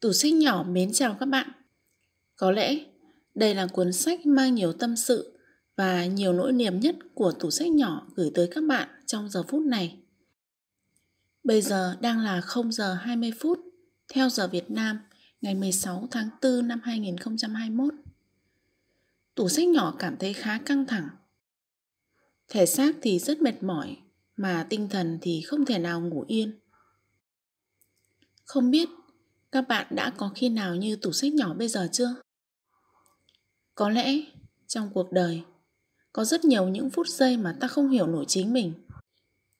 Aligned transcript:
Tủ 0.00 0.12
sách 0.12 0.32
nhỏ 0.32 0.64
mến 0.68 0.92
chào 0.92 1.16
các 1.20 1.26
bạn. 1.26 1.50
Có 2.36 2.50
lẽ 2.50 2.84
đây 3.34 3.54
là 3.54 3.66
cuốn 3.66 3.92
sách 3.92 4.26
mang 4.26 4.54
nhiều 4.54 4.72
tâm 4.72 4.96
sự 4.96 5.38
và 5.76 6.06
nhiều 6.06 6.32
nỗi 6.32 6.52
niềm 6.52 6.80
nhất 6.80 6.96
của 7.14 7.32
tủ 7.32 7.50
sách 7.50 7.68
nhỏ 7.68 8.06
gửi 8.14 8.30
tới 8.34 8.48
các 8.50 8.64
bạn 8.64 8.88
trong 9.06 9.28
giờ 9.28 9.42
phút 9.48 9.62
này. 9.62 9.98
Bây 11.44 11.62
giờ 11.62 11.96
đang 12.00 12.18
là 12.18 12.40
0 12.40 12.72
giờ 12.72 12.94
20 12.94 13.32
phút 13.40 13.58
theo 14.08 14.28
giờ 14.28 14.48
Việt 14.48 14.70
Nam, 14.70 14.98
ngày 15.40 15.54
16 15.54 16.08
tháng 16.10 16.28
4 16.42 16.68
năm 16.68 16.80
2021. 16.84 17.94
Tủ 19.34 19.48
sách 19.48 19.68
nhỏ 19.68 19.94
cảm 19.98 20.16
thấy 20.16 20.32
khá 20.32 20.58
căng 20.58 20.86
thẳng. 20.86 21.08
Thể 22.48 22.66
xác 22.66 22.96
thì 23.02 23.18
rất 23.18 23.40
mệt 23.40 23.62
mỏi 23.62 23.96
mà 24.36 24.66
tinh 24.70 24.88
thần 24.88 25.18
thì 25.22 25.42
không 25.46 25.64
thể 25.64 25.78
nào 25.78 26.00
ngủ 26.00 26.24
yên. 26.28 26.58
Không 28.44 28.70
biết 28.70 28.88
các 29.52 29.68
bạn 29.68 29.86
đã 29.90 30.10
có 30.16 30.30
khi 30.34 30.48
nào 30.48 30.74
như 30.74 30.96
tủ 30.96 31.12
sách 31.12 31.32
nhỏ 31.32 31.54
bây 31.54 31.68
giờ 31.68 31.88
chưa? 31.92 32.14
Có 33.74 33.90
lẽ 33.90 34.20
trong 34.66 34.90
cuộc 34.94 35.12
đời 35.12 35.42
có 36.12 36.24
rất 36.24 36.44
nhiều 36.44 36.68
những 36.68 36.90
phút 36.90 37.08
giây 37.08 37.36
mà 37.36 37.56
ta 37.60 37.68
không 37.68 37.90
hiểu 37.90 38.06
nổi 38.06 38.24
chính 38.28 38.52
mình. 38.52 38.72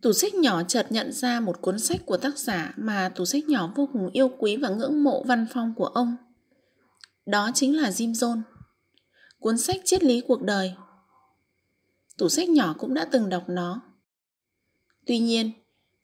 Tủ 0.03 0.13
sách 0.13 0.35
nhỏ 0.35 0.63
chợt 0.63 0.87
nhận 0.91 1.13
ra 1.13 1.41
một 1.41 1.61
cuốn 1.61 1.79
sách 1.79 2.01
của 2.07 2.17
tác 2.17 2.39
giả 2.39 2.75
mà 2.77 3.09
tủ 3.09 3.25
sách 3.25 3.45
nhỏ 3.45 3.73
vô 3.77 3.89
cùng 3.93 4.11
yêu 4.13 4.31
quý 4.39 4.57
và 4.57 4.69
ngưỡng 4.69 5.05
mộ 5.05 5.23
văn 5.23 5.47
phong 5.53 5.75
của 5.77 5.87
ông. 5.87 6.17
Đó 7.27 7.51
chính 7.55 7.77
là 7.77 7.91
Jim 7.91 8.13
Jones. 8.13 8.43
Cuốn 9.39 9.59
sách 9.59 9.81
triết 9.85 10.05
lý 10.05 10.21
cuộc 10.21 10.43
đời. 10.43 10.75
Tủ 12.17 12.29
sách 12.29 12.49
nhỏ 12.49 12.75
cũng 12.79 12.95
đã 12.95 13.09
từng 13.13 13.29
đọc 13.29 13.45
nó. 13.49 13.83
Tuy 15.07 15.19
nhiên, 15.19 15.51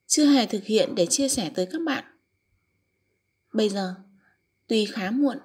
chưa 0.06 0.25
hề 0.25 0.47
thực 0.47 0.64
hiện 0.64 0.95
để 0.95 1.06
chia 1.06 1.28
sẻ 1.28 1.51
tới 1.55 1.66
các 1.66 1.80
bạn. 1.87 2.05
Bây 3.54 3.68
giờ, 3.68 3.94
tuy 4.66 4.84
khá 4.84 5.10
muộn, 5.10 5.38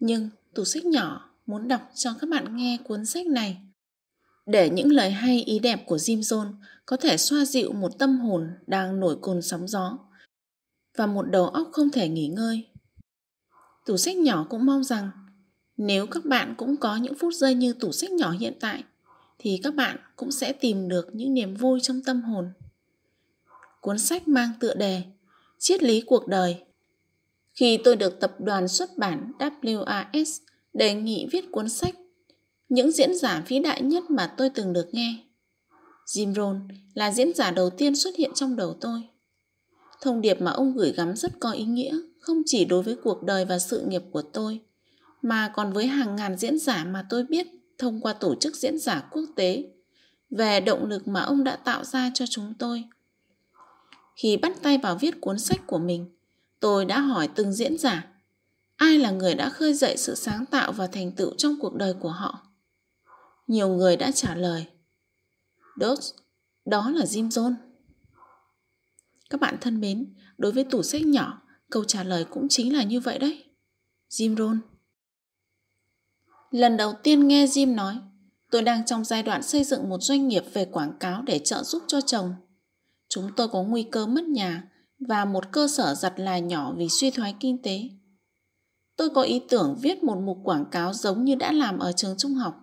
nhưng 0.00 0.28
tủ 0.54 0.64
sách 0.64 0.84
nhỏ 0.84 1.30
muốn 1.46 1.68
đọc 1.68 1.90
cho 1.94 2.14
các 2.20 2.30
bạn 2.30 2.56
nghe 2.56 2.78
cuốn 2.84 3.06
sách 3.06 3.26
này 3.26 3.58
để 4.46 4.70
những 4.70 4.92
lời 4.92 5.10
hay 5.10 5.42
ý 5.42 5.58
đẹp 5.58 5.86
của 5.86 5.96
Jim 5.96 6.20
Jones 6.20 6.52
có 6.86 6.96
thể 6.96 7.16
xoa 7.16 7.44
dịu 7.44 7.72
một 7.72 7.98
tâm 7.98 8.18
hồn 8.18 8.50
đang 8.66 9.00
nổi 9.00 9.18
cồn 9.20 9.42
sóng 9.42 9.68
gió 9.68 9.98
và 10.96 11.06
một 11.06 11.22
đầu 11.22 11.48
óc 11.48 11.68
không 11.72 11.90
thể 11.90 12.08
nghỉ 12.08 12.28
ngơi. 12.28 12.66
Tủ 13.86 13.96
sách 13.96 14.16
nhỏ 14.16 14.46
cũng 14.50 14.66
mong 14.66 14.84
rằng 14.84 15.10
nếu 15.76 16.06
các 16.06 16.24
bạn 16.24 16.54
cũng 16.56 16.76
có 16.76 16.96
những 16.96 17.14
phút 17.14 17.34
giây 17.34 17.54
như 17.54 17.72
tủ 17.72 17.92
sách 17.92 18.10
nhỏ 18.10 18.30
hiện 18.30 18.54
tại 18.60 18.84
thì 19.38 19.60
các 19.62 19.74
bạn 19.74 19.96
cũng 20.16 20.30
sẽ 20.30 20.52
tìm 20.52 20.88
được 20.88 21.14
những 21.14 21.34
niềm 21.34 21.54
vui 21.54 21.80
trong 21.82 22.02
tâm 22.02 22.22
hồn. 22.22 22.52
Cuốn 23.80 23.98
sách 23.98 24.28
mang 24.28 24.50
tựa 24.60 24.74
đề 24.74 25.02
Triết 25.58 25.82
lý 25.82 26.00
cuộc 26.06 26.26
đời 26.28 26.64
khi 27.54 27.78
tôi 27.84 27.96
được 27.96 28.20
tập 28.20 28.34
đoàn 28.38 28.68
xuất 28.68 28.98
bản 28.98 29.32
WAS 29.38 30.40
đề 30.72 30.94
nghị 30.94 31.26
viết 31.32 31.44
cuốn 31.52 31.68
sách 31.68 31.94
Những 32.68 32.92
diễn 32.92 33.14
giả 33.14 33.44
vĩ 33.48 33.58
đại 33.58 33.82
nhất 33.82 34.10
mà 34.10 34.34
tôi 34.36 34.50
từng 34.50 34.72
được 34.72 34.88
nghe. 34.92 35.16
Jim 36.06 36.34
Rohn 36.34 36.68
là 36.94 37.12
diễn 37.12 37.34
giả 37.34 37.50
đầu 37.50 37.70
tiên 37.70 37.96
xuất 37.96 38.16
hiện 38.16 38.30
trong 38.34 38.56
đầu 38.56 38.76
tôi. 38.80 39.02
Thông 40.00 40.20
điệp 40.20 40.40
mà 40.40 40.50
ông 40.50 40.76
gửi 40.76 40.92
gắm 40.92 41.16
rất 41.16 41.32
có 41.40 41.50
ý 41.52 41.64
nghĩa, 41.64 41.98
không 42.20 42.42
chỉ 42.46 42.64
đối 42.64 42.82
với 42.82 42.96
cuộc 43.02 43.22
đời 43.22 43.44
và 43.44 43.58
sự 43.58 43.84
nghiệp 43.86 44.02
của 44.10 44.22
tôi, 44.22 44.60
mà 45.22 45.52
còn 45.54 45.72
với 45.72 45.86
hàng 45.86 46.16
ngàn 46.16 46.36
diễn 46.38 46.58
giả 46.58 46.84
mà 46.84 47.06
tôi 47.10 47.24
biết 47.24 47.46
thông 47.78 48.00
qua 48.00 48.12
tổ 48.12 48.34
chức 48.34 48.56
diễn 48.56 48.78
giả 48.78 49.08
quốc 49.10 49.24
tế 49.36 49.64
về 50.30 50.60
động 50.60 50.86
lực 50.86 51.08
mà 51.08 51.20
ông 51.20 51.44
đã 51.44 51.56
tạo 51.56 51.84
ra 51.84 52.10
cho 52.14 52.24
chúng 52.30 52.54
tôi. 52.58 52.84
Khi 54.16 54.36
bắt 54.36 54.62
tay 54.62 54.78
vào 54.78 54.96
viết 55.00 55.20
cuốn 55.20 55.38
sách 55.38 55.60
của 55.66 55.78
mình, 55.78 56.13
Tôi 56.64 56.84
đã 56.84 57.00
hỏi 57.00 57.28
từng 57.34 57.52
diễn 57.52 57.78
giả, 57.78 58.06
ai 58.76 58.98
là 58.98 59.10
người 59.10 59.34
đã 59.34 59.50
khơi 59.50 59.74
dậy 59.74 59.96
sự 59.96 60.14
sáng 60.14 60.46
tạo 60.46 60.72
và 60.72 60.86
thành 60.86 61.12
tựu 61.12 61.34
trong 61.38 61.56
cuộc 61.60 61.74
đời 61.74 61.94
của 62.00 62.10
họ? 62.10 62.52
Nhiều 63.46 63.68
người 63.68 63.96
đã 63.96 64.10
trả 64.10 64.34
lời, 64.34 64.66
Đốt, 65.76 65.98
đó 66.64 66.90
là 66.90 67.04
Jim 67.04 67.28
Jones. 67.28 67.54
Các 69.30 69.40
bạn 69.40 69.56
thân 69.60 69.80
mến, 69.80 70.14
đối 70.38 70.52
với 70.52 70.64
tủ 70.64 70.82
sách 70.82 71.02
nhỏ, 71.02 71.42
câu 71.70 71.84
trả 71.84 72.02
lời 72.02 72.24
cũng 72.30 72.46
chính 72.48 72.76
là 72.76 72.82
như 72.82 73.00
vậy 73.00 73.18
đấy. 73.18 73.44
Jim 74.10 74.36
Rohn. 74.36 74.60
Lần 76.50 76.76
đầu 76.76 76.92
tiên 77.02 77.28
nghe 77.28 77.46
Jim 77.46 77.74
nói, 77.74 77.98
tôi 78.50 78.62
đang 78.62 78.86
trong 78.86 79.04
giai 79.04 79.22
đoạn 79.22 79.42
xây 79.42 79.64
dựng 79.64 79.88
một 79.88 79.98
doanh 80.00 80.28
nghiệp 80.28 80.44
về 80.52 80.64
quảng 80.64 80.98
cáo 81.00 81.22
để 81.22 81.38
trợ 81.38 81.62
giúp 81.62 81.82
cho 81.86 82.00
chồng. 82.00 82.34
Chúng 83.08 83.30
tôi 83.36 83.48
có 83.48 83.62
nguy 83.62 83.82
cơ 83.82 84.06
mất 84.06 84.24
nhà 84.24 84.70
và 85.08 85.24
một 85.24 85.52
cơ 85.52 85.68
sở 85.68 85.94
giặt 85.94 86.20
là 86.20 86.38
nhỏ 86.38 86.74
vì 86.76 86.88
suy 86.88 87.10
thoái 87.10 87.34
kinh 87.40 87.62
tế. 87.62 87.80
Tôi 88.96 89.10
có 89.10 89.22
ý 89.22 89.42
tưởng 89.48 89.76
viết 89.80 90.02
một 90.02 90.18
mục 90.18 90.38
quảng 90.44 90.64
cáo 90.70 90.92
giống 90.92 91.24
như 91.24 91.34
đã 91.34 91.52
làm 91.52 91.78
ở 91.78 91.92
trường 91.92 92.14
trung 92.18 92.34
học. 92.34 92.54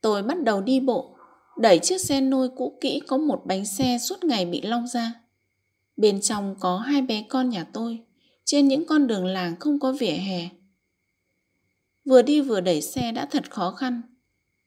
Tôi 0.00 0.22
bắt 0.22 0.42
đầu 0.42 0.60
đi 0.60 0.80
bộ, 0.80 1.16
đẩy 1.58 1.78
chiếc 1.78 2.00
xe 2.00 2.20
nôi 2.20 2.48
cũ 2.56 2.78
kỹ 2.80 3.00
có 3.06 3.18
một 3.18 3.42
bánh 3.46 3.66
xe 3.66 3.98
suốt 3.98 4.24
ngày 4.24 4.46
bị 4.46 4.60
long 4.62 4.86
ra. 4.86 5.14
Bên 5.96 6.20
trong 6.20 6.54
có 6.60 6.78
hai 6.78 7.02
bé 7.02 7.24
con 7.28 7.48
nhà 7.48 7.64
tôi, 7.72 8.00
trên 8.44 8.68
những 8.68 8.86
con 8.86 9.06
đường 9.06 9.26
làng 9.26 9.56
không 9.60 9.80
có 9.80 9.92
vỉa 9.92 10.06
hè. 10.06 10.48
Vừa 12.04 12.22
đi 12.22 12.40
vừa 12.40 12.60
đẩy 12.60 12.82
xe 12.82 13.12
đã 13.12 13.26
thật 13.30 13.50
khó 13.50 13.70
khăn, 13.70 14.02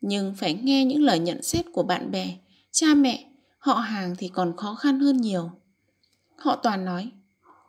nhưng 0.02 0.34
phải 0.36 0.54
nghe 0.54 0.86
những 0.86 1.04
lời 1.04 1.20
nhận 1.20 1.44
xét 1.44 1.66
của 1.74 1.84
bạn 1.84 2.12
bè, 2.12 2.38
cha 2.72 2.88
mẹ, 2.96 3.30
họ 3.58 3.74
hàng 3.74 4.16
thì 4.18 4.28
còn 4.28 4.58
khó 4.58 4.76
khăn 4.76 5.00
hơn 5.00 5.18
nhiều. 5.18 5.52
Họ 6.38 6.56
toàn 6.56 6.86
nói, 6.86 7.12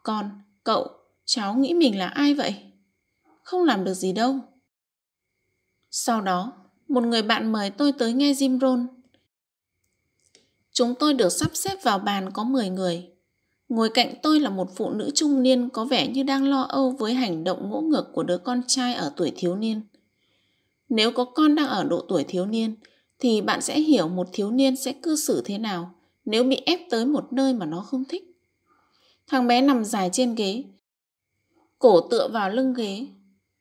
con, 0.02 0.30
cậu, 0.64 0.88
cháu 1.24 1.54
nghĩ 1.54 1.74
mình 1.74 1.98
là 1.98 2.08
ai 2.08 2.34
vậy? 2.34 2.54
Không 3.42 3.64
làm 3.64 3.84
được 3.84 3.94
gì 3.94 4.12
đâu. 4.12 4.38
Sau 5.90 6.20
đó, 6.20 6.52
một 6.88 7.04
người 7.04 7.22
bạn 7.22 7.52
mời 7.52 7.70
tôi 7.70 7.92
tới 7.92 8.12
nghe 8.12 8.32
Jim 8.32 8.60
Rohn. 8.60 8.86
Chúng 10.72 10.94
tôi 10.94 11.14
được 11.14 11.28
sắp 11.28 11.50
xếp 11.54 11.82
vào 11.82 11.98
bàn 11.98 12.30
có 12.30 12.44
10 12.44 12.68
người. 12.68 13.10
Ngồi 13.68 13.90
cạnh 13.90 14.14
tôi 14.22 14.40
là 14.40 14.50
một 14.50 14.70
phụ 14.76 14.90
nữ 14.90 15.10
trung 15.14 15.42
niên 15.42 15.68
có 15.68 15.84
vẻ 15.84 16.08
như 16.08 16.22
đang 16.22 16.44
lo 16.44 16.62
âu 16.62 16.90
với 16.90 17.14
hành 17.14 17.44
động 17.44 17.70
ngỗ 17.70 17.80
ngược 17.80 18.06
của 18.12 18.22
đứa 18.22 18.38
con 18.38 18.62
trai 18.66 18.94
ở 18.94 19.12
tuổi 19.16 19.32
thiếu 19.36 19.56
niên. 19.56 19.80
Nếu 20.88 21.12
có 21.12 21.24
con 21.24 21.54
đang 21.54 21.68
ở 21.68 21.84
độ 21.84 22.04
tuổi 22.08 22.24
thiếu 22.28 22.46
niên, 22.46 22.74
thì 23.18 23.40
bạn 23.40 23.60
sẽ 23.62 23.80
hiểu 23.80 24.08
một 24.08 24.28
thiếu 24.32 24.50
niên 24.50 24.76
sẽ 24.76 24.92
cư 24.92 25.16
xử 25.16 25.42
thế 25.44 25.58
nào 25.58 25.94
nếu 26.24 26.44
bị 26.44 26.56
ép 26.66 26.80
tới 26.90 27.06
một 27.06 27.32
nơi 27.32 27.54
mà 27.54 27.66
nó 27.66 27.80
không 27.80 28.04
thích. 28.04 28.35
Thằng 29.30 29.46
bé 29.46 29.60
nằm 29.60 29.84
dài 29.84 30.10
trên 30.12 30.34
ghế. 30.34 30.64
Cổ 31.78 32.00
tựa 32.00 32.28
vào 32.32 32.50
lưng 32.50 32.74
ghế. 32.74 33.06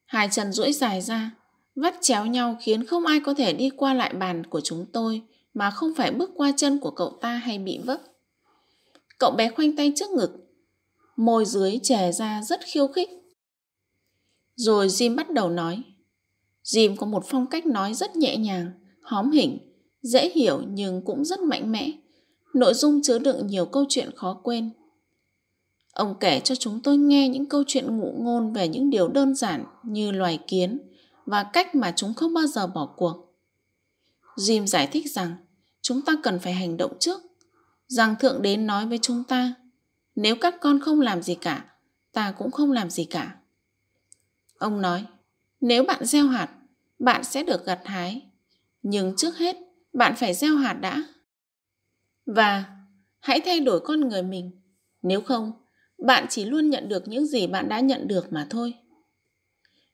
Hai 0.05 0.29
chân 0.31 0.51
duỗi 0.51 0.73
dài 0.73 1.01
ra, 1.01 1.31
vắt 1.75 1.95
chéo 2.01 2.25
nhau 2.25 2.57
khiến 2.61 2.85
không 2.85 3.05
ai 3.05 3.19
có 3.19 3.33
thể 3.33 3.53
đi 3.53 3.69
qua 3.69 3.93
lại 3.93 4.13
bàn 4.13 4.45
của 4.45 4.61
chúng 4.61 4.85
tôi 4.93 5.21
mà 5.53 5.71
không 5.71 5.95
phải 5.95 6.11
bước 6.11 6.31
qua 6.35 6.51
chân 6.57 6.79
của 6.79 6.91
cậu 6.91 7.17
ta 7.21 7.29
hay 7.29 7.59
bị 7.59 7.79
vấp. 7.85 8.01
Cậu 9.17 9.31
bé 9.31 9.49
khoanh 9.49 9.75
tay 9.75 9.93
trước 9.95 10.09
ngực, 10.09 10.31
môi 11.15 11.45
dưới 11.45 11.79
chè 11.83 12.11
ra 12.11 12.41
rất 12.41 12.59
khiêu 12.65 12.87
khích. 12.87 13.09
Rồi 14.55 14.87
Jim 14.87 15.15
bắt 15.15 15.31
đầu 15.31 15.49
nói. 15.49 15.83
Jim 16.63 16.95
có 16.95 17.05
một 17.05 17.23
phong 17.25 17.47
cách 17.47 17.65
nói 17.65 17.93
rất 17.93 18.15
nhẹ 18.15 18.37
nhàng, 18.37 18.71
hóm 19.01 19.31
hỉnh, 19.31 19.57
dễ 20.01 20.29
hiểu 20.29 20.61
nhưng 20.67 21.01
cũng 21.05 21.25
rất 21.25 21.39
mạnh 21.39 21.71
mẽ. 21.71 21.91
Nội 22.53 22.73
dung 22.73 23.01
chứa 23.01 23.19
đựng 23.19 23.47
nhiều 23.47 23.65
câu 23.65 23.85
chuyện 23.89 24.09
khó 24.15 24.39
quên 24.43 24.71
Ông 25.95 26.15
kể 26.19 26.39
cho 26.39 26.55
chúng 26.55 26.81
tôi 26.81 26.97
nghe 26.97 27.29
những 27.29 27.45
câu 27.45 27.63
chuyện 27.67 27.97
ngụ 27.97 28.11
ngôn 28.17 28.53
về 28.53 28.67
những 28.67 28.89
điều 28.89 29.07
đơn 29.07 29.35
giản 29.35 29.65
như 29.83 30.11
loài 30.11 30.39
kiến 30.47 30.79
và 31.25 31.43
cách 31.43 31.75
mà 31.75 31.93
chúng 31.95 32.13
không 32.13 32.33
bao 32.33 32.47
giờ 32.47 32.67
bỏ 32.67 32.93
cuộc. 32.97 33.35
Jim 34.35 34.65
giải 34.65 34.87
thích 34.91 35.11
rằng 35.11 35.35
chúng 35.81 36.01
ta 36.01 36.13
cần 36.23 36.39
phải 36.39 36.53
hành 36.53 36.77
động 36.77 36.97
trước, 36.99 37.21
rằng 37.87 38.15
Thượng 38.19 38.41
Đế 38.41 38.57
nói 38.57 38.85
với 38.85 38.99
chúng 39.01 39.23
ta, 39.23 39.53
nếu 40.15 40.35
các 40.35 40.55
con 40.61 40.79
không 40.79 41.01
làm 41.01 41.21
gì 41.21 41.35
cả, 41.35 41.65
ta 42.11 42.31
cũng 42.37 42.51
không 42.51 42.71
làm 42.71 42.89
gì 42.89 43.05
cả. 43.05 43.35
Ông 44.57 44.81
nói, 44.81 45.05
nếu 45.61 45.83
bạn 45.83 46.05
gieo 46.05 46.27
hạt, 46.27 46.49
bạn 46.99 47.23
sẽ 47.23 47.43
được 47.43 47.65
gặt 47.65 47.81
hái. 47.85 48.21
Nhưng 48.83 49.15
trước 49.17 49.37
hết, 49.37 49.55
bạn 49.93 50.15
phải 50.15 50.33
gieo 50.33 50.55
hạt 50.55 50.73
đã. 50.73 51.03
Và 52.25 52.63
hãy 53.19 53.41
thay 53.45 53.59
đổi 53.59 53.79
con 53.79 53.99
người 53.99 54.23
mình. 54.23 54.51
Nếu 55.01 55.21
không, 55.21 55.51
bạn 56.05 56.25
chỉ 56.29 56.45
luôn 56.45 56.69
nhận 56.69 56.89
được 56.89 57.07
những 57.07 57.25
gì 57.25 57.47
bạn 57.47 57.69
đã 57.69 57.79
nhận 57.79 58.07
được 58.07 58.33
mà 58.33 58.47
thôi. 58.49 58.73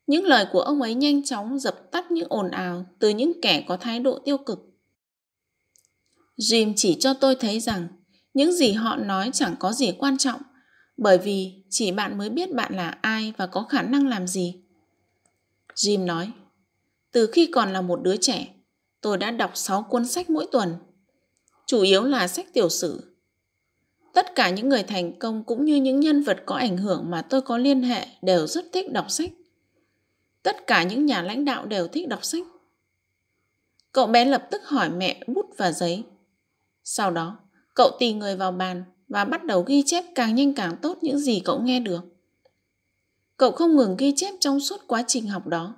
Những 0.07 0.25
lời 0.25 0.45
của 0.51 0.61
ông 0.61 0.81
ấy 0.81 0.93
nhanh 0.93 1.23
chóng 1.25 1.59
dập 1.59 1.91
tắt 1.91 2.11
những 2.11 2.27
ồn 2.29 2.51
ào 2.51 2.85
từ 2.99 3.09
những 3.09 3.41
kẻ 3.41 3.63
có 3.67 3.77
thái 3.77 3.99
độ 3.99 4.19
tiêu 4.25 4.37
cực. 4.37 4.59
Jim 6.37 6.73
chỉ 6.75 6.97
cho 6.99 7.13
tôi 7.13 7.35
thấy 7.35 7.59
rằng, 7.59 7.87
những 8.33 8.53
gì 8.53 8.71
họ 8.71 8.95
nói 8.95 9.29
chẳng 9.33 9.55
có 9.59 9.71
gì 9.71 9.91
quan 9.99 10.17
trọng, 10.17 10.41
bởi 10.97 11.17
vì 11.17 11.63
chỉ 11.69 11.91
bạn 11.91 12.17
mới 12.17 12.29
biết 12.29 12.53
bạn 12.53 12.75
là 12.75 12.97
ai 13.01 13.33
và 13.37 13.47
có 13.47 13.63
khả 13.63 13.81
năng 13.81 14.07
làm 14.07 14.27
gì. 14.27 14.63
Jim 15.75 16.05
nói, 16.05 16.31
từ 17.11 17.27
khi 17.27 17.45
còn 17.45 17.73
là 17.73 17.81
một 17.81 18.01
đứa 18.01 18.15
trẻ, 18.17 18.47
tôi 19.01 19.17
đã 19.17 19.31
đọc 19.31 19.51
6 19.53 19.83
cuốn 19.89 20.07
sách 20.07 20.29
mỗi 20.29 20.47
tuần. 20.51 20.75
Chủ 21.67 21.81
yếu 21.81 22.03
là 22.03 22.27
sách 22.27 22.53
tiểu 22.53 22.69
sử 22.69 23.10
Tất 24.13 24.35
cả 24.35 24.49
những 24.49 24.69
người 24.69 24.83
thành 24.83 25.19
công 25.19 25.43
cũng 25.43 25.65
như 25.65 25.75
những 25.75 25.99
nhân 25.99 26.23
vật 26.23 26.37
có 26.45 26.55
ảnh 26.55 26.77
hưởng 26.77 27.09
mà 27.09 27.21
tôi 27.21 27.41
có 27.41 27.57
liên 27.57 27.83
hệ 27.83 28.07
đều 28.21 28.47
rất 28.47 28.65
thích 28.73 28.91
đọc 28.91 29.11
sách. 29.11 29.31
Tất 30.43 30.67
cả 30.67 30.83
những 30.83 31.05
nhà 31.05 31.21
lãnh 31.21 31.45
đạo 31.45 31.65
đều 31.65 31.87
thích 31.87 32.07
đọc 32.07 32.25
sách. 32.25 32.43
Cậu 33.91 34.07
bé 34.07 34.25
lập 34.25 34.47
tức 34.51 34.61
hỏi 34.65 34.89
mẹ 34.89 35.23
bút 35.27 35.45
và 35.57 35.71
giấy. 35.71 36.03
Sau 36.83 37.11
đó, 37.11 37.39
cậu 37.73 37.91
tì 37.99 38.13
người 38.13 38.35
vào 38.35 38.51
bàn 38.51 38.83
và 39.07 39.25
bắt 39.25 39.43
đầu 39.43 39.63
ghi 39.67 39.83
chép 39.85 40.05
càng 40.15 40.35
nhanh 40.35 40.53
càng 40.53 40.77
tốt 40.81 40.97
những 41.01 41.19
gì 41.19 41.41
cậu 41.45 41.61
nghe 41.61 41.79
được. 41.79 42.01
Cậu 43.37 43.51
không 43.51 43.75
ngừng 43.75 43.97
ghi 43.97 44.13
chép 44.15 44.33
trong 44.39 44.59
suốt 44.59 44.81
quá 44.87 45.03
trình 45.07 45.27
học 45.27 45.47
đó. 45.47 45.75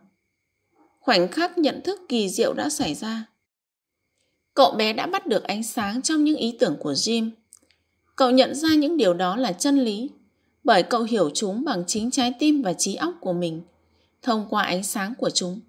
Khoảnh 0.99 1.27
khắc 1.27 1.57
nhận 1.57 1.81
thức 1.83 2.01
kỳ 2.09 2.29
diệu 2.29 2.53
đã 2.53 2.69
xảy 2.69 2.93
ra. 2.93 3.25
Cậu 4.53 4.71
bé 4.71 4.93
đã 4.93 5.07
bắt 5.07 5.27
được 5.27 5.43
ánh 5.43 5.63
sáng 5.63 6.01
trong 6.01 6.23
những 6.23 6.35
ý 6.35 6.57
tưởng 6.59 6.77
của 6.79 6.93
Jim. 6.93 7.29
Cậu 8.15 8.31
nhận 8.31 8.55
ra 8.55 8.75
những 8.75 8.97
điều 8.97 9.13
đó 9.13 9.35
là 9.35 9.53
chân 9.53 9.79
lý, 9.79 10.09
bởi 10.63 10.83
cậu 10.83 11.03
hiểu 11.03 11.29
chúng 11.33 11.63
bằng 11.63 11.83
chính 11.87 12.11
trái 12.11 12.33
tim 12.39 12.61
và 12.61 12.73
trí 12.73 12.95
óc 12.95 13.13
của 13.21 13.33
mình. 13.33 13.61
Thông 14.21 14.47
qua 14.49 14.63
ánh 14.63 14.83
sáng 14.83 15.13
của 15.17 15.29
chúng, 15.29 15.59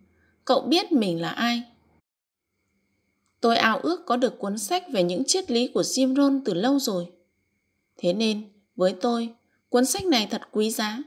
cậu 0.45 0.61
biết 0.61 0.93
mình 0.93 1.21
là 1.21 1.29
ai. 1.29 1.63
Tôi 3.41 3.57
ao 3.57 3.79
ước 3.79 4.07
có 4.07 4.17
được 4.17 4.39
cuốn 4.39 4.59
sách 4.59 4.85
về 4.93 5.03
những 5.03 5.23
triết 5.27 5.51
lý 5.51 5.69
của 5.69 5.83
Jim 5.83 6.17
Rohn 6.17 6.45
từ 6.45 6.55
lâu 6.55 6.79
rồi. 6.79 7.07
Thế 7.97 8.13
nên, 8.13 8.45
với 8.77 8.95
tôi, 9.01 9.35
cuốn 9.69 9.85
sách 9.85 10.05
này 10.05 10.29
thật 10.31 10.43
quý 10.53 10.71
giá. 10.71 11.03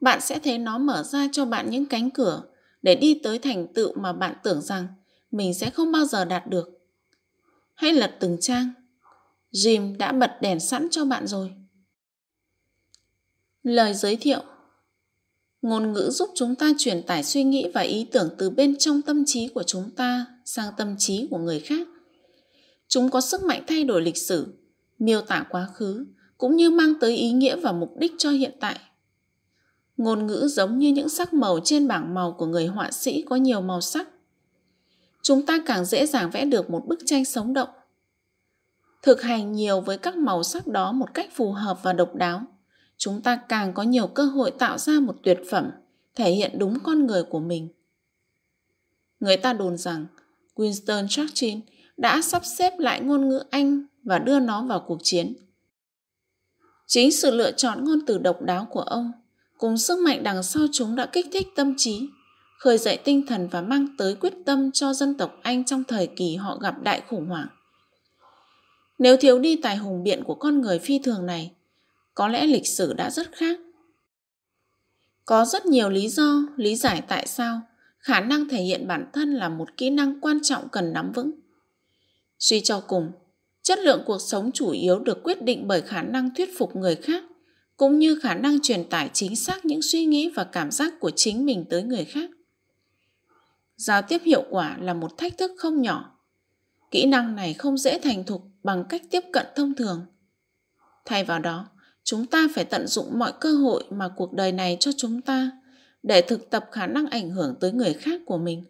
Bạn 0.00 0.20
sẽ 0.20 0.38
thấy 0.38 0.58
nó 0.58 0.78
mở 0.78 1.02
ra 1.02 1.28
cho 1.32 1.44
bạn 1.44 1.70
những 1.70 1.86
cánh 1.86 2.10
cửa 2.10 2.42
để 2.82 2.94
đi 2.94 3.20
tới 3.22 3.38
thành 3.38 3.66
tựu 3.74 3.92
mà 3.98 4.12
bạn 4.12 4.34
tưởng 4.42 4.62
rằng 4.62 4.86
mình 5.30 5.54
sẽ 5.54 5.70
không 5.70 5.92
bao 5.92 6.04
giờ 6.04 6.24
đạt 6.24 6.46
được. 6.46 6.68
Hãy 7.74 7.92
lật 7.92 8.16
từng 8.20 8.36
trang. 8.40 8.70
Jim 9.56 9.96
đã 9.96 10.12
bật 10.12 10.30
đèn 10.40 10.60
sẵn 10.60 10.88
cho 10.90 11.04
bạn 11.04 11.26
rồi. 11.26 11.52
Lời 13.62 13.94
giới 13.94 14.16
thiệu 14.16 14.42
Ngôn 15.62 15.92
ngữ 15.92 16.10
giúp 16.10 16.28
chúng 16.34 16.54
ta 16.54 16.72
truyền 16.78 17.02
tải 17.02 17.24
suy 17.24 17.44
nghĩ 17.44 17.70
và 17.74 17.80
ý 17.80 18.06
tưởng 18.12 18.28
từ 18.38 18.50
bên 18.50 18.76
trong 18.78 19.02
tâm 19.02 19.24
trí 19.26 19.48
của 19.48 19.62
chúng 19.62 19.90
ta 19.96 20.26
sang 20.44 20.72
tâm 20.76 20.94
trí 20.98 21.26
của 21.30 21.38
người 21.38 21.60
khác. 21.60 21.88
Chúng 22.88 23.10
có 23.10 23.20
sức 23.20 23.42
mạnh 23.42 23.62
thay 23.66 23.84
đổi 23.84 24.02
lịch 24.02 24.16
sử, 24.16 24.46
miêu 24.98 25.20
tả 25.20 25.46
quá 25.50 25.68
khứ, 25.74 26.06
cũng 26.38 26.56
như 26.56 26.70
mang 26.70 26.94
tới 27.00 27.16
ý 27.16 27.30
nghĩa 27.30 27.56
và 27.56 27.72
mục 27.72 27.96
đích 27.98 28.12
cho 28.18 28.30
hiện 28.30 28.52
tại. 28.60 28.78
Ngôn 29.96 30.26
ngữ 30.26 30.48
giống 30.50 30.78
như 30.78 30.88
những 30.88 31.08
sắc 31.08 31.34
màu 31.34 31.60
trên 31.64 31.88
bảng 31.88 32.14
màu 32.14 32.32
của 32.32 32.46
người 32.46 32.66
họa 32.66 32.90
sĩ 32.90 33.22
có 33.22 33.36
nhiều 33.36 33.60
màu 33.60 33.80
sắc. 33.80 34.08
Chúng 35.22 35.46
ta 35.46 35.62
càng 35.66 35.84
dễ 35.84 36.06
dàng 36.06 36.30
vẽ 36.30 36.44
được 36.44 36.70
một 36.70 36.86
bức 36.86 36.98
tranh 37.06 37.24
sống 37.24 37.52
động. 37.52 37.68
Thực 39.06 39.22
hành 39.22 39.52
nhiều 39.52 39.80
với 39.80 39.98
các 39.98 40.16
màu 40.16 40.42
sắc 40.42 40.66
đó 40.66 40.92
một 40.92 41.14
cách 41.14 41.28
phù 41.34 41.52
hợp 41.52 41.78
và 41.82 41.92
độc 41.92 42.14
đáo, 42.14 42.42
chúng 42.96 43.22
ta 43.22 43.36
càng 43.48 43.74
có 43.74 43.82
nhiều 43.82 44.06
cơ 44.06 44.24
hội 44.24 44.50
tạo 44.50 44.78
ra 44.78 45.00
một 45.00 45.16
tuyệt 45.22 45.38
phẩm, 45.50 45.70
thể 46.14 46.30
hiện 46.30 46.58
đúng 46.58 46.78
con 46.82 47.06
người 47.06 47.22
của 47.22 47.40
mình. 47.40 47.68
Người 49.20 49.36
ta 49.36 49.52
đồn 49.52 49.76
rằng 49.76 50.06
Winston 50.54 51.08
Churchill 51.08 51.58
đã 51.96 52.22
sắp 52.22 52.42
xếp 52.44 52.78
lại 52.78 53.00
ngôn 53.00 53.28
ngữ 53.28 53.42
Anh 53.50 53.86
và 54.02 54.18
đưa 54.18 54.40
nó 54.40 54.62
vào 54.62 54.84
cuộc 54.86 54.98
chiến. 55.02 55.34
Chính 56.86 57.12
sự 57.12 57.30
lựa 57.30 57.52
chọn 57.52 57.84
ngôn 57.84 58.06
từ 58.06 58.18
độc 58.18 58.42
đáo 58.42 58.66
của 58.70 58.82
ông 58.82 59.12
cùng 59.58 59.78
sức 59.78 59.98
mạnh 59.98 60.22
đằng 60.22 60.42
sau 60.42 60.66
chúng 60.72 60.96
đã 60.96 61.06
kích 61.06 61.26
thích 61.32 61.46
tâm 61.56 61.74
trí, 61.76 62.08
khơi 62.58 62.78
dậy 62.78 62.98
tinh 63.04 63.26
thần 63.26 63.48
và 63.48 63.60
mang 63.60 63.86
tới 63.98 64.14
quyết 64.14 64.34
tâm 64.46 64.70
cho 64.72 64.92
dân 64.92 65.14
tộc 65.14 65.38
Anh 65.42 65.64
trong 65.64 65.84
thời 65.84 66.06
kỳ 66.06 66.36
họ 66.36 66.56
gặp 66.56 66.82
đại 66.82 67.02
khủng 67.08 67.26
hoảng. 67.26 67.48
Nếu 68.98 69.16
thiếu 69.16 69.38
đi 69.38 69.56
tài 69.56 69.76
hùng 69.76 70.02
biện 70.02 70.24
của 70.24 70.34
con 70.34 70.60
người 70.60 70.78
phi 70.78 70.98
thường 70.98 71.26
này, 71.26 71.52
có 72.14 72.28
lẽ 72.28 72.46
lịch 72.46 72.66
sử 72.66 72.92
đã 72.92 73.10
rất 73.10 73.32
khác. 73.32 73.58
Có 75.24 75.44
rất 75.44 75.66
nhiều 75.66 75.90
lý 75.90 76.08
do, 76.08 76.46
lý 76.56 76.76
giải 76.76 77.02
tại 77.08 77.26
sao 77.26 77.60
khả 77.98 78.20
năng 78.20 78.48
thể 78.48 78.62
hiện 78.62 78.86
bản 78.88 79.06
thân 79.12 79.34
là 79.34 79.48
một 79.48 79.76
kỹ 79.76 79.90
năng 79.90 80.20
quan 80.20 80.38
trọng 80.42 80.68
cần 80.68 80.92
nắm 80.92 81.12
vững. 81.12 81.30
Suy 82.38 82.60
cho 82.60 82.80
cùng, 82.80 83.12
chất 83.62 83.78
lượng 83.78 84.02
cuộc 84.06 84.18
sống 84.18 84.52
chủ 84.52 84.70
yếu 84.70 84.98
được 84.98 85.22
quyết 85.22 85.42
định 85.42 85.68
bởi 85.68 85.80
khả 85.80 86.02
năng 86.02 86.34
thuyết 86.34 86.58
phục 86.58 86.76
người 86.76 86.96
khác 86.96 87.24
cũng 87.76 87.98
như 87.98 88.20
khả 88.22 88.34
năng 88.34 88.58
truyền 88.62 88.84
tải 88.84 89.10
chính 89.12 89.36
xác 89.36 89.64
những 89.64 89.82
suy 89.82 90.04
nghĩ 90.04 90.30
và 90.34 90.44
cảm 90.44 90.70
giác 90.70 91.00
của 91.00 91.10
chính 91.10 91.46
mình 91.46 91.64
tới 91.70 91.82
người 91.82 92.04
khác. 92.04 92.30
Giao 93.76 94.02
tiếp 94.02 94.22
hiệu 94.24 94.44
quả 94.50 94.76
là 94.80 94.94
một 94.94 95.18
thách 95.18 95.38
thức 95.38 95.50
không 95.58 95.82
nhỏ. 95.82 96.15
Kỹ 96.90 97.06
năng 97.06 97.36
này 97.36 97.54
không 97.54 97.78
dễ 97.78 97.98
thành 97.98 98.24
thục 98.24 98.42
bằng 98.62 98.84
cách 98.88 99.02
tiếp 99.10 99.20
cận 99.32 99.46
thông 99.56 99.74
thường. 99.74 100.06
Thay 101.04 101.24
vào 101.24 101.38
đó, 101.38 101.68
chúng 102.04 102.26
ta 102.26 102.48
phải 102.54 102.64
tận 102.64 102.86
dụng 102.86 103.18
mọi 103.18 103.32
cơ 103.40 103.52
hội 103.52 103.84
mà 103.90 104.08
cuộc 104.16 104.32
đời 104.32 104.52
này 104.52 104.76
cho 104.80 104.90
chúng 104.96 105.20
ta 105.20 105.50
để 106.02 106.22
thực 106.22 106.50
tập 106.50 106.68
khả 106.72 106.86
năng 106.86 107.06
ảnh 107.06 107.30
hưởng 107.30 107.54
tới 107.60 107.72
người 107.72 107.94
khác 107.94 108.20
của 108.26 108.38
mình. 108.38 108.64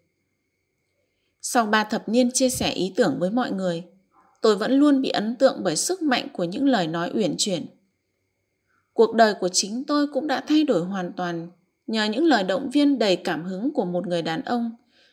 Sau 1.43 1.67
ba 1.67 1.85
thập 1.85 2.09
niên 2.09 2.31
chia 2.31 2.49
sẻ 2.49 2.73
ý 2.73 2.93
tưởng 2.97 3.17
với 3.19 3.31
mọi 3.31 3.53
người, 3.53 3.85
tôi 4.41 4.57
vẫn 4.57 4.73
luôn 4.73 5.03
bị 5.03 5.09
ấn 5.09 5.37
tượng 5.37 5.61
bởi 5.63 5.77
sức 5.77 6.03
mạnh 6.03 6.29
của 6.33 6.45
những 6.45 6.69
lời 6.69 6.87
nói 6.87 7.11
uyển 7.15 7.35
chuyển. 7.39 7.67
Cuộc 8.93 9.15
đời 9.15 9.35
của 9.35 9.49
chính 9.49 9.85
tôi 9.85 10.07
cũng 10.07 10.27
đã 10.27 10.45
thay 10.47 10.65
đổi 10.65 10.85
hoàn 10.85 11.13
toàn 11.13 11.49
nhờ 11.87 12.05
những 12.05 12.25
lời 12.25 12.45
động 12.45 12.71
viên 12.71 12.99
đầy 12.99 13.17
cảm 13.17 13.45
hứng 13.45 13.73
của 13.73 13.85
một 13.85 14.07
người 14.07 14.23
đàn 14.23 14.43
ông 14.43 14.71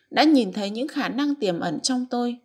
đã 0.10 0.24
nhìn 0.24 0.54
thấy 0.54 0.70
những 0.70 0.88
khả 0.88 1.10
năng 1.10 1.36
tiềm 1.36 1.60
ẩn 1.60 1.80
trong 1.80 2.06
tôi. 2.10 2.38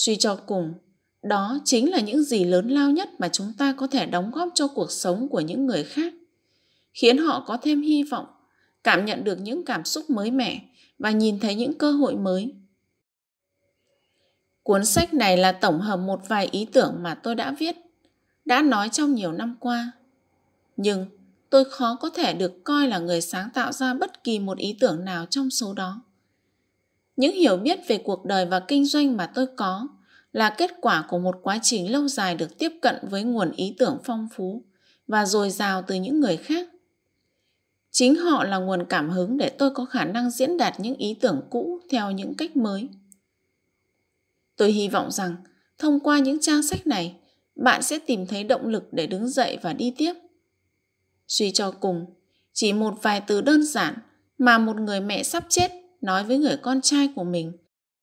Suy 0.00 0.16
cho 0.16 0.36
cùng, 0.36 0.74
đó 1.22 1.58
chính 1.64 1.90
là 1.90 2.00
những 2.00 2.22
gì 2.22 2.44
lớn 2.44 2.68
lao 2.68 2.90
nhất 2.90 3.08
mà 3.18 3.28
chúng 3.28 3.52
ta 3.58 3.72
có 3.72 3.86
thể 3.86 4.06
đóng 4.06 4.30
góp 4.30 4.48
cho 4.54 4.68
cuộc 4.68 4.90
sống 4.90 5.28
của 5.28 5.40
những 5.40 5.66
người 5.66 5.84
khác, 5.84 6.14
khiến 6.92 7.18
họ 7.18 7.44
có 7.46 7.58
thêm 7.62 7.82
hy 7.82 8.02
vọng, 8.02 8.26
cảm 8.84 9.04
nhận 9.04 9.24
được 9.24 9.40
những 9.40 9.64
cảm 9.64 9.84
xúc 9.84 10.10
mới 10.10 10.30
mẻ 10.30 10.60
và 10.98 11.10
nhìn 11.10 11.38
thấy 11.38 11.54
những 11.54 11.78
cơ 11.78 11.92
hội 11.92 12.16
mới. 12.16 12.54
Cuốn 14.62 14.84
sách 14.84 15.14
này 15.14 15.36
là 15.36 15.52
tổng 15.52 15.80
hợp 15.80 15.96
một 15.96 16.20
vài 16.28 16.48
ý 16.52 16.64
tưởng 16.72 16.94
mà 17.00 17.14
tôi 17.14 17.34
đã 17.34 17.54
viết, 17.58 17.76
đã 18.44 18.62
nói 18.62 18.88
trong 18.88 19.14
nhiều 19.14 19.32
năm 19.32 19.56
qua. 19.60 19.92
Nhưng 20.76 21.06
tôi 21.50 21.64
khó 21.64 21.96
có 22.00 22.10
thể 22.10 22.32
được 22.34 22.64
coi 22.64 22.88
là 22.88 22.98
người 22.98 23.20
sáng 23.20 23.48
tạo 23.54 23.72
ra 23.72 23.94
bất 23.94 24.24
kỳ 24.24 24.38
một 24.38 24.58
ý 24.58 24.76
tưởng 24.80 25.04
nào 25.04 25.26
trong 25.26 25.50
số 25.50 25.74
đó. 25.74 26.02
Những 27.20 27.34
hiểu 27.34 27.56
biết 27.56 27.78
về 27.88 27.98
cuộc 27.98 28.24
đời 28.24 28.46
và 28.46 28.60
kinh 28.60 28.84
doanh 28.84 29.16
mà 29.16 29.26
tôi 29.26 29.46
có 29.56 29.88
là 30.32 30.54
kết 30.58 30.70
quả 30.80 31.04
của 31.08 31.18
một 31.18 31.36
quá 31.42 31.58
trình 31.62 31.92
lâu 31.92 32.08
dài 32.08 32.34
được 32.34 32.58
tiếp 32.58 32.72
cận 32.82 32.96
với 33.02 33.22
nguồn 33.22 33.50
ý 33.50 33.74
tưởng 33.78 33.98
phong 34.04 34.28
phú 34.34 34.64
và 35.06 35.26
dồi 35.26 35.50
dào 35.50 35.82
từ 35.82 35.94
những 35.94 36.20
người 36.20 36.36
khác. 36.36 36.68
Chính 37.90 38.16
họ 38.16 38.44
là 38.44 38.58
nguồn 38.58 38.84
cảm 38.88 39.10
hứng 39.10 39.38
để 39.38 39.48
tôi 39.48 39.70
có 39.70 39.84
khả 39.84 40.04
năng 40.04 40.30
diễn 40.30 40.56
đạt 40.56 40.80
những 40.80 40.94
ý 40.94 41.14
tưởng 41.14 41.40
cũ 41.50 41.80
theo 41.90 42.10
những 42.10 42.34
cách 42.34 42.56
mới. 42.56 42.88
Tôi 44.56 44.72
hy 44.72 44.88
vọng 44.88 45.10
rằng 45.10 45.36
thông 45.78 46.00
qua 46.00 46.18
những 46.18 46.40
trang 46.40 46.62
sách 46.62 46.86
này, 46.86 47.16
bạn 47.56 47.82
sẽ 47.82 47.98
tìm 47.98 48.26
thấy 48.26 48.44
động 48.44 48.66
lực 48.66 48.92
để 48.92 49.06
đứng 49.06 49.28
dậy 49.28 49.58
và 49.62 49.72
đi 49.72 49.94
tiếp. 49.96 50.14
Suy 51.28 51.50
cho 51.50 51.70
cùng, 51.70 52.06
chỉ 52.52 52.72
một 52.72 52.94
vài 53.02 53.20
từ 53.20 53.40
đơn 53.40 53.64
giản 53.64 53.94
mà 54.38 54.58
một 54.58 54.76
người 54.76 55.00
mẹ 55.00 55.22
sắp 55.22 55.46
chết 55.48 55.79
nói 56.00 56.24
với 56.24 56.38
người 56.38 56.56
con 56.62 56.80
trai 56.80 57.08
của 57.14 57.24
mình 57.24 57.52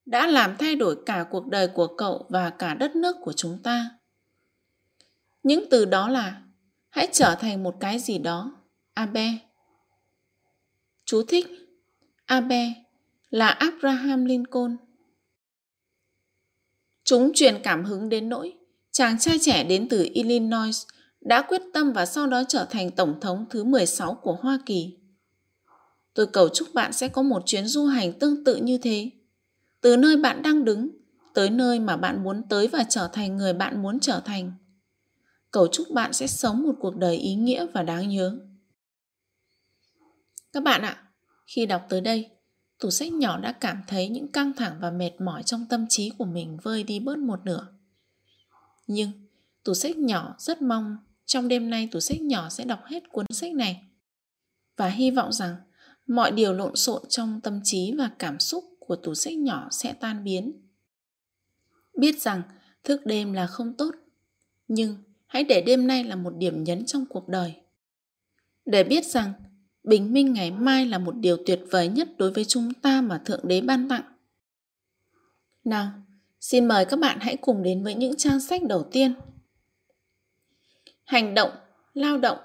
đã 0.06 0.28
làm 0.28 0.56
thay 0.60 0.76
đổi 0.76 0.98
cả 1.06 1.26
cuộc 1.32 1.48
đời 1.48 1.68
của 1.68 1.88
cậu 1.88 2.26
và 2.30 2.50
cả 2.50 2.74
đất 2.74 2.96
nước 2.96 3.16
của 3.22 3.34
chúng 3.34 3.60
ta. 3.64 3.90
Những 5.44 5.66
từ 5.72 5.86
đó 5.86 6.10
là 6.10 6.42
hãy 6.90 7.08
trở 7.12 7.36
thành 7.40 7.64
một 7.64 7.76
cái 7.80 8.00
gì 8.00 8.18
đó, 8.18 8.52
Abe. 8.94 9.38
Chú 11.06 11.24
thích 11.28 11.48
Abe 12.26 12.74
là 13.30 13.48
Abraham 13.48 14.26
Lincoln. 14.26 14.78
Chúng 17.04 17.32
truyền 17.34 17.62
cảm 17.64 17.86
hứng 17.86 18.10
đến 18.10 18.30
nỗi 18.30 18.54
chàng 18.92 19.20
trai 19.20 19.38
trẻ 19.42 19.64
đến 19.64 19.88
từ 19.90 20.08
Illinois 20.14 20.86
đã 21.22 21.42
quyết 21.42 21.62
tâm 21.74 21.94
và 21.94 22.06
sau 22.06 22.28
đó 22.28 22.44
trở 22.48 22.66
thành 22.70 22.92
Tổng 22.92 23.20
thống 23.22 23.46
thứ 23.50 23.64
16 23.64 24.14
của 24.14 24.34
Hoa 24.34 24.60
Kỳ. 24.66 24.98
Tôi 26.18 26.28
cầu 26.28 26.50
chúc 26.50 26.68
bạn 26.74 26.94
sẽ 26.94 27.08
có 27.08 27.22
một 27.22 27.44
chuyến 27.46 27.68
du 27.68 27.86
hành 27.86 28.20
tương 28.20 28.44
tự 28.44 28.56
như 28.56 28.78
thế. 28.78 29.12
Từ 29.82 29.98
nơi 29.98 30.18
bạn 30.18 30.42
đang 30.42 30.66
đứng, 30.66 30.90
tới 31.34 31.50
nơi 31.50 31.80
mà 31.80 31.98
bạn 31.98 32.24
muốn 32.24 32.44
tới 32.50 32.68
và 32.68 32.84
trở 32.90 33.10
thành 33.14 33.38
người 33.38 33.54
bạn 33.54 33.82
muốn 33.82 34.00
trở 34.00 34.22
thành. 34.26 34.52
Cầu 35.52 35.68
chúc 35.72 35.88
bạn 35.92 36.14
sẽ 36.14 36.28
sống 36.28 36.64
một 36.64 36.76
cuộc 36.80 36.96
đời 36.96 37.18
ý 37.18 37.36
nghĩa 37.36 37.66
và 37.74 37.84
đáng 37.84 38.10
nhớ. 38.10 38.40
Các 40.54 40.64
bạn 40.64 40.82
ạ, 40.82 41.04
khi 41.46 41.66
đọc 41.66 41.86
tới 41.90 42.02
đây, 42.02 42.30
tủ 42.80 42.90
sách 42.90 43.12
nhỏ 43.12 43.40
đã 43.40 43.52
cảm 43.52 43.82
thấy 43.88 44.10
những 44.10 44.28
căng 44.28 44.54
thẳng 44.54 44.78
và 44.82 44.92
mệt 44.92 45.22
mỏi 45.22 45.44
trong 45.44 45.66
tâm 45.70 45.86
trí 45.90 46.10
của 46.10 46.26
mình 46.26 46.58
vơi 46.64 46.84
đi 46.84 47.00
bớt 47.00 47.18
một 47.18 47.46
nửa. 47.46 47.68
Nhưng 48.88 49.12
tủ 49.64 49.74
sách 49.74 49.98
nhỏ 49.98 50.36
rất 50.40 50.62
mong 50.62 50.98
trong 51.26 51.48
đêm 51.48 51.70
nay 51.70 51.90
tủ 51.92 52.00
sách 52.00 52.22
nhỏ 52.22 52.50
sẽ 52.50 52.66
đọc 52.66 52.80
hết 52.86 53.04
cuốn 53.12 53.26
sách 53.30 53.54
này 53.54 53.84
và 54.78 54.88
hy 54.88 55.12
vọng 55.12 55.34
rằng 55.34 55.56
mọi 56.08 56.32
điều 56.32 56.54
lộn 56.54 56.76
xộn 56.76 57.02
trong 57.10 57.42
tâm 57.42 57.60
trí 57.64 57.94
và 57.98 58.12
cảm 58.20 58.40
xúc 58.40 58.64
của 58.80 58.96
tủ 58.96 59.14
sách 59.14 59.38
nhỏ 59.38 59.68
sẽ 59.72 59.94
tan 59.94 60.24
biến. 60.24 60.52
Biết 62.00 62.22
rằng 62.22 62.42
thức 62.84 63.06
đêm 63.06 63.34
là 63.34 63.48
không 63.48 63.74
tốt, 63.74 63.92
nhưng 64.68 64.96
hãy 65.28 65.44
để 65.44 65.62
đêm 65.62 65.88
nay 65.88 66.04
là 66.04 66.16
một 66.16 66.34
điểm 66.38 66.64
nhấn 66.64 66.86
trong 66.86 67.06
cuộc 67.06 67.28
đời. 67.28 67.54
Để 68.66 68.84
biết 68.84 69.06
rằng 69.06 69.34
bình 69.84 70.14
minh 70.14 70.34
ngày 70.34 70.52
mai 70.52 70.86
là 70.86 70.98
một 70.98 71.16
điều 71.16 71.38
tuyệt 71.46 71.62
vời 71.72 71.88
nhất 71.88 72.10
đối 72.18 72.32
với 72.32 72.46
chúng 72.46 72.74
ta 72.74 73.02
mà 73.02 73.22
Thượng 73.26 73.48
Đế 73.48 73.62
ban 73.62 73.90
tặng. 73.90 74.04
Nào, 75.64 75.92
xin 76.40 76.68
mời 76.68 76.86
các 76.86 77.00
bạn 77.00 77.18
hãy 77.22 77.38
cùng 77.38 77.64
đến 77.64 77.84
với 77.84 77.96
những 77.96 78.16
trang 78.18 78.40
sách 78.40 78.64
đầu 78.64 78.88
tiên. 78.92 79.14
Hành 81.06 81.34
động, 81.34 81.52
lao 81.94 82.18
động. 82.18 82.38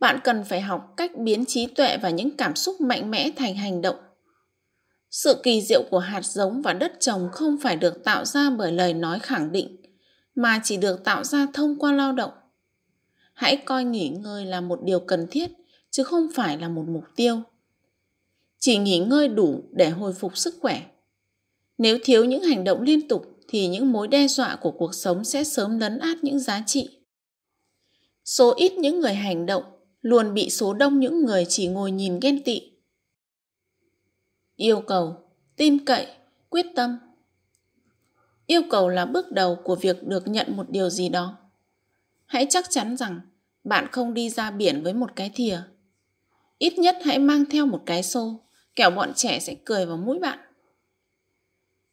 Bạn 0.00 0.20
cần 0.24 0.44
phải 0.44 0.60
học 0.60 0.94
cách 0.96 1.10
biến 1.18 1.44
trí 1.46 1.66
tuệ 1.66 1.96
và 1.96 2.10
những 2.10 2.36
cảm 2.36 2.56
xúc 2.56 2.80
mạnh 2.80 3.10
mẽ 3.10 3.30
thành 3.36 3.54
hành 3.54 3.82
động. 3.82 3.96
Sự 5.10 5.40
kỳ 5.42 5.62
diệu 5.62 5.82
của 5.90 5.98
hạt 5.98 6.24
giống 6.24 6.62
và 6.62 6.72
đất 6.72 6.92
trồng 7.00 7.28
không 7.32 7.56
phải 7.62 7.76
được 7.76 8.04
tạo 8.04 8.24
ra 8.24 8.50
bởi 8.50 8.72
lời 8.72 8.94
nói 8.94 9.18
khẳng 9.18 9.52
định, 9.52 9.76
mà 10.34 10.60
chỉ 10.64 10.76
được 10.76 11.04
tạo 11.04 11.24
ra 11.24 11.46
thông 11.54 11.78
qua 11.78 11.92
lao 11.92 12.12
động. 12.12 12.30
Hãy 13.34 13.56
coi 13.56 13.84
nghỉ 13.84 14.08
ngơi 14.08 14.46
là 14.46 14.60
một 14.60 14.78
điều 14.82 15.00
cần 15.00 15.26
thiết, 15.30 15.50
chứ 15.90 16.04
không 16.04 16.28
phải 16.34 16.58
là 16.58 16.68
một 16.68 16.84
mục 16.88 17.04
tiêu. 17.16 17.42
Chỉ 18.58 18.78
nghỉ 18.78 18.98
ngơi 18.98 19.28
đủ 19.28 19.64
để 19.72 19.90
hồi 19.90 20.12
phục 20.12 20.36
sức 20.36 20.54
khỏe. 20.60 20.82
Nếu 21.78 21.98
thiếu 22.04 22.24
những 22.24 22.42
hành 22.42 22.64
động 22.64 22.82
liên 22.82 23.08
tục 23.08 23.26
thì 23.48 23.66
những 23.66 23.92
mối 23.92 24.08
đe 24.08 24.28
dọa 24.28 24.56
của 24.56 24.70
cuộc 24.70 24.94
sống 24.94 25.24
sẽ 25.24 25.44
sớm 25.44 25.78
lấn 25.78 25.98
át 25.98 26.24
những 26.24 26.38
giá 26.38 26.62
trị. 26.66 26.88
Số 28.24 28.54
ít 28.56 28.72
những 28.72 29.00
người 29.00 29.14
hành 29.14 29.46
động 29.46 29.62
luôn 30.06 30.34
bị 30.34 30.50
số 30.50 30.74
đông 30.74 31.00
những 31.00 31.24
người 31.24 31.46
chỉ 31.48 31.66
ngồi 31.66 31.90
nhìn 31.90 32.20
ghen 32.20 32.42
tị. 32.42 32.60
Yêu 34.56 34.80
cầu, 34.80 35.16
tin 35.56 35.84
cậy, 35.84 36.06
quyết 36.48 36.66
tâm. 36.76 36.98
Yêu 38.46 38.62
cầu 38.70 38.88
là 38.88 39.04
bước 39.04 39.32
đầu 39.32 39.56
của 39.64 39.76
việc 39.76 40.06
được 40.06 40.28
nhận 40.28 40.56
một 40.56 40.70
điều 40.70 40.90
gì 40.90 41.08
đó. 41.08 41.36
Hãy 42.26 42.46
chắc 42.50 42.64
chắn 42.70 42.96
rằng 42.96 43.20
bạn 43.64 43.86
không 43.92 44.14
đi 44.14 44.30
ra 44.30 44.50
biển 44.50 44.82
với 44.82 44.94
một 44.94 45.10
cái 45.16 45.30
thìa. 45.34 45.58
Ít 46.58 46.78
nhất 46.78 46.96
hãy 47.04 47.18
mang 47.18 47.44
theo 47.50 47.66
một 47.66 47.82
cái 47.86 48.02
xô, 48.02 48.40
kẻo 48.76 48.90
bọn 48.90 49.12
trẻ 49.14 49.38
sẽ 49.40 49.54
cười 49.64 49.86
vào 49.86 49.96
mũi 49.96 50.18
bạn. 50.18 50.38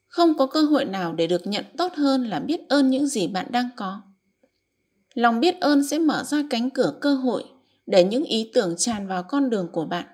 Không 0.08 0.38
có 0.38 0.48
cơ 0.48 0.62
hội 0.62 0.86
nào 0.86 1.14
để 1.14 1.28
được 1.28 1.48
nhận 1.48 1.66
tốt 1.78 1.94
hơn 1.96 2.30
là 2.30 2.40
biết 2.40 2.62
ơn 2.70 2.90
những 2.90 3.08
gì 3.08 3.28
bạn 3.28 3.48
đang 3.52 3.70
có. 3.76 4.02
Lòng 5.14 5.40
biết 5.40 5.62
ơn 5.62 5.84
sẽ 5.84 6.00
mở 6.00 6.24
ra 6.24 6.44
cánh 6.50 6.70
cửa 6.70 6.98
cơ 7.02 7.16
hội 7.16 7.54
để 7.86 8.04
những 8.04 8.24
ý 8.24 8.52
tưởng 8.54 8.76
tràn 8.78 9.08
vào 9.08 9.24
con 9.24 9.50
đường 9.50 9.70
của 9.72 9.86
bạn. 9.86 10.06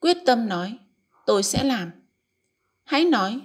Quyết 0.00 0.16
tâm 0.26 0.48
nói, 0.48 0.78
tôi 1.26 1.42
sẽ 1.42 1.64
làm. 1.64 1.90
Hãy 2.84 3.04
nói, 3.04 3.40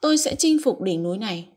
tôi 0.00 0.18
sẽ 0.18 0.34
chinh 0.38 0.58
phục 0.64 0.82
đỉnh 0.82 1.02
núi 1.02 1.18
này. 1.18 1.48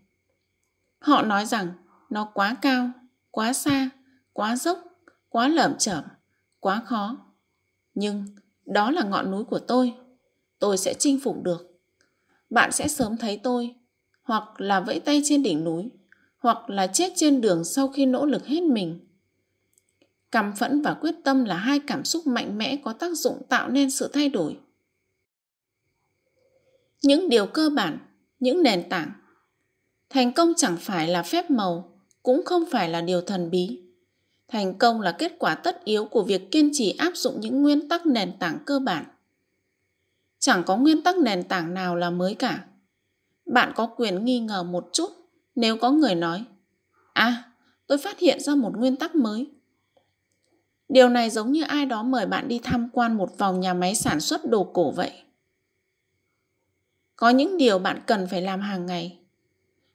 Họ 0.99 1.21
nói 1.21 1.45
rằng 1.45 1.73
nó 2.09 2.31
quá 2.33 2.55
cao, 2.61 2.91
quá 3.31 3.53
xa, 3.53 3.89
quá 4.33 4.55
dốc, 4.55 4.79
quá 5.29 5.47
lởm 5.47 5.77
chởm, 5.77 6.03
quá 6.59 6.81
khó. 6.85 7.17
Nhưng 7.93 8.25
đó 8.65 8.91
là 8.91 9.03
ngọn 9.03 9.31
núi 9.31 9.43
của 9.43 9.59
tôi. 9.59 9.93
Tôi 10.59 10.77
sẽ 10.77 10.93
chinh 10.93 11.19
phục 11.19 11.43
được. 11.43 11.79
Bạn 12.49 12.71
sẽ 12.71 12.87
sớm 12.87 13.17
thấy 13.17 13.39
tôi, 13.43 13.75
hoặc 14.23 14.61
là 14.61 14.79
vẫy 14.79 14.99
tay 14.99 15.21
trên 15.25 15.43
đỉnh 15.43 15.63
núi, 15.63 15.91
hoặc 16.37 16.69
là 16.69 16.87
chết 16.87 17.13
trên 17.15 17.41
đường 17.41 17.63
sau 17.63 17.87
khi 17.87 18.05
nỗ 18.05 18.25
lực 18.25 18.45
hết 18.45 18.63
mình 18.63 18.99
cảm 20.31 20.53
phẫn 20.55 20.81
và 20.81 20.93
quyết 20.93 21.15
tâm 21.23 21.45
là 21.45 21.55
hai 21.55 21.79
cảm 21.79 22.05
xúc 22.05 22.27
mạnh 22.27 22.57
mẽ 22.57 22.77
có 22.83 22.93
tác 22.93 23.11
dụng 23.13 23.41
tạo 23.49 23.69
nên 23.69 23.91
sự 23.91 24.09
thay 24.13 24.29
đổi. 24.29 24.57
Những 27.01 27.29
điều 27.29 27.45
cơ 27.45 27.69
bản, 27.69 27.97
những 28.39 28.63
nền 28.63 28.89
tảng. 28.89 29.11
Thành 30.09 30.33
công 30.33 30.53
chẳng 30.57 30.77
phải 30.79 31.07
là 31.07 31.23
phép 31.23 31.51
màu, 31.51 31.99
cũng 32.23 32.45
không 32.45 32.63
phải 32.71 32.89
là 32.89 33.01
điều 33.01 33.21
thần 33.21 33.51
bí. 33.51 33.81
Thành 34.47 34.77
công 34.77 35.01
là 35.01 35.11
kết 35.11 35.35
quả 35.39 35.55
tất 35.55 35.83
yếu 35.85 36.05
của 36.05 36.23
việc 36.23 36.51
kiên 36.51 36.69
trì 36.73 36.91
áp 36.91 37.11
dụng 37.15 37.39
những 37.39 37.61
nguyên 37.61 37.89
tắc 37.89 38.05
nền 38.05 38.37
tảng 38.39 38.57
cơ 38.65 38.79
bản. 38.79 39.05
Chẳng 40.39 40.63
có 40.63 40.77
nguyên 40.77 41.01
tắc 41.01 41.17
nền 41.17 41.43
tảng 41.43 41.73
nào 41.73 41.95
là 41.95 42.09
mới 42.09 42.35
cả. 42.35 42.65
Bạn 43.45 43.71
có 43.75 43.85
quyền 43.85 44.25
nghi 44.25 44.39
ngờ 44.39 44.63
một 44.63 44.89
chút 44.93 45.09
nếu 45.55 45.77
có 45.77 45.91
người 45.91 46.15
nói 46.15 46.45
À, 47.13 47.51
tôi 47.87 47.97
phát 47.97 48.19
hiện 48.19 48.39
ra 48.39 48.55
một 48.55 48.77
nguyên 48.77 48.95
tắc 48.95 49.15
mới. 49.15 49.47
Điều 50.91 51.09
này 51.09 51.29
giống 51.29 51.51
như 51.51 51.63
ai 51.63 51.85
đó 51.85 52.03
mời 52.03 52.25
bạn 52.25 52.47
đi 52.47 52.59
tham 52.63 52.89
quan 52.93 53.17
một 53.17 53.37
vòng 53.37 53.59
nhà 53.59 53.73
máy 53.73 53.95
sản 53.95 54.19
xuất 54.19 54.45
đồ 54.45 54.63
cổ 54.63 54.91
vậy. 54.91 55.11
Có 57.15 57.29
những 57.29 57.57
điều 57.57 57.79
bạn 57.79 57.99
cần 58.05 58.27
phải 58.31 58.41
làm 58.41 58.61
hàng 58.61 58.85
ngày. 58.85 59.17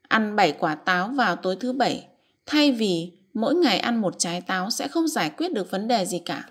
Ăn 0.09 0.37
7 0.37 0.53
quả 0.53 0.75
táo 0.75 1.09
vào 1.09 1.37
tối 1.37 1.57
thứ 1.61 1.73
bảy, 1.73 2.07
thay 2.47 2.73
vì 2.73 3.13
mỗi 3.35 3.55
ngày 3.55 3.79
ăn 3.79 4.01
một 4.01 4.15
trái 4.19 4.41
táo 4.41 4.71
sẽ 4.71 4.89
không 4.89 5.09
giải 5.09 5.31
quyết 5.31 5.53
được 5.53 5.71
vấn 5.71 5.89
đề 5.89 6.07
gì 6.07 6.19
cả. 6.19 6.49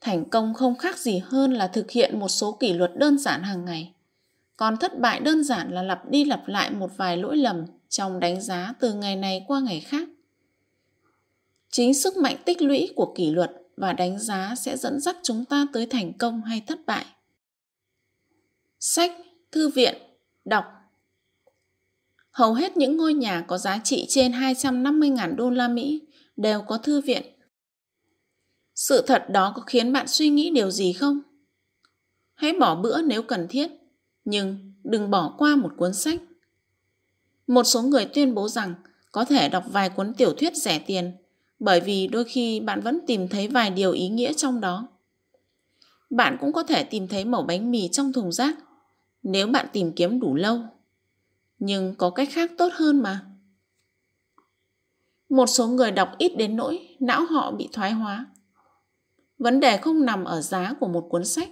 Thành 0.00 0.30
công 0.30 0.54
không 0.54 0.78
khác 0.78 0.98
gì 0.98 1.22
hơn 1.24 1.52
là 1.52 1.66
thực 1.66 1.90
hiện 1.90 2.18
một 2.18 2.28
số 2.28 2.52
kỷ 2.52 2.72
luật 2.72 2.90
đơn 2.96 3.18
giản 3.18 3.42
hàng 3.42 3.64
ngày. 3.64 3.92
Còn 4.56 4.76
thất 4.76 4.98
bại 4.98 5.20
đơn 5.20 5.44
giản 5.44 5.72
là 5.72 5.82
lặp 5.82 6.10
đi 6.10 6.24
lặp 6.24 6.48
lại 6.48 6.70
một 6.70 6.90
vài 6.96 7.16
lỗi 7.16 7.36
lầm 7.36 7.64
trong 7.88 8.20
đánh 8.20 8.40
giá 8.40 8.74
từ 8.80 8.94
ngày 8.94 9.16
này 9.16 9.44
qua 9.48 9.60
ngày 9.60 9.80
khác. 9.80 10.08
Chính 11.72 11.94
sức 11.94 12.16
mạnh 12.16 12.36
tích 12.44 12.62
lũy 12.62 12.92
của 12.96 13.14
kỷ 13.16 13.30
luật 13.30 13.50
và 13.76 13.92
đánh 13.92 14.18
giá 14.18 14.54
sẽ 14.58 14.76
dẫn 14.76 15.00
dắt 15.00 15.16
chúng 15.22 15.44
ta 15.44 15.66
tới 15.72 15.86
thành 15.86 16.12
công 16.18 16.42
hay 16.42 16.62
thất 16.66 16.78
bại. 16.86 17.06
Sách, 18.80 19.12
thư 19.52 19.68
viện, 19.68 19.94
đọc 20.44 20.64
Hầu 22.30 22.54
hết 22.54 22.76
những 22.76 22.96
ngôi 22.96 23.14
nhà 23.14 23.44
có 23.48 23.58
giá 23.58 23.80
trị 23.84 24.06
trên 24.08 24.32
250.000 24.32 25.36
đô 25.36 25.50
la 25.50 25.68
Mỹ 25.68 26.02
đều 26.36 26.62
có 26.62 26.78
thư 26.78 27.00
viện. 27.00 27.22
Sự 28.74 29.04
thật 29.06 29.24
đó 29.30 29.52
có 29.56 29.62
khiến 29.62 29.92
bạn 29.92 30.08
suy 30.08 30.28
nghĩ 30.28 30.50
điều 30.50 30.70
gì 30.70 30.92
không? 30.92 31.20
Hãy 32.34 32.52
bỏ 32.52 32.74
bữa 32.74 33.02
nếu 33.02 33.22
cần 33.22 33.46
thiết, 33.50 33.70
nhưng 34.24 34.72
đừng 34.84 35.10
bỏ 35.10 35.34
qua 35.38 35.56
một 35.56 35.72
cuốn 35.76 35.94
sách. 35.94 36.20
Một 37.46 37.64
số 37.64 37.82
người 37.82 38.04
tuyên 38.04 38.34
bố 38.34 38.48
rằng 38.48 38.74
có 39.12 39.24
thể 39.24 39.48
đọc 39.48 39.64
vài 39.66 39.88
cuốn 39.88 40.14
tiểu 40.14 40.32
thuyết 40.32 40.56
rẻ 40.56 40.78
tiền 40.78 41.12
bởi 41.64 41.80
vì 41.80 42.06
đôi 42.06 42.24
khi 42.24 42.60
bạn 42.60 42.80
vẫn 42.80 43.00
tìm 43.06 43.28
thấy 43.28 43.48
vài 43.48 43.70
điều 43.70 43.92
ý 43.92 44.08
nghĩa 44.08 44.32
trong 44.32 44.60
đó. 44.60 44.88
Bạn 46.10 46.36
cũng 46.40 46.52
có 46.52 46.62
thể 46.62 46.84
tìm 46.84 47.08
thấy 47.08 47.24
mẩu 47.24 47.42
bánh 47.42 47.70
mì 47.70 47.88
trong 47.88 48.12
thùng 48.12 48.32
rác, 48.32 48.56
nếu 49.22 49.46
bạn 49.46 49.66
tìm 49.72 49.92
kiếm 49.92 50.20
đủ 50.20 50.34
lâu. 50.34 50.60
Nhưng 51.58 51.94
có 51.94 52.10
cách 52.10 52.28
khác 52.32 52.50
tốt 52.58 52.72
hơn 52.74 53.02
mà. 53.02 53.26
Một 55.28 55.46
số 55.46 55.68
người 55.68 55.90
đọc 55.90 56.08
ít 56.18 56.36
đến 56.36 56.56
nỗi 56.56 56.96
não 57.00 57.24
họ 57.24 57.50
bị 57.50 57.68
thoái 57.72 57.92
hóa. 57.92 58.26
Vấn 59.38 59.60
đề 59.60 59.76
không 59.76 60.04
nằm 60.04 60.24
ở 60.24 60.40
giá 60.40 60.74
của 60.80 60.88
một 60.88 61.06
cuốn 61.10 61.24
sách. 61.24 61.48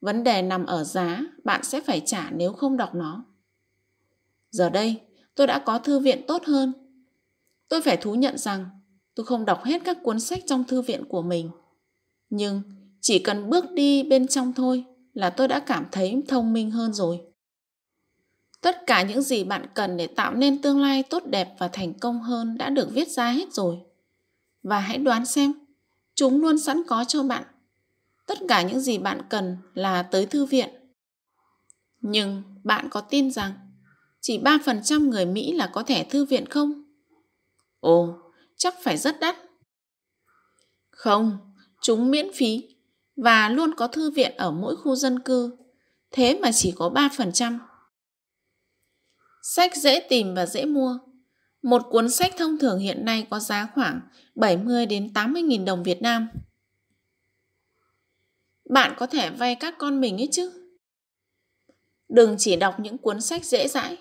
Vấn 0.00 0.24
đề 0.24 0.42
nằm 0.42 0.66
ở 0.66 0.84
giá 0.84 1.20
bạn 1.44 1.64
sẽ 1.64 1.80
phải 1.80 2.02
trả 2.06 2.30
nếu 2.30 2.52
không 2.52 2.76
đọc 2.76 2.94
nó. 2.94 3.24
Giờ 4.50 4.70
đây, 4.70 5.00
tôi 5.34 5.46
đã 5.46 5.58
có 5.58 5.78
thư 5.78 5.98
viện 5.98 6.24
tốt 6.28 6.44
hơn. 6.44 6.72
Tôi 7.68 7.82
phải 7.82 7.96
thú 7.96 8.14
nhận 8.14 8.38
rằng 8.38 8.79
tôi 9.14 9.26
không 9.26 9.44
đọc 9.44 9.64
hết 9.64 9.82
các 9.84 9.98
cuốn 10.02 10.20
sách 10.20 10.42
trong 10.46 10.64
thư 10.64 10.82
viện 10.82 11.04
của 11.08 11.22
mình. 11.22 11.50
Nhưng 12.30 12.62
chỉ 13.00 13.18
cần 13.18 13.50
bước 13.50 13.70
đi 13.70 14.02
bên 14.02 14.28
trong 14.28 14.52
thôi 14.52 14.84
là 15.12 15.30
tôi 15.30 15.48
đã 15.48 15.60
cảm 15.60 15.86
thấy 15.92 16.22
thông 16.28 16.52
minh 16.52 16.70
hơn 16.70 16.92
rồi. 16.92 17.20
Tất 18.60 18.86
cả 18.86 19.02
những 19.02 19.22
gì 19.22 19.44
bạn 19.44 19.66
cần 19.74 19.96
để 19.96 20.06
tạo 20.06 20.34
nên 20.34 20.62
tương 20.62 20.80
lai 20.80 21.02
tốt 21.02 21.22
đẹp 21.26 21.54
và 21.58 21.68
thành 21.68 21.94
công 21.94 22.22
hơn 22.22 22.58
đã 22.58 22.70
được 22.70 22.88
viết 22.92 23.08
ra 23.08 23.30
hết 23.30 23.52
rồi. 23.52 23.76
Và 24.62 24.80
hãy 24.80 24.98
đoán 24.98 25.26
xem 25.26 25.52
chúng 26.14 26.40
luôn 26.40 26.58
sẵn 26.58 26.82
có 26.86 27.04
cho 27.08 27.22
bạn. 27.22 27.44
Tất 28.26 28.38
cả 28.48 28.62
những 28.62 28.80
gì 28.80 28.98
bạn 28.98 29.20
cần 29.28 29.56
là 29.74 30.02
tới 30.02 30.26
thư 30.26 30.44
viện. 30.44 30.68
Nhưng 32.00 32.42
bạn 32.64 32.88
có 32.90 33.00
tin 33.00 33.30
rằng 33.30 33.52
chỉ 34.20 34.38
3% 34.38 35.08
người 35.08 35.26
Mỹ 35.26 35.52
là 35.52 35.70
có 35.72 35.82
thẻ 35.82 36.04
thư 36.04 36.24
viện 36.24 36.46
không? 36.46 36.82
Ồ, 37.80 38.14
chắc 38.60 38.74
phải 38.82 38.96
rất 38.96 39.20
đắt. 39.20 39.36
Không, 40.90 41.38
chúng 41.82 42.10
miễn 42.10 42.32
phí 42.34 42.76
và 43.16 43.48
luôn 43.48 43.74
có 43.74 43.88
thư 43.88 44.10
viện 44.10 44.36
ở 44.36 44.50
mỗi 44.50 44.76
khu 44.76 44.96
dân 44.96 45.20
cư. 45.20 45.56
Thế 46.10 46.38
mà 46.42 46.52
chỉ 46.52 46.72
có 46.76 46.88
3%. 46.88 47.58
Sách 49.42 49.76
dễ 49.76 50.00
tìm 50.08 50.34
và 50.34 50.46
dễ 50.46 50.64
mua. 50.64 50.98
Một 51.62 51.82
cuốn 51.90 52.10
sách 52.10 52.34
thông 52.38 52.58
thường 52.58 52.78
hiện 52.78 53.04
nay 53.04 53.26
có 53.30 53.38
giá 53.38 53.68
khoảng 53.74 54.00
70 54.34 54.86
đến 54.86 55.12
80 55.12 55.42
nghìn 55.42 55.64
đồng 55.64 55.82
Việt 55.82 56.02
Nam. 56.02 56.28
Bạn 58.70 58.94
có 58.98 59.06
thể 59.06 59.30
vay 59.30 59.54
các 59.54 59.74
con 59.78 60.00
mình 60.00 60.20
ấy 60.20 60.28
chứ. 60.32 60.52
Đừng 62.08 62.34
chỉ 62.38 62.56
đọc 62.56 62.80
những 62.80 62.98
cuốn 62.98 63.20
sách 63.20 63.44
dễ 63.44 63.68
dãi. 63.68 63.96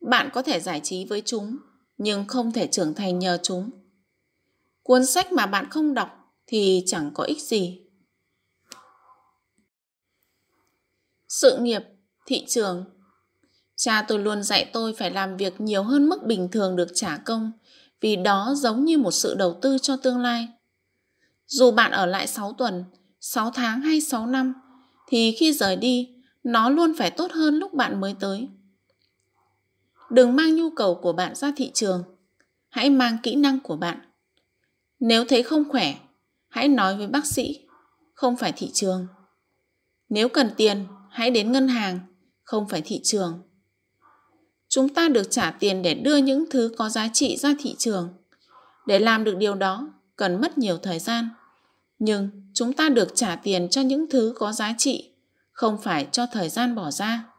Bạn 0.00 0.30
có 0.32 0.42
thể 0.42 0.60
giải 0.60 0.80
trí 0.84 1.04
với 1.04 1.22
chúng, 1.24 1.56
nhưng 2.02 2.24
không 2.28 2.52
thể 2.52 2.66
trưởng 2.66 2.94
thành 2.94 3.18
nhờ 3.18 3.38
chúng. 3.42 3.70
Cuốn 4.82 5.06
sách 5.06 5.32
mà 5.32 5.46
bạn 5.46 5.70
không 5.70 5.94
đọc 5.94 6.08
thì 6.46 6.82
chẳng 6.86 7.10
có 7.14 7.24
ích 7.24 7.42
gì. 7.42 7.80
Sự 11.28 11.58
nghiệp, 11.58 11.82
thị 12.26 12.44
trường 12.48 12.84
Cha 13.84 14.04
tôi 14.08 14.18
luôn 14.18 14.42
dạy 14.42 14.70
tôi 14.72 14.92
phải 14.92 15.10
làm 15.10 15.36
việc 15.36 15.60
nhiều 15.60 15.82
hơn 15.82 16.08
mức 16.08 16.22
bình 16.26 16.48
thường 16.52 16.76
được 16.76 16.88
trả 16.94 17.16
công, 17.16 17.52
vì 18.00 18.16
đó 18.16 18.54
giống 18.56 18.84
như 18.84 18.98
một 18.98 19.10
sự 19.10 19.34
đầu 19.34 19.58
tư 19.62 19.78
cho 19.78 19.96
tương 19.96 20.20
lai. 20.20 20.48
Dù 21.46 21.70
bạn 21.70 21.90
ở 21.90 22.06
lại 22.06 22.26
6 22.26 22.52
tuần, 22.58 22.84
6 23.20 23.50
tháng 23.50 23.80
hay 23.80 24.00
6 24.00 24.26
năm, 24.26 24.54
thì 25.08 25.36
khi 25.38 25.52
rời 25.52 25.76
đi, 25.76 26.08
nó 26.44 26.70
luôn 26.70 26.92
phải 26.98 27.10
tốt 27.10 27.32
hơn 27.32 27.58
lúc 27.58 27.74
bạn 27.74 28.00
mới 28.00 28.14
tới. 28.20 28.48
Đừng 30.12 30.36
mang 30.36 30.56
nhu 30.56 30.70
cầu 30.70 30.94
của 30.94 31.12
bạn 31.12 31.34
ra 31.34 31.52
thị 31.56 31.70
trường, 31.74 32.04
hãy 32.68 32.90
mang 32.90 33.18
kỹ 33.22 33.36
năng 33.36 33.60
của 33.60 33.76
bạn. 33.76 33.98
Nếu 35.00 35.24
thấy 35.24 35.42
không 35.42 35.64
khỏe, 35.68 35.94
hãy 36.48 36.68
nói 36.68 36.96
với 36.96 37.06
bác 37.06 37.26
sĩ, 37.26 37.66
không 38.14 38.36
phải 38.36 38.52
thị 38.52 38.70
trường. 38.74 39.06
Nếu 40.08 40.28
cần 40.28 40.50
tiền, 40.56 40.86
hãy 41.10 41.30
đến 41.30 41.52
ngân 41.52 41.68
hàng, 41.68 41.98
không 42.42 42.68
phải 42.68 42.82
thị 42.84 43.00
trường. 43.04 43.42
Chúng 44.68 44.88
ta 44.88 45.08
được 45.08 45.30
trả 45.30 45.50
tiền 45.50 45.82
để 45.82 45.94
đưa 45.94 46.16
những 46.16 46.44
thứ 46.50 46.74
có 46.78 46.88
giá 46.88 47.08
trị 47.12 47.36
ra 47.36 47.54
thị 47.58 47.74
trường. 47.78 48.08
Để 48.86 48.98
làm 48.98 49.24
được 49.24 49.36
điều 49.38 49.54
đó, 49.54 49.88
cần 50.16 50.40
mất 50.40 50.58
nhiều 50.58 50.78
thời 50.78 50.98
gian. 50.98 51.28
Nhưng 51.98 52.30
chúng 52.54 52.72
ta 52.72 52.88
được 52.88 53.08
trả 53.14 53.36
tiền 53.36 53.68
cho 53.70 53.80
những 53.80 54.10
thứ 54.10 54.34
có 54.36 54.52
giá 54.52 54.74
trị, 54.78 55.12
không 55.52 55.78
phải 55.82 56.06
cho 56.12 56.26
thời 56.26 56.48
gian 56.48 56.74
bỏ 56.74 56.90
ra. 56.90 57.31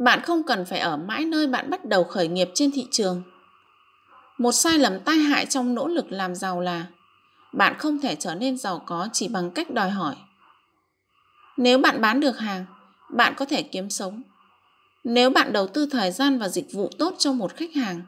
Bạn 0.00 0.20
không 0.22 0.42
cần 0.42 0.64
phải 0.64 0.78
ở 0.78 0.96
mãi 0.96 1.24
nơi 1.24 1.46
bạn 1.46 1.70
bắt 1.70 1.84
đầu 1.84 2.04
khởi 2.04 2.28
nghiệp 2.28 2.48
trên 2.54 2.70
thị 2.72 2.86
trường. 2.90 3.22
Một 4.38 4.52
sai 4.52 4.78
lầm 4.78 5.00
tai 5.00 5.16
hại 5.16 5.46
trong 5.46 5.74
nỗ 5.74 5.88
lực 5.88 6.12
làm 6.12 6.34
giàu 6.34 6.60
là 6.60 6.86
bạn 7.52 7.74
không 7.78 8.00
thể 8.00 8.14
trở 8.14 8.34
nên 8.34 8.58
giàu 8.58 8.82
có 8.86 9.08
chỉ 9.12 9.28
bằng 9.28 9.50
cách 9.50 9.70
đòi 9.70 9.90
hỏi. 9.90 10.14
Nếu 11.56 11.78
bạn 11.78 12.00
bán 12.00 12.20
được 12.20 12.38
hàng, 12.38 12.66
bạn 13.10 13.34
có 13.36 13.44
thể 13.44 13.62
kiếm 13.62 13.90
sống. 13.90 14.22
Nếu 15.04 15.30
bạn 15.30 15.52
đầu 15.52 15.66
tư 15.66 15.86
thời 15.90 16.10
gian 16.10 16.38
và 16.38 16.48
dịch 16.48 16.72
vụ 16.72 16.90
tốt 16.98 17.14
cho 17.18 17.32
một 17.32 17.56
khách 17.56 17.74
hàng, 17.74 18.02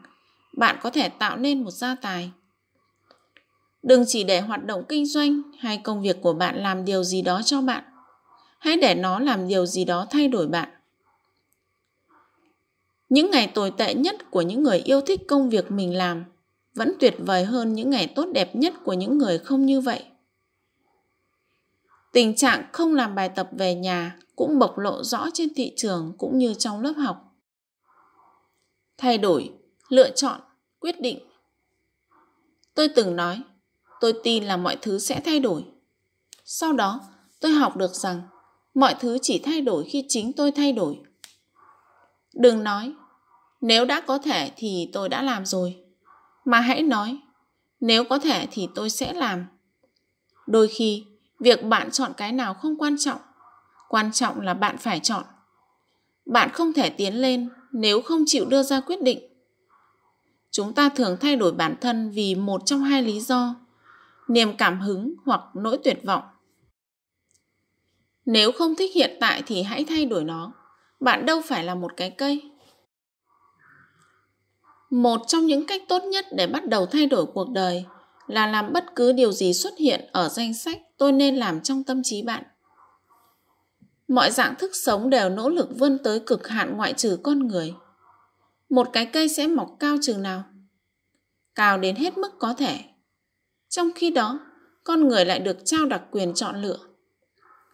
bạn 0.57 0.77
có 0.81 0.89
thể 0.89 1.09
tạo 1.09 1.37
nên 1.37 1.63
một 1.63 1.71
gia 1.71 1.95
tài. 1.95 2.31
Đừng 3.83 4.03
chỉ 4.07 4.23
để 4.23 4.41
hoạt 4.41 4.65
động 4.65 4.83
kinh 4.89 5.05
doanh 5.05 5.41
hay 5.59 5.77
công 5.77 6.01
việc 6.01 6.21
của 6.21 6.33
bạn 6.33 6.55
làm 6.55 6.85
điều 6.85 7.03
gì 7.03 7.21
đó 7.21 7.41
cho 7.45 7.61
bạn. 7.61 7.83
Hãy 8.59 8.77
để 8.77 8.95
nó 8.95 9.19
làm 9.19 9.47
điều 9.47 9.65
gì 9.65 9.85
đó 9.85 10.07
thay 10.09 10.27
đổi 10.27 10.47
bạn. 10.47 10.69
Những 13.13 13.31
ngày 13.31 13.47
tồi 13.47 13.71
tệ 13.71 13.93
nhất 13.93 14.31
của 14.31 14.41
những 14.41 14.63
người 14.63 14.77
yêu 14.77 15.01
thích 15.01 15.21
công 15.27 15.49
việc 15.49 15.71
mình 15.71 15.97
làm 15.97 16.23
vẫn 16.75 16.93
tuyệt 16.99 17.15
vời 17.19 17.43
hơn 17.43 17.73
những 17.73 17.89
ngày 17.89 18.13
tốt 18.15 18.25
đẹp 18.33 18.55
nhất 18.55 18.73
của 18.83 18.93
những 18.93 19.17
người 19.17 19.37
không 19.37 19.65
như 19.65 19.81
vậy. 19.81 20.03
Tình 22.11 22.35
trạng 22.35 22.65
không 22.71 22.95
làm 22.95 23.15
bài 23.15 23.29
tập 23.29 23.49
về 23.57 23.75
nhà 23.75 24.19
cũng 24.35 24.59
bộc 24.59 24.77
lộ 24.77 25.03
rõ 25.03 25.27
trên 25.33 25.53
thị 25.53 25.73
trường 25.77 26.13
cũng 26.17 26.37
như 26.37 26.53
trong 26.53 26.81
lớp 26.81 26.93
học. 26.97 27.35
Thay 28.97 29.17
đổi, 29.17 29.51
lựa 29.89 30.09
chọn, 30.09 30.39
quyết 30.79 31.01
định. 31.01 31.19
Tôi 32.73 32.89
từng 32.95 33.15
nói, 33.15 33.41
tôi 33.99 34.13
tin 34.23 34.43
là 34.43 34.57
mọi 34.57 34.77
thứ 34.81 34.99
sẽ 34.99 35.21
thay 35.25 35.39
đổi. 35.39 35.65
Sau 36.45 36.73
đó, 36.73 36.99
tôi 37.39 37.51
học 37.51 37.77
được 37.77 37.95
rằng 37.95 38.21
mọi 38.73 38.95
thứ 38.99 39.17
chỉ 39.21 39.41
thay 39.43 39.61
đổi 39.61 39.83
khi 39.89 40.05
chính 40.07 40.33
tôi 40.33 40.51
thay 40.51 40.71
đổi. 40.71 40.99
Đừng 42.33 42.63
nói, 42.63 42.93
nếu 43.63 43.85
đã 43.85 44.01
có 44.01 44.17
thể 44.17 44.51
thì 44.55 44.89
tôi 44.93 45.09
đã 45.09 45.21
làm 45.21 45.45
rồi. 45.45 45.75
Mà 46.45 46.59
hãy 46.59 46.81
nói, 46.83 47.17
nếu 47.79 48.03
có 48.03 48.19
thể 48.19 48.47
thì 48.51 48.67
tôi 48.75 48.89
sẽ 48.89 49.13
làm. 49.13 49.45
Đôi 50.47 50.67
khi, 50.67 51.05
việc 51.39 51.63
bạn 51.63 51.91
chọn 51.91 52.11
cái 52.17 52.31
nào 52.31 52.53
không 52.53 52.77
quan 52.77 52.95
trọng. 52.97 53.19
Quan 53.89 54.11
trọng 54.11 54.41
là 54.41 54.53
bạn 54.53 54.77
phải 54.77 54.99
chọn. 54.99 55.23
Bạn 56.25 56.49
không 56.53 56.73
thể 56.73 56.89
tiến 56.89 57.21
lên 57.21 57.49
nếu 57.71 58.01
không 58.01 58.23
chịu 58.27 58.45
đưa 58.45 58.63
ra 58.63 58.79
quyết 58.79 59.01
định. 59.01 59.19
Chúng 60.51 60.73
ta 60.73 60.89
thường 60.89 61.17
thay 61.21 61.35
đổi 61.35 61.51
bản 61.51 61.75
thân 61.81 62.09
vì 62.09 62.35
một 62.35 62.61
trong 62.65 62.83
hai 62.83 63.03
lý 63.03 63.19
do 63.19 63.55
niềm 64.27 64.57
cảm 64.57 64.81
hứng 64.81 65.13
hoặc 65.25 65.41
nỗi 65.53 65.77
tuyệt 65.83 65.99
vọng. 66.03 66.23
Nếu 68.25 68.51
không 68.51 68.75
thích 68.75 68.91
hiện 68.95 69.17
tại 69.19 69.43
thì 69.45 69.63
hãy 69.63 69.85
thay 69.89 70.05
đổi 70.05 70.23
nó. 70.23 70.53
Bạn 70.99 71.25
đâu 71.25 71.41
phải 71.45 71.63
là 71.63 71.75
một 71.75 71.91
cái 71.97 72.09
cây 72.09 72.52
một 74.93 75.21
trong 75.27 75.45
những 75.45 75.65
cách 75.65 75.81
tốt 75.87 76.03
nhất 76.03 76.25
để 76.31 76.47
bắt 76.47 76.67
đầu 76.67 76.85
thay 76.85 77.05
đổi 77.05 77.25
cuộc 77.25 77.49
đời 77.49 77.85
là 78.27 78.47
làm 78.47 78.73
bất 78.73 78.95
cứ 78.95 79.11
điều 79.11 79.31
gì 79.31 79.53
xuất 79.53 79.73
hiện 79.77 80.09
ở 80.11 80.29
danh 80.29 80.53
sách 80.53 80.77
tôi 80.97 81.11
nên 81.11 81.35
làm 81.35 81.61
trong 81.61 81.83
tâm 81.83 82.01
trí 82.03 82.21
bạn. 82.21 82.43
Mọi 84.07 84.31
dạng 84.31 84.55
thức 84.55 84.71
sống 84.73 85.09
đều 85.09 85.29
nỗ 85.29 85.49
lực 85.49 85.69
vươn 85.79 85.97
tới 86.03 86.19
cực 86.19 86.47
hạn 86.47 86.77
ngoại 86.77 86.93
trừ 86.93 87.17
con 87.23 87.47
người. 87.47 87.73
Một 88.69 88.89
cái 88.93 89.05
cây 89.05 89.29
sẽ 89.29 89.47
mọc 89.47 89.75
cao 89.79 89.97
chừng 90.01 90.21
nào? 90.21 90.43
Cao 91.55 91.77
đến 91.77 91.95
hết 91.95 92.17
mức 92.17 92.31
có 92.39 92.53
thể. 92.53 92.79
Trong 93.69 93.89
khi 93.95 94.09
đó, 94.09 94.39
con 94.83 95.07
người 95.07 95.25
lại 95.25 95.39
được 95.39 95.57
trao 95.65 95.85
đặc 95.85 96.01
quyền 96.11 96.33
chọn 96.33 96.61
lựa. 96.61 96.79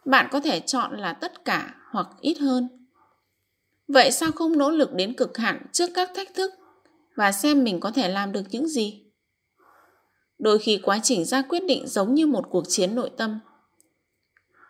Bạn 0.05 0.27
có 0.31 0.39
thể 0.39 0.59
chọn 0.59 0.97
là 0.97 1.13
tất 1.13 1.45
cả 1.45 1.75
hoặc 1.91 2.07
ít 2.21 2.37
hơn. 2.39 2.87
Vậy 3.87 4.11
sao 4.11 4.31
không 4.31 4.57
nỗ 4.57 4.71
lực 4.71 4.93
đến 4.93 5.13
cực 5.13 5.37
hạn 5.37 5.65
trước 5.71 5.89
các 5.93 6.11
thách 6.15 6.33
thức? 6.33 6.51
Và 7.19 7.31
xem 7.31 7.63
mình 7.63 7.79
có 7.79 7.91
thể 7.91 8.09
làm 8.09 8.31
được 8.31 8.43
những 8.49 8.67
gì. 8.67 9.03
Đôi 10.37 10.59
khi 10.59 10.79
quá 10.83 10.99
trình 11.03 11.25
ra 11.25 11.41
quyết 11.41 11.63
định 11.63 11.87
giống 11.87 12.13
như 12.13 12.27
một 12.27 12.45
cuộc 12.49 12.63
chiến 12.67 12.95
nội 12.95 13.11
tâm. 13.17 13.39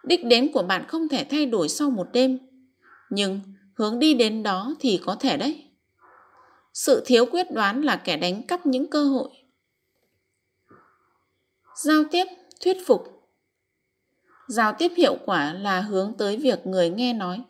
Đích 0.03 0.25
đến 0.25 0.51
của 0.53 0.63
bạn 0.63 0.85
không 0.87 1.09
thể 1.09 1.23
thay 1.29 1.45
đổi 1.45 1.69
sau 1.69 1.89
một 1.89 2.07
đêm, 2.13 2.39
nhưng 3.09 3.41
hướng 3.75 3.99
đi 3.99 4.13
đến 4.13 4.43
đó 4.43 4.75
thì 4.79 5.01
có 5.05 5.15
thể 5.15 5.37
đấy. 5.37 5.65
Sự 6.73 7.03
thiếu 7.05 7.25
quyết 7.25 7.51
đoán 7.51 7.81
là 7.81 7.95
kẻ 7.95 8.17
đánh 8.17 8.47
cắp 8.47 8.65
những 8.65 8.89
cơ 8.89 9.03
hội. 9.03 9.29
Giao 11.75 12.03
tiếp, 12.11 12.25
thuyết 12.63 12.77
phục. 12.87 13.31
Giao 14.47 14.73
tiếp 14.77 14.91
hiệu 14.97 15.17
quả 15.25 15.53
là 15.53 15.81
hướng 15.81 16.13
tới 16.17 16.37
việc 16.37 16.67
người 16.67 16.89
nghe 16.89 17.13
nói. 17.13 17.41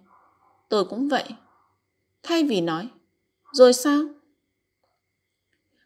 Tôi 0.70 0.86
cũng 0.86 1.08
vậy. 1.08 1.26
Thay 2.24 2.44
vì 2.44 2.62
nói, 2.62 2.88
rồi 3.54 3.74
sao? 3.74 4.02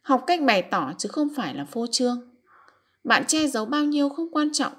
Học 0.04 0.24
cách 0.28 0.42
bày 0.42 0.62
tỏ 0.62 0.92
chứ 0.98 1.10
không 1.10 1.28
phải 1.36 1.54
là 1.54 1.66
phô 1.66 1.88
trương 1.92 2.30
bạn 3.04 3.24
che 3.28 3.48
giấu 3.48 3.66
bao 3.66 3.84
nhiêu 3.84 4.10
không 4.10 4.32
quan 4.32 4.54
trọng 4.54 4.74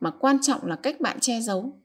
mà 0.00 0.10
quan 0.10 0.38
trọng 0.42 0.66
là 0.66 0.76
cách 0.76 1.00
bạn 1.00 1.20
che 1.20 1.40
giấu 1.40 1.80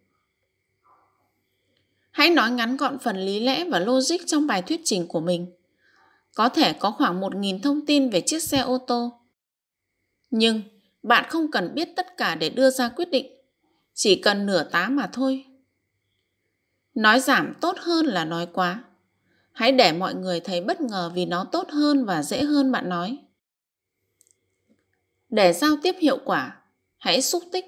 hãy 2.11 2.29
nói 2.29 2.51
ngắn 2.51 2.77
gọn 2.77 2.99
phần 2.99 3.17
lý 3.17 3.39
lẽ 3.39 3.65
và 3.65 3.79
logic 3.79 4.27
trong 4.27 4.47
bài 4.47 4.61
thuyết 4.61 4.81
trình 4.83 5.07
của 5.07 5.19
mình 5.19 5.51
có 6.35 6.49
thể 6.49 6.73
có 6.73 6.91
khoảng 6.91 7.21
1.000 7.21 7.59
thông 7.61 7.85
tin 7.85 8.09
về 8.09 8.21
chiếc 8.25 8.43
xe 8.43 8.59
ô 8.59 8.77
tô. 8.77 9.21
Nhưng 10.29 10.61
bạn 11.03 11.25
không 11.29 11.51
cần 11.51 11.75
biết 11.75 11.89
tất 11.95 12.17
cả 12.17 12.35
để 12.35 12.49
đưa 12.49 12.69
ra 12.69 12.89
quyết 12.89 13.09
định, 13.11 13.31
chỉ 13.93 14.15
cần 14.15 14.45
nửa 14.45 14.63
tá 14.63 14.89
mà 14.89 15.09
thôi. 15.13 15.45
Nói 16.95 17.19
giảm 17.19 17.53
tốt 17.61 17.75
hơn 17.79 18.05
là 18.05 18.25
nói 18.25 18.47
quá. 18.53 18.83
Hãy 19.53 19.71
để 19.71 19.91
mọi 19.91 20.15
người 20.15 20.39
thấy 20.39 20.61
bất 20.61 20.81
ngờ 20.81 21.11
vì 21.15 21.25
nó 21.25 21.43
tốt 21.43 21.69
hơn 21.69 22.05
và 22.05 22.23
dễ 22.23 22.43
hơn 22.43 22.71
bạn 22.71 22.89
nói. 22.89 23.17
Để 25.29 25.53
giao 25.53 25.75
tiếp 25.83 25.95
hiệu 25.99 26.19
quả, 26.25 26.61
hãy 26.97 27.21
xúc 27.21 27.43
tích. 27.51 27.65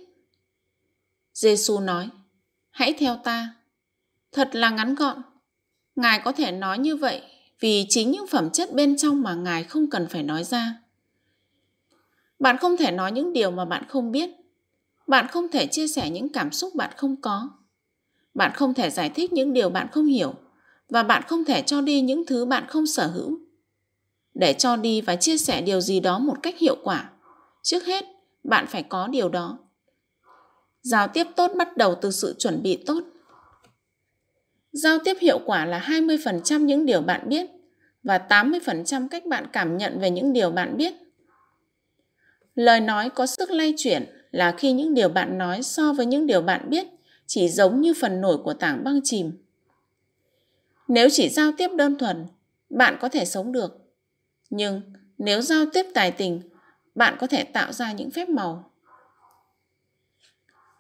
Giêsu 1.34 1.80
nói, 1.80 2.10
hãy 2.70 2.94
theo 3.00 3.18
ta. 3.24 3.56
Thật 4.32 4.50
là 4.54 4.70
ngắn 4.70 4.96
gọn. 4.96 5.22
Ngài 5.96 6.22
có 6.24 6.32
thể 6.32 6.52
nói 6.52 6.80
như 6.80 6.96
vậy 6.96 7.22
vì 7.60 7.86
chính 7.90 8.12
những 8.12 8.28
phẩm 8.28 8.50
chất 8.50 8.74
bên 8.74 8.98
trong 8.98 9.22
mà 9.22 9.34
Ngài 9.34 9.64
không 9.64 9.90
cần 9.90 10.08
phải 10.10 10.24
nói 10.24 10.44
ra. 10.44 10.76
Bạn 12.40 12.58
không 12.58 12.78
thể 12.78 12.92
nói 12.92 13.12
những 13.12 13.34
điều 13.34 13.52
mà 13.52 13.66
bạn 13.66 13.84
không 13.88 14.12
biết. 14.12 14.30
Bạn 15.08 15.28
không 15.28 15.48
thể 15.52 15.68
chia 15.68 15.88
sẻ 15.88 16.10
những 16.10 16.30
cảm 16.30 16.52
xúc 16.52 16.76
bạn 16.76 16.92
không 16.98 17.22
có. 17.22 17.50
Bạn 18.34 18.52
không 18.56 18.74
thể 18.74 18.90
giải 18.90 19.10
thích 19.10 19.34
những 19.34 19.54
điều 19.54 19.70
bạn 19.70 19.88
không 19.92 20.06
hiểu 20.06 20.34
và 20.90 21.04
bạn 21.04 21.24
không 21.28 21.46
thể 21.46 21.62
cho 21.62 21.82
đi 21.82 22.02
những 22.02 22.26
thứ 22.26 22.46
bạn 22.46 22.66
không 22.68 22.88
sở 22.88 23.08
hữu. 23.08 23.40
Để 24.34 24.54
cho 24.54 24.76
đi 24.76 25.02
và 25.02 25.16
chia 25.16 25.38
sẻ 25.38 25.62
điều 25.62 25.82
gì 25.82 26.00
đó 26.00 26.20
một 26.20 26.36
cách 26.44 26.58
hiệu 26.58 26.78
quả, 26.84 27.12
trước 27.64 27.86
hết 27.86 28.06
bạn 28.44 28.68
phải 28.68 28.84
có 28.84 29.08
điều 29.08 29.30
đó. 29.30 29.60
Giao 30.82 31.08
tiếp 31.08 31.28
tốt 31.36 31.52
bắt 31.58 31.78
đầu 31.78 31.96
từ 32.02 32.12
sự 32.12 32.36
chuẩn 32.40 32.64
bị 32.64 32.84
tốt. 32.86 33.04
Giao 34.72 34.98
tiếp 35.06 35.18
hiệu 35.22 35.40
quả 35.46 35.66
là 35.66 35.80
20% 35.80 36.66
những 36.66 36.86
điều 36.86 37.02
bạn 37.02 37.30
biết 37.30 37.46
và 38.04 38.20
80% 38.30 39.08
cách 39.08 39.26
bạn 39.26 39.48
cảm 39.54 39.78
nhận 39.78 40.00
về 40.00 40.10
những 40.10 40.34
điều 40.34 40.52
bạn 40.52 40.78
biết. 40.78 40.94
Lời 42.56 42.80
nói 42.80 43.10
có 43.10 43.26
sức 43.26 43.52
lay 43.52 43.74
chuyển 43.78 44.06
là 44.32 44.52
khi 44.58 44.72
những 44.72 44.94
điều 44.94 45.10
bạn 45.10 45.38
nói 45.38 45.64
so 45.64 45.94
với 45.94 46.06
những 46.06 46.28
điều 46.28 46.42
bạn 46.42 46.70
biết 46.70 46.88
chỉ 47.28 47.50
giống 47.50 47.82
như 47.82 47.94
phần 48.02 48.22
nổi 48.22 48.38
của 48.44 48.54
tảng 48.54 48.84
băng 48.84 49.00
chìm. 49.04 49.43
Nếu 50.94 51.10
chỉ 51.12 51.30
giao 51.30 51.52
tiếp 51.58 51.72
đơn 51.76 51.98
thuần, 51.98 52.28
bạn 52.70 52.98
có 53.02 53.10
thể 53.10 53.26
sống 53.26 53.52
được. 53.52 53.78
Nhưng 54.50 54.82
nếu 55.18 55.42
giao 55.42 55.66
tiếp 55.74 55.86
tài 55.94 56.12
tình, 56.12 56.42
bạn 56.96 57.18
có 57.20 57.28
thể 57.28 57.44
tạo 57.44 57.74
ra 57.74 57.92
những 57.92 58.12
phép 58.12 58.30
màu. 58.30 58.72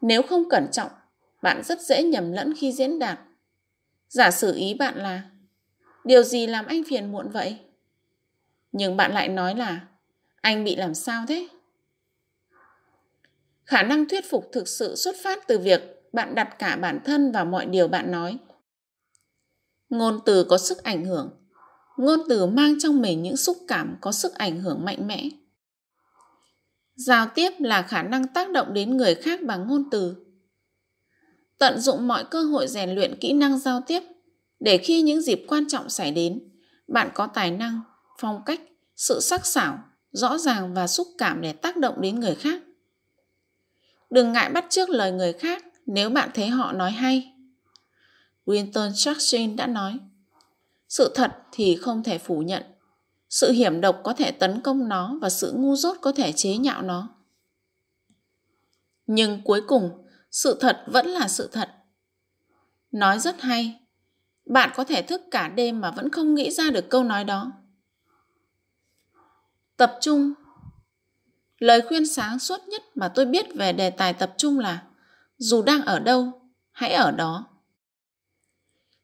Nếu 0.02 0.21
không 0.23 0.49
cẩn 0.49 0.67
trọng, 0.71 0.91
bạn 1.41 1.63
rất 1.63 1.82
dễ 1.82 2.04
nhầm 2.04 2.32
lẫn 2.32 2.54
khi 2.58 2.71
diễn 2.71 2.99
đạt. 2.99 3.19
Giả 4.10 4.32
sử 4.32 4.56
ý 4.56 4.73
bạn 4.73 4.97
là 4.97 5.23
Điều 6.04 6.23
gì 6.23 6.47
làm 6.47 6.65
anh 6.65 6.84
phiền 6.88 7.12
muộn 7.12 7.30
vậy? 7.30 7.60
Nhưng 8.71 8.97
bạn 8.97 9.13
lại 9.13 9.28
nói 9.28 9.56
là 9.56 9.80
anh 10.41 10.63
bị 10.63 10.76
làm 10.76 10.93
sao 10.93 11.26
thế? 11.28 11.47
Khả 13.65 13.84
năng 13.84 14.08
thuyết 14.08 14.30
phục 14.30 14.49
thực 14.52 14.67
sự 14.67 14.95
xuất 14.95 15.15
phát 15.23 15.47
từ 15.47 15.60
việc 15.60 16.10
bạn 16.12 16.36
đặt 16.36 16.56
cả 16.60 16.76
bản 16.76 16.99
thân 17.06 17.32
vào 17.32 17.45
mọi 17.45 17.65
điều 17.65 17.88
bạn 17.88 18.12
nói. 18.12 18.39
Ngôn 19.94 20.20
từ 20.26 20.44
có 20.44 20.58
sức 20.58 20.84
ảnh 20.84 21.06
hưởng. 21.06 21.30
Ngôn 21.98 22.20
từ 22.30 22.46
mang 22.46 22.80
trong 22.80 23.02
mình 23.02 23.24
những 23.24 23.38
xúc 23.38 23.58
cảm 23.68 23.96
có 24.02 24.12
sức 24.12 24.34
ảnh 24.34 24.62
hưởng 24.62 24.86
mạnh 24.86 25.08
mẽ. 25.08 25.30
Giao 26.96 27.28
tiếp 27.36 27.50
là 27.60 27.82
khả 27.82 28.04
năng 28.04 28.28
tác 28.28 28.52
động 28.52 28.74
đến 28.74 28.98
người 28.98 29.16
khác 29.16 29.42
bằng 29.42 29.68
ngôn 29.68 29.90
từ. 29.92 30.16
Tận 31.58 31.80
dụng 31.80 32.08
mọi 32.08 32.26
cơ 32.32 32.44
hội 32.44 32.68
rèn 32.68 32.96
luyện 32.96 33.16
kỹ 33.20 33.34
năng 33.34 33.60
giao 33.60 33.82
tiếp 33.88 34.04
để 34.60 34.78
khi 34.78 35.02
những 35.02 35.22
dịp 35.22 35.46
quan 35.48 35.68
trọng 35.68 35.90
xảy 35.90 36.12
đến, 36.12 36.40
bạn 36.88 37.10
có 37.14 37.28
tài 37.28 37.52
năng, 37.52 37.82
phong 38.20 38.42
cách, 38.46 38.62
sự 38.96 39.20
sắc 39.20 39.46
sảo, 39.46 39.80
rõ 40.12 40.38
ràng 40.38 40.74
và 40.74 40.88
xúc 40.88 41.08
cảm 41.18 41.42
để 41.42 41.54
tác 41.54 41.78
động 41.78 42.02
đến 42.02 42.20
người 42.20 42.36
khác. 42.36 42.62
Đừng 44.10 44.32
ngại 44.32 44.50
bắt 44.50 44.66
chước 44.70 44.90
lời 44.90 45.12
người 45.12 45.34
khác 45.34 45.66
nếu 45.86 46.10
bạn 46.10 46.30
thấy 46.34 46.48
họ 46.48 46.72
nói 46.72 46.92
hay. 46.92 47.33
Winston 48.46 48.92
Churchill 48.96 49.56
đã 49.56 49.68
nói, 49.68 50.00
sự 50.90 51.12
thật 51.16 51.32
thì 51.52 51.76
không 51.76 52.04
thể 52.04 52.18
phủ 52.18 52.40
nhận, 52.40 52.64
sự 53.30 53.52
hiểm 53.52 53.82
độc 53.82 54.02
có 54.04 54.14
thể 54.14 54.32
tấn 54.32 54.62
công 54.62 54.90
nó 54.90 55.18
và 55.22 55.30
sự 55.30 55.54
ngu 55.56 55.76
dốt 55.76 55.98
có 56.02 56.12
thể 56.12 56.32
chế 56.32 56.58
nhạo 56.58 56.82
nó. 56.82 57.10
Nhưng 59.08 59.42
cuối 59.44 59.62
cùng, 59.68 60.06
sự 60.32 60.58
thật 60.60 60.84
vẫn 60.88 61.08
là 61.08 61.28
sự 61.28 61.50
thật. 61.52 61.70
Nói 62.92 63.20
rất 63.20 63.42
hay, 63.42 63.80
bạn 64.46 64.70
có 64.76 64.84
thể 64.84 65.02
thức 65.02 65.22
cả 65.32 65.48
đêm 65.48 65.82
mà 65.82 65.92
vẫn 65.92 66.10
không 66.10 66.36
nghĩ 66.36 66.52
ra 66.52 66.72
được 66.72 66.90
câu 66.90 67.04
nói 67.04 67.24
đó. 67.24 67.52
Tập 69.78 69.98
trung 70.02 70.34
Lời 71.64 71.82
khuyên 71.82 72.06
sáng 72.06 72.40
suốt 72.40 72.68
nhất 72.68 72.82
mà 72.96 73.08
tôi 73.08 73.26
biết 73.26 73.46
về 73.56 73.74
đề 73.74 73.90
tài 73.90 74.14
tập 74.14 74.34
trung 74.38 74.60
là 74.60 74.84
dù 75.38 75.62
đang 75.62 75.82
ở 75.82 76.00
đâu, 76.00 76.42
hãy 76.72 76.94
ở 76.94 77.12
đó. 77.12 77.46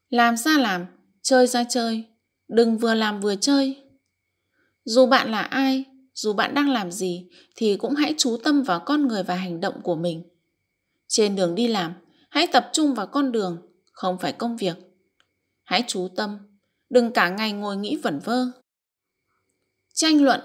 Làm 0.09 0.37
ra 0.37 0.57
làm, 0.57 0.85
chơi 1.21 1.47
ra 1.47 1.63
chơi, 1.63 2.03
đừng 2.47 2.77
vừa 2.77 2.93
làm 2.93 3.19
vừa 3.19 3.35
chơi. 3.35 3.83
Dù 4.85 5.05
bạn 5.05 5.31
là 5.31 5.41
ai, 5.41 5.85
dù 6.13 6.33
bạn 6.33 6.53
đang 6.53 6.69
làm 6.69 6.91
gì 6.91 7.29
thì 7.55 7.75
cũng 7.75 7.95
hãy 7.95 8.13
chú 8.17 8.37
tâm 8.43 8.63
vào 8.63 8.79
con 8.85 9.07
người 9.07 9.23
và 9.23 9.35
hành 9.35 9.59
động 9.59 9.81
của 9.83 9.95
mình. 9.95 10.23
Trên 11.07 11.35
đường 11.35 11.55
đi 11.55 11.67
làm, 11.67 11.93
hãy 12.29 12.47
tập 12.47 12.69
trung 12.73 12.93
vào 12.93 13.07
con 13.07 13.31
đường, 13.31 13.57
không 13.91 14.17
phải 14.17 14.33
công 14.33 14.57
việc. 14.57 14.77
Hãy 15.63 15.83
chú 15.87 16.07
tâm, 16.15 16.37
đừng 16.89 17.11
cả 17.11 17.29
ngày 17.29 17.51
ngồi 17.51 17.77
nghĩ 17.77 17.95
vẩn 17.95 18.19
vơ. 18.19 18.45
Tranh 19.93 20.23
luận 20.23 20.41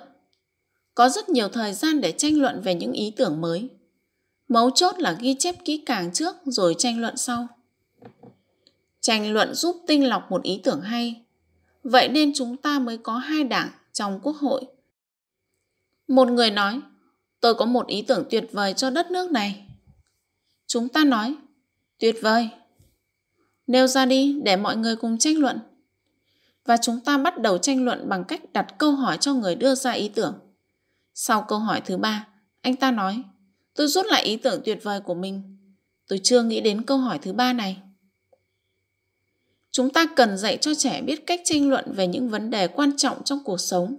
có 0.94 1.08
rất 1.08 1.28
nhiều 1.28 1.48
thời 1.48 1.72
gian 1.72 2.00
để 2.00 2.12
tranh 2.12 2.40
luận 2.40 2.60
về 2.60 2.74
những 2.74 2.92
ý 2.92 3.12
tưởng 3.16 3.40
mới. 3.40 3.68
Mấu 4.48 4.70
chốt 4.70 4.98
là 4.98 5.16
ghi 5.20 5.36
chép 5.38 5.54
kỹ 5.64 5.82
càng 5.86 6.12
trước 6.12 6.36
rồi 6.46 6.74
tranh 6.78 7.00
luận 7.00 7.16
sau. 7.16 7.48
Tranh 9.04 9.32
luận 9.32 9.54
giúp 9.54 9.76
tinh 9.86 10.08
lọc 10.08 10.30
một 10.30 10.42
ý 10.42 10.60
tưởng 10.64 10.80
hay. 10.80 11.22
Vậy 11.82 12.08
nên 12.08 12.32
chúng 12.34 12.56
ta 12.56 12.78
mới 12.78 12.98
có 12.98 13.16
hai 13.16 13.44
đảng 13.44 13.70
trong 13.92 14.20
quốc 14.22 14.36
hội. 14.36 14.64
Một 16.08 16.28
người 16.28 16.50
nói, 16.50 16.80
tôi 17.40 17.54
có 17.54 17.64
một 17.64 17.86
ý 17.86 18.02
tưởng 18.02 18.24
tuyệt 18.30 18.44
vời 18.52 18.74
cho 18.74 18.90
đất 18.90 19.10
nước 19.10 19.30
này. 19.30 19.66
Chúng 20.66 20.88
ta 20.88 21.04
nói, 21.04 21.34
tuyệt 21.98 22.16
vời. 22.22 22.48
Nêu 23.66 23.86
ra 23.86 24.06
đi 24.06 24.40
để 24.44 24.56
mọi 24.56 24.76
người 24.76 24.96
cùng 24.96 25.18
tranh 25.18 25.38
luận. 25.38 25.58
Và 26.64 26.76
chúng 26.76 27.00
ta 27.00 27.18
bắt 27.18 27.40
đầu 27.40 27.58
tranh 27.58 27.84
luận 27.84 28.08
bằng 28.08 28.24
cách 28.24 28.52
đặt 28.52 28.66
câu 28.78 28.92
hỏi 28.92 29.18
cho 29.20 29.34
người 29.34 29.54
đưa 29.54 29.74
ra 29.74 29.90
ý 29.90 30.08
tưởng. 30.08 30.38
Sau 31.14 31.44
câu 31.48 31.58
hỏi 31.58 31.80
thứ 31.84 31.96
ba, 31.96 32.26
anh 32.60 32.76
ta 32.76 32.90
nói, 32.90 33.22
tôi 33.74 33.86
rút 33.86 34.06
lại 34.06 34.24
ý 34.24 34.36
tưởng 34.36 34.62
tuyệt 34.64 34.78
vời 34.82 35.00
của 35.00 35.14
mình. 35.14 35.42
Tôi 36.08 36.20
chưa 36.22 36.42
nghĩ 36.42 36.60
đến 36.60 36.82
câu 36.82 36.98
hỏi 36.98 37.18
thứ 37.18 37.32
ba 37.32 37.52
này. 37.52 37.83
Chúng 39.74 39.90
ta 39.90 40.06
cần 40.16 40.38
dạy 40.38 40.56
cho 40.56 40.74
trẻ 40.74 41.02
biết 41.02 41.26
cách 41.26 41.40
tranh 41.44 41.68
luận 41.68 41.92
về 41.92 42.06
những 42.06 42.28
vấn 42.28 42.50
đề 42.50 42.68
quan 42.68 42.96
trọng 42.96 43.24
trong 43.24 43.38
cuộc 43.44 43.60
sống. 43.60 43.96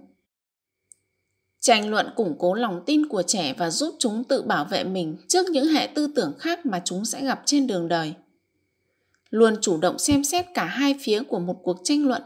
Tranh 1.60 1.90
luận 1.90 2.06
củng 2.16 2.36
cố 2.38 2.54
lòng 2.54 2.82
tin 2.86 3.06
của 3.06 3.22
trẻ 3.22 3.54
và 3.58 3.70
giúp 3.70 3.94
chúng 3.98 4.24
tự 4.24 4.42
bảo 4.42 4.64
vệ 4.64 4.84
mình 4.84 5.16
trước 5.28 5.50
những 5.50 5.66
hệ 5.66 5.86
tư 5.94 6.12
tưởng 6.14 6.34
khác 6.38 6.66
mà 6.66 6.82
chúng 6.84 7.04
sẽ 7.04 7.24
gặp 7.24 7.42
trên 7.44 7.66
đường 7.66 7.88
đời. 7.88 8.14
Luôn 9.30 9.56
chủ 9.60 9.78
động 9.80 9.98
xem 9.98 10.24
xét 10.24 10.46
cả 10.54 10.64
hai 10.64 10.96
phía 11.00 11.22
của 11.22 11.38
một 11.38 11.60
cuộc 11.62 11.80
tranh 11.84 12.06
luận 12.06 12.22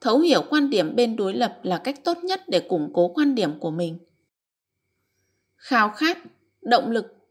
thấu 0.00 0.18
hiểu 0.18 0.44
quan 0.50 0.70
điểm 0.70 0.96
bên 0.96 1.16
đối 1.16 1.34
lập 1.34 1.58
là 1.62 1.78
cách 1.78 2.04
tốt 2.04 2.18
nhất 2.24 2.42
để 2.48 2.60
củng 2.60 2.90
cố 2.94 3.08
quan 3.08 3.34
điểm 3.34 3.60
của 3.60 3.70
mình 3.70 3.98
khao 5.56 5.90
khát, 5.90 6.18
động 6.62 6.90
lực 6.90 7.21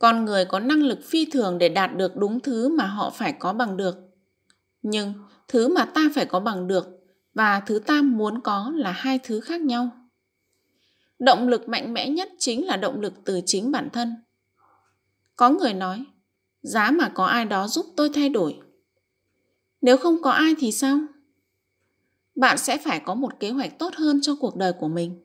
con 0.00 0.24
người 0.24 0.44
có 0.44 0.58
năng 0.58 0.82
lực 0.82 0.98
phi 1.04 1.24
thường 1.24 1.58
để 1.58 1.68
đạt 1.68 1.96
được 1.96 2.16
đúng 2.16 2.40
thứ 2.40 2.68
mà 2.68 2.86
họ 2.86 3.10
phải 3.10 3.32
có 3.32 3.52
bằng 3.52 3.76
được. 3.76 3.96
Nhưng 4.82 5.12
thứ 5.48 5.68
mà 5.68 5.84
ta 5.84 6.10
phải 6.14 6.26
có 6.26 6.40
bằng 6.40 6.68
được 6.68 6.86
và 7.34 7.60
thứ 7.60 7.78
ta 7.78 8.02
muốn 8.02 8.40
có 8.40 8.72
là 8.76 8.92
hai 8.92 9.18
thứ 9.22 9.40
khác 9.40 9.60
nhau. 9.60 9.90
Động 11.18 11.48
lực 11.48 11.68
mạnh 11.68 11.92
mẽ 11.92 12.08
nhất 12.08 12.28
chính 12.38 12.66
là 12.66 12.76
động 12.76 13.00
lực 13.00 13.12
từ 13.24 13.40
chính 13.46 13.70
bản 13.70 13.88
thân. 13.92 14.14
Có 15.36 15.50
người 15.50 15.74
nói, 15.74 16.04
giá 16.62 16.90
mà 16.90 17.08
có 17.14 17.24
ai 17.24 17.44
đó 17.44 17.68
giúp 17.68 17.86
tôi 17.96 18.10
thay 18.14 18.28
đổi. 18.28 18.60
Nếu 19.80 19.96
không 19.96 20.22
có 20.22 20.30
ai 20.30 20.54
thì 20.58 20.72
sao? 20.72 20.98
Bạn 22.34 22.58
sẽ 22.58 22.78
phải 22.78 23.00
có 23.00 23.14
một 23.14 23.40
kế 23.40 23.50
hoạch 23.50 23.78
tốt 23.78 23.94
hơn 23.94 24.20
cho 24.22 24.34
cuộc 24.40 24.56
đời 24.56 24.72
của 24.72 24.88
mình. 24.88 25.22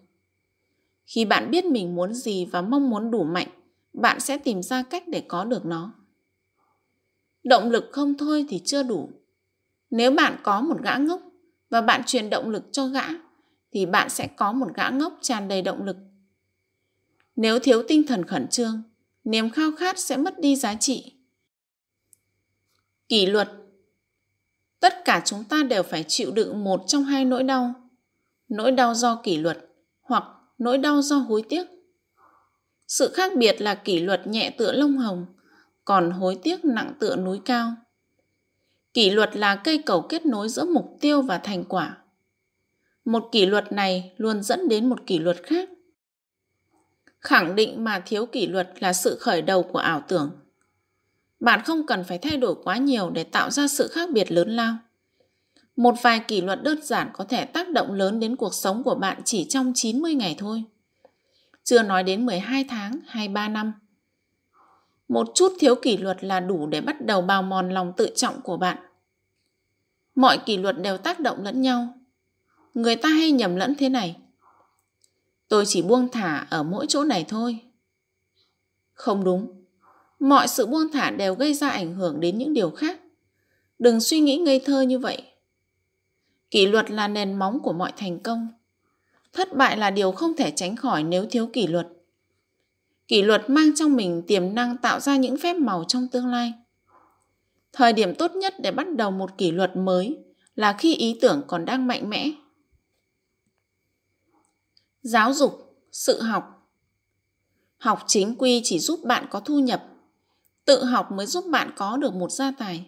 Khi 1.06 1.26
bạn 1.26 1.52
biết 1.52 1.66
mình 1.66 1.96
muốn 1.96 2.14
gì 2.14 2.46
và 2.46 2.62
mong 2.62 2.90
muốn 2.90 3.12
đủ 3.12 3.24
mạnh 3.24 3.48
bạn 3.96 4.20
sẽ 4.20 4.38
tìm 4.38 4.64
ra 4.64 4.84
cách 4.84 5.04
để 5.08 5.24
có 5.28 5.46
được 5.46 5.66
nó. 5.66 5.94
Động 7.44 7.70
lực 7.70 7.86
không 7.92 8.18
thôi 8.18 8.46
thì 8.50 8.62
chưa 8.66 8.84
đủ. 8.84 9.10
Nếu 9.90 10.12
bạn 10.12 10.38
có 10.44 10.62
một 10.62 10.78
gã 10.84 10.96
ngốc 10.96 11.22
và 11.70 11.82
bạn 11.82 12.02
truyền 12.06 12.30
động 12.30 12.50
lực 12.50 12.64
cho 12.72 12.88
gã, 12.88 13.04
thì 13.72 13.86
bạn 13.86 14.10
sẽ 14.10 14.28
có 14.28 14.52
một 14.52 14.68
gã 14.76 14.90
ngốc 14.90 15.18
tràn 15.22 15.48
đầy 15.48 15.62
động 15.62 15.84
lực. 15.84 15.98
Nếu 17.36 17.60
thiếu 17.60 17.84
tinh 17.88 18.08
thần 18.08 18.26
khẩn 18.26 18.48
trương, 18.48 18.84
niềm 19.24 19.50
khao 19.50 19.72
khát 19.78 20.00
sẽ 20.00 20.18
mất 20.18 20.40
đi 20.40 20.56
giá 20.56 20.76
trị. 20.76 21.14
Kỷ 23.10 23.26
luật. 23.26 23.52
Tất 24.80 25.06
cả 25.06 25.22
chúng 25.26 25.44
ta 25.44 25.64
đều 25.64 25.84
phải 25.84 26.06
chịu 26.08 26.32
đựng 26.32 26.64
một 26.64 26.84
trong 26.88 27.04
hai 27.04 27.26
nỗi 27.26 27.44
đau. 27.44 27.74
Nỗi 28.50 28.72
đau 28.72 28.94
do 28.94 29.22
kỷ 29.24 29.38
luật 29.38 29.58
hoặc 30.02 30.24
nỗi 30.58 30.78
đau 30.78 31.02
do 31.02 31.16
hối 31.16 31.44
tiếc 31.50 31.75
sự 32.88 33.12
khác 33.14 33.32
biệt 33.36 33.62
là 33.62 33.76
kỷ 33.76 34.00
luật 34.00 34.28
nhẹ 34.28 34.50
tựa 34.58 34.72
lông 34.72 34.98
hồng, 34.98 35.26
còn 35.86 36.12
hối 36.12 36.40
tiếc 36.44 36.66
nặng 36.66 36.94
tựa 37.00 37.16
núi 37.16 37.40
cao 37.46 37.76
kỷ 38.94 39.10
luật 39.10 39.36
là 39.36 39.56
cây 39.56 39.84
cầu 39.86 40.02
kết 40.02 40.26
nối 40.26 40.50
giữa 40.50 40.66
mục 40.66 40.98
tiêu 41.02 41.22
và 41.22 41.38
thành 41.38 41.64
quả 41.64 41.98
một 43.06 43.30
kỷ 43.32 43.46
luật 43.46 43.72
này 43.72 44.14
luôn 44.18 44.44
dẫn 44.44 44.70
đến 44.70 44.90
một 44.90 45.00
kỷ 45.08 45.20
luật 45.20 45.38
khác 45.44 45.70
khẳng 47.20 47.56
định 47.56 47.84
mà 47.84 48.04
thiếu 48.06 48.26
kỷ 48.26 48.48
luật 48.48 48.74
là 48.80 48.94
sự 48.94 49.18
khởi 49.20 49.42
đầu 49.42 49.64
của 49.64 49.80
ảo 49.80 50.04
tưởng 50.08 50.32
bạn 51.40 51.62
không 51.66 51.86
cần 51.86 52.04
phải 52.04 52.18
thay 52.18 52.38
đổi 52.38 52.56
quá 52.64 52.78
nhiều 52.78 53.10
để 53.10 53.24
tạo 53.24 53.52
ra 53.52 53.68
sự 53.68 53.88
khác 53.88 54.10
biệt 54.14 54.32
lớn 54.32 54.50
lao. 54.50 54.78
Một 55.76 55.96
vài 56.02 56.20
kỷ 56.20 56.42
luật 56.42 56.64
đơn 56.64 56.82
giản 56.84 57.10
có 57.14 57.24
thể 57.24 57.46
tác 57.46 57.70
động 57.70 57.94
lớn 57.94 58.20
đến 58.20 58.36
cuộc 58.36 58.54
sống 58.54 58.84
của 58.84 58.96
bạn 58.96 59.22
chỉ 59.26 59.46
trong 59.50 59.72
90 59.76 60.14
ngày 60.14 60.36
thôi. 60.38 60.64
Chưa 61.66 61.84
nói 61.84 62.04
đến 62.04 62.26
12 62.26 62.64
tháng 62.64 63.00
hay 63.08 63.28
3 63.28 63.48
năm. 63.48 63.74
Một 65.08 65.28
chút 65.36 65.54
thiếu 65.60 65.76
kỷ 65.76 65.98
luật 65.98 66.24
là 66.24 66.40
đủ 66.40 66.68
để 66.68 66.82
bắt 66.82 67.02
đầu 67.02 67.22
bào 67.22 67.42
mòn 67.42 67.70
lòng 67.70 67.94
tự 67.98 68.10
trọng 68.16 68.42
của 68.42 68.58
bạn. 68.58 68.78
Mọi 70.16 70.38
kỷ 70.38 70.58
luật 70.58 70.82
đều 70.82 70.98
tác 70.98 71.20
động 71.20 71.44
lẫn 71.44 71.62
nhau. 71.62 71.94
Người 72.74 72.96
ta 72.96 73.10
hay 73.10 73.32
nhầm 73.32 73.56
lẫn 73.56 73.76
thế 73.76 73.90
này. 73.90 74.18
Tôi 75.48 75.66
chỉ 75.68 75.82
buông 75.82 76.08
thả 76.12 76.48
ở 76.50 76.64
mỗi 76.64 76.86
chỗ 76.90 77.04
này 77.04 77.26
thôi. 77.28 77.60
Không 78.94 79.24
đúng 79.24 79.66
mọi 80.20 80.48
sự 80.48 80.66
buông 80.66 80.92
thả 80.94 81.12
đều 81.12 81.36
gây 81.36 81.54
ra 81.54 81.70
ảnh 81.70 81.96
hưởng 81.96 82.20
đến 82.20 82.38
những 82.38 82.54
điều 82.54 82.70
khác 82.70 83.00
đừng 83.80 84.02
suy 84.02 84.20
nghĩ 84.20 84.38
ngây 84.38 84.60
thơ 84.66 84.82
như 84.82 85.00
vậy 85.00 85.24
kỷ 86.52 86.68
luật 86.68 86.92
là 86.92 87.08
nền 87.08 87.34
móng 87.40 87.60
của 87.64 87.74
mọi 87.74 87.92
thành 87.98 88.20
công 88.20 88.48
thất 89.36 89.56
bại 89.58 89.78
là 89.78 89.92
điều 89.92 90.12
không 90.12 90.36
thể 90.36 90.52
tránh 90.52 90.76
khỏi 90.76 91.04
nếu 91.04 91.26
thiếu 91.30 91.48
kỷ 91.54 91.68
luật. 91.68 91.88
Kỷ 93.08 93.22
luật 93.22 93.50
mang 93.50 93.76
trong 93.76 93.96
mình 93.96 94.24
tiềm 94.28 94.56
năng 94.56 94.78
tạo 94.78 95.00
ra 95.00 95.16
những 95.16 95.38
phép 95.38 95.54
màu 95.54 95.84
trong 95.88 96.08
tương 96.08 96.28
lai. 96.28 96.54
Thời 97.74 97.94
điểm 97.94 98.16
tốt 98.16 98.32
nhất 98.32 98.54
để 98.60 98.72
bắt 98.72 98.96
đầu 98.96 99.12
một 99.12 99.38
kỷ 99.38 99.52
luật 99.52 99.76
mới 99.76 100.18
là 100.56 100.74
khi 100.74 100.96
ý 100.96 101.18
tưởng 101.22 101.44
còn 101.48 101.66
đang 101.66 101.88
mạnh 101.88 102.10
mẽ. 102.10 102.32
Giáo 105.02 105.34
dục, 105.34 105.80
sự 105.92 106.22
học. 106.22 106.72
Học 107.78 108.04
chính 108.08 108.36
quy 108.36 108.62
chỉ 108.64 108.80
giúp 108.80 109.00
bạn 109.04 109.26
có 109.30 109.40
thu 109.40 109.60
nhập, 109.60 109.84
tự 110.66 110.84
học 110.84 111.12
mới 111.12 111.26
giúp 111.26 111.46
bạn 111.52 111.72
có 111.76 111.98
được 111.98 112.14
một 112.14 112.32
gia 112.32 112.52
tài. 112.52 112.86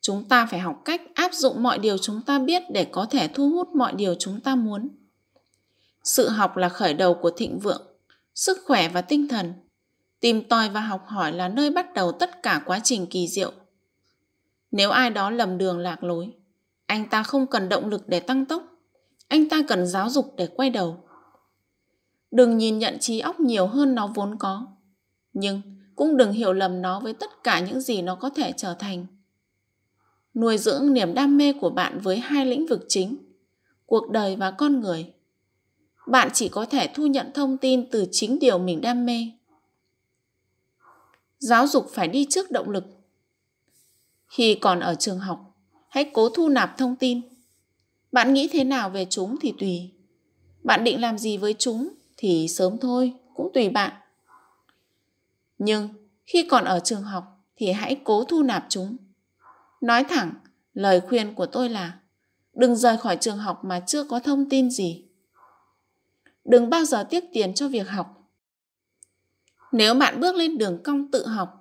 Chúng 0.00 0.28
ta 0.28 0.46
phải 0.46 0.60
học 0.60 0.82
cách 0.84 1.02
áp 1.14 1.34
dụng 1.34 1.62
mọi 1.62 1.78
điều 1.78 1.98
chúng 1.98 2.22
ta 2.22 2.38
biết 2.38 2.62
để 2.70 2.84
có 2.84 3.06
thể 3.10 3.28
thu 3.28 3.50
hút 3.50 3.68
mọi 3.74 3.92
điều 3.92 4.14
chúng 4.14 4.40
ta 4.40 4.54
muốn 4.54 4.88
sự 6.10 6.28
học 6.28 6.56
là 6.56 6.68
khởi 6.68 6.94
đầu 6.94 7.14
của 7.14 7.30
thịnh 7.30 7.58
vượng, 7.58 7.82
sức 8.34 8.58
khỏe 8.66 8.88
và 8.88 9.02
tinh 9.02 9.28
thần. 9.28 9.52
Tìm 10.20 10.48
tòi 10.48 10.68
và 10.68 10.80
học 10.80 11.04
hỏi 11.06 11.32
là 11.32 11.48
nơi 11.48 11.70
bắt 11.70 11.94
đầu 11.94 12.12
tất 12.12 12.42
cả 12.42 12.62
quá 12.66 12.80
trình 12.84 13.06
kỳ 13.06 13.28
diệu. 13.28 13.52
Nếu 14.70 14.90
ai 14.90 15.10
đó 15.10 15.30
lầm 15.30 15.58
đường 15.58 15.78
lạc 15.78 16.04
lối, 16.04 16.32
anh 16.86 17.08
ta 17.08 17.22
không 17.22 17.46
cần 17.46 17.68
động 17.68 17.88
lực 17.88 18.08
để 18.08 18.20
tăng 18.20 18.46
tốc, 18.46 18.62
anh 19.28 19.48
ta 19.48 19.62
cần 19.68 19.86
giáo 19.86 20.10
dục 20.10 20.34
để 20.36 20.46
quay 20.46 20.70
đầu. 20.70 21.04
Đừng 22.30 22.58
nhìn 22.58 22.78
nhận 22.78 22.98
trí 22.98 23.20
óc 23.20 23.40
nhiều 23.40 23.66
hơn 23.66 23.94
nó 23.94 24.06
vốn 24.06 24.38
có, 24.38 24.66
nhưng 25.32 25.60
cũng 25.96 26.16
đừng 26.16 26.32
hiểu 26.32 26.52
lầm 26.52 26.82
nó 26.82 27.00
với 27.00 27.12
tất 27.12 27.30
cả 27.44 27.60
những 27.60 27.80
gì 27.80 28.02
nó 28.02 28.14
có 28.14 28.30
thể 28.30 28.52
trở 28.56 28.74
thành. 28.74 29.06
Nuôi 30.34 30.58
dưỡng 30.58 30.92
niềm 30.92 31.14
đam 31.14 31.36
mê 31.36 31.52
của 31.52 31.70
bạn 31.70 32.00
với 32.00 32.18
hai 32.18 32.46
lĩnh 32.46 32.66
vực 32.66 32.84
chính, 32.88 33.16
cuộc 33.86 34.10
đời 34.10 34.36
và 34.36 34.50
con 34.50 34.80
người 34.80 35.12
bạn 36.10 36.28
chỉ 36.34 36.48
có 36.48 36.66
thể 36.66 36.90
thu 36.94 37.06
nhận 37.06 37.30
thông 37.34 37.58
tin 37.58 37.90
từ 37.90 38.06
chính 38.12 38.38
điều 38.38 38.58
mình 38.58 38.80
đam 38.80 39.06
mê. 39.06 39.26
Giáo 41.38 41.66
dục 41.66 41.86
phải 41.92 42.08
đi 42.08 42.26
trước 42.30 42.50
động 42.50 42.70
lực. 42.70 42.84
Khi 44.28 44.54
còn 44.54 44.80
ở 44.80 44.94
trường 44.94 45.18
học, 45.18 45.56
hãy 45.88 46.10
cố 46.12 46.28
thu 46.28 46.48
nạp 46.48 46.78
thông 46.78 46.96
tin. 46.96 47.20
Bạn 48.12 48.34
nghĩ 48.34 48.48
thế 48.52 48.64
nào 48.64 48.90
về 48.90 49.06
chúng 49.10 49.36
thì 49.40 49.54
tùy. 49.58 49.90
Bạn 50.62 50.84
định 50.84 51.00
làm 51.00 51.18
gì 51.18 51.36
với 51.36 51.54
chúng 51.58 51.88
thì 52.16 52.48
sớm 52.48 52.78
thôi, 52.78 53.14
cũng 53.34 53.50
tùy 53.54 53.68
bạn. 53.68 53.92
Nhưng 55.58 55.88
khi 56.26 56.46
còn 56.50 56.64
ở 56.64 56.80
trường 56.80 57.02
học 57.02 57.24
thì 57.56 57.72
hãy 57.72 58.00
cố 58.04 58.24
thu 58.24 58.42
nạp 58.42 58.66
chúng. 58.68 58.96
Nói 59.80 60.04
thẳng, 60.04 60.34
lời 60.74 61.00
khuyên 61.00 61.34
của 61.34 61.46
tôi 61.46 61.68
là, 61.68 61.98
đừng 62.54 62.76
rời 62.76 62.96
khỏi 62.96 63.16
trường 63.16 63.38
học 63.38 63.64
mà 63.64 63.80
chưa 63.80 64.04
có 64.04 64.20
thông 64.20 64.48
tin 64.48 64.70
gì 64.70 65.09
đừng 66.44 66.70
bao 66.70 66.84
giờ 66.84 67.06
tiếc 67.10 67.24
tiền 67.32 67.54
cho 67.54 67.68
việc 67.68 67.88
học. 67.88 68.30
Nếu 69.72 69.94
bạn 69.94 70.20
bước 70.20 70.34
lên 70.34 70.58
đường 70.58 70.82
cong 70.84 71.10
tự 71.10 71.26
học, 71.26 71.60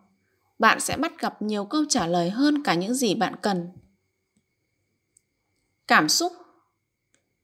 bạn 0.59 0.79
sẽ 0.79 0.97
bắt 0.97 1.19
gặp 1.19 1.41
nhiều 1.41 1.65
câu 1.65 1.85
trả 1.89 2.07
lời 2.07 2.29
hơn 2.29 2.63
cả 2.63 2.73
những 2.73 2.93
gì 2.93 3.15
bạn 3.15 3.35
cần. 3.41 3.69
Cảm 5.87 6.09
xúc. 6.09 6.33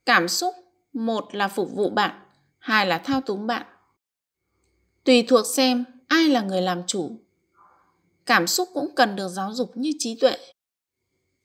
Cảm 0.05 0.27
xúc, 0.27 0.55
một 0.93 1.35
là 1.35 1.47
phục 1.47 1.71
vụ 1.71 1.89
bạn, 1.89 2.21
hai 2.57 2.85
là 2.85 2.97
thao 2.97 3.21
túng 3.21 3.47
bạn. 3.47 3.65
Tùy 5.03 5.25
thuộc 5.27 5.45
xem 5.45 5.85
ai 6.07 6.29
là 6.29 6.41
người 6.41 6.61
làm 6.61 6.83
chủ. 6.87 7.19
Cảm 8.25 8.47
xúc 8.47 8.69
cũng 8.73 8.95
cần 8.95 9.15
được 9.15 9.27
giáo 9.27 9.53
dục 9.53 9.77
như 9.77 9.91
trí 9.99 10.19
tuệ. 10.19 10.37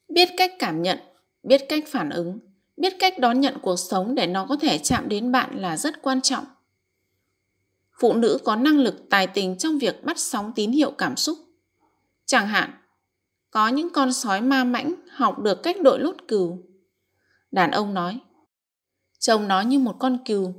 Biết 0.08 0.28
cách 0.36 0.52
cảm 0.58 0.82
nhận, 0.82 0.98
biết 1.42 1.60
cách 1.68 1.84
phản 1.88 2.10
ứng 2.10 2.38
biết 2.80 2.96
cách 2.98 3.18
đón 3.18 3.40
nhận 3.40 3.58
cuộc 3.62 3.76
sống 3.76 4.14
để 4.14 4.26
nó 4.26 4.46
có 4.46 4.56
thể 4.56 4.78
chạm 4.78 5.08
đến 5.08 5.32
bạn 5.32 5.60
là 5.60 5.76
rất 5.76 6.02
quan 6.02 6.20
trọng. 6.20 6.44
Phụ 8.00 8.14
nữ 8.14 8.38
có 8.44 8.56
năng 8.56 8.78
lực 8.78 8.94
tài 9.10 9.26
tình 9.26 9.58
trong 9.58 9.78
việc 9.78 10.04
bắt 10.04 10.18
sóng 10.18 10.52
tín 10.54 10.72
hiệu 10.72 10.90
cảm 10.90 11.16
xúc. 11.16 11.38
Chẳng 12.26 12.46
hạn, 12.46 12.70
có 13.50 13.68
những 13.68 13.90
con 13.90 14.12
sói 14.12 14.40
ma 14.40 14.64
mãnh 14.64 14.94
học 15.10 15.38
được 15.38 15.62
cách 15.62 15.76
đội 15.82 16.00
lốt 16.00 16.16
cừu. 16.28 16.58
Đàn 17.50 17.70
ông 17.70 17.94
nói, 17.94 18.18
trông 19.18 19.48
nó 19.48 19.60
như 19.60 19.78
một 19.78 19.96
con 19.98 20.18
cừu, 20.24 20.52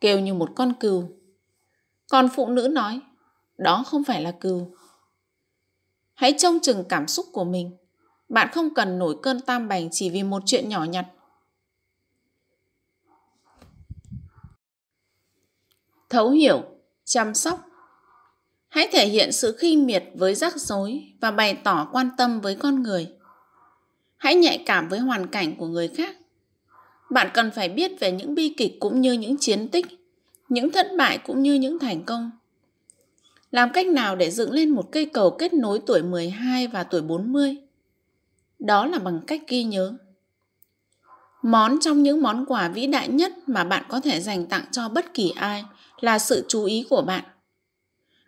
kêu 0.00 0.20
như 0.20 0.34
một 0.34 0.50
con 0.56 0.72
cừu. 0.80 1.04
Còn 2.10 2.28
phụ 2.28 2.48
nữ 2.48 2.68
nói, 2.68 3.00
đó 3.58 3.84
không 3.86 4.04
phải 4.04 4.22
là 4.22 4.30
cừu. 4.30 4.74
Hãy 6.14 6.34
trông 6.38 6.60
chừng 6.60 6.84
cảm 6.88 7.06
xúc 7.08 7.26
của 7.32 7.44
mình. 7.44 7.76
Bạn 8.28 8.48
không 8.52 8.74
cần 8.74 8.98
nổi 8.98 9.16
cơn 9.22 9.40
tam 9.40 9.68
bành 9.68 9.88
chỉ 9.92 10.10
vì 10.10 10.22
một 10.22 10.42
chuyện 10.46 10.68
nhỏ 10.68 10.84
nhặt. 10.84 11.06
Thấu 16.08 16.30
hiểu, 16.30 16.62
chăm 17.04 17.34
sóc 17.34 17.60
hãy 18.68 18.88
thể 18.92 19.08
hiện 19.08 19.32
sự 19.32 19.56
khinh 19.58 19.86
miệt 19.86 20.04
với 20.14 20.34
rắc 20.34 20.56
rối 20.56 21.02
và 21.20 21.30
bày 21.30 21.54
tỏ 21.64 21.88
quan 21.92 22.10
tâm 22.16 22.40
với 22.40 22.54
con 22.54 22.82
người 22.82 23.08
hãy 24.16 24.34
nhạy 24.34 24.62
cảm 24.66 24.88
với 24.88 24.98
hoàn 24.98 25.26
cảnh 25.26 25.56
của 25.56 25.66
người 25.66 25.88
khác 25.88 26.16
bạn 27.10 27.30
cần 27.34 27.50
phải 27.50 27.68
biết 27.68 28.00
về 28.00 28.12
những 28.12 28.34
bi 28.34 28.54
kịch 28.56 28.76
cũng 28.80 29.00
như 29.00 29.12
những 29.12 29.36
chiến 29.36 29.68
tích, 29.68 29.86
những 30.48 30.72
thất 30.72 30.86
bại 30.98 31.18
cũng 31.18 31.42
như 31.42 31.54
những 31.54 31.78
thành 31.78 32.02
công 32.04 32.30
làm 33.50 33.70
cách 33.72 33.86
nào 33.86 34.16
để 34.16 34.30
dựng 34.30 34.52
lên 34.52 34.70
một 34.70 34.92
cây 34.92 35.06
cầu 35.06 35.36
kết 35.38 35.54
nối 35.54 35.80
tuổi 35.86 36.02
12 36.02 36.66
và 36.66 36.84
tuổi 36.84 37.02
40? 37.02 37.56
Đó 38.58 38.86
là 38.86 38.98
bằng 38.98 39.20
cách 39.26 39.42
ghi 39.48 39.64
nhớ. 39.64 39.92
Món 41.42 41.80
trong 41.80 42.02
những 42.02 42.22
món 42.22 42.44
quà 42.46 42.68
vĩ 42.68 42.86
đại 42.86 43.08
nhất 43.08 43.32
mà 43.46 43.64
bạn 43.64 43.84
có 43.88 44.00
thể 44.00 44.20
dành 44.20 44.46
tặng 44.46 44.64
cho 44.70 44.88
bất 44.88 45.14
kỳ 45.14 45.30
ai 45.30 45.64
là 46.00 46.18
sự 46.18 46.44
chú 46.48 46.64
ý 46.64 46.86
của 46.90 47.02
bạn. 47.02 47.24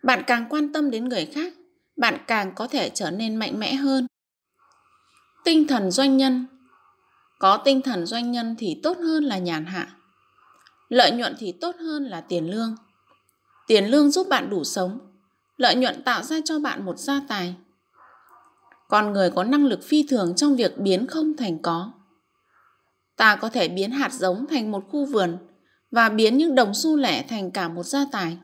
Bạn 0.02 0.22
càng 0.26 0.46
quan 0.50 0.72
tâm 0.72 0.90
đến 0.90 1.08
người 1.08 1.26
khác, 1.26 1.52
bạn 1.96 2.18
càng 2.26 2.54
có 2.54 2.66
thể 2.66 2.90
trở 2.94 3.10
nên 3.10 3.36
mạnh 3.36 3.58
mẽ 3.60 3.74
hơn. 3.74 4.06
Tinh 5.44 5.66
thần 5.66 5.90
doanh 5.90 6.16
nhân 6.16 6.46
Có 7.38 7.56
tinh 7.56 7.82
thần 7.82 8.06
doanh 8.06 8.30
nhân 8.30 8.54
thì 8.58 8.80
tốt 8.82 8.98
hơn 8.98 9.24
là 9.24 9.38
nhàn 9.38 9.66
hạ. 9.66 9.88
Lợi 10.88 11.10
nhuận 11.10 11.34
thì 11.38 11.52
tốt 11.52 11.76
hơn 11.80 12.04
là 12.04 12.20
tiền 12.20 12.50
lương. 12.50 12.76
Tiền 13.66 13.86
lương 13.90 14.10
giúp 14.10 14.26
bạn 14.28 14.50
đủ 14.50 14.64
sống, 14.64 14.98
lợi 15.56 15.74
nhuận 15.74 16.02
tạo 16.02 16.22
ra 16.22 16.36
cho 16.44 16.58
bạn 16.58 16.84
một 16.84 16.98
gia 16.98 17.20
tài. 17.28 17.54
Con 18.88 19.12
người 19.12 19.30
có 19.30 19.44
năng 19.44 19.66
lực 19.66 19.80
phi 19.82 20.02
thường 20.02 20.34
trong 20.36 20.56
việc 20.56 20.78
biến 20.78 21.06
không 21.06 21.36
thành 21.36 21.58
có. 21.62 21.92
Ta 23.20 23.36
có 23.36 23.48
thể 23.48 23.68
biến 23.68 23.90
hạt 23.90 24.12
giống 24.12 24.46
thành 24.50 24.70
một 24.70 24.84
khu 24.90 25.04
vườn 25.04 25.38
và 25.90 26.08
biến 26.08 26.38
những 26.38 26.54
đồng 26.54 26.74
xu 26.74 26.96
lẻ 26.96 27.22
thành 27.22 27.50
cả 27.50 27.68
một 27.68 27.82
gia 27.82 28.04
tài. 28.12 28.38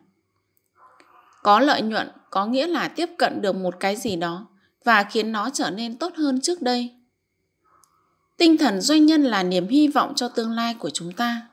Có 1.43 1.61
lợi 1.61 1.83
nhuận 1.83 2.09
có 2.31 2.47
nghĩa 2.47 2.67
là 2.67 2.89
tiếp 2.89 3.11
cận 3.19 3.43
được 3.43 3.57
một 3.57 3.75
cái 3.81 3.97
gì 3.97 4.17
đó 4.17 4.47
và 4.85 5.03
khiến 5.03 5.33
nó 5.33 5.51
trở 5.51 5.71
nên 5.71 5.99
tốt 5.99 6.13
hơn 6.17 6.41
trước 6.41 6.63
đây. 6.63 6.95
Tinh 8.37 8.59
thần 8.59 8.81
doanh 8.81 9.07
nhân 9.07 9.23
là 9.23 9.43
niềm 9.43 9.69
hy 9.69 9.89
vọng 9.89 10.13
cho 10.17 10.29
tương 10.29 10.51
lai 10.51 10.75
của 10.75 10.91
chúng 10.91 11.13
ta. 11.13 11.49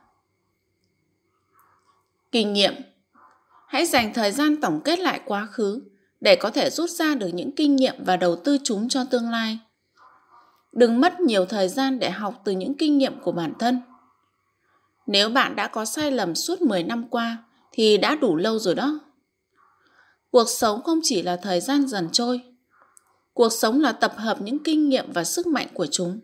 Kinh 2.32 2.52
nghiệm 2.52 2.74
Hãy 3.66 3.86
dành 3.86 4.14
thời 4.14 4.32
gian 4.32 4.60
tổng 4.60 4.80
kết 4.84 4.98
lại 4.98 5.20
quá 5.24 5.46
khứ 5.46 5.82
để 6.20 6.36
có 6.36 6.50
thể 6.50 6.70
rút 6.70 6.90
ra 6.90 7.14
được 7.14 7.28
những 7.28 7.52
kinh 7.52 7.76
nghiệm 7.76 8.04
và 8.04 8.16
đầu 8.16 8.36
tư 8.36 8.58
chúng 8.64 8.88
cho 8.88 9.04
tương 9.04 9.30
lai. 9.30 9.58
Đừng 10.74 11.00
mất 11.00 11.20
nhiều 11.20 11.44
thời 11.44 11.68
gian 11.68 11.98
để 11.98 12.10
học 12.10 12.42
từ 12.44 12.52
những 12.52 12.74
kinh 12.74 12.98
nghiệm 12.98 13.20
của 13.20 13.32
bản 13.32 13.52
thân. 13.58 13.80
Nếu 15.06 15.28
bạn 15.28 15.56
đã 15.56 15.68
có 15.68 15.84
sai 15.84 16.10
lầm 16.10 16.34
suốt 16.34 16.62
10 16.62 16.82
năm 16.82 17.08
qua, 17.08 17.44
thì 17.72 17.96
đã 17.96 18.14
đủ 18.14 18.36
lâu 18.36 18.58
rồi 18.58 18.74
đó. 18.74 19.00
Cuộc 20.30 20.48
sống 20.48 20.82
không 20.82 21.00
chỉ 21.02 21.22
là 21.22 21.36
thời 21.36 21.60
gian 21.60 21.86
dần 21.86 22.08
trôi. 22.12 22.40
Cuộc 23.32 23.52
sống 23.52 23.80
là 23.80 23.92
tập 23.92 24.14
hợp 24.16 24.42
những 24.42 24.58
kinh 24.64 24.88
nghiệm 24.88 25.12
và 25.12 25.24
sức 25.24 25.46
mạnh 25.46 25.68
của 25.74 25.86
chúng. 25.86 26.20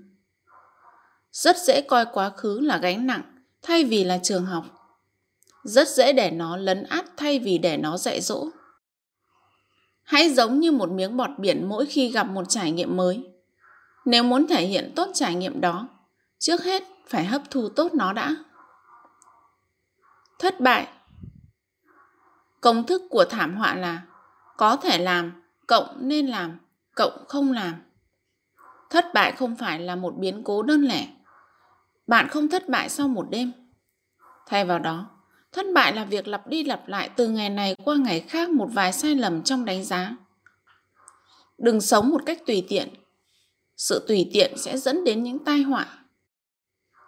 Rất 1.32 1.56
dễ 1.58 1.80
coi 1.80 2.06
quá 2.12 2.30
khứ 2.30 2.60
là 2.60 2.78
gánh 2.78 3.06
nặng 3.06 3.22
thay 3.62 3.84
vì 3.84 4.04
là 4.04 4.18
trường 4.22 4.46
học 4.46 4.64
rất 5.64 5.88
dễ 5.88 6.12
để 6.12 6.30
nó 6.30 6.56
lấn 6.56 6.84
át 6.84 7.04
thay 7.16 7.38
vì 7.38 7.58
để 7.58 7.76
nó 7.76 7.96
dạy 7.96 8.20
dỗ 8.20 8.48
hãy 10.02 10.30
giống 10.30 10.60
như 10.60 10.72
một 10.72 10.90
miếng 10.90 11.16
bọt 11.16 11.30
biển 11.38 11.68
mỗi 11.68 11.86
khi 11.86 12.08
gặp 12.08 12.30
một 12.30 12.48
trải 12.48 12.72
nghiệm 12.72 12.96
mới 12.96 13.22
nếu 14.04 14.22
muốn 14.22 14.46
thể 14.46 14.66
hiện 14.66 14.92
tốt 14.96 15.08
trải 15.14 15.34
nghiệm 15.34 15.60
đó, 15.60 15.88
trước 16.38 16.64
hết 16.64 16.82
phải 17.06 17.24
hấp 17.24 17.42
thu 17.50 17.68
tốt 17.68 17.94
nó 17.94 18.12
đã 18.12 18.36
thất 20.38 20.60
bại 20.60 20.88
công 22.60 22.84
thức 22.84 23.02
của 23.10 23.24
thảm 23.24 23.56
họa 23.56 23.74
là 23.74 24.02
có 24.56 24.76
thể 24.76 24.98
làm, 24.98 25.42
cộng 25.66 25.96
nên 25.98 26.26
làm, 26.26 26.58
cộng 26.94 27.24
không 27.28 27.52
làm 27.52 27.74
thất 28.90 29.04
bại 29.14 29.32
không 29.32 29.56
phải 29.56 29.80
là 29.80 29.96
một 29.96 30.14
biến 30.18 30.42
cố 30.44 30.62
đơn 30.62 30.82
lẻ 30.82 31.08
bạn 32.06 32.28
không 32.28 32.48
thất 32.48 32.68
bại 32.68 32.88
sau 32.88 33.08
một 33.08 33.26
đêm 33.30 33.52
thay 34.46 34.64
vào 34.64 34.78
đó, 34.78 35.06
Thất 35.52 35.66
bại 35.74 35.92
là 35.92 36.04
việc 36.04 36.28
lặp 36.28 36.46
đi 36.46 36.64
lặp 36.64 36.88
lại 36.88 37.10
từ 37.16 37.28
ngày 37.28 37.50
này 37.50 37.76
qua 37.84 37.96
ngày 37.96 38.20
khác 38.20 38.50
một 38.50 38.68
vài 38.72 38.92
sai 38.92 39.14
lầm 39.14 39.42
trong 39.42 39.64
đánh 39.64 39.84
giá. 39.84 40.16
Đừng 41.58 41.80
sống 41.80 42.10
một 42.10 42.22
cách 42.26 42.38
tùy 42.46 42.66
tiện. 42.68 42.88
Sự 43.80 44.04
tùy 44.08 44.30
tiện 44.32 44.56
sẽ 44.56 44.78
dẫn 44.78 45.04
đến 45.04 45.22
những 45.22 45.44
tai 45.44 45.62
họa. 45.62 45.86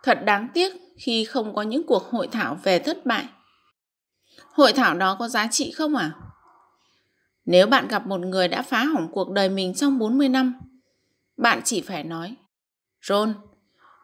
Thật 0.02 0.18
đáng 0.24 0.48
tiếc 0.54 0.72
khi 0.98 1.24
không 1.24 1.54
có 1.54 1.62
những 1.62 1.86
cuộc 1.86 2.10
hội 2.10 2.28
thảo 2.28 2.58
về 2.62 2.78
thất 2.78 3.06
bại. 3.06 3.24
Hội 4.52 4.72
thảo 4.72 4.94
đó 4.94 5.16
có 5.18 5.28
giá 5.28 5.48
trị 5.50 5.72
không 5.72 5.96
à? 5.96 6.12
Nếu 7.44 7.66
bạn 7.66 7.88
gặp 7.88 8.06
một 8.06 8.20
người 8.20 8.48
đã 8.48 8.62
phá 8.62 8.84
hỏng 8.84 9.08
cuộc 9.12 9.30
đời 9.30 9.48
mình 9.48 9.74
trong 9.74 9.98
40 9.98 10.28
năm, 10.28 10.54
bạn 11.36 11.60
chỉ 11.64 11.80
phải 11.80 12.04
nói 12.04 12.36
Ron, 13.02 13.34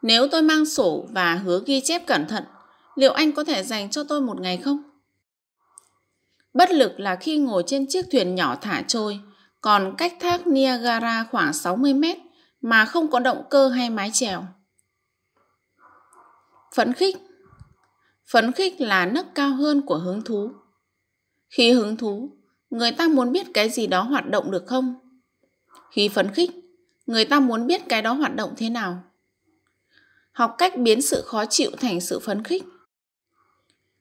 nếu 0.03 0.29
tôi 0.29 0.43
mang 0.43 0.67
sổ 0.67 1.07
và 1.11 1.35
hứa 1.35 1.63
ghi 1.67 1.81
chép 1.85 2.07
cẩn 2.07 2.27
thận 2.27 2.45
liệu 2.95 3.13
anh 3.13 3.33
có 3.33 3.45
thể 3.45 3.63
dành 3.63 3.91
cho 3.91 4.05
tôi 4.05 4.21
một 4.21 4.41
ngày 4.41 4.57
không? 4.57 4.83
Bất 6.55 6.71
lực 6.71 7.01
là 7.01 7.17
khi 7.17 7.39
ngồi 7.39 7.63
trên 7.67 7.87
chiếc 7.89 8.07
thuyền 8.13 8.35
nhỏ 8.35 8.57
thả 8.61 8.83
trôi, 8.89 9.21
còn 9.61 9.95
cách 9.99 10.15
thác 10.21 10.47
Niagara 10.47 11.27
khoảng 11.31 11.53
60 11.53 11.95
mét 11.95 12.19
mà 12.61 12.85
không 12.85 13.11
có 13.11 13.21
động 13.21 13.43
cơ 13.51 13.69
hay 13.69 13.91
mái 13.91 14.11
chèo. 14.13 14.45
Phấn 16.75 16.93
khích 16.93 17.17
Phấn 18.31 18.53
khích 18.53 18.81
là 18.81 19.07
nấc 19.07 19.27
cao 19.35 19.51
hơn 19.55 19.83
của 19.87 19.99
hứng 19.99 20.23
thú. 20.23 20.51
Khi 21.49 21.73
hứng 21.73 21.97
thú, 21.97 22.31
người 22.71 22.93
ta 22.93 23.09
muốn 23.09 23.33
biết 23.33 23.47
cái 23.55 23.71
gì 23.71 23.87
đó 23.87 24.03
hoạt 24.03 24.31
động 24.31 24.51
được 24.51 24.67
không? 24.67 24.95
Khi 25.91 26.09
phấn 26.09 26.31
khích, 26.35 26.51
người 27.07 27.25
ta 27.25 27.41
muốn 27.41 27.67
biết 27.67 27.83
cái 27.89 28.03
đó 28.03 28.13
hoạt 28.13 28.35
động 28.35 28.55
thế 28.57 28.71
nào. 28.71 29.03
Học 30.33 30.55
cách 30.59 30.79
biến 30.79 31.03
sự 31.03 31.23
khó 31.23 31.45
chịu 31.47 31.71
thành 31.81 32.01
sự 32.01 32.19
phấn 32.19 32.45
khích. 32.45 32.65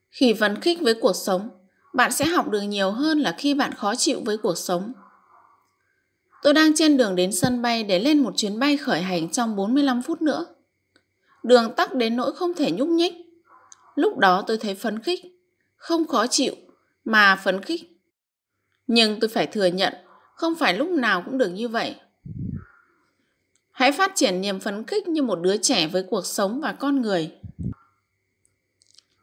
Khi 0.09 0.33
phấn 0.33 0.61
khích 0.61 0.79
với 0.81 0.93
cuộc 1.01 1.13
sống, 1.15 1.49
bạn 1.93 2.11
sẽ 2.11 2.25
học 2.25 2.49
được 2.49 2.61
nhiều 2.61 2.91
hơn 2.91 3.19
là 3.19 3.35
khi 3.37 3.53
bạn 3.53 3.73
khó 3.73 3.95
chịu 3.95 4.21
với 4.25 4.37
cuộc 4.37 4.57
sống. 4.57 4.93
Tôi 6.43 6.53
đang 6.53 6.75
trên 6.75 6.97
đường 6.97 7.15
đến 7.15 7.31
sân 7.31 7.61
bay 7.61 7.83
để 7.83 7.99
lên 7.99 8.19
một 8.19 8.33
chuyến 8.37 8.59
bay 8.59 8.77
khởi 8.77 9.01
hành 9.01 9.29
trong 9.29 9.55
45 9.55 10.01
phút 10.01 10.21
nữa. 10.21 10.45
Đường 11.43 11.73
tắc 11.75 11.93
đến 11.93 12.15
nỗi 12.15 12.35
không 12.35 12.53
thể 12.53 12.71
nhúc 12.71 12.87
nhích. 12.87 13.13
Lúc 13.95 14.17
đó 14.17 14.43
tôi 14.47 14.57
thấy 14.57 14.75
phấn 14.75 14.99
khích, 14.99 15.19
không 15.75 16.07
khó 16.07 16.27
chịu, 16.27 16.55
mà 17.05 17.35
phấn 17.35 17.61
khích. 17.61 17.81
Nhưng 18.87 19.19
tôi 19.19 19.29
phải 19.29 19.47
thừa 19.47 19.65
nhận, 19.65 19.93
không 20.35 20.55
phải 20.55 20.77
lúc 20.77 20.89
nào 20.89 21.21
cũng 21.25 21.37
được 21.37 21.49
như 21.49 21.67
vậy. 21.67 21.95
Hãy 23.71 23.91
phát 23.91 24.11
triển 24.15 24.41
niềm 24.41 24.59
phấn 24.59 24.83
khích 24.83 25.07
như 25.07 25.23
một 25.23 25.39
đứa 25.41 25.57
trẻ 25.57 25.87
với 25.87 26.03
cuộc 26.09 26.25
sống 26.25 26.59
và 26.61 26.73
con 26.73 27.01
người. 27.01 27.31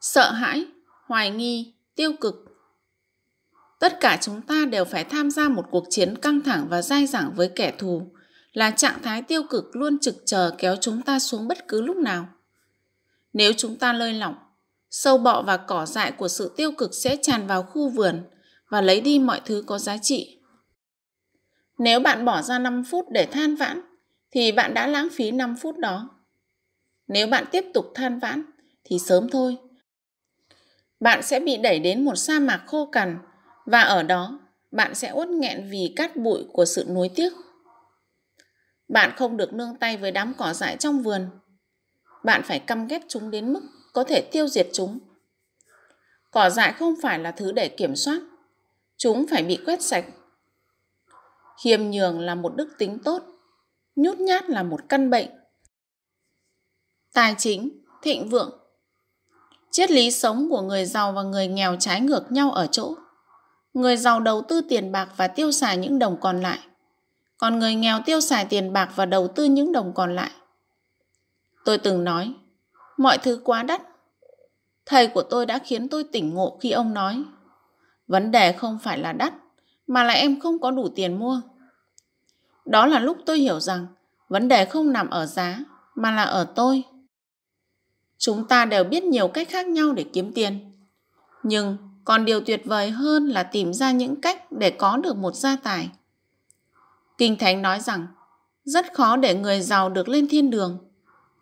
Sợ 0.00 0.32
hãi, 0.32 0.66
hoài 1.06 1.30
nghi, 1.30 1.74
tiêu 1.94 2.12
cực. 2.20 2.53
Tất 3.84 4.00
cả 4.00 4.18
chúng 4.20 4.40
ta 4.40 4.64
đều 4.70 4.84
phải 4.84 5.04
tham 5.04 5.30
gia 5.30 5.48
một 5.48 5.66
cuộc 5.70 5.84
chiến 5.90 6.18
căng 6.18 6.40
thẳng 6.40 6.66
và 6.70 6.82
dai 6.82 7.06
dẳng 7.06 7.32
với 7.34 7.48
kẻ 7.48 7.72
thù, 7.78 8.02
là 8.52 8.70
trạng 8.70 9.02
thái 9.02 9.22
tiêu 9.22 9.42
cực 9.50 9.76
luôn 9.76 9.98
trực 9.98 10.16
chờ 10.26 10.54
kéo 10.58 10.76
chúng 10.80 11.02
ta 11.02 11.18
xuống 11.18 11.48
bất 11.48 11.68
cứ 11.68 11.82
lúc 11.82 11.96
nào. 11.96 12.28
Nếu 13.32 13.52
chúng 13.52 13.76
ta 13.76 13.92
lơi 13.92 14.12
lỏng, 14.12 14.34
sâu 14.90 15.18
bọ 15.18 15.42
và 15.42 15.56
cỏ 15.56 15.86
dại 15.86 16.12
của 16.12 16.28
sự 16.28 16.54
tiêu 16.56 16.72
cực 16.72 16.94
sẽ 16.94 17.16
tràn 17.22 17.46
vào 17.46 17.62
khu 17.62 17.88
vườn 17.88 18.24
và 18.68 18.80
lấy 18.80 19.00
đi 19.00 19.18
mọi 19.18 19.40
thứ 19.44 19.64
có 19.66 19.78
giá 19.78 19.96
trị. 20.02 20.38
Nếu 21.78 22.00
bạn 22.00 22.24
bỏ 22.24 22.42
ra 22.42 22.58
5 22.58 22.84
phút 22.90 23.04
để 23.10 23.26
than 23.26 23.56
vãn, 23.56 23.80
thì 24.30 24.52
bạn 24.52 24.74
đã 24.74 24.86
lãng 24.86 25.08
phí 25.12 25.30
5 25.30 25.56
phút 25.56 25.78
đó. 25.78 26.08
Nếu 27.08 27.26
bạn 27.26 27.44
tiếp 27.50 27.64
tục 27.74 27.92
than 27.94 28.18
vãn, 28.18 28.44
thì 28.84 28.98
sớm 28.98 29.28
thôi. 29.28 29.56
Bạn 31.00 31.22
sẽ 31.22 31.40
bị 31.40 31.56
đẩy 31.56 31.78
đến 31.78 32.04
một 32.04 32.14
sa 32.14 32.38
mạc 32.38 32.62
khô 32.66 32.86
cằn 32.86 33.18
và 33.66 33.80
ở 33.80 34.02
đó 34.02 34.38
bạn 34.70 34.94
sẽ 34.94 35.12
uất 35.12 35.28
nghẹn 35.28 35.68
vì 35.70 35.92
cát 35.96 36.16
bụi 36.16 36.44
của 36.52 36.64
sự 36.64 36.84
nuối 36.88 37.10
tiếc. 37.14 37.32
Bạn 38.88 39.12
không 39.16 39.36
được 39.36 39.52
nương 39.52 39.76
tay 39.76 39.96
với 39.96 40.12
đám 40.12 40.34
cỏ 40.38 40.52
dại 40.52 40.76
trong 40.76 41.02
vườn. 41.02 41.28
Bạn 42.24 42.42
phải 42.44 42.58
căm 42.58 42.86
ghét 42.86 43.02
chúng 43.08 43.30
đến 43.30 43.52
mức 43.52 43.62
có 43.92 44.04
thể 44.04 44.28
tiêu 44.32 44.48
diệt 44.48 44.68
chúng. 44.72 44.98
Cỏ 46.30 46.50
dại 46.50 46.72
không 46.72 46.94
phải 47.02 47.18
là 47.18 47.30
thứ 47.30 47.52
để 47.52 47.68
kiểm 47.68 47.96
soát. 47.96 48.20
Chúng 48.96 49.26
phải 49.30 49.42
bị 49.42 49.58
quét 49.66 49.82
sạch. 49.82 50.04
Khiêm 51.62 51.90
nhường 51.90 52.20
là 52.20 52.34
một 52.34 52.56
đức 52.56 52.68
tính 52.78 52.98
tốt. 53.04 53.22
Nhút 53.96 54.18
nhát 54.18 54.50
là 54.50 54.62
một 54.62 54.80
căn 54.88 55.10
bệnh. 55.10 55.28
Tài 57.12 57.34
chính, 57.38 57.84
thịnh 58.02 58.28
vượng. 58.28 58.58
Triết 59.70 59.90
lý 59.90 60.10
sống 60.10 60.48
của 60.50 60.62
người 60.62 60.84
giàu 60.84 61.12
và 61.12 61.22
người 61.22 61.48
nghèo 61.48 61.76
trái 61.80 62.00
ngược 62.00 62.32
nhau 62.32 62.52
ở 62.52 62.66
chỗ. 62.66 62.94
Người 63.74 63.96
giàu 63.96 64.20
đầu 64.20 64.42
tư 64.42 64.60
tiền 64.68 64.92
bạc 64.92 65.08
và 65.16 65.28
tiêu 65.28 65.52
xài 65.52 65.76
những 65.76 65.98
đồng 65.98 66.16
còn 66.20 66.40
lại. 66.40 66.58
Còn 67.38 67.58
người 67.58 67.74
nghèo 67.74 68.00
tiêu 68.06 68.20
xài 68.20 68.44
tiền 68.44 68.72
bạc 68.72 68.90
và 68.94 69.06
đầu 69.06 69.28
tư 69.28 69.44
những 69.44 69.72
đồng 69.72 69.94
còn 69.94 70.14
lại. 70.14 70.30
Tôi 71.64 71.78
từng 71.78 72.04
nói, 72.04 72.34
mọi 72.96 73.18
thứ 73.18 73.40
quá 73.44 73.62
đắt. 73.62 73.82
Thầy 74.86 75.06
của 75.06 75.22
tôi 75.22 75.46
đã 75.46 75.58
khiến 75.58 75.88
tôi 75.88 76.04
tỉnh 76.04 76.34
ngộ 76.34 76.58
khi 76.60 76.70
ông 76.70 76.94
nói, 76.94 77.24
vấn 78.08 78.30
đề 78.30 78.52
không 78.52 78.78
phải 78.82 78.98
là 78.98 79.12
đắt, 79.12 79.34
mà 79.86 80.04
là 80.04 80.14
em 80.14 80.40
không 80.40 80.60
có 80.60 80.70
đủ 80.70 80.88
tiền 80.88 81.18
mua. 81.18 81.40
Đó 82.64 82.86
là 82.86 82.98
lúc 82.98 83.18
tôi 83.26 83.38
hiểu 83.38 83.60
rằng 83.60 83.86
vấn 84.28 84.48
đề 84.48 84.64
không 84.64 84.92
nằm 84.92 85.10
ở 85.10 85.26
giá, 85.26 85.58
mà 85.94 86.10
là 86.10 86.22
ở 86.22 86.44
tôi. 86.44 86.82
Chúng 88.18 88.48
ta 88.48 88.64
đều 88.64 88.84
biết 88.84 89.04
nhiều 89.04 89.28
cách 89.28 89.48
khác 89.48 89.66
nhau 89.66 89.92
để 89.92 90.04
kiếm 90.12 90.32
tiền. 90.34 90.72
Nhưng 91.42 91.76
còn 92.04 92.24
điều 92.24 92.40
tuyệt 92.40 92.62
vời 92.64 92.90
hơn 92.90 93.26
là 93.26 93.42
tìm 93.42 93.72
ra 93.72 93.92
những 93.92 94.20
cách 94.20 94.52
để 94.52 94.70
có 94.70 94.96
được 94.96 95.16
một 95.16 95.34
gia 95.34 95.56
tài. 95.56 95.90
Kinh 97.18 97.38
Thánh 97.38 97.62
nói 97.62 97.80
rằng 97.80 98.06
rất 98.64 98.92
khó 98.92 99.16
để 99.16 99.34
người 99.34 99.60
giàu 99.60 99.90
được 99.90 100.08
lên 100.08 100.28
thiên 100.28 100.50
đường 100.50 100.78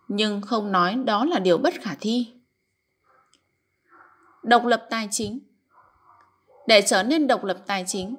nhưng 0.09 0.41
không 0.41 0.73
nói 0.73 0.95
đó 0.95 1.25
là 1.25 1.39
điều 1.39 1.59
bất 1.59 1.75
khả 1.81 1.95
thi. 2.01 2.27
Độc 4.43 4.65
lập 4.65 4.87
tài 4.91 5.09
chính 5.11 5.39
Để 6.67 6.83
trở 6.87 7.03
nên 7.03 7.27
độc 7.27 7.45
lập 7.45 7.59
tài 7.67 7.85
chính, 7.87 8.17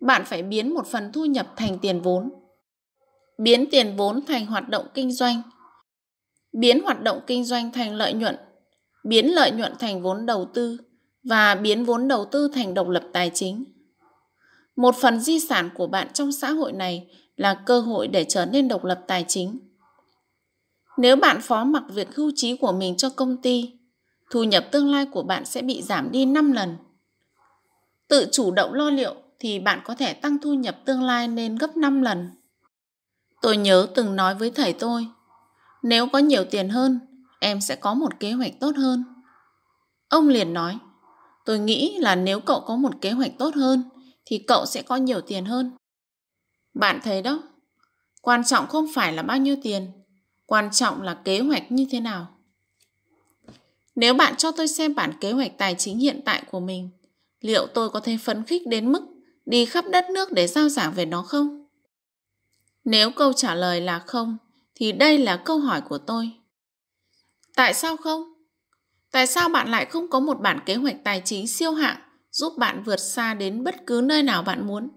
bạn 0.00 0.24
phải 0.24 0.42
biến 0.42 0.74
một 0.74 0.86
phần 0.86 1.12
thu 1.12 1.24
nhập 1.24 1.46
thành 1.56 1.78
tiền 1.78 2.00
vốn. 2.00 2.32
Biến 3.38 3.64
tiền 3.70 3.96
vốn 3.96 4.26
thành 4.26 4.46
hoạt 4.46 4.68
động 4.68 4.86
kinh 4.94 5.12
doanh. 5.12 5.42
Biến 6.52 6.82
hoạt 6.82 7.02
động 7.02 7.20
kinh 7.26 7.44
doanh 7.44 7.72
thành 7.72 7.94
lợi 7.94 8.12
nhuận. 8.12 8.36
Biến 9.04 9.34
lợi 9.34 9.50
nhuận 9.50 9.74
thành 9.78 10.02
vốn 10.02 10.26
đầu 10.26 10.50
tư 10.54 10.78
và 11.28 11.54
biến 11.54 11.84
vốn 11.84 12.08
đầu 12.08 12.24
tư 12.24 12.48
thành 12.54 12.74
độc 12.74 12.88
lập 12.88 13.04
tài 13.12 13.30
chính. 13.34 13.64
Một 14.76 14.94
phần 14.96 15.20
di 15.20 15.40
sản 15.40 15.70
của 15.74 15.86
bạn 15.86 16.08
trong 16.12 16.32
xã 16.32 16.50
hội 16.50 16.72
này 16.72 17.06
là 17.36 17.54
cơ 17.54 17.80
hội 17.80 18.08
để 18.08 18.24
trở 18.24 18.46
nên 18.46 18.68
độc 18.68 18.84
lập 18.84 19.00
tài 19.06 19.24
chính. 19.28 19.58
Nếu 20.96 21.16
bạn 21.16 21.40
phó 21.40 21.64
mặc 21.64 21.82
việc 21.88 22.14
hưu 22.14 22.30
trí 22.34 22.56
của 22.56 22.72
mình 22.72 22.96
cho 22.96 23.10
công 23.10 23.42
ty, 23.42 23.72
thu 24.30 24.44
nhập 24.44 24.64
tương 24.70 24.92
lai 24.92 25.06
của 25.06 25.22
bạn 25.22 25.44
sẽ 25.44 25.62
bị 25.62 25.82
giảm 25.82 26.12
đi 26.12 26.26
5 26.26 26.52
lần. 26.52 26.76
Tự 28.08 28.28
chủ 28.32 28.50
động 28.50 28.72
lo 28.74 28.90
liệu 28.90 29.14
thì 29.38 29.58
bạn 29.58 29.80
có 29.84 29.94
thể 29.94 30.14
tăng 30.14 30.38
thu 30.38 30.54
nhập 30.54 30.76
tương 30.84 31.02
lai 31.02 31.28
lên 31.28 31.56
gấp 31.56 31.76
5 31.76 32.02
lần. 32.02 32.30
Tôi 33.42 33.56
nhớ 33.56 33.86
từng 33.94 34.16
nói 34.16 34.34
với 34.34 34.50
thầy 34.50 34.72
tôi, 34.72 35.06
nếu 35.82 36.06
có 36.06 36.18
nhiều 36.18 36.44
tiền 36.44 36.68
hơn, 36.68 37.00
em 37.40 37.60
sẽ 37.60 37.76
có 37.76 37.94
một 37.94 38.20
kế 38.20 38.32
hoạch 38.32 38.52
tốt 38.60 38.76
hơn. 38.76 39.04
Ông 40.08 40.28
liền 40.28 40.54
nói, 40.54 40.78
tôi 41.46 41.58
nghĩ 41.58 41.98
là 41.98 42.14
nếu 42.14 42.40
cậu 42.40 42.60
có 42.60 42.76
một 42.76 42.92
kế 43.00 43.10
hoạch 43.10 43.32
tốt 43.38 43.54
hơn, 43.54 43.82
thì 44.24 44.38
cậu 44.38 44.66
sẽ 44.66 44.82
có 44.82 44.96
nhiều 44.96 45.20
tiền 45.20 45.44
hơn. 45.44 45.70
Bạn 46.74 47.00
thấy 47.04 47.22
đó, 47.22 47.42
quan 48.22 48.44
trọng 48.44 48.66
không 48.66 48.86
phải 48.94 49.12
là 49.12 49.22
bao 49.22 49.38
nhiêu 49.38 49.56
tiền, 49.62 49.90
quan 50.46 50.70
trọng 50.72 51.02
là 51.02 51.14
kế 51.14 51.40
hoạch 51.40 51.72
như 51.72 51.86
thế 51.90 52.00
nào. 52.00 52.26
Nếu 53.94 54.14
bạn 54.14 54.36
cho 54.36 54.50
tôi 54.50 54.68
xem 54.68 54.94
bản 54.94 55.12
kế 55.20 55.32
hoạch 55.32 55.58
tài 55.58 55.74
chính 55.78 55.98
hiện 55.98 56.20
tại 56.24 56.42
của 56.50 56.60
mình 56.60 56.90
liệu 57.40 57.66
tôi 57.66 57.90
có 57.90 58.00
thể 58.00 58.16
phấn 58.22 58.44
khích 58.44 58.66
đến 58.66 58.92
mức 58.92 59.02
đi 59.46 59.64
khắp 59.64 59.84
đất 59.90 60.10
nước 60.10 60.32
để 60.32 60.46
giao 60.46 60.68
giảng 60.68 60.92
về 60.94 61.06
nó 61.06 61.22
không? 61.22 61.66
Nếu 62.84 63.10
câu 63.10 63.32
trả 63.32 63.54
lời 63.54 63.80
là 63.80 63.98
không 63.98 64.36
thì 64.74 64.92
đây 64.92 65.18
là 65.18 65.36
câu 65.36 65.58
hỏi 65.58 65.80
của 65.80 65.98
tôi. 65.98 66.30
Tại 67.56 67.74
sao 67.74 67.96
không? 67.96 68.35
Tại 69.10 69.26
sao 69.26 69.48
bạn 69.48 69.70
lại 69.70 69.84
không 69.84 70.10
có 70.10 70.20
một 70.20 70.40
bản 70.40 70.60
kế 70.66 70.74
hoạch 70.74 70.96
tài 71.04 71.22
chính 71.24 71.48
siêu 71.48 71.72
hạng 71.72 71.96
giúp 72.30 72.52
bạn 72.58 72.82
vượt 72.82 73.00
xa 73.00 73.34
đến 73.34 73.64
bất 73.64 73.74
cứ 73.86 74.00
nơi 74.04 74.22
nào 74.22 74.42
bạn 74.42 74.66
muốn 74.66 74.88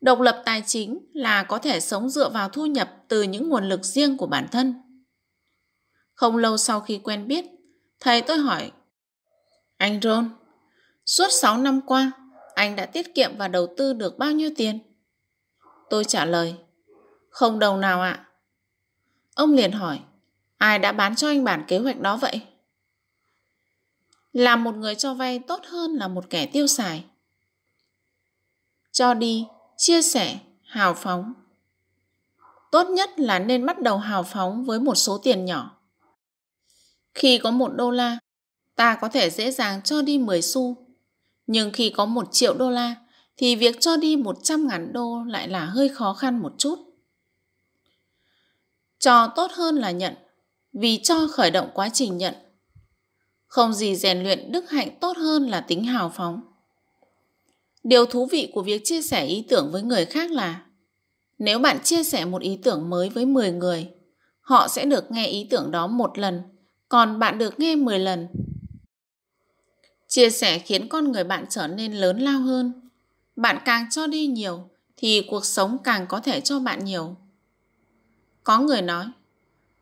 Độc 0.00 0.20
lập 0.20 0.42
tài 0.44 0.62
chính 0.66 0.98
là 1.14 1.42
có 1.42 1.58
thể 1.58 1.80
sống 1.80 2.08
dựa 2.08 2.28
vào 2.28 2.48
thu 2.48 2.66
nhập 2.66 2.90
từ 3.08 3.22
những 3.22 3.48
nguồn 3.48 3.68
lực 3.68 3.84
riêng 3.84 4.16
của 4.16 4.26
bản 4.26 4.46
thân. 4.52 4.74
Không 6.14 6.36
lâu 6.36 6.56
sau 6.56 6.80
khi 6.80 7.00
quen 7.04 7.28
biết, 7.28 7.44
thầy 8.00 8.22
tôi 8.22 8.38
hỏi 8.38 8.72
Anh 9.76 10.00
Ron, 10.02 10.30
suốt 11.06 11.28
6 11.30 11.58
năm 11.58 11.80
qua, 11.86 12.12
anh 12.54 12.76
đã 12.76 12.86
tiết 12.86 13.14
kiệm 13.14 13.36
và 13.36 13.48
đầu 13.48 13.74
tư 13.76 13.92
được 13.92 14.18
bao 14.18 14.32
nhiêu 14.32 14.50
tiền? 14.56 14.78
Tôi 15.90 16.04
trả 16.04 16.24
lời 16.24 16.54
Không 17.30 17.58
đồng 17.58 17.80
nào 17.80 18.00
ạ. 18.00 18.26
Ông 19.34 19.52
liền 19.52 19.72
hỏi 19.72 20.00
Ai 20.60 20.78
đã 20.78 20.92
bán 20.92 21.16
cho 21.16 21.28
anh 21.28 21.44
bản 21.44 21.64
kế 21.68 21.78
hoạch 21.78 22.00
đó 22.00 22.16
vậy? 22.16 22.40
Làm 24.32 24.64
một 24.64 24.74
người 24.74 24.94
cho 24.94 25.14
vay 25.14 25.38
tốt 25.38 25.60
hơn 25.64 25.94
là 25.94 26.08
một 26.08 26.24
kẻ 26.30 26.46
tiêu 26.46 26.66
xài. 26.66 27.04
Cho 28.92 29.14
đi 29.14 29.46
chia 29.76 30.02
sẻ, 30.02 30.38
hào 30.62 30.94
phóng. 30.94 31.34
Tốt 32.70 32.86
nhất 32.86 33.10
là 33.16 33.38
nên 33.38 33.66
bắt 33.66 33.82
đầu 33.82 33.98
hào 33.98 34.22
phóng 34.22 34.64
với 34.64 34.80
một 34.80 34.94
số 34.94 35.18
tiền 35.18 35.44
nhỏ. 35.44 35.76
Khi 37.14 37.38
có 37.38 37.50
một 37.50 37.68
đô 37.74 37.90
la, 37.90 38.18
ta 38.76 38.98
có 39.00 39.08
thể 39.08 39.30
dễ 39.30 39.50
dàng 39.50 39.82
cho 39.82 40.02
đi 40.02 40.18
10 40.18 40.42
xu. 40.42 40.76
Nhưng 41.46 41.72
khi 41.72 41.90
có 41.96 42.04
một 42.04 42.28
triệu 42.32 42.54
đô 42.54 42.70
la, 42.70 42.94
thì 43.36 43.56
việc 43.56 43.80
cho 43.80 43.96
đi 43.96 44.16
100 44.16 44.68
ngàn 44.68 44.92
đô 44.92 45.24
lại 45.26 45.48
là 45.48 45.64
hơi 45.64 45.88
khó 45.88 46.14
khăn 46.14 46.42
một 46.42 46.52
chút. 46.58 46.78
Cho 48.98 49.32
tốt 49.36 49.50
hơn 49.54 49.76
là 49.76 49.90
nhận, 49.90 50.14
vì 50.72 51.00
cho 51.02 51.28
khởi 51.32 51.50
động 51.50 51.70
quá 51.74 51.88
trình 51.92 52.18
nhận. 52.18 52.34
Không 53.46 53.72
gì 53.72 53.96
rèn 53.96 54.22
luyện 54.22 54.52
đức 54.52 54.70
hạnh 54.70 54.98
tốt 55.00 55.16
hơn 55.16 55.46
là 55.48 55.60
tính 55.60 55.84
hào 55.84 56.08
phóng. 56.08 56.40
Điều 57.84 58.06
thú 58.06 58.26
vị 58.26 58.50
của 58.54 58.62
việc 58.62 58.82
chia 58.84 59.02
sẻ 59.02 59.26
ý 59.26 59.44
tưởng 59.48 59.72
với 59.72 59.82
người 59.82 60.04
khác 60.04 60.30
là 60.30 60.62
Nếu 61.38 61.58
bạn 61.58 61.78
chia 61.84 62.04
sẻ 62.04 62.24
một 62.24 62.42
ý 62.42 62.58
tưởng 62.62 62.90
mới 62.90 63.08
với 63.08 63.26
10 63.26 63.52
người, 63.52 63.88
họ 64.40 64.68
sẽ 64.68 64.84
được 64.84 65.10
nghe 65.10 65.26
ý 65.26 65.46
tưởng 65.50 65.70
đó 65.70 65.86
một 65.86 66.18
lần, 66.18 66.42
còn 66.88 67.18
bạn 67.18 67.38
được 67.38 67.60
nghe 67.60 67.76
10 67.76 67.98
lần. 67.98 68.28
Chia 70.08 70.30
sẻ 70.30 70.58
khiến 70.58 70.88
con 70.88 71.12
người 71.12 71.24
bạn 71.24 71.44
trở 71.50 71.66
nên 71.66 71.92
lớn 71.92 72.18
lao 72.18 72.40
hơn. 72.40 72.88
Bạn 73.36 73.58
càng 73.64 73.86
cho 73.90 74.06
đi 74.06 74.26
nhiều 74.26 74.70
thì 74.96 75.26
cuộc 75.30 75.44
sống 75.44 75.78
càng 75.84 76.06
có 76.08 76.20
thể 76.20 76.40
cho 76.40 76.60
bạn 76.60 76.84
nhiều. 76.84 77.16
Có 78.44 78.58
người 78.60 78.82
nói, 78.82 79.06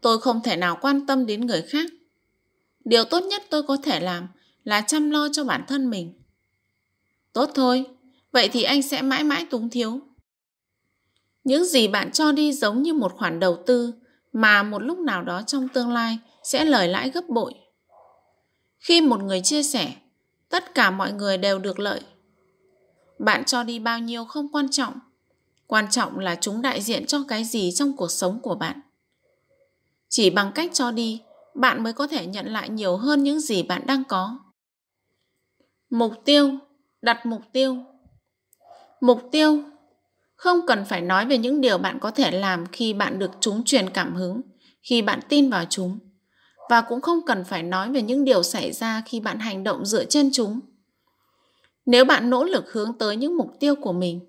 tôi 0.00 0.20
không 0.20 0.40
thể 0.44 0.56
nào 0.56 0.78
quan 0.80 1.06
tâm 1.06 1.26
đến 1.26 1.46
người 1.46 1.62
khác. 1.62 1.90
Điều 2.84 3.04
tốt 3.04 3.20
nhất 3.20 3.42
tôi 3.50 3.62
có 3.62 3.76
thể 3.82 4.00
làm 4.00 4.28
là 4.64 4.80
chăm 4.80 5.10
lo 5.10 5.28
cho 5.32 5.44
bản 5.44 5.64
thân 5.68 5.90
mình. 5.90 6.12
Tốt 7.32 7.50
thôi, 7.54 7.84
vậy 8.32 8.48
thì 8.48 8.62
anh 8.62 8.82
sẽ 8.82 9.02
mãi 9.02 9.24
mãi 9.24 9.46
túng 9.50 9.70
thiếu. 9.70 10.00
Những 11.44 11.64
gì 11.64 11.88
bạn 11.88 12.12
cho 12.12 12.32
đi 12.32 12.52
giống 12.52 12.82
như 12.82 12.94
một 12.94 13.12
khoản 13.16 13.40
đầu 13.40 13.62
tư 13.66 13.92
mà 14.32 14.62
một 14.62 14.82
lúc 14.82 14.98
nào 14.98 15.22
đó 15.22 15.42
trong 15.42 15.68
tương 15.68 15.92
lai 15.92 16.18
sẽ 16.42 16.64
lời 16.64 16.88
lãi 16.88 17.10
gấp 17.10 17.28
bội. 17.28 17.54
Khi 18.78 19.00
một 19.00 19.22
người 19.22 19.40
chia 19.40 19.62
sẻ, 19.62 19.94
tất 20.48 20.74
cả 20.74 20.90
mọi 20.90 21.12
người 21.12 21.38
đều 21.38 21.58
được 21.58 21.78
lợi. 21.78 22.00
Bạn 23.18 23.44
cho 23.44 23.62
đi 23.62 23.78
bao 23.78 23.98
nhiêu 23.98 24.24
không 24.24 24.48
quan 24.52 24.70
trọng, 24.70 25.00
quan 25.66 25.90
trọng 25.90 26.18
là 26.18 26.36
chúng 26.40 26.62
đại 26.62 26.82
diện 26.82 27.06
cho 27.06 27.24
cái 27.28 27.44
gì 27.44 27.72
trong 27.72 27.96
cuộc 27.96 28.10
sống 28.10 28.40
của 28.40 28.54
bạn. 28.54 28.80
Chỉ 30.08 30.30
bằng 30.30 30.52
cách 30.54 30.70
cho 30.74 30.90
đi, 30.90 31.22
bạn 31.54 31.82
mới 31.82 31.92
có 31.92 32.06
thể 32.06 32.26
nhận 32.26 32.46
lại 32.46 32.68
nhiều 32.68 32.96
hơn 32.96 33.22
những 33.22 33.40
gì 33.40 33.62
bạn 33.62 33.86
đang 33.86 34.04
có. 34.04 34.38
Mục 35.90 36.12
tiêu, 36.24 36.50
đặt 37.02 37.26
mục 37.26 37.42
tiêu. 37.52 37.76
Mục 39.00 39.22
tiêu 39.32 39.62
không 40.34 40.66
cần 40.66 40.84
phải 40.84 41.00
nói 41.00 41.26
về 41.26 41.38
những 41.38 41.60
điều 41.60 41.78
bạn 41.78 41.98
có 42.00 42.10
thể 42.10 42.30
làm 42.30 42.66
khi 42.66 42.92
bạn 42.92 43.18
được 43.18 43.30
chúng 43.40 43.64
truyền 43.64 43.90
cảm 43.90 44.14
hứng, 44.14 44.40
khi 44.82 45.02
bạn 45.02 45.20
tin 45.28 45.50
vào 45.50 45.64
chúng. 45.70 45.98
Và 46.70 46.80
cũng 46.80 47.00
không 47.00 47.26
cần 47.26 47.44
phải 47.44 47.62
nói 47.62 47.92
về 47.92 48.02
những 48.02 48.24
điều 48.24 48.42
xảy 48.42 48.72
ra 48.72 49.02
khi 49.06 49.20
bạn 49.20 49.38
hành 49.38 49.64
động 49.64 49.86
dựa 49.86 50.04
trên 50.04 50.30
chúng. 50.32 50.60
Nếu 51.86 52.04
bạn 52.04 52.30
nỗ 52.30 52.44
lực 52.44 52.72
hướng 52.72 52.98
tới 52.98 53.16
những 53.16 53.36
mục 53.36 53.50
tiêu 53.60 53.74
của 53.74 53.92
mình, 53.92 54.26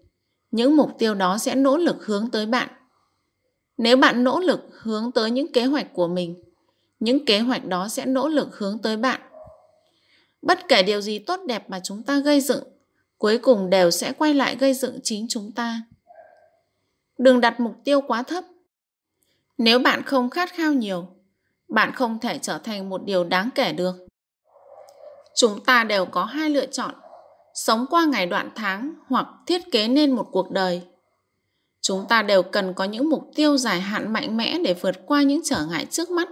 những 0.51 0.77
mục 0.77 0.91
tiêu 0.99 1.15
đó 1.15 1.37
sẽ 1.37 1.55
nỗ 1.55 1.77
lực 1.77 2.05
hướng 2.05 2.29
tới 2.31 2.45
bạn. 2.45 2.69
Nếu 3.79 3.97
bạn 3.97 4.23
nỗ 4.23 4.39
lực 4.39 4.69
hướng 4.81 5.11
tới 5.11 5.31
những 5.31 5.51
kế 5.51 5.65
hoạch 5.65 5.93
của 5.93 6.07
mình, 6.07 6.43
những 6.99 7.25
kế 7.25 7.39
hoạch 7.39 7.65
đó 7.65 7.87
sẽ 7.87 8.05
nỗ 8.05 8.27
lực 8.27 8.57
hướng 8.57 8.77
tới 8.79 8.97
bạn. 8.97 9.21
Bất 10.41 10.67
kể 10.67 10.83
điều 10.83 11.01
gì 11.01 11.19
tốt 11.19 11.39
đẹp 11.47 11.69
mà 11.69 11.79
chúng 11.83 12.03
ta 12.03 12.19
gây 12.19 12.41
dựng, 12.41 12.63
cuối 13.17 13.37
cùng 13.37 13.69
đều 13.69 13.91
sẽ 13.91 14.13
quay 14.13 14.33
lại 14.33 14.55
gây 14.55 14.73
dựng 14.73 14.99
chính 15.03 15.25
chúng 15.29 15.51
ta. 15.51 15.81
Đừng 17.17 17.41
đặt 17.41 17.59
mục 17.59 17.75
tiêu 17.83 18.01
quá 18.01 18.23
thấp. 18.23 18.43
Nếu 19.57 19.79
bạn 19.79 20.03
không 20.03 20.29
khát 20.29 20.53
khao 20.53 20.73
nhiều, 20.73 21.07
bạn 21.67 21.91
không 21.95 22.19
thể 22.19 22.39
trở 22.41 22.57
thành 22.57 22.89
một 22.89 23.03
điều 23.05 23.23
đáng 23.23 23.49
kể 23.55 23.73
được. 23.73 23.95
Chúng 25.35 25.63
ta 25.63 25.83
đều 25.83 26.05
có 26.05 26.25
hai 26.25 26.49
lựa 26.49 26.65
chọn, 26.65 26.93
sống 27.53 27.85
qua 27.89 28.05
ngày 28.05 28.25
đoạn 28.25 28.51
tháng 28.55 28.93
hoặc 29.07 29.27
thiết 29.47 29.61
kế 29.71 29.87
nên 29.87 30.11
một 30.11 30.27
cuộc 30.31 30.51
đời. 30.51 30.88
Chúng 31.81 32.05
ta 32.09 32.21
đều 32.21 32.43
cần 32.43 32.73
có 32.73 32.83
những 32.83 33.09
mục 33.09 33.31
tiêu 33.35 33.57
dài 33.57 33.81
hạn 33.81 34.13
mạnh 34.13 34.37
mẽ 34.37 34.59
để 34.63 34.73
vượt 34.73 34.95
qua 35.05 35.23
những 35.23 35.41
trở 35.43 35.65
ngại 35.65 35.85
trước 35.85 36.09
mắt. 36.09 36.29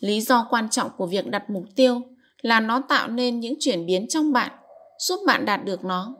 Lý 0.00 0.20
do 0.20 0.46
quan 0.50 0.70
trọng 0.70 0.90
của 0.96 1.06
việc 1.06 1.26
đặt 1.26 1.50
mục 1.50 1.64
tiêu 1.76 2.00
là 2.42 2.60
nó 2.60 2.82
tạo 2.88 3.08
nên 3.08 3.40
những 3.40 3.54
chuyển 3.60 3.86
biến 3.86 4.08
trong 4.08 4.32
bạn, 4.32 4.50
giúp 4.98 5.20
bạn 5.26 5.44
đạt 5.44 5.64
được 5.64 5.84
nó. 5.84 6.14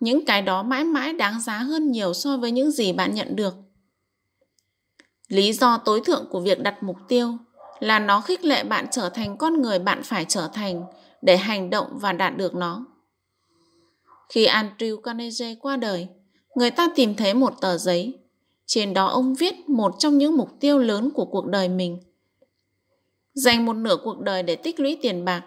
Những 0.00 0.24
cái 0.24 0.42
đó 0.42 0.62
mãi 0.62 0.84
mãi 0.84 1.12
đáng 1.12 1.40
giá 1.40 1.58
hơn 1.58 1.90
nhiều 1.90 2.14
so 2.14 2.36
với 2.36 2.50
những 2.50 2.70
gì 2.70 2.92
bạn 2.92 3.14
nhận 3.14 3.36
được. 3.36 3.54
Lý 5.28 5.52
do 5.52 5.78
tối 5.78 6.00
thượng 6.04 6.26
của 6.30 6.40
việc 6.40 6.60
đặt 6.60 6.82
mục 6.82 6.96
tiêu 7.08 7.36
là 7.80 7.98
nó 7.98 8.20
khích 8.20 8.44
lệ 8.44 8.64
bạn 8.64 8.86
trở 8.90 9.08
thành 9.08 9.36
con 9.36 9.62
người 9.62 9.78
bạn 9.78 10.02
phải 10.02 10.24
trở 10.28 10.48
thành 10.52 10.84
để 11.22 11.36
hành 11.36 11.70
động 11.70 11.86
và 11.92 12.12
đạt 12.12 12.36
được 12.36 12.54
nó. 12.54 12.86
Khi 14.28 14.46
andrew 14.46 15.00
carnegie 15.00 15.54
qua 15.54 15.76
đời 15.76 16.08
người 16.54 16.70
ta 16.70 16.88
tìm 16.94 17.14
thấy 17.14 17.34
một 17.34 17.60
tờ 17.60 17.78
giấy 17.78 18.18
trên 18.66 18.94
đó 18.94 19.06
ông 19.06 19.34
viết 19.34 19.68
một 19.68 19.94
trong 19.98 20.18
những 20.18 20.36
mục 20.36 20.48
tiêu 20.60 20.78
lớn 20.78 21.10
của 21.14 21.24
cuộc 21.24 21.46
đời 21.46 21.68
mình 21.68 21.98
dành 23.34 23.66
một 23.66 23.72
nửa 23.72 23.96
cuộc 24.04 24.20
đời 24.20 24.42
để 24.42 24.56
tích 24.56 24.80
lũy 24.80 24.98
tiền 25.02 25.24
bạc 25.24 25.42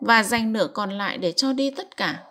và 0.00 0.22
dành 0.22 0.52
nửa 0.52 0.66
còn 0.66 0.90
lại 0.90 1.18
để 1.18 1.32
cho 1.32 1.52
đi 1.52 1.70
tất 1.70 1.96
cả 1.96 2.30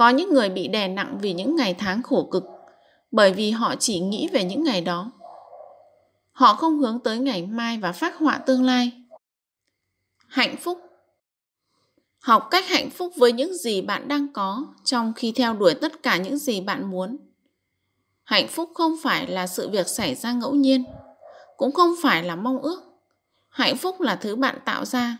có 0.00 0.08
những 0.08 0.34
người 0.34 0.48
bị 0.48 0.68
đè 0.68 0.88
nặng 0.88 1.18
vì 1.20 1.32
những 1.32 1.56
ngày 1.56 1.74
tháng 1.78 2.02
khổ 2.02 2.28
cực, 2.30 2.44
bởi 3.10 3.32
vì 3.32 3.50
họ 3.50 3.74
chỉ 3.76 4.00
nghĩ 4.00 4.28
về 4.32 4.44
những 4.44 4.64
ngày 4.64 4.80
đó. 4.80 5.12
Họ 6.32 6.54
không 6.54 6.78
hướng 6.78 7.00
tới 7.04 7.18
ngày 7.18 7.46
mai 7.46 7.78
và 7.78 7.92
phát 7.92 8.16
họa 8.16 8.38
tương 8.38 8.64
lai. 8.64 8.92
Hạnh 10.26 10.56
phúc 10.56 10.78
Học 12.20 12.48
cách 12.50 12.68
hạnh 12.68 12.90
phúc 12.90 13.12
với 13.16 13.32
những 13.32 13.56
gì 13.56 13.80
bạn 13.82 14.08
đang 14.08 14.32
có 14.32 14.66
trong 14.84 15.12
khi 15.16 15.32
theo 15.32 15.54
đuổi 15.54 15.74
tất 15.74 16.02
cả 16.02 16.16
những 16.16 16.38
gì 16.38 16.60
bạn 16.60 16.90
muốn. 16.90 17.16
Hạnh 18.22 18.48
phúc 18.48 18.70
không 18.74 18.96
phải 19.02 19.26
là 19.26 19.46
sự 19.46 19.68
việc 19.68 19.88
xảy 19.88 20.14
ra 20.14 20.32
ngẫu 20.32 20.54
nhiên, 20.54 20.84
cũng 21.56 21.72
không 21.72 21.94
phải 22.02 22.22
là 22.22 22.36
mong 22.36 22.58
ước. 22.58 22.82
Hạnh 23.48 23.76
phúc 23.76 24.00
là 24.00 24.16
thứ 24.16 24.36
bạn 24.36 24.58
tạo 24.64 24.84
ra. 24.84 25.18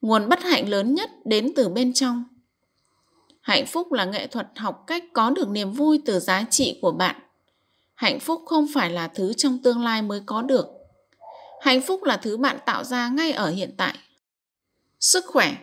Nguồn 0.00 0.28
bất 0.28 0.42
hạnh 0.42 0.68
lớn 0.68 0.94
nhất 0.94 1.10
đến 1.24 1.52
từ 1.56 1.68
bên 1.68 1.92
trong 1.92 2.24
hạnh 3.46 3.66
phúc 3.66 3.92
là 3.92 4.04
nghệ 4.04 4.26
thuật 4.26 4.48
học 4.56 4.84
cách 4.86 5.04
có 5.12 5.30
được 5.30 5.48
niềm 5.48 5.72
vui 5.72 6.02
từ 6.06 6.20
giá 6.20 6.44
trị 6.50 6.78
của 6.82 6.92
bạn 6.92 7.16
hạnh 7.94 8.20
phúc 8.20 8.42
không 8.46 8.66
phải 8.74 8.90
là 8.90 9.08
thứ 9.08 9.32
trong 9.32 9.58
tương 9.58 9.84
lai 9.84 10.02
mới 10.02 10.22
có 10.26 10.42
được 10.42 10.66
hạnh 11.60 11.80
phúc 11.80 12.02
là 12.02 12.16
thứ 12.16 12.36
bạn 12.36 12.58
tạo 12.66 12.84
ra 12.84 13.08
ngay 13.08 13.32
ở 13.32 13.50
hiện 13.50 13.74
tại 13.76 13.98
sức 15.06 15.24
khỏe. 15.26 15.56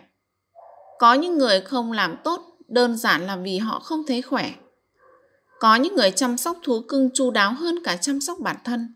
Có 0.98 1.14
những 1.14 1.38
người 1.38 1.60
không 1.60 1.92
làm 1.92 2.16
tốt, 2.24 2.40
đơn 2.68 2.96
giản 2.96 3.26
là 3.26 3.36
vì 3.36 3.58
họ 3.58 3.78
không 3.78 4.02
thấy 4.06 4.22
khỏe. 4.22 4.52
Có 5.60 5.76
những 5.76 5.94
người 5.94 6.10
chăm 6.10 6.36
sóc 6.36 6.58
thú 6.62 6.80
cưng 6.88 7.10
chu 7.14 7.30
đáo 7.30 7.52
hơn 7.52 7.74
cả 7.84 7.96
chăm 7.96 8.20
sóc 8.20 8.38
bản 8.40 8.56
thân. 8.64 8.94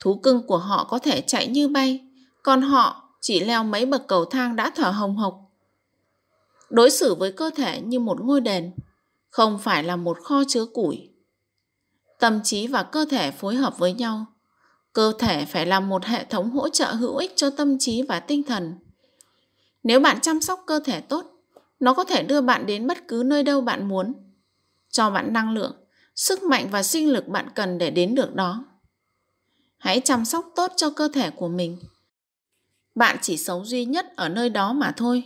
Thú 0.00 0.20
cưng 0.22 0.46
của 0.46 0.58
họ 0.58 0.84
có 0.84 0.98
thể 0.98 1.20
chạy 1.20 1.46
như 1.46 1.68
bay, 1.68 2.00
còn 2.42 2.62
họ 2.62 3.10
chỉ 3.20 3.40
leo 3.40 3.64
mấy 3.64 3.86
bậc 3.86 4.06
cầu 4.06 4.24
thang 4.24 4.56
đã 4.56 4.70
thở 4.74 4.90
hồng 4.90 5.16
hộc. 5.16 5.40
Đối 6.70 6.90
xử 6.90 7.14
với 7.14 7.32
cơ 7.32 7.50
thể 7.56 7.80
như 7.80 7.98
một 7.98 8.20
ngôi 8.20 8.40
đền, 8.40 8.72
không 9.30 9.58
phải 9.58 9.84
là 9.84 9.96
một 9.96 10.18
kho 10.24 10.42
chứa 10.48 10.66
củi. 10.66 11.10
Tâm 12.18 12.40
trí 12.44 12.66
và 12.66 12.82
cơ 12.82 13.04
thể 13.10 13.30
phối 13.30 13.54
hợp 13.54 13.78
với 13.78 13.92
nhau. 13.92 14.26
Cơ 14.92 15.12
thể 15.18 15.44
phải 15.44 15.66
là 15.66 15.80
một 15.80 16.04
hệ 16.04 16.24
thống 16.24 16.50
hỗ 16.50 16.68
trợ 16.68 16.92
hữu 16.92 17.16
ích 17.16 17.32
cho 17.36 17.50
tâm 17.50 17.78
trí 17.78 18.02
và 18.02 18.20
tinh 18.20 18.42
thần 18.42 18.87
nếu 19.88 20.00
bạn 20.00 20.20
chăm 20.20 20.40
sóc 20.40 20.60
cơ 20.66 20.80
thể 20.84 21.00
tốt 21.00 21.26
nó 21.80 21.94
có 21.94 22.04
thể 22.04 22.22
đưa 22.22 22.40
bạn 22.40 22.66
đến 22.66 22.86
bất 22.86 23.08
cứ 23.08 23.22
nơi 23.26 23.42
đâu 23.42 23.60
bạn 23.60 23.88
muốn 23.88 24.14
cho 24.90 25.10
bạn 25.10 25.32
năng 25.32 25.54
lượng 25.54 25.76
sức 26.14 26.42
mạnh 26.42 26.68
và 26.70 26.82
sinh 26.82 27.12
lực 27.12 27.28
bạn 27.28 27.48
cần 27.54 27.78
để 27.78 27.90
đến 27.90 28.14
được 28.14 28.34
đó 28.34 28.64
hãy 29.78 30.00
chăm 30.04 30.24
sóc 30.24 30.52
tốt 30.56 30.72
cho 30.76 30.90
cơ 30.90 31.08
thể 31.14 31.30
của 31.30 31.48
mình 31.48 31.78
bạn 32.94 33.16
chỉ 33.22 33.36
sống 33.36 33.64
duy 33.64 33.84
nhất 33.84 34.06
ở 34.16 34.28
nơi 34.28 34.50
đó 34.50 34.72
mà 34.72 34.92
thôi 34.96 35.24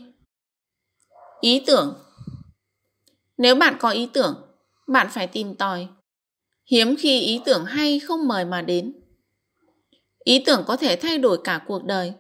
Ý 1.40 1.62
tưởng 1.66 1.94
Nếu 3.38 3.54
bạn 3.54 3.76
có 3.80 3.90
ý 3.90 4.08
tưởng, 4.12 4.42
bạn 4.86 5.08
phải 5.10 5.26
tìm 5.26 5.54
tòi. 5.54 5.88
Hiếm 6.70 6.96
khi 6.98 7.20
ý 7.20 7.40
tưởng 7.44 7.64
hay 7.64 8.00
không 8.00 8.28
mời 8.28 8.44
mà 8.44 8.62
đến. 8.62 8.92
Ý 10.24 10.42
tưởng 10.46 10.64
có 10.66 10.76
thể 10.76 10.96
thay 10.96 11.18
đổi 11.18 11.40
cả 11.44 11.64
cuộc 11.66 11.84
đời. 11.84 12.14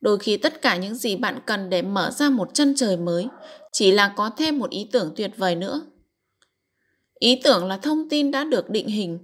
Đôi 0.00 0.18
khi 0.18 0.36
tất 0.36 0.62
cả 0.62 0.76
những 0.76 0.94
gì 0.94 1.16
bạn 1.16 1.40
cần 1.46 1.70
để 1.70 1.82
mở 1.82 2.10
ra 2.10 2.30
một 2.30 2.54
chân 2.54 2.74
trời 2.76 2.96
mới 2.96 3.28
chỉ 3.72 3.92
là 3.92 4.14
có 4.16 4.30
thêm 4.36 4.58
một 4.58 4.70
ý 4.70 4.88
tưởng 4.92 5.12
tuyệt 5.16 5.30
vời 5.36 5.54
nữa. 5.54 5.82
Ý 7.18 7.40
tưởng 7.44 7.66
là 7.66 7.76
thông 7.76 8.08
tin 8.08 8.30
đã 8.30 8.44
được 8.44 8.70
định 8.70 8.88
hình. 8.88 9.18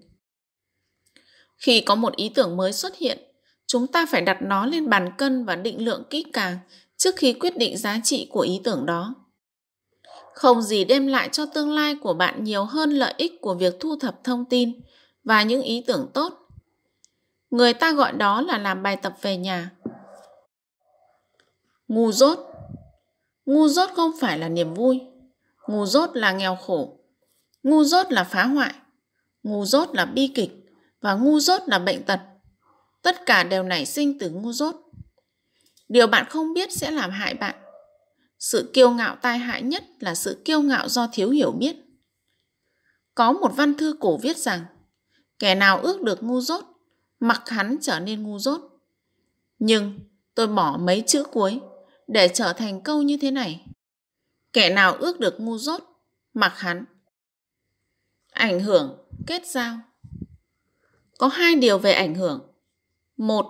Khi 1.56 1.80
có 1.80 1.94
một 1.94 2.16
ý 2.16 2.28
tưởng 2.28 2.56
mới 2.56 2.72
xuất 2.72 2.96
hiện, 2.96 3.18
chúng 3.66 3.86
ta 3.86 4.06
phải 4.06 4.20
đặt 4.20 4.38
nó 4.42 4.66
lên 4.66 4.90
bàn 4.90 5.08
cân 5.18 5.44
và 5.44 5.56
định 5.56 5.84
lượng 5.84 6.02
kỹ 6.10 6.24
càng 6.32 6.58
trước 6.96 7.16
khi 7.16 7.32
quyết 7.32 7.56
định 7.56 7.76
giá 7.76 8.00
trị 8.04 8.28
của 8.30 8.40
ý 8.40 8.60
tưởng 8.64 8.86
đó 8.86 9.14
không 10.36 10.62
gì 10.62 10.84
đem 10.84 11.06
lại 11.06 11.28
cho 11.32 11.46
tương 11.46 11.72
lai 11.72 11.94
của 11.94 12.14
bạn 12.14 12.44
nhiều 12.44 12.64
hơn 12.64 12.90
lợi 12.90 13.14
ích 13.16 13.40
của 13.40 13.54
việc 13.54 13.76
thu 13.80 13.96
thập 14.00 14.24
thông 14.24 14.44
tin 14.44 14.80
và 15.24 15.42
những 15.42 15.62
ý 15.62 15.84
tưởng 15.86 16.10
tốt 16.14 16.32
người 17.50 17.74
ta 17.74 17.92
gọi 17.92 18.12
đó 18.12 18.40
là 18.40 18.58
làm 18.58 18.82
bài 18.82 18.96
tập 18.96 19.16
về 19.22 19.36
nhà 19.36 19.70
ngu 21.88 22.12
dốt. 22.12 22.38
Ngu 23.46 23.68
dốt 23.68 23.90
không 23.94 24.10
phải 24.20 24.38
là 24.38 24.48
niềm 24.48 24.74
vui. 24.74 25.00
Ngu 25.68 25.86
dốt 25.86 26.10
là 26.14 26.32
nghèo 26.32 26.56
khổ. 26.56 27.00
Ngu 27.62 27.84
dốt 27.84 28.12
là 28.12 28.24
phá 28.24 28.44
hoại. 28.44 28.74
Ngu 29.42 29.64
dốt 29.64 29.88
là 29.94 30.04
bi 30.04 30.32
kịch 30.34 30.50
và 31.00 31.14
ngu 31.14 31.40
dốt 31.40 31.62
là 31.66 31.78
bệnh 31.78 32.02
tật. 32.02 32.20
Tất 33.02 33.26
cả 33.26 33.42
đều 33.42 33.62
nảy 33.62 33.86
sinh 33.86 34.18
từ 34.18 34.30
ngu 34.30 34.52
dốt. 34.52 34.74
Điều 35.88 36.06
bạn 36.06 36.26
không 36.30 36.52
biết 36.52 36.72
sẽ 36.72 36.90
làm 36.90 37.10
hại 37.10 37.34
bạn. 37.34 37.54
Sự 38.38 38.70
kiêu 38.74 38.90
ngạo 38.90 39.16
tai 39.22 39.38
hại 39.38 39.62
nhất 39.62 39.84
là 40.00 40.14
sự 40.14 40.42
kiêu 40.44 40.62
ngạo 40.62 40.88
do 40.88 41.08
thiếu 41.12 41.30
hiểu 41.30 41.52
biết. 41.52 41.76
Có 43.14 43.32
một 43.32 43.52
văn 43.56 43.74
thư 43.74 43.96
cổ 44.00 44.16
viết 44.16 44.36
rằng, 44.36 44.64
kẻ 45.38 45.54
nào 45.54 45.80
ước 45.80 46.02
được 46.02 46.22
ngu 46.22 46.40
dốt, 46.40 46.64
mặc 47.20 47.48
hắn 47.48 47.76
trở 47.80 48.00
nên 48.00 48.22
ngu 48.22 48.38
dốt. 48.38 48.60
Nhưng 49.58 49.98
tôi 50.34 50.46
bỏ 50.46 50.76
mấy 50.80 51.02
chữ 51.06 51.24
cuối 51.24 51.60
để 52.06 52.30
trở 52.34 52.52
thành 52.52 52.80
câu 52.80 53.02
như 53.02 53.16
thế 53.16 53.30
này. 53.30 53.66
Kẻ 54.52 54.70
nào 54.70 54.94
ước 54.94 55.20
được 55.20 55.40
ngu 55.40 55.58
dốt, 55.58 55.82
mặc 56.34 56.52
hắn. 56.56 56.84
Ảnh 58.32 58.60
hưởng, 58.60 58.98
kết 59.26 59.46
giao. 59.46 59.78
Có 61.18 61.28
hai 61.28 61.54
điều 61.54 61.78
về 61.78 61.92
ảnh 61.92 62.14
hưởng. 62.14 62.40
Một, 63.16 63.46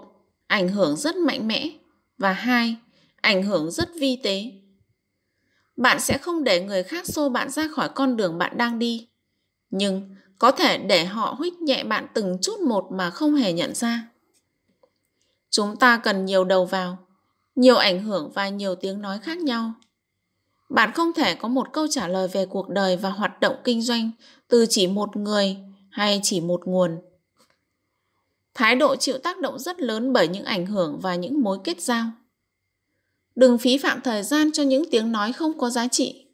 ảnh 0.47 0.69
hưởng 0.69 0.97
rất 0.97 1.17
mạnh 1.17 1.49
mẽ 1.49 1.69
và 2.19 2.33
hai, 2.33 2.77
ảnh 3.17 3.43
hưởng 3.43 3.71
rất 3.71 3.89
vi 4.01 4.21
tế. 4.23 4.53
Bạn 5.77 6.01
sẽ 6.01 6.19
không 6.19 6.45
để 6.45 6.65
người 6.65 6.83
khác 6.83 7.07
xô 7.07 7.29
bạn 7.29 7.51
ra 7.51 7.69
khỏi 7.69 7.89
con 7.89 8.17
đường 8.17 8.39
bạn 8.39 8.57
đang 8.57 8.79
đi, 8.79 9.09
nhưng 9.71 10.17
có 10.39 10.51
thể 10.51 10.79
để 10.79 11.05
họ 11.05 11.35
huých 11.39 11.55
nhẹ 11.55 11.85
bạn 11.85 12.07
từng 12.15 12.39
chút 12.43 12.61
một 12.61 12.89
mà 12.93 13.11
không 13.11 13.35
hề 13.35 13.53
nhận 13.53 13.75
ra. 13.75 14.09
Chúng 15.51 15.77
ta 15.77 16.01
cần 16.05 16.25
nhiều 16.25 16.45
đầu 16.45 16.65
vào, 16.65 17.06
nhiều 17.57 17.77
ảnh 17.77 18.03
hưởng 18.03 18.31
và 18.35 18.49
nhiều 18.49 18.75
tiếng 18.75 19.01
nói 19.01 19.19
khác 19.19 19.39
nhau. 19.39 19.73
Bạn 20.69 20.93
không 20.95 21.13
thể 21.13 21.35
có 21.35 21.49
một 21.49 21.73
câu 21.73 21.87
trả 21.91 22.09
lời 22.09 22.29
về 22.29 22.47
cuộc 22.47 22.69
đời 22.69 22.97
và 22.97 23.11
hoạt 23.11 23.41
động 23.41 23.57
kinh 23.65 23.83
doanh 23.83 24.11
từ 24.49 24.67
chỉ 24.71 24.87
một 24.87 25.17
người 25.17 25.57
hay 25.91 26.21
chỉ 26.23 26.41
một 26.41 26.61
nguồn. 26.67 26.99
Thái 28.55 28.77
độ 28.77 28.97
chịu 28.97 29.19
tác 29.19 29.39
động 29.39 29.59
rất 29.59 29.81
lớn 29.81 30.13
bởi 30.13 30.29
những 30.29 30.45
ảnh 30.45 30.67
hưởng 30.67 31.01
và 31.01 31.15
những 31.15 31.43
mối 31.43 31.59
kết 31.65 31.81
giao. 31.81 32.05
Đừng 33.35 33.59
phí 33.59 33.79
phạm 33.79 34.01
thời 34.01 34.23
gian 34.23 34.53
cho 34.53 34.63
những 34.63 34.91
tiếng 34.91 35.13
nói 35.13 35.33
không 35.33 35.59
có 35.59 35.71
giá 35.71 35.89
trị. 35.89 36.27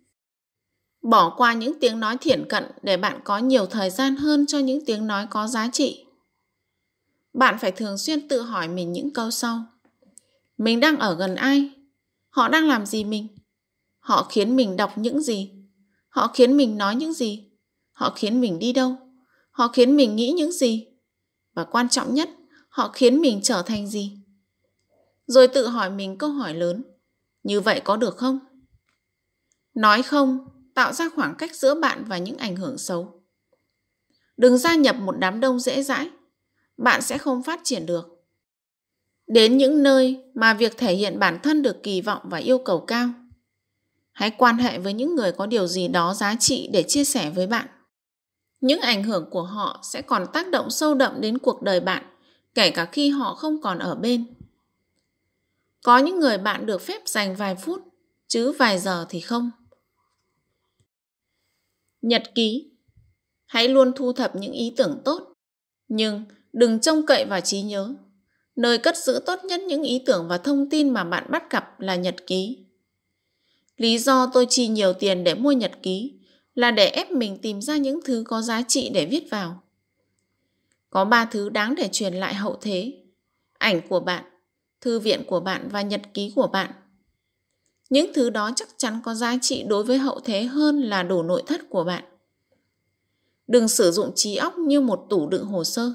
Bỏ 1.03 1.35
qua 1.37 1.53
những 1.53 1.81
tiếng 1.81 2.01
nói 2.01 2.17
thiển 2.21 2.49
cận 2.49 2.65
để 2.83 2.97
bạn 2.97 3.21
có 3.25 3.39
nhiều 3.39 3.67
thời 3.67 3.91
gian 3.91 4.17
hơn 4.17 4.47
cho 4.47 4.59
những 4.59 4.85
tiếng 4.85 5.07
nói 5.07 5.27
có 5.31 5.47
giá 5.47 5.69
trị. 5.73 6.05
Bạn 7.35 7.59
phải 7.61 7.73
thường 7.73 7.99
xuyên 7.99 8.29
tự 8.29 8.43
hỏi 8.43 8.69
mình 8.69 8.93
những 8.93 9.11
câu 9.11 9.31
sau. 9.31 9.65
Mình 10.63 10.81
đang 10.81 10.99
ở 10.99 11.15
gần 11.15 11.35
ai? 11.35 11.71
Họ 12.29 12.49
đang 12.49 12.69
làm 12.69 12.87
gì 12.87 13.05
mình? 13.05 13.29
Họ 13.99 14.27
khiến 14.31 14.57
mình 14.57 14.77
đọc 14.77 14.99
những 14.99 15.23
gì? 15.23 15.53
Họ 16.09 16.31
khiến 16.35 16.57
mình 16.57 16.79
nói 16.79 16.97
những 16.97 17.13
gì? 17.13 17.51
Họ 17.93 18.13
khiến 18.17 18.41
mình 18.41 18.59
đi 18.59 18.73
đâu? 18.73 18.97
Họ 19.51 19.69
khiến 19.69 19.97
mình 19.97 20.17
nghĩ 20.17 20.33
những 20.37 20.53
gì? 20.53 20.87
Và 21.55 21.65
quan 21.65 21.89
trọng 21.89 22.15
nhất, 22.15 22.31
họ 22.69 22.91
khiến 22.93 23.21
mình 23.21 23.41
trở 23.43 23.63
thành 23.63 23.87
gì? 23.87 24.19
Rồi 25.27 25.49
tự 25.49 25.67
hỏi 25.67 25.91
mình 25.91 26.19
câu 26.19 26.31
hỏi 26.31 26.55
lớn. 26.55 26.83
Như 27.43 27.61
vậy 27.61 27.81
có 27.85 27.97
được 27.97 28.17
không? 28.17 28.39
Nói 29.75 30.03
không 30.03 30.49
tạo 30.75 30.93
ra 30.93 31.09
khoảng 31.15 31.35
cách 31.35 31.57
giữa 31.57 31.75
bạn 31.75 32.05
và 32.05 32.19
những 32.19 32.37
ảnh 32.37 32.57
hưởng 32.57 32.79
xấu. 32.79 33.23
Đừng 34.37 34.59
gia 34.59 34.75
nhập 34.75 34.97
một 34.97 35.15
đám 35.19 35.41
đông 35.41 35.61
dễ 35.61 35.83
dãi, 35.83 36.11
bạn 36.77 37.03
sẽ 37.03 37.19
không 37.19 37.43
phát 37.43 37.61
triển 37.65 37.87
được. 37.87 38.12
Đến 39.33 39.57
những 39.57 39.83
nơi 39.83 40.21
mà 40.35 40.55
việc 40.55 40.77
thể 40.77 40.95
hiện 40.95 41.19
bản 41.19 41.39
thân 41.43 41.63
được 41.63 41.83
kỳ 41.83 42.01
vọng 42.01 42.23
và 42.25 42.39
yêu 42.39 42.59
cầu 42.59 42.81
cao. 42.81 43.09
Hãy 44.13 44.31
quan 44.31 44.57
hệ 44.57 44.79
với 44.79 44.93
những 44.93 45.15
người 45.15 45.33
có 45.33 45.47
điều 45.47 45.67
gì 45.67 45.89
đó 45.89 46.15
giá 46.15 46.37
trị 46.41 46.69
để 46.73 46.85
chia 46.89 47.05
sẻ 47.05 47.31
với 47.31 47.47
bạn. 47.47 47.67
Những 48.61 48.81
ảnh 48.81 49.03
hưởng 49.03 49.31
của 49.31 49.43
họ 49.43 49.81
sẽ 49.83 50.03
còn 50.03 50.27
tác 50.33 50.51
động 50.51 50.71
sâu 50.71 50.95
đậm 50.95 51.21
đến 51.21 51.39
cuộc 51.39 51.63
đời 51.63 51.81
bạn, 51.81 52.05
kể 52.55 52.71
cả 52.71 52.85
khi 52.85 53.09
họ 53.09 53.35
không 53.35 53.63
còn 53.63 53.79
ở 53.79 53.95
bên. 53.95 54.35
Có 55.85 55.99
những 55.99 56.21
người 56.21 56.39
bạn 56.39 56.67
được 56.67 56.83
phép 56.83 57.03
dành 57.07 57.37
vài 57.37 57.55
phút, 57.55 57.83
chứ 58.29 58.53
vài 58.53 58.79
giờ 58.79 59.07
thì 59.09 59.21
không. 59.21 59.51
Nhật 62.03 62.23
ký 62.35 62.71
Hãy 63.47 63.69
luôn 63.69 63.93
thu 63.97 64.13
thập 64.13 64.37
những 64.37 64.53
ý 64.53 64.75
tưởng 64.77 65.01
tốt, 65.05 65.33
nhưng 65.89 66.25
đừng 66.53 66.81
trông 66.81 67.07
cậy 67.07 67.25
vào 67.25 67.41
trí 67.41 67.63
nhớ. 67.63 67.95
Nơi 68.63 68.79
cất 68.79 68.97
giữ 68.97 69.21
tốt 69.27 69.45
nhất 69.45 69.61
những 69.61 69.83
ý 69.83 70.03
tưởng 70.07 70.29
và 70.29 70.39
thông 70.39 70.71
tin 70.71 70.91
mà 70.91 71.05
bạn 71.05 71.27
bắt 71.31 71.51
gặp 71.51 71.81
là 71.81 71.97
nhật 71.97 72.27
ký. 72.27 72.59
Lý 73.77 73.99
do 73.99 74.31
tôi 74.33 74.47
chi 74.49 74.69
nhiều 74.69 74.93
tiền 74.93 75.25
để 75.25 75.35
mua 75.35 75.53
nhật 75.53 75.73
ký 75.83 76.13
là 76.55 76.71
để 76.71 76.87
ép 76.87 77.11
mình 77.11 77.39
tìm 77.43 77.61
ra 77.61 77.77
những 77.77 78.01
thứ 78.05 78.25
có 78.27 78.43
giá 78.43 78.63
trị 78.63 78.91
để 78.95 79.07
viết 79.07 79.31
vào. 79.31 79.63
Có 80.91 81.05
ba 81.05 81.25
thứ 81.25 81.49
đáng 81.49 81.75
để 81.75 81.89
truyền 81.93 82.15
lại 82.15 82.35
hậu 82.35 82.59
thế. 82.61 82.93
Ảnh 83.59 83.89
của 83.89 84.01
bạn, 84.01 84.25
thư 84.81 84.99
viện 84.99 85.23
của 85.27 85.41
bạn 85.41 85.69
và 85.69 85.83
nhật 85.83 86.03
ký 86.15 86.33
của 86.35 86.47
bạn. 86.47 86.73
Những 87.91 88.13
thứ 88.15 88.31
đó 88.31 88.51
chắc 88.57 88.69
chắn 88.77 89.01
có 89.05 89.15
giá 89.15 89.39
trị 89.43 89.63
đối 89.63 89.85
với 89.85 89.99
hậu 89.99 90.21
thế 90.21 90.43
hơn 90.43 90.83
là 90.83 91.03
đồ 91.03 91.23
nội 91.23 91.43
thất 91.47 91.61
của 91.71 91.85
bạn. 91.85 92.05
Đừng 93.47 93.69
sử 93.69 93.91
dụng 93.91 94.13
trí 94.15 94.37
óc 94.37 94.59
như 94.59 94.81
một 94.81 95.07
tủ 95.11 95.29
đựng 95.29 95.45
hồ 95.45 95.65
sơ. 95.65 95.93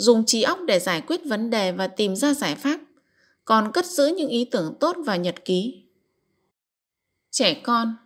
Dùng 0.00 0.24
trí 0.26 0.42
óc 0.42 0.58
để 0.66 0.78
giải 0.78 1.00
quyết 1.00 1.20
vấn 1.24 1.50
đề 1.50 1.72
và 1.72 1.86
tìm 1.86 2.16
ra 2.16 2.34
giải 2.34 2.54
pháp, 2.54 2.80
còn 3.44 3.72
cất 3.72 3.86
giữ 3.86 4.06
những 4.06 4.28
ý 4.28 4.44
tưởng 4.44 4.74
tốt 4.80 4.96
vào 5.06 5.16
nhật 5.16 5.44
ký. 5.44 5.84
Trẻ 7.30 7.54
con 7.62 7.96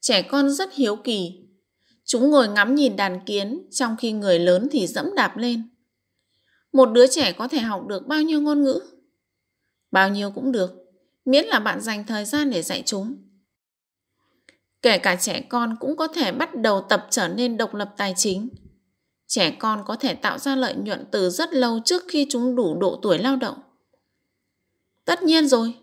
Trẻ 0.00 0.22
con 0.22 0.50
rất 0.50 0.74
hiếu 0.74 0.96
kỳ. 0.96 1.40
Chúng 2.04 2.30
ngồi 2.30 2.48
ngắm 2.48 2.74
nhìn 2.74 2.96
đàn 2.96 3.24
kiến 3.26 3.66
trong 3.70 3.96
khi 3.96 4.12
người 4.12 4.38
lớn 4.38 4.68
thì 4.70 4.86
dẫm 4.86 5.14
đạp 5.16 5.36
lên. 5.36 5.68
Một 6.72 6.86
đứa 6.86 7.06
trẻ 7.06 7.32
có 7.32 7.48
thể 7.48 7.58
học 7.58 7.86
được 7.86 8.06
bao 8.06 8.22
nhiêu 8.22 8.40
ngôn 8.40 8.64
ngữ? 8.64 8.80
Bao 9.90 10.08
nhiêu 10.08 10.30
cũng 10.30 10.52
được, 10.52 10.70
miễn 11.24 11.44
là 11.44 11.60
bạn 11.60 11.80
dành 11.80 12.04
thời 12.06 12.24
gian 12.24 12.50
để 12.50 12.62
dạy 12.62 12.82
chúng. 12.86 13.16
Kể 14.82 14.98
cả 14.98 15.16
trẻ 15.16 15.40
con 15.48 15.76
cũng 15.80 15.96
có 15.96 16.08
thể 16.08 16.32
bắt 16.32 16.54
đầu 16.54 16.86
tập 16.88 17.06
trở 17.10 17.28
nên 17.28 17.56
độc 17.56 17.74
lập 17.74 17.94
tài 17.96 18.14
chính. 18.16 18.48
Trẻ 19.26 19.50
con 19.50 19.82
có 19.86 19.96
thể 19.96 20.14
tạo 20.14 20.38
ra 20.38 20.56
lợi 20.56 20.74
nhuận 20.74 21.04
từ 21.10 21.30
rất 21.30 21.54
lâu 21.54 21.80
trước 21.84 22.04
khi 22.08 22.26
chúng 22.30 22.56
đủ 22.56 22.78
độ 22.80 22.98
tuổi 23.02 23.18
lao 23.18 23.36
động. 23.36 23.58
Tất 25.04 25.22
nhiên 25.22 25.48
rồi, 25.48 25.74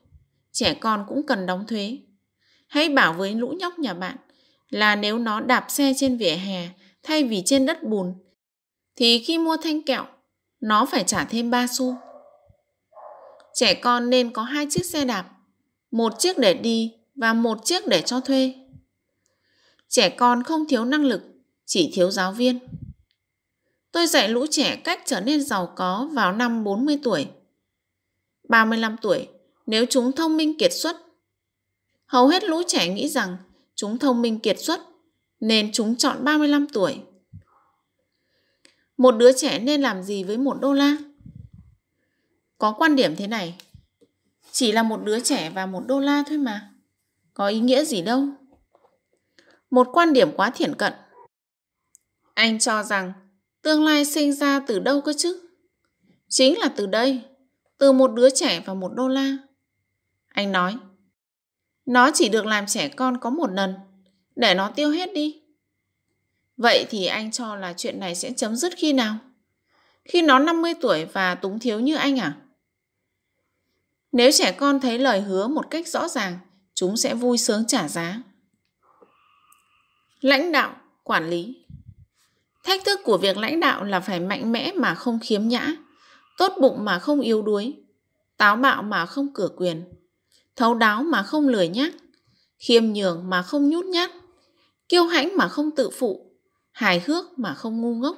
trẻ 0.52 0.74
con 0.74 1.06
cũng 1.08 1.26
cần 1.26 1.46
đóng 1.46 1.68
thuế. 1.68 1.98
Hãy 2.68 2.90
bảo 2.90 3.14
với 3.14 3.34
lũ 3.34 3.48
nhóc 3.60 3.80
nhà 3.80 3.94
bạn 3.94 4.18
là 4.70 4.96
nếu 4.96 5.20
nó 5.20 5.42
đạp 5.42 5.66
xe 5.70 5.94
trên 5.98 6.18
vỉa 6.18 6.36
hè 6.36 6.70
thay 7.04 7.24
vì 7.24 7.44
trên 7.46 7.66
đất 7.66 7.84
bùn, 7.84 8.14
thì 8.96 9.24
khi 9.24 9.38
mua 9.38 9.58
thanh 9.58 9.82
kẹo, 9.82 10.06
nó 10.62 10.86
phải 10.86 11.04
trả 11.04 11.26
thêm 11.26 11.50
3 11.50 11.68
xu. 11.68 11.96
Trẻ 13.54 13.74
con 13.74 14.10
nên 14.10 14.34
có 14.34 14.44
hai 14.44 14.68
chiếc 14.70 14.86
xe 14.86 15.06
đạp, 15.06 15.30
một 15.92 16.14
chiếc 16.20 16.38
để 16.38 16.54
đi 16.54 16.94
và 17.16 17.34
một 17.34 17.66
chiếc 17.66 17.88
để 17.88 18.02
cho 18.02 18.20
thuê. 18.20 18.54
Trẻ 19.90 20.10
con 20.10 20.44
không 20.44 20.68
thiếu 20.68 20.86
năng 20.86 21.06
lực, 21.06 21.22
chỉ 21.66 21.92
thiếu 21.94 22.12
giáo 22.12 22.32
viên. 22.32 22.60
Tôi 23.94 24.08
dạy 24.08 24.30
lũ 24.30 24.46
trẻ 24.52 24.76
cách 24.76 25.02
trở 25.06 25.20
nên 25.20 25.44
giàu 25.44 25.74
có 25.76 26.10
vào 26.14 26.32
năm 26.32 26.64
40 26.64 27.00
tuổi. 27.04 27.28
35 28.50 28.96
tuổi, 29.02 29.28
nếu 29.66 29.86
chúng 29.90 30.12
thông 30.12 30.38
minh 30.38 30.58
kiệt 30.58 30.74
xuất 30.74 30.98
Hầu 32.06 32.28
hết 32.28 32.44
lũ 32.44 32.62
trẻ 32.68 32.88
nghĩ 32.88 33.10
rằng 33.10 33.38
chúng 33.76 33.98
thông 33.98 34.22
minh 34.22 34.40
kiệt 34.40 34.60
xuất 34.60 34.82
nên 35.40 35.72
chúng 35.74 35.96
chọn 35.96 36.24
35 36.24 36.68
tuổi. 36.68 37.02
Một 38.98 39.12
đứa 39.12 39.32
trẻ 39.32 39.60
nên 39.60 39.82
làm 39.82 40.04
gì 40.04 40.24
với 40.24 40.38
một 40.38 40.58
đô 40.62 40.74
la? 40.74 40.98
Có 42.58 42.72
quan 42.72 42.96
điểm 42.96 43.16
thế 43.16 43.28
này. 43.28 43.58
Chỉ 44.52 44.72
là 44.72 44.84
một 44.84 45.00
đứa 45.04 45.20
trẻ 45.20 45.50
và 45.50 45.66
một 45.66 45.84
đô 45.88 46.00
la 46.00 46.24
thôi 46.28 46.38
mà. 46.38 46.72
Có 47.34 47.48
ý 47.48 47.60
nghĩa 47.60 47.84
gì 47.86 48.02
đâu. 48.02 48.28
Một 49.70 49.88
quan 49.94 50.14
điểm 50.14 50.32
quá 50.36 50.50
thiển 50.50 50.76
cận. 50.76 50.94
Anh 52.34 52.60
cho 52.60 52.84
rằng 52.84 53.14
tương 53.64 53.86
lai 53.86 54.06
sinh 54.06 54.34
ra 54.34 54.60
từ 54.60 54.80
đâu 54.80 55.02
cơ 55.02 55.14
chứ? 55.18 55.42
Chính 56.30 56.60
là 56.60 56.68
từ 56.76 56.86
đây, 56.86 57.22
từ 57.78 57.92
một 57.92 58.14
đứa 58.14 58.30
trẻ 58.30 58.64
và 58.66 58.74
một 58.74 58.92
đô 58.94 59.08
la. 59.08 59.38
Anh 60.28 60.52
nói, 60.52 60.78
nó 61.86 62.12
chỉ 62.14 62.30
được 62.30 62.46
làm 62.46 62.66
trẻ 62.68 62.90
con 62.90 63.18
có 63.18 63.30
một 63.30 63.52
lần, 63.52 63.76
để 64.36 64.54
nó 64.56 64.72
tiêu 64.76 64.90
hết 64.90 65.14
đi. 65.14 65.42
Vậy 66.58 66.86
thì 66.90 67.06
anh 67.06 67.32
cho 67.32 67.56
là 67.56 67.74
chuyện 67.78 68.00
này 68.00 68.16
sẽ 68.16 68.32
chấm 68.32 68.56
dứt 68.56 68.74
khi 68.78 68.94
nào? 68.94 69.18
Khi 70.06 70.22
nó 70.22 70.40
50 70.40 70.74
tuổi 70.82 71.06
và 71.06 71.36
túng 71.36 71.60
thiếu 71.60 71.80
như 71.80 71.96
anh 71.96 72.20
à? 72.20 72.38
Nếu 74.12 74.32
trẻ 74.32 74.52
con 74.52 74.80
thấy 74.80 75.00
lời 75.00 75.22
hứa 75.22 75.48
một 75.48 75.70
cách 75.70 75.88
rõ 75.88 76.08
ràng, 76.08 76.40
chúng 76.74 76.98
sẽ 76.98 77.14
vui 77.14 77.38
sướng 77.38 77.64
trả 77.68 77.88
giá. 77.88 78.22
Lãnh 80.22 80.52
đạo, 80.52 80.76
quản 81.04 81.30
lý 81.30 81.63
Thách 82.64 82.86
thức 82.86 83.00
của 83.04 83.18
việc 83.18 83.38
lãnh 83.38 83.60
đạo 83.60 83.84
là 83.84 84.00
phải 84.00 84.20
mạnh 84.20 84.52
mẽ 84.52 84.72
mà 84.76 84.96
không 84.96 85.20
khiếm 85.22 85.48
nhã, 85.48 85.76
tốt 86.38 86.54
bụng 86.62 86.86
mà 86.86 87.00
không 87.00 87.22
yếu 87.22 87.42
đuối, 87.42 87.74
táo 88.38 88.56
bạo 88.56 88.84
mà 88.84 89.06
không 89.06 89.34
cửa 89.34 89.50
quyền 89.56 89.84
thấu 90.56 90.76
đáo 90.76 91.04
mà 91.04 91.24
không 91.24 91.48
lười 91.48 91.68
nhác, 91.68 91.94
khiêm 92.58 92.94
nhường 92.94 93.30
mà 93.30 93.42
không 93.42 93.70
nhút 93.70 93.86
nhát, 93.86 94.12
kiêu 94.90 95.06
hãnh 95.06 95.38
mà 95.38 95.48
không 95.48 95.76
tự 95.76 95.90
phụ, 95.90 96.32
hài 96.72 97.04
hước 97.06 97.40
mà 97.40 97.54
không 97.54 97.82
ngu 97.82 97.96
ngốc. 97.96 98.18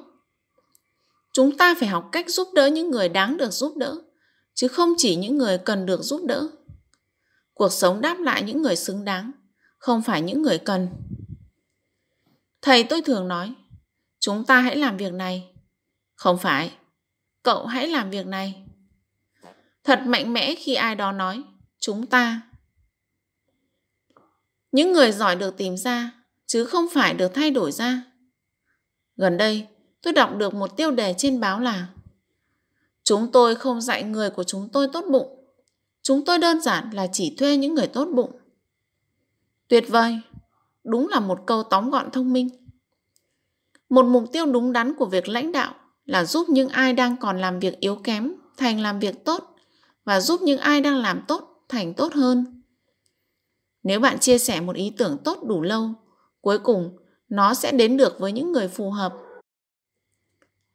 Chúng 1.33 1.57
ta 1.57 1.75
phải 1.79 1.89
học 1.89 2.09
cách 2.11 2.29
giúp 2.29 2.47
đỡ 2.53 2.67
những 2.67 2.91
người 2.91 3.09
đáng 3.09 3.37
được 3.37 3.51
giúp 3.51 3.77
đỡ, 3.77 3.95
chứ 4.53 4.67
không 4.67 4.93
chỉ 4.97 5.15
những 5.15 5.37
người 5.37 5.57
cần 5.57 5.85
được 5.85 6.01
giúp 6.01 6.21
đỡ. 6.25 6.47
Cuộc 7.53 7.71
sống 7.71 8.01
đáp 8.01 8.19
lại 8.19 8.41
những 8.41 8.61
người 8.61 8.75
xứng 8.75 9.05
đáng, 9.05 9.31
không 9.77 10.01
phải 10.01 10.21
những 10.21 10.41
người 10.41 10.57
cần. 10.57 10.87
Thầy 12.61 12.83
tôi 12.83 13.01
thường 13.01 13.27
nói, 13.27 13.53
chúng 14.19 14.45
ta 14.45 14.61
hãy 14.61 14.75
làm 14.75 14.97
việc 14.97 15.13
này. 15.13 15.53
Không 16.15 16.37
phải, 16.37 16.71
cậu 17.43 17.65
hãy 17.65 17.87
làm 17.87 18.09
việc 18.09 18.27
này. 18.27 18.65
Thật 19.83 20.01
mạnh 20.05 20.33
mẽ 20.33 20.55
khi 20.55 20.73
ai 20.73 20.95
đó 20.95 21.11
nói, 21.11 21.43
chúng 21.79 22.05
ta. 22.05 22.41
Những 24.71 24.93
người 24.93 25.11
giỏi 25.11 25.35
được 25.35 25.57
tìm 25.57 25.77
ra, 25.77 26.11
chứ 26.45 26.65
không 26.65 26.85
phải 26.93 27.13
được 27.13 27.31
thay 27.33 27.51
đổi 27.51 27.71
ra. 27.71 28.03
Gần 29.17 29.37
đây, 29.37 29.67
tôi 30.01 30.13
đọc 30.13 30.35
được 30.37 30.53
một 30.53 30.77
tiêu 30.77 30.91
đề 30.91 31.15
trên 31.17 31.39
báo 31.39 31.59
là 31.59 31.87
Chúng 33.05 33.31
tôi 33.31 33.55
không 33.55 33.81
dạy 33.81 34.03
người 34.03 34.29
của 34.29 34.43
chúng 34.43 34.69
tôi 34.69 34.87
tốt 34.93 35.05
bụng. 35.11 35.45
Chúng 36.01 36.25
tôi 36.25 36.37
đơn 36.37 36.61
giản 36.61 36.89
là 36.93 37.07
chỉ 37.13 37.35
thuê 37.35 37.57
những 37.57 37.73
người 37.73 37.87
tốt 37.87 38.07
bụng. 38.15 38.31
Tuyệt 39.67 39.85
vời, 39.89 40.19
đúng 40.83 41.07
là 41.09 41.19
một 41.19 41.39
câu 41.45 41.63
tóm 41.63 41.89
gọn 41.89 42.11
thông 42.11 42.33
minh. 42.33 42.64
Một 43.89 44.05
mục 44.05 44.23
tiêu 44.31 44.45
đúng 44.45 44.73
đắn 44.73 44.95
của 44.95 45.05
việc 45.05 45.27
lãnh 45.27 45.51
đạo 45.51 45.73
là 46.05 46.25
giúp 46.25 46.49
những 46.49 46.69
ai 46.69 46.93
đang 46.93 47.17
còn 47.17 47.41
làm 47.41 47.59
việc 47.59 47.79
yếu 47.79 47.95
kém 47.95 48.33
thành 48.57 48.79
làm 48.79 48.99
việc 48.99 49.25
tốt 49.25 49.55
và 50.05 50.19
giúp 50.19 50.41
những 50.41 50.59
ai 50.59 50.81
đang 50.81 50.97
làm 50.97 51.21
tốt 51.27 51.65
thành 51.69 51.93
tốt 51.93 52.13
hơn. 52.13 52.63
Nếu 53.83 53.99
bạn 53.99 54.19
chia 54.19 54.37
sẻ 54.37 54.61
một 54.61 54.75
ý 54.75 54.93
tưởng 54.97 55.17
tốt 55.23 55.43
đủ 55.43 55.61
lâu, 55.61 55.89
cuối 56.41 56.59
cùng 56.59 56.97
nó 57.29 57.53
sẽ 57.53 57.71
đến 57.71 57.97
được 57.97 58.19
với 58.19 58.31
những 58.31 58.51
người 58.51 58.67
phù 58.67 58.91
hợp. 58.91 59.13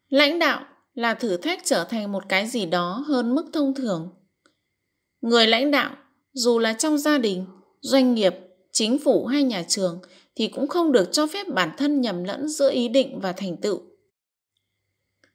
Lãnh 0.08 0.38
đạo 0.38 0.64
là 0.94 1.14
thử 1.14 1.36
thách 1.36 1.60
trở 1.64 1.84
thành 1.84 2.12
một 2.12 2.24
cái 2.28 2.46
gì 2.46 2.66
đó 2.66 3.04
hơn 3.06 3.34
mức 3.34 3.50
thông 3.52 3.74
thường. 3.74 4.10
Người 5.20 5.46
lãnh 5.46 5.70
đạo, 5.70 5.96
dù 6.32 6.58
là 6.58 6.72
trong 6.72 6.98
gia 6.98 7.18
đình, 7.18 7.46
doanh 7.80 8.14
nghiệp, 8.14 8.34
chính 8.72 8.98
phủ 8.98 9.26
hay 9.26 9.42
nhà 9.42 9.64
trường 9.68 10.00
thì 10.36 10.48
cũng 10.48 10.68
không 10.68 10.92
được 10.92 11.08
cho 11.12 11.26
phép 11.26 11.48
bản 11.48 11.70
thân 11.78 12.00
nhầm 12.00 12.24
lẫn 12.24 12.48
giữa 12.48 12.70
ý 12.70 12.88
định 12.88 13.20
và 13.20 13.32
thành 13.32 13.56
tựu. 13.56 13.80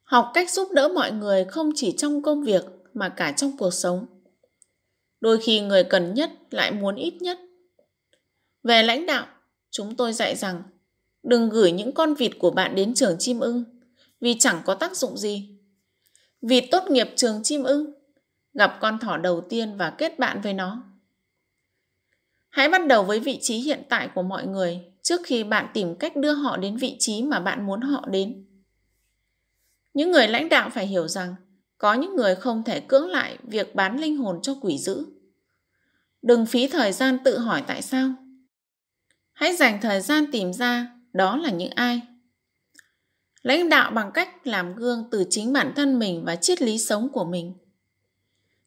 Học 0.04 0.32
cách 0.34 0.50
giúp 0.50 0.72
đỡ 0.72 0.88
mọi 0.88 1.12
người 1.12 1.46
không 1.46 1.70
chỉ 1.76 1.92
trong 1.98 2.22
công 2.22 2.44
việc 2.44 2.64
mà 2.94 3.10
cả 3.10 3.32
trong 3.32 3.58
cuộc 3.58 3.72
sống. 3.72 4.06
Đôi 5.22 5.38
khi 5.38 5.62
người 5.62 5.84
cần 5.84 6.14
nhất 6.14 6.32
lại 6.52 6.72
muốn 6.72 6.96
ít 6.96 7.14
nhất. 7.22 7.40
Về 8.64 8.84
lãnh 8.84 9.06
đạo, 9.06 9.28
chúng 9.72 9.96
tôi 9.96 10.14
dạy 10.14 10.36
rằng 10.36 10.64
đừng 11.24 11.50
gửi 11.50 11.72
những 11.72 11.92
con 11.92 12.14
vịt 12.14 12.32
của 12.40 12.52
bạn 12.52 12.76
đến 12.76 12.94
trường 12.94 13.16
chim 13.20 13.40
ưng 13.40 13.64
vì 14.22 14.36
chẳng 14.40 14.62
có 14.66 14.76
tác 14.76 14.98
dụng 14.98 15.18
gì. 15.18 15.50
Vịt 16.42 16.64
tốt 16.72 16.84
nghiệp 16.90 17.10
trường 17.16 17.44
chim 17.44 17.64
ưng, 17.64 17.94
gặp 18.54 18.78
con 18.82 19.00
thỏ 19.00 19.18
đầu 19.18 19.42
tiên 19.50 19.78
và 19.78 19.90
kết 19.90 20.20
bạn 20.20 20.42
với 20.42 20.54
nó. 20.54 20.84
Hãy 22.56 22.70
bắt 22.70 22.88
đầu 22.88 23.04
với 23.04 23.20
vị 23.20 23.40
trí 23.42 23.58
hiện 23.58 23.84
tại 23.90 24.10
của 24.16 24.22
mọi 24.22 24.48
người 24.48 24.82
trước 25.02 25.22
khi 25.26 25.44
bạn 25.44 25.68
tìm 25.74 25.96
cách 25.96 26.16
đưa 26.16 26.34
họ 26.34 26.58
đến 26.58 26.78
vị 26.78 26.96
trí 27.00 27.24
mà 27.24 27.40
bạn 27.40 27.66
muốn 27.66 27.82
họ 27.82 28.06
đến. 28.08 28.46
Những 29.94 30.12
người 30.12 30.28
lãnh 30.28 30.50
đạo 30.50 30.70
phải 30.70 30.88
hiểu 30.88 31.08
rằng 31.08 31.36
có 31.78 31.94
những 31.94 32.16
người 32.16 32.36
không 32.36 32.64
thể 32.64 32.80
cưỡng 32.80 33.10
lại 33.10 33.38
việc 33.44 33.76
bán 33.76 34.00
linh 34.00 34.18
hồn 34.18 34.40
cho 34.42 34.56
quỷ 34.62 34.78
dữ. 34.78 35.06
Đừng 36.22 36.46
phí 36.46 36.68
thời 36.68 36.92
gian 36.92 37.18
tự 37.24 37.38
hỏi 37.38 37.64
tại 37.68 37.82
sao. 37.82 38.14
Hãy 39.34 39.56
dành 39.56 39.80
thời 39.82 40.02
gian 40.02 40.32
tìm 40.32 40.54
ra 40.54 40.92
đó 41.14 41.38
là 41.38 41.50
những 41.50 41.72
ai. 41.76 42.02
Lãnh 43.42 43.70
đạo 43.70 43.92
bằng 43.92 44.12
cách 44.14 44.48
làm 44.48 44.76
gương 44.76 45.08
từ 45.12 45.26
chính 45.30 45.54
bản 45.54 45.74
thân 45.76 46.00
mình 46.00 46.24
và 46.26 46.36
triết 46.36 46.62
lý 46.62 46.78
sống 46.78 47.10
của 47.10 47.26
mình. 47.26 47.54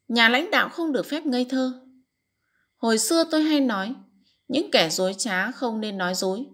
Nhà 0.07 0.29
lãnh 0.29 0.51
đạo 0.51 0.69
không 0.69 0.91
được 0.91 1.05
phép 1.05 1.25
ngây 1.25 1.45
thơ. 1.45 1.88
Hồi 2.79 2.97
xưa 2.97 3.23
tôi 3.31 3.41
hay 3.41 3.59
nói, 3.59 3.95
những 4.47 4.71
kẻ 4.71 4.89
dối 4.89 5.13
trá 5.17 5.51
không 5.51 5.81
nên 5.81 5.97
nói 5.97 6.15
dối. 6.15 6.45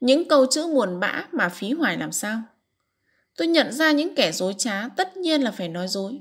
Những 0.00 0.28
câu 0.28 0.46
chữ 0.46 0.66
buồn 0.66 1.00
bã 1.00 1.24
mà 1.32 1.48
phí 1.48 1.72
hoài 1.72 1.96
làm 1.96 2.12
sao? 2.12 2.42
Tôi 3.36 3.48
nhận 3.48 3.72
ra 3.72 3.92
những 3.92 4.14
kẻ 4.14 4.32
dối 4.32 4.54
trá 4.58 4.88
tất 4.96 5.16
nhiên 5.16 5.42
là 5.42 5.50
phải 5.50 5.68
nói 5.68 5.88
dối. 5.88 6.20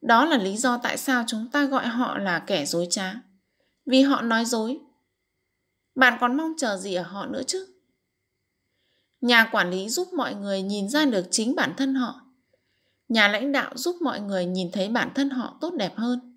Đó 0.00 0.24
là 0.24 0.38
lý 0.38 0.56
do 0.56 0.80
tại 0.82 0.96
sao 0.96 1.24
chúng 1.26 1.50
ta 1.52 1.64
gọi 1.64 1.86
họ 1.86 2.18
là 2.18 2.38
kẻ 2.38 2.66
dối 2.66 2.86
trá. 2.90 3.14
Vì 3.86 4.02
họ 4.02 4.22
nói 4.22 4.44
dối. 4.44 4.78
Bạn 5.94 6.18
còn 6.20 6.36
mong 6.36 6.52
chờ 6.58 6.76
gì 6.76 6.94
ở 6.94 7.02
họ 7.02 7.26
nữa 7.26 7.42
chứ? 7.46 7.66
Nhà 9.20 9.48
quản 9.52 9.70
lý 9.70 9.88
giúp 9.88 10.12
mọi 10.12 10.34
người 10.34 10.62
nhìn 10.62 10.88
ra 10.88 11.04
được 11.04 11.26
chính 11.30 11.54
bản 11.54 11.74
thân 11.76 11.94
họ. 11.94 12.20
Nhà 13.08 13.28
lãnh 13.28 13.52
đạo 13.52 13.72
giúp 13.76 13.96
mọi 14.02 14.20
người 14.20 14.46
nhìn 14.46 14.70
thấy 14.72 14.88
bản 14.88 15.12
thân 15.14 15.30
họ 15.30 15.58
tốt 15.60 15.74
đẹp 15.74 15.92
hơn. 15.96 16.33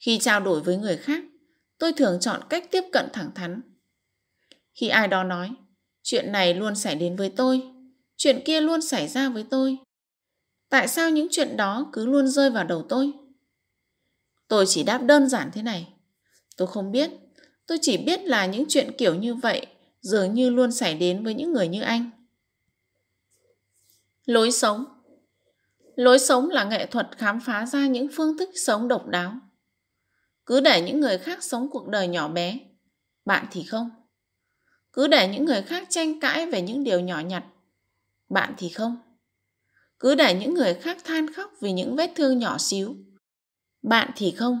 Khi 0.00 0.18
trao 0.18 0.40
đổi 0.40 0.60
với 0.60 0.76
người 0.76 0.96
khác, 0.96 1.24
tôi 1.78 1.92
thường 1.92 2.20
chọn 2.20 2.40
cách 2.48 2.70
tiếp 2.70 2.84
cận 2.92 3.08
thẳng 3.12 3.30
thắn. 3.34 3.60
Khi 4.74 4.88
ai 4.88 5.08
đó 5.08 5.24
nói, 5.24 5.50
chuyện 6.02 6.32
này 6.32 6.54
luôn 6.54 6.74
xảy 6.74 6.94
đến 6.94 7.16
với 7.16 7.30
tôi, 7.36 7.62
chuyện 8.16 8.40
kia 8.44 8.60
luôn 8.60 8.82
xảy 8.82 9.08
ra 9.08 9.28
với 9.28 9.44
tôi. 9.50 9.78
Tại 10.68 10.88
sao 10.88 11.10
những 11.10 11.28
chuyện 11.30 11.56
đó 11.56 11.90
cứ 11.92 12.06
luôn 12.06 12.28
rơi 12.28 12.50
vào 12.50 12.64
đầu 12.64 12.86
tôi? 12.88 13.12
Tôi 14.48 14.64
chỉ 14.66 14.82
đáp 14.82 14.98
đơn 14.98 15.28
giản 15.28 15.50
thế 15.52 15.62
này. 15.62 15.92
Tôi 16.56 16.68
không 16.68 16.92
biết, 16.92 17.10
tôi 17.66 17.78
chỉ 17.82 17.96
biết 17.96 18.20
là 18.24 18.46
những 18.46 18.64
chuyện 18.68 18.92
kiểu 18.98 19.14
như 19.14 19.34
vậy 19.34 19.66
dường 20.00 20.34
như 20.34 20.50
luôn 20.50 20.72
xảy 20.72 20.94
đến 20.94 21.24
với 21.24 21.34
những 21.34 21.52
người 21.52 21.68
như 21.68 21.82
anh. 21.82 22.10
Lối 24.26 24.52
sống 24.52 24.84
Lối 25.96 26.18
sống 26.18 26.50
là 26.50 26.64
nghệ 26.64 26.86
thuật 26.86 27.18
khám 27.18 27.40
phá 27.40 27.66
ra 27.66 27.86
những 27.86 28.08
phương 28.16 28.38
thức 28.38 28.50
sống 28.54 28.88
độc 28.88 29.06
đáo. 29.06 29.32
Cứ 30.46 30.60
để 30.60 30.82
những 30.82 31.00
người 31.00 31.18
khác 31.18 31.44
sống 31.44 31.70
cuộc 31.70 31.88
đời 31.88 32.08
nhỏ 32.08 32.28
bé, 32.28 32.58
bạn 33.24 33.46
thì 33.50 33.62
không. 33.62 33.90
Cứ 34.92 35.06
để 35.06 35.28
những 35.28 35.44
người 35.44 35.62
khác 35.62 35.86
tranh 35.90 36.20
cãi 36.20 36.46
về 36.46 36.62
những 36.62 36.84
điều 36.84 37.00
nhỏ 37.00 37.20
nhặt, 37.20 37.44
bạn 38.28 38.54
thì 38.58 38.68
không. 38.68 38.96
Cứ 39.98 40.14
để 40.14 40.34
những 40.34 40.54
người 40.54 40.74
khác 40.74 40.96
than 41.04 41.32
khóc 41.32 41.52
vì 41.60 41.72
những 41.72 41.96
vết 41.96 42.12
thương 42.16 42.38
nhỏ 42.38 42.58
xíu, 42.58 42.96
bạn 43.82 44.10
thì 44.16 44.30
không. 44.30 44.60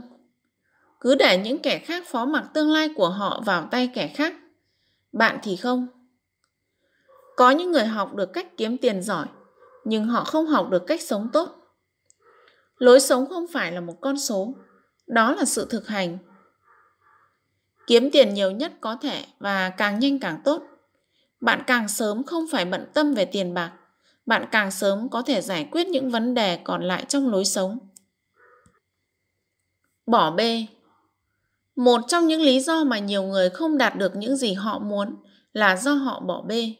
Cứ 1.00 1.14
để 1.14 1.38
những 1.38 1.58
kẻ 1.58 1.78
khác 1.78 2.04
phó 2.06 2.24
mặc 2.24 2.50
tương 2.54 2.70
lai 2.70 2.88
của 2.96 3.08
họ 3.08 3.42
vào 3.46 3.68
tay 3.70 3.90
kẻ 3.94 4.08
khác, 4.14 4.34
bạn 5.12 5.38
thì 5.42 5.56
không. 5.56 5.86
Có 7.36 7.50
những 7.50 7.72
người 7.72 7.86
học 7.86 8.14
được 8.14 8.32
cách 8.32 8.56
kiếm 8.56 8.78
tiền 8.78 9.02
giỏi, 9.02 9.26
nhưng 9.84 10.04
họ 10.04 10.24
không 10.24 10.46
học 10.46 10.70
được 10.70 10.82
cách 10.86 11.02
sống 11.02 11.28
tốt. 11.32 11.48
Lối 12.78 13.00
sống 13.00 13.28
không 13.28 13.46
phải 13.52 13.72
là 13.72 13.80
một 13.80 14.00
con 14.00 14.18
số, 14.18 14.54
đó 15.06 15.34
là 15.34 15.44
sự 15.44 15.66
thực 15.70 15.88
hành. 15.88 16.18
Kiếm 17.86 18.10
tiền 18.12 18.34
nhiều 18.34 18.50
nhất 18.50 18.72
có 18.80 18.96
thể 18.96 19.24
và 19.38 19.70
càng 19.70 19.98
nhanh 19.98 20.18
càng 20.18 20.40
tốt. 20.44 20.62
Bạn 21.40 21.62
càng 21.66 21.88
sớm 21.88 22.24
không 22.24 22.44
phải 22.52 22.64
bận 22.64 22.86
tâm 22.94 23.14
về 23.14 23.24
tiền 23.24 23.54
bạc, 23.54 23.72
bạn 24.26 24.48
càng 24.52 24.70
sớm 24.70 25.08
có 25.08 25.22
thể 25.22 25.40
giải 25.40 25.68
quyết 25.70 25.86
những 25.86 26.10
vấn 26.10 26.34
đề 26.34 26.56
còn 26.64 26.82
lại 26.82 27.04
trong 27.08 27.28
lối 27.28 27.44
sống. 27.44 27.78
Bỏ 30.06 30.30
bê 30.30 30.66
một 31.76 32.00
trong 32.08 32.26
những 32.26 32.40
lý 32.40 32.60
do 32.60 32.84
mà 32.84 32.98
nhiều 32.98 33.22
người 33.22 33.50
không 33.50 33.78
đạt 33.78 33.96
được 33.96 34.16
những 34.16 34.36
gì 34.36 34.52
họ 34.52 34.78
muốn 34.78 35.16
là 35.52 35.76
do 35.76 35.92
họ 35.92 36.20
bỏ 36.20 36.42
bê. 36.42 36.74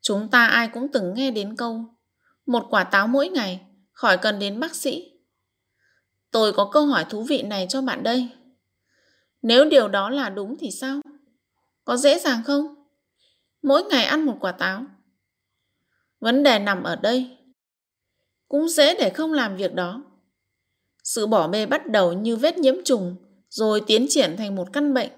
Chúng 0.00 0.28
ta 0.28 0.46
ai 0.46 0.68
cũng 0.68 0.92
từng 0.92 1.14
nghe 1.14 1.30
đến 1.30 1.56
câu 1.56 1.84
một 2.46 2.66
quả 2.70 2.84
táo 2.84 3.06
mỗi 3.06 3.28
ngày, 3.28 3.60
khỏi 3.92 4.18
cần 4.18 4.38
đến 4.38 4.60
bác 4.60 4.74
sĩ. 4.74 5.12
Tôi 6.30 6.52
có 6.52 6.70
câu 6.72 6.86
hỏi 6.86 7.04
thú 7.10 7.22
vị 7.22 7.42
này 7.42 7.66
cho 7.68 7.82
bạn 7.82 8.02
đây. 8.02 8.28
Nếu 9.42 9.64
điều 9.64 9.88
đó 9.88 10.10
là 10.10 10.30
đúng 10.30 10.56
thì 10.58 10.70
sao? 10.70 11.00
Có 11.84 11.96
dễ 11.96 12.18
dàng 12.18 12.42
không? 12.44 12.74
Mỗi 13.62 13.84
ngày 13.84 14.04
ăn 14.04 14.26
một 14.26 14.36
quả 14.40 14.52
táo. 14.52 14.84
Vấn 16.20 16.42
đề 16.42 16.58
nằm 16.58 16.82
ở 16.82 16.96
đây. 16.96 17.36
Cũng 18.48 18.68
dễ 18.68 18.94
để 18.94 19.10
không 19.10 19.32
làm 19.32 19.56
việc 19.56 19.74
đó. 19.74 20.02
Sự 21.04 21.26
bỏ 21.26 21.48
bê 21.48 21.66
bắt 21.66 21.90
đầu 21.90 22.12
như 22.12 22.36
vết 22.36 22.58
nhiễm 22.58 22.74
trùng, 22.84 23.16
rồi 23.48 23.82
tiến 23.86 24.06
triển 24.08 24.36
thành 24.36 24.54
một 24.54 24.68
căn 24.72 24.94
bệnh. 24.94 25.10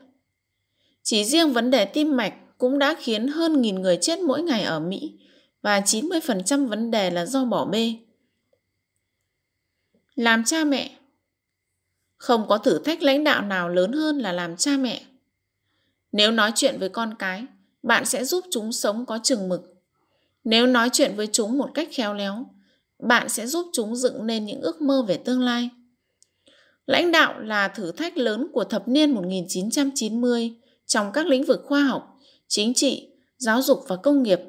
Chỉ 1.03 1.25
riêng 1.25 1.53
vấn 1.53 1.71
đề 1.71 1.85
tim 1.85 2.17
mạch 2.17 2.35
cũng 2.59 2.79
đã 2.79 2.95
khiến 2.99 3.29
hơn 3.29 3.61
nghìn 3.61 3.83
người 3.83 3.99
chết 4.01 4.19
mỗi 4.19 4.43
ngày 4.43 4.63
ở 4.63 4.81
Mỹ, 4.81 5.19
và 5.63 5.81
90% 5.81 6.69
vấn 6.69 6.91
đề 6.91 7.11
là 7.11 7.27
do 7.27 7.45
bỏ 7.45 7.65
bê. 7.65 7.95
Làm 10.15 10.45
cha 10.45 10.65
mẹ 10.65 10.99
không 12.23 12.49
có 12.49 12.59
thử 12.59 12.79
thách 12.79 13.03
lãnh 13.03 13.25
đạo 13.25 13.43
nào 13.43 13.69
lớn 13.69 13.93
hơn 13.93 14.19
là 14.19 14.33
làm 14.33 14.57
cha 14.57 14.77
mẹ. 14.77 15.03
Nếu 16.13 16.31
nói 16.31 16.53
chuyện 16.55 16.79
với 16.79 16.89
con 16.89 17.15
cái, 17.19 17.45
bạn 17.83 18.05
sẽ 18.05 18.25
giúp 18.25 18.45
chúng 18.51 18.73
sống 18.73 19.07
có 19.07 19.19
chừng 19.23 19.49
mực. 19.49 19.75
Nếu 20.45 20.67
nói 20.67 20.91
chuyện 20.93 21.17
với 21.17 21.29
chúng 21.33 21.59
một 21.59 21.71
cách 21.75 21.89
khéo 21.93 22.15
léo, 22.15 22.47
bạn 22.99 23.29
sẽ 23.29 23.47
giúp 23.47 23.67
chúng 23.73 23.97
dựng 23.97 24.27
nên 24.27 24.45
những 24.45 24.61
ước 24.61 24.83
mơ 24.83 25.05
về 25.09 25.17
tương 25.17 25.41
lai. 25.41 25.71
Lãnh 26.87 27.13
đạo 27.13 27.41
là 27.41 27.69
thử 27.69 27.93
thách 27.93 28.17
lớn 28.17 28.49
của 28.53 28.65
thập 28.65 28.89
niên 28.89 29.11
1990 29.11 30.55
trong 30.87 31.13
các 31.13 31.27
lĩnh 31.27 31.45
vực 31.45 31.63
khoa 31.65 31.83
học, 31.83 32.19
chính 32.49 32.75
trị, 32.75 33.09
giáo 33.39 33.63
dục 33.63 33.85
và 33.89 33.97
công 33.97 34.23
nghiệp. 34.23 34.41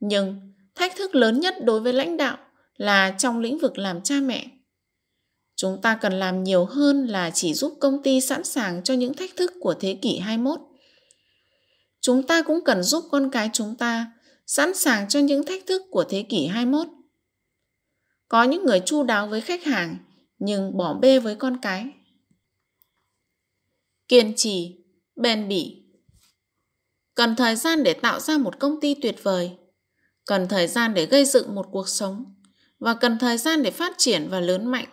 Nhưng 0.00 0.52
thách 0.74 0.96
thức 0.96 1.14
lớn 1.14 1.40
nhất 1.40 1.54
đối 1.64 1.80
với 1.80 1.92
lãnh 1.92 2.16
đạo 2.16 2.38
là 2.76 3.14
trong 3.18 3.40
lĩnh 3.40 3.58
vực 3.58 3.78
làm 3.78 4.02
cha 4.02 4.14
mẹ. 4.20 4.46
Chúng 5.56 5.82
ta 5.82 5.98
cần 6.00 6.12
làm 6.12 6.44
nhiều 6.44 6.64
hơn 6.64 7.06
là 7.06 7.30
chỉ 7.30 7.54
giúp 7.54 7.76
công 7.80 8.02
ty 8.02 8.20
sẵn 8.20 8.44
sàng 8.44 8.82
cho 8.84 8.94
những 8.94 9.14
thách 9.14 9.36
thức 9.36 9.52
của 9.60 9.74
thế 9.80 9.98
kỷ 10.02 10.18
21. 10.18 10.60
chúng 12.00 12.22
ta 12.22 12.42
cũng 12.42 12.64
cần 12.64 12.82
giúp 12.82 13.04
con 13.10 13.30
cái 13.30 13.50
chúng 13.52 13.76
ta 13.76 14.12
sẵn 14.46 14.74
sàng 14.74 15.08
cho 15.08 15.20
những 15.20 15.46
thách 15.46 15.66
thức 15.66 15.82
của 15.90 16.04
thế 16.04 16.22
kỷ 16.22 16.46
21. 16.46 16.86
Có 18.28 18.42
những 18.42 18.64
người 18.64 18.80
chu 18.80 19.02
đáo 19.02 19.26
với 19.26 19.40
khách 19.40 19.64
hàng 19.64 19.96
nhưng 20.38 20.76
bỏ 20.76 20.94
bê 20.94 21.18
với 21.18 21.34
con 21.34 21.60
cái. 21.62 21.86
Kiên 24.08 24.32
trì, 24.36 24.84
bền 25.16 25.48
bỉ. 25.48 25.84
Cần 27.14 27.36
thời 27.36 27.56
gian 27.56 27.82
để 27.82 27.94
tạo 27.94 28.20
ra 28.20 28.38
một 28.38 28.58
công 28.60 28.80
ty 28.80 28.94
tuyệt 28.94 29.16
vời, 29.22 29.50
cần 30.26 30.48
thời 30.48 30.66
gian 30.66 30.94
để 30.94 31.06
gây 31.06 31.24
dựng 31.24 31.54
một 31.54 31.66
cuộc 31.72 31.88
sống 31.88 32.24
và 32.78 32.94
cần 32.94 33.18
thời 33.18 33.38
gian 33.38 33.62
để 33.62 33.70
phát 33.70 33.94
triển 33.98 34.28
và 34.30 34.40
lớn 34.40 34.66
mạnh. 34.66 34.86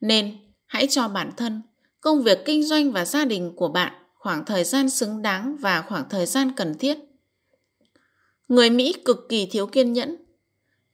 Nên 0.00 0.36
hãy 0.66 0.86
cho 0.90 1.08
bản 1.08 1.30
thân, 1.36 1.62
công 2.00 2.22
việc 2.22 2.38
kinh 2.44 2.64
doanh 2.64 2.92
và 2.92 3.04
gia 3.04 3.24
đình 3.24 3.52
của 3.56 3.68
bạn 3.68 3.92
khoảng 4.14 4.44
thời 4.44 4.64
gian 4.64 4.90
xứng 4.90 5.22
đáng 5.22 5.56
và 5.56 5.82
khoảng 5.82 6.08
thời 6.10 6.26
gian 6.26 6.52
cần 6.56 6.74
thiết. 6.78 6.98
Người 8.48 8.70
Mỹ 8.70 8.94
cực 9.04 9.26
kỳ 9.28 9.46
thiếu 9.46 9.66
kiên 9.66 9.92
nhẫn. 9.92 10.16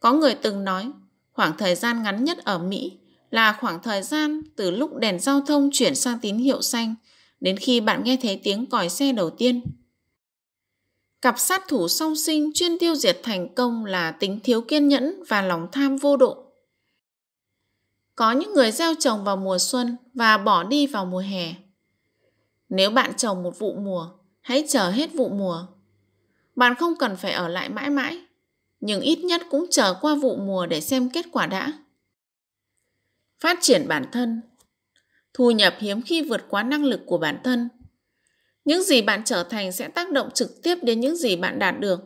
Có 0.00 0.12
người 0.12 0.34
từng 0.34 0.64
nói, 0.64 0.90
khoảng 1.32 1.52
thời 1.58 1.74
gian 1.74 2.02
ngắn 2.02 2.24
nhất 2.24 2.38
ở 2.44 2.58
Mỹ 2.58 2.98
là 3.30 3.56
khoảng 3.60 3.82
thời 3.82 4.02
gian 4.02 4.42
từ 4.56 4.70
lúc 4.70 4.96
đèn 4.96 5.20
giao 5.20 5.40
thông 5.40 5.70
chuyển 5.72 5.94
sang 5.94 6.18
tín 6.18 6.36
hiệu 6.36 6.62
xanh 6.62 6.94
đến 7.40 7.56
khi 7.56 7.80
bạn 7.80 8.04
nghe 8.04 8.16
thấy 8.22 8.40
tiếng 8.42 8.66
còi 8.66 8.88
xe 8.88 9.12
đầu 9.12 9.30
tiên. 9.30 9.62
Cặp 11.22 11.38
sát 11.38 11.68
thủ 11.68 11.88
song 11.88 12.16
sinh 12.16 12.50
chuyên 12.54 12.78
tiêu 12.78 12.94
diệt 12.94 13.20
thành 13.22 13.54
công 13.54 13.84
là 13.84 14.10
tính 14.10 14.40
thiếu 14.44 14.60
kiên 14.60 14.88
nhẫn 14.88 15.22
và 15.28 15.42
lòng 15.42 15.68
tham 15.72 15.96
vô 15.96 16.16
độ. 16.16 16.45
Có 18.16 18.32
những 18.32 18.54
người 18.54 18.72
gieo 18.72 18.94
trồng 18.98 19.24
vào 19.24 19.36
mùa 19.36 19.58
xuân 19.58 19.96
và 20.14 20.38
bỏ 20.38 20.64
đi 20.64 20.86
vào 20.86 21.06
mùa 21.06 21.18
hè. 21.18 21.54
Nếu 22.68 22.90
bạn 22.90 23.16
trồng 23.16 23.42
một 23.42 23.58
vụ 23.58 23.74
mùa, 23.74 24.10
hãy 24.40 24.64
chờ 24.68 24.90
hết 24.90 25.10
vụ 25.14 25.28
mùa. 25.28 25.66
Bạn 26.56 26.74
không 26.74 26.96
cần 26.98 27.16
phải 27.16 27.32
ở 27.32 27.48
lại 27.48 27.68
mãi 27.68 27.90
mãi, 27.90 28.26
nhưng 28.80 29.00
ít 29.00 29.18
nhất 29.18 29.42
cũng 29.50 29.66
chờ 29.70 29.94
qua 30.00 30.14
vụ 30.14 30.36
mùa 30.36 30.66
để 30.66 30.80
xem 30.80 31.10
kết 31.10 31.26
quả 31.32 31.46
đã. 31.46 31.72
Phát 33.40 33.58
triển 33.60 33.88
bản 33.88 34.04
thân 34.12 34.40
Thu 35.34 35.50
nhập 35.50 35.74
hiếm 35.78 36.02
khi 36.02 36.22
vượt 36.22 36.44
quá 36.48 36.62
năng 36.62 36.84
lực 36.84 37.00
của 37.06 37.18
bản 37.18 37.40
thân. 37.44 37.68
Những 38.64 38.82
gì 38.82 39.02
bạn 39.02 39.22
trở 39.24 39.44
thành 39.44 39.72
sẽ 39.72 39.88
tác 39.88 40.12
động 40.12 40.30
trực 40.34 40.62
tiếp 40.62 40.78
đến 40.82 41.00
những 41.00 41.16
gì 41.16 41.36
bạn 41.36 41.58
đạt 41.58 41.80
được. 41.80 42.00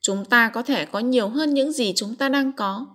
Chúng 0.00 0.24
ta 0.24 0.50
có 0.54 0.62
thể 0.62 0.86
có 0.86 0.98
nhiều 0.98 1.28
hơn 1.28 1.54
những 1.54 1.72
gì 1.72 1.92
chúng 1.96 2.16
ta 2.16 2.28
đang 2.28 2.52
có, 2.52 2.93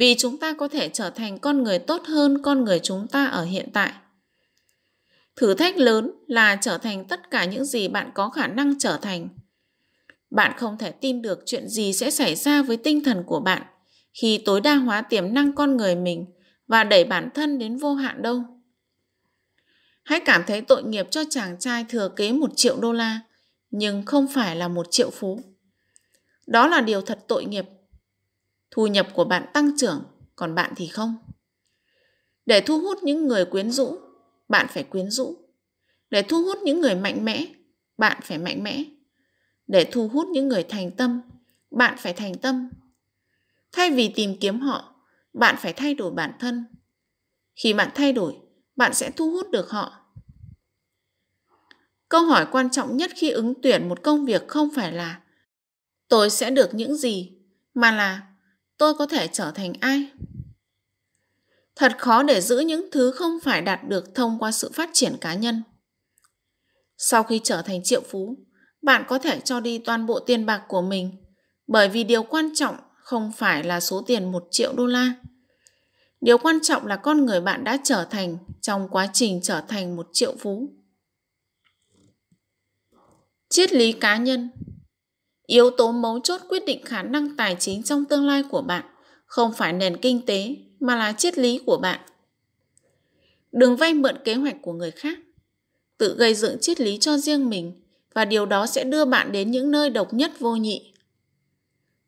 vì 0.00 0.14
chúng 0.18 0.38
ta 0.38 0.52
có 0.52 0.68
thể 0.68 0.88
trở 0.88 1.10
thành 1.10 1.38
con 1.38 1.62
người 1.62 1.78
tốt 1.78 2.02
hơn 2.06 2.42
con 2.42 2.64
người 2.64 2.80
chúng 2.82 3.06
ta 3.06 3.26
ở 3.26 3.44
hiện 3.44 3.68
tại. 3.72 3.92
Thử 5.36 5.54
thách 5.54 5.76
lớn 5.76 6.10
là 6.26 6.56
trở 6.60 6.78
thành 6.78 7.04
tất 7.04 7.30
cả 7.30 7.44
những 7.44 7.64
gì 7.64 7.88
bạn 7.88 8.10
có 8.14 8.28
khả 8.28 8.46
năng 8.46 8.78
trở 8.78 8.96
thành. 8.96 9.28
Bạn 10.30 10.52
không 10.58 10.78
thể 10.78 10.90
tin 10.90 11.22
được 11.22 11.42
chuyện 11.46 11.68
gì 11.68 11.92
sẽ 11.92 12.10
xảy 12.10 12.34
ra 12.34 12.62
với 12.62 12.76
tinh 12.76 13.04
thần 13.04 13.22
của 13.26 13.40
bạn 13.40 13.62
khi 14.14 14.42
tối 14.44 14.60
đa 14.60 14.74
hóa 14.74 15.02
tiềm 15.02 15.34
năng 15.34 15.52
con 15.52 15.76
người 15.76 15.94
mình 15.94 16.26
và 16.66 16.84
đẩy 16.84 17.04
bản 17.04 17.28
thân 17.34 17.58
đến 17.58 17.76
vô 17.76 17.94
hạn 17.94 18.22
đâu. 18.22 18.42
Hãy 20.02 20.20
cảm 20.20 20.42
thấy 20.46 20.60
tội 20.60 20.82
nghiệp 20.82 21.06
cho 21.10 21.24
chàng 21.30 21.56
trai 21.58 21.84
thừa 21.88 22.08
kế 22.16 22.32
một 22.32 22.50
triệu 22.56 22.76
đô 22.80 22.92
la, 22.92 23.20
nhưng 23.70 24.02
không 24.06 24.26
phải 24.34 24.56
là 24.56 24.68
một 24.68 24.86
triệu 24.90 25.10
phú. 25.10 25.40
Đó 26.46 26.66
là 26.66 26.80
điều 26.80 27.00
thật 27.00 27.18
tội 27.28 27.44
nghiệp. 27.44 27.66
Thu 28.70 28.86
nhập 28.86 29.08
của 29.14 29.24
bạn 29.24 29.46
tăng 29.54 29.70
trưởng, 29.76 30.04
còn 30.36 30.54
bạn 30.54 30.72
thì 30.76 30.86
không. 30.86 31.16
Để 32.46 32.60
thu 32.60 32.80
hút 32.80 33.02
những 33.02 33.28
người 33.28 33.44
quyến 33.44 33.70
rũ, 33.70 33.98
bạn 34.48 34.66
phải 34.70 34.84
quyến 34.84 35.10
rũ. 35.10 35.36
Để 36.10 36.22
thu 36.22 36.44
hút 36.44 36.58
những 36.62 36.80
người 36.80 36.94
mạnh 36.94 37.24
mẽ, 37.24 37.46
bạn 37.98 38.20
phải 38.22 38.38
mạnh 38.38 38.62
mẽ. 38.62 38.84
Để 39.66 39.88
thu 39.92 40.08
hút 40.08 40.28
những 40.28 40.48
người 40.48 40.62
thành 40.62 40.90
tâm, 40.90 41.20
bạn 41.70 41.94
phải 41.98 42.12
thành 42.12 42.34
tâm. 42.34 42.70
Thay 43.72 43.90
vì 43.90 44.12
tìm 44.14 44.36
kiếm 44.40 44.60
họ, 44.60 44.94
bạn 45.32 45.56
phải 45.58 45.72
thay 45.72 45.94
đổi 45.94 46.10
bản 46.10 46.32
thân. 46.40 46.64
Khi 47.56 47.72
bạn 47.72 47.90
thay 47.94 48.12
đổi, 48.12 48.36
bạn 48.76 48.94
sẽ 48.94 49.10
thu 49.10 49.30
hút 49.30 49.50
được 49.50 49.70
họ. 49.70 50.00
Câu 52.08 52.22
hỏi 52.22 52.46
quan 52.52 52.70
trọng 52.70 52.96
nhất 52.96 53.10
khi 53.14 53.30
ứng 53.30 53.54
tuyển 53.62 53.88
một 53.88 54.02
công 54.02 54.24
việc 54.24 54.48
không 54.48 54.68
phải 54.74 54.92
là 54.92 55.20
tôi 56.08 56.30
sẽ 56.30 56.50
được 56.50 56.74
những 56.74 56.96
gì, 56.96 57.38
mà 57.74 57.92
là 57.92 58.29
tôi 58.80 58.94
có 58.94 59.06
thể 59.06 59.28
trở 59.32 59.50
thành 59.50 59.72
ai. 59.80 60.06
Thật 61.76 61.92
khó 61.98 62.22
để 62.22 62.40
giữ 62.40 62.58
những 62.58 62.88
thứ 62.92 63.10
không 63.10 63.38
phải 63.42 63.62
đạt 63.62 63.88
được 63.88 64.14
thông 64.14 64.38
qua 64.38 64.52
sự 64.52 64.70
phát 64.74 64.90
triển 64.92 65.16
cá 65.20 65.34
nhân. 65.34 65.62
Sau 66.98 67.22
khi 67.22 67.40
trở 67.44 67.62
thành 67.62 67.80
triệu 67.84 68.00
phú, 68.10 68.36
bạn 68.82 69.04
có 69.08 69.18
thể 69.18 69.40
cho 69.40 69.60
đi 69.60 69.78
toàn 69.78 70.06
bộ 70.06 70.20
tiền 70.20 70.46
bạc 70.46 70.62
của 70.68 70.82
mình, 70.82 71.24
bởi 71.66 71.88
vì 71.88 72.04
điều 72.04 72.22
quan 72.22 72.50
trọng 72.54 72.76
không 72.94 73.32
phải 73.36 73.64
là 73.64 73.80
số 73.80 74.02
tiền 74.06 74.32
một 74.32 74.44
triệu 74.50 74.72
đô 74.72 74.86
la. 74.86 75.14
Điều 76.20 76.38
quan 76.38 76.58
trọng 76.62 76.86
là 76.86 76.96
con 76.96 77.24
người 77.24 77.40
bạn 77.40 77.64
đã 77.64 77.78
trở 77.84 78.04
thành 78.10 78.38
trong 78.60 78.88
quá 78.88 79.08
trình 79.12 79.40
trở 79.42 79.60
thành 79.60 79.96
một 79.96 80.08
triệu 80.12 80.36
phú. 80.38 80.68
Triết 83.48 83.72
lý 83.72 83.92
cá 83.92 84.16
nhân 84.16 84.50
Yếu 85.50 85.70
tố 85.70 85.92
mấu 85.92 86.20
chốt 86.20 86.40
quyết 86.48 86.64
định 86.64 86.84
khả 86.84 87.02
năng 87.02 87.36
tài 87.36 87.56
chính 87.58 87.82
trong 87.82 88.04
tương 88.04 88.26
lai 88.26 88.42
của 88.50 88.62
bạn 88.62 88.84
không 89.26 89.52
phải 89.52 89.72
nền 89.72 89.96
kinh 89.96 90.26
tế 90.26 90.56
mà 90.80 90.96
là 90.96 91.12
triết 91.12 91.38
lý 91.38 91.60
của 91.66 91.76
bạn. 91.76 92.00
Đừng 93.52 93.76
vay 93.76 93.94
mượn 93.94 94.16
kế 94.24 94.34
hoạch 94.34 94.56
của 94.62 94.72
người 94.72 94.90
khác. 94.90 95.18
Tự 95.98 96.16
gây 96.16 96.34
dựng 96.34 96.56
triết 96.60 96.80
lý 96.80 96.98
cho 96.98 97.18
riêng 97.18 97.50
mình 97.50 97.80
và 98.14 98.24
điều 98.24 98.46
đó 98.46 98.66
sẽ 98.66 98.84
đưa 98.84 99.04
bạn 99.04 99.32
đến 99.32 99.50
những 99.50 99.70
nơi 99.70 99.90
độc 99.90 100.14
nhất 100.14 100.32
vô 100.38 100.56
nhị. 100.56 100.92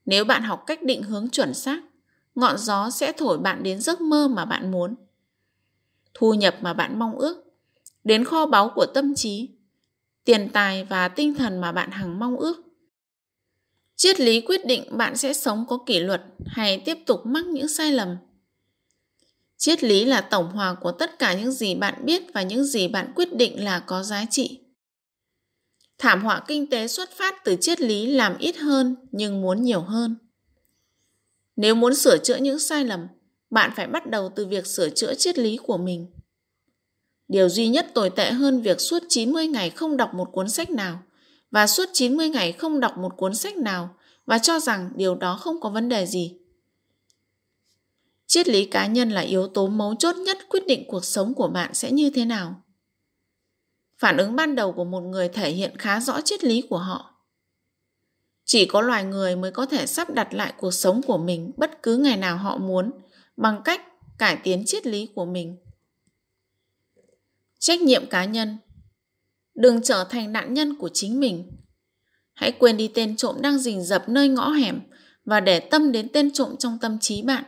Nếu 0.06 0.24
bạn 0.24 0.42
học 0.42 0.64
cách 0.66 0.82
định 0.82 1.02
hướng 1.02 1.28
chuẩn 1.28 1.54
xác, 1.54 1.80
ngọn 2.34 2.58
gió 2.58 2.90
sẽ 2.90 3.12
thổi 3.12 3.38
bạn 3.38 3.62
đến 3.62 3.80
giấc 3.80 4.00
mơ 4.00 4.28
mà 4.28 4.44
bạn 4.44 4.70
muốn. 4.70 4.94
Thu 6.14 6.34
nhập 6.34 6.56
mà 6.60 6.72
bạn 6.72 6.98
mong 6.98 7.18
ước, 7.18 7.44
đến 8.04 8.24
kho 8.24 8.46
báu 8.46 8.72
của 8.74 8.86
tâm 8.86 9.14
trí, 9.14 9.50
tiền 10.24 10.48
tài 10.52 10.84
và 10.84 11.08
tinh 11.08 11.34
thần 11.34 11.60
mà 11.60 11.72
bạn 11.72 11.90
hằng 11.90 12.18
mong 12.18 12.36
ước. 12.36 12.71
Triết 14.02 14.20
lý 14.20 14.40
quyết 14.40 14.66
định 14.66 14.84
bạn 14.90 15.16
sẽ 15.16 15.32
sống 15.32 15.64
có 15.68 15.78
kỷ 15.86 16.00
luật 16.00 16.22
hay 16.46 16.82
tiếp 16.84 16.98
tục 17.06 17.20
mắc 17.24 17.46
những 17.46 17.68
sai 17.68 17.92
lầm. 17.92 18.16
Triết 19.56 19.84
lý 19.84 20.04
là 20.04 20.20
tổng 20.20 20.50
hòa 20.50 20.74
của 20.80 20.92
tất 20.92 21.18
cả 21.18 21.34
những 21.34 21.52
gì 21.52 21.74
bạn 21.74 22.06
biết 22.06 22.22
và 22.34 22.42
những 22.42 22.64
gì 22.64 22.88
bạn 22.88 23.12
quyết 23.14 23.34
định 23.34 23.64
là 23.64 23.80
có 23.86 24.02
giá 24.02 24.24
trị. 24.30 24.60
Thảm 25.98 26.24
họa 26.24 26.42
kinh 26.48 26.70
tế 26.70 26.88
xuất 26.88 27.10
phát 27.10 27.34
từ 27.44 27.56
triết 27.60 27.80
lý 27.80 28.06
làm 28.06 28.38
ít 28.38 28.56
hơn 28.56 28.96
nhưng 29.12 29.42
muốn 29.42 29.62
nhiều 29.62 29.80
hơn. 29.80 30.16
Nếu 31.56 31.74
muốn 31.74 31.94
sửa 31.94 32.18
chữa 32.18 32.36
những 32.36 32.58
sai 32.58 32.84
lầm, 32.84 33.06
bạn 33.50 33.70
phải 33.76 33.86
bắt 33.86 34.06
đầu 34.10 34.32
từ 34.36 34.46
việc 34.46 34.66
sửa 34.66 34.90
chữa 34.90 35.14
triết 35.14 35.38
lý 35.38 35.56
của 35.56 35.78
mình. 35.78 36.06
Điều 37.28 37.48
duy 37.48 37.68
nhất 37.68 37.86
tồi 37.94 38.10
tệ 38.10 38.30
hơn 38.30 38.62
việc 38.62 38.80
suốt 38.80 39.02
90 39.08 39.46
ngày 39.46 39.70
không 39.70 39.96
đọc 39.96 40.14
một 40.14 40.28
cuốn 40.32 40.48
sách 40.48 40.70
nào 40.70 41.02
và 41.52 41.66
suốt 41.66 41.88
90 41.92 42.28
ngày 42.28 42.52
không 42.52 42.80
đọc 42.80 42.98
một 42.98 43.16
cuốn 43.16 43.34
sách 43.34 43.56
nào 43.56 43.96
và 44.26 44.38
cho 44.38 44.60
rằng 44.60 44.90
điều 44.96 45.14
đó 45.14 45.36
không 45.36 45.60
có 45.60 45.70
vấn 45.70 45.88
đề 45.88 46.06
gì. 46.06 46.38
Triết 48.26 48.48
lý 48.48 48.64
cá 48.64 48.86
nhân 48.86 49.10
là 49.10 49.20
yếu 49.20 49.48
tố 49.48 49.66
mấu 49.66 49.94
chốt 49.94 50.16
nhất 50.16 50.38
quyết 50.48 50.66
định 50.66 50.84
cuộc 50.88 51.04
sống 51.04 51.34
của 51.34 51.48
bạn 51.48 51.74
sẽ 51.74 51.90
như 51.90 52.10
thế 52.10 52.24
nào. 52.24 52.62
Phản 53.98 54.16
ứng 54.16 54.36
ban 54.36 54.54
đầu 54.54 54.72
của 54.72 54.84
một 54.84 55.00
người 55.00 55.28
thể 55.28 55.50
hiện 55.50 55.76
khá 55.78 56.00
rõ 56.00 56.20
triết 56.20 56.44
lý 56.44 56.62
của 56.70 56.78
họ. 56.78 57.14
Chỉ 58.44 58.66
có 58.66 58.80
loài 58.80 59.04
người 59.04 59.36
mới 59.36 59.50
có 59.50 59.66
thể 59.66 59.86
sắp 59.86 60.10
đặt 60.10 60.34
lại 60.34 60.52
cuộc 60.58 60.70
sống 60.70 61.02
của 61.02 61.18
mình 61.18 61.52
bất 61.56 61.82
cứ 61.82 61.96
ngày 61.96 62.16
nào 62.16 62.36
họ 62.36 62.56
muốn 62.56 62.90
bằng 63.36 63.60
cách 63.64 63.80
cải 64.18 64.36
tiến 64.36 64.62
triết 64.66 64.86
lý 64.86 65.08
của 65.14 65.24
mình. 65.24 65.56
Trách 67.58 67.80
nhiệm 67.82 68.06
cá 68.06 68.24
nhân 68.24 68.58
Đừng 69.54 69.82
trở 69.82 70.04
thành 70.10 70.32
nạn 70.32 70.54
nhân 70.54 70.76
của 70.76 70.90
chính 70.92 71.20
mình. 71.20 71.52
Hãy 72.34 72.52
quên 72.52 72.76
đi 72.76 72.88
tên 72.88 73.16
trộm 73.16 73.36
đang 73.40 73.58
rình 73.58 73.82
rập 73.82 74.08
nơi 74.08 74.28
ngõ 74.28 74.50
hẻm 74.50 74.80
và 75.24 75.40
để 75.40 75.60
tâm 75.60 75.92
đến 75.92 76.08
tên 76.12 76.30
trộm 76.30 76.56
trong 76.58 76.78
tâm 76.78 76.98
trí 76.98 77.22
bạn. 77.22 77.44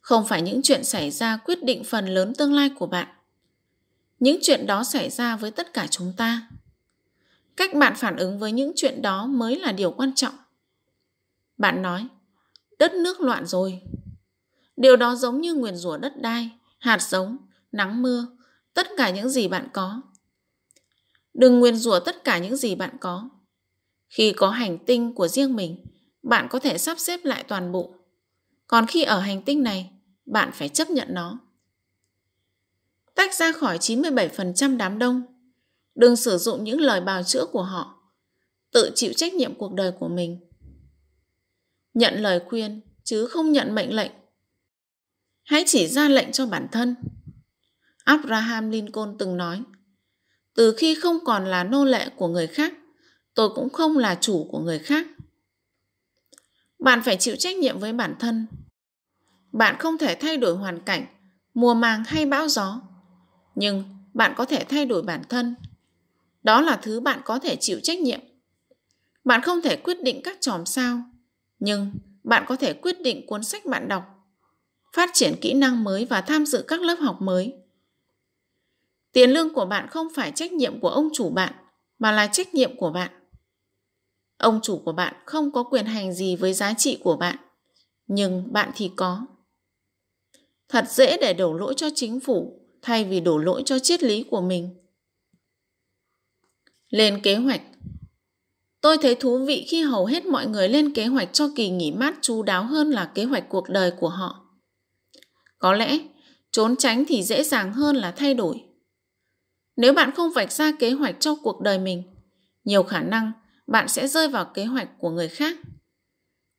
Không 0.00 0.26
phải 0.26 0.42
những 0.42 0.60
chuyện 0.62 0.84
xảy 0.84 1.10
ra 1.10 1.36
quyết 1.36 1.64
định 1.64 1.84
phần 1.84 2.06
lớn 2.06 2.32
tương 2.34 2.52
lai 2.52 2.70
của 2.78 2.86
bạn. 2.86 3.08
Những 4.18 4.38
chuyện 4.42 4.66
đó 4.66 4.84
xảy 4.84 5.10
ra 5.10 5.36
với 5.36 5.50
tất 5.50 5.72
cả 5.72 5.86
chúng 5.90 6.12
ta. 6.16 6.48
Cách 7.56 7.74
bạn 7.74 7.94
phản 7.96 8.16
ứng 8.16 8.38
với 8.38 8.52
những 8.52 8.72
chuyện 8.76 9.02
đó 9.02 9.26
mới 9.26 9.56
là 9.56 9.72
điều 9.72 9.90
quan 9.90 10.14
trọng. 10.14 10.34
Bạn 11.58 11.82
nói, 11.82 12.06
đất 12.78 12.94
nước 12.94 13.20
loạn 13.20 13.46
rồi. 13.46 13.82
Điều 14.76 14.96
đó 14.96 15.14
giống 15.14 15.40
như 15.40 15.54
nguyền 15.54 15.76
rủa 15.76 15.96
đất 15.96 16.12
đai, 16.20 16.50
hạt 16.78 17.02
giống, 17.02 17.36
nắng 17.72 18.02
mưa, 18.02 18.26
tất 18.74 18.86
cả 18.96 19.10
những 19.10 19.28
gì 19.28 19.48
bạn 19.48 19.68
có. 19.72 20.00
Đừng 21.34 21.60
nguyên 21.60 21.76
rủa 21.76 22.00
tất 22.00 22.24
cả 22.24 22.38
những 22.38 22.56
gì 22.56 22.74
bạn 22.74 22.96
có. 23.00 23.30
Khi 24.08 24.32
có 24.32 24.50
hành 24.50 24.78
tinh 24.78 25.14
của 25.14 25.28
riêng 25.28 25.56
mình, 25.56 25.84
bạn 26.22 26.46
có 26.50 26.58
thể 26.58 26.78
sắp 26.78 26.98
xếp 26.98 27.20
lại 27.24 27.44
toàn 27.48 27.72
bộ. 27.72 27.94
Còn 28.66 28.86
khi 28.86 29.02
ở 29.02 29.20
hành 29.20 29.42
tinh 29.42 29.62
này, 29.62 29.90
bạn 30.26 30.50
phải 30.54 30.68
chấp 30.68 30.90
nhận 30.90 31.08
nó. 31.10 31.38
Tách 33.14 33.34
ra 33.34 33.52
khỏi 33.52 33.78
97% 33.78 34.76
đám 34.76 34.98
đông. 34.98 35.22
Đừng 35.94 36.16
sử 36.16 36.38
dụng 36.38 36.64
những 36.64 36.80
lời 36.80 37.00
bào 37.00 37.22
chữa 37.22 37.46
của 37.52 37.62
họ. 37.62 38.12
Tự 38.72 38.92
chịu 38.94 39.12
trách 39.16 39.34
nhiệm 39.34 39.54
cuộc 39.54 39.72
đời 39.74 39.92
của 39.98 40.08
mình. 40.08 40.40
Nhận 41.94 42.14
lời 42.14 42.40
khuyên 42.48 42.80
chứ 43.04 43.26
không 43.26 43.52
nhận 43.52 43.74
mệnh 43.74 43.96
lệnh. 43.96 44.12
Hãy 45.42 45.64
chỉ 45.66 45.86
ra 45.86 46.08
lệnh 46.08 46.32
cho 46.32 46.46
bản 46.46 46.66
thân. 46.72 46.94
Abraham 48.04 48.70
Lincoln 48.70 49.18
từng 49.18 49.36
nói, 49.36 49.62
từ 50.54 50.74
khi 50.76 50.94
không 50.94 51.18
còn 51.24 51.44
là 51.46 51.64
nô 51.64 51.84
lệ 51.84 52.08
của 52.16 52.28
người 52.28 52.46
khác, 52.46 52.74
tôi 53.34 53.50
cũng 53.54 53.70
không 53.70 53.98
là 53.98 54.18
chủ 54.20 54.48
của 54.50 54.58
người 54.58 54.78
khác. 54.78 55.06
Bạn 56.78 57.02
phải 57.02 57.16
chịu 57.16 57.36
trách 57.36 57.56
nhiệm 57.56 57.78
với 57.78 57.92
bản 57.92 58.14
thân. 58.18 58.46
Bạn 59.52 59.76
không 59.78 59.98
thể 59.98 60.14
thay 60.14 60.36
đổi 60.36 60.56
hoàn 60.56 60.80
cảnh, 60.80 61.06
mùa 61.54 61.74
màng 61.74 62.04
hay 62.06 62.26
bão 62.26 62.48
gió, 62.48 62.80
nhưng 63.54 63.84
bạn 64.14 64.34
có 64.36 64.44
thể 64.44 64.64
thay 64.68 64.86
đổi 64.86 65.02
bản 65.02 65.22
thân. 65.28 65.54
Đó 66.42 66.60
là 66.60 66.76
thứ 66.82 67.00
bạn 67.00 67.20
có 67.24 67.38
thể 67.38 67.56
chịu 67.60 67.80
trách 67.82 67.98
nhiệm. 67.98 68.20
Bạn 69.24 69.42
không 69.42 69.62
thể 69.62 69.76
quyết 69.76 70.02
định 70.02 70.20
các 70.24 70.36
chòm 70.40 70.66
sao, 70.66 71.02
nhưng 71.58 71.90
bạn 72.24 72.44
có 72.48 72.56
thể 72.56 72.72
quyết 72.72 73.00
định 73.00 73.26
cuốn 73.26 73.44
sách 73.44 73.66
bạn 73.66 73.88
đọc, 73.88 74.04
phát 74.96 75.10
triển 75.12 75.34
kỹ 75.40 75.54
năng 75.54 75.84
mới 75.84 76.04
và 76.04 76.20
tham 76.20 76.46
dự 76.46 76.64
các 76.68 76.80
lớp 76.80 76.96
học 77.00 77.22
mới. 77.22 77.63
Tiền 79.14 79.30
lương 79.30 79.54
của 79.54 79.64
bạn 79.64 79.88
không 79.88 80.08
phải 80.14 80.32
trách 80.32 80.52
nhiệm 80.52 80.80
của 80.80 80.88
ông 80.88 81.08
chủ 81.12 81.30
bạn, 81.30 81.52
mà 81.98 82.12
là 82.12 82.26
trách 82.26 82.54
nhiệm 82.54 82.76
của 82.76 82.90
bạn. 82.90 83.10
Ông 84.38 84.60
chủ 84.62 84.82
của 84.84 84.92
bạn 84.92 85.14
không 85.26 85.52
có 85.52 85.62
quyền 85.62 85.86
hành 85.86 86.12
gì 86.12 86.36
với 86.36 86.52
giá 86.52 86.74
trị 86.74 86.98
của 87.02 87.16
bạn, 87.16 87.36
nhưng 88.06 88.52
bạn 88.52 88.70
thì 88.74 88.90
có. 88.96 89.26
Thật 90.68 90.84
dễ 90.90 91.16
để 91.20 91.34
đổ 91.34 91.54
lỗi 91.54 91.74
cho 91.76 91.88
chính 91.94 92.20
phủ 92.20 92.60
thay 92.82 93.04
vì 93.04 93.20
đổ 93.20 93.38
lỗi 93.38 93.62
cho 93.66 93.78
triết 93.78 94.02
lý 94.02 94.22
của 94.30 94.40
mình. 94.40 94.74
Lên 96.88 97.20
kế 97.22 97.36
hoạch 97.36 97.62
Tôi 98.80 98.98
thấy 98.98 99.14
thú 99.14 99.44
vị 99.44 99.66
khi 99.68 99.82
hầu 99.82 100.06
hết 100.06 100.26
mọi 100.26 100.46
người 100.46 100.68
lên 100.68 100.94
kế 100.94 101.06
hoạch 101.06 101.28
cho 101.32 101.48
kỳ 101.56 101.70
nghỉ 101.70 101.90
mát 101.90 102.14
chú 102.20 102.42
đáo 102.42 102.64
hơn 102.64 102.90
là 102.90 103.10
kế 103.14 103.24
hoạch 103.24 103.48
cuộc 103.48 103.68
đời 103.68 103.90
của 103.90 104.08
họ. 104.08 104.44
Có 105.58 105.72
lẽ 105.72 105.98
trốn 106.50 106.76
tránh 106.76 107.04
thì 107.08 107.22
dễ 107.22 107.42
dàng 107.42 107.72
hơn 107.72 107.96
là 107.96 108.10
thay 108.10 108.34
đổi. 108.34 108.73
Nếu 109.76 109.92
bạn 109.92 110.10
không 110.14 110.32
vạch 110.32 110.52
ra 110.52 110.72
kế 110.78 110.90
hoạch 110.90 111.16
cho 111.20 111.34
cuộc 111.34 111.60
đời 111.60 111.78
mình, 111.78 112.02
nhiều 112.64 112.82
khả 112.82 113.02
năng 113.02 113.32
bạn 113.66 113.88
sẽ 113.88 114.08
rơi 114.08 114.28
vào 114.28 114.44
kế 114.44 114.64
hoạch 114.64 114.88
của 114.98 115.10
người 115.10 115.28
khác. 115.28 115.56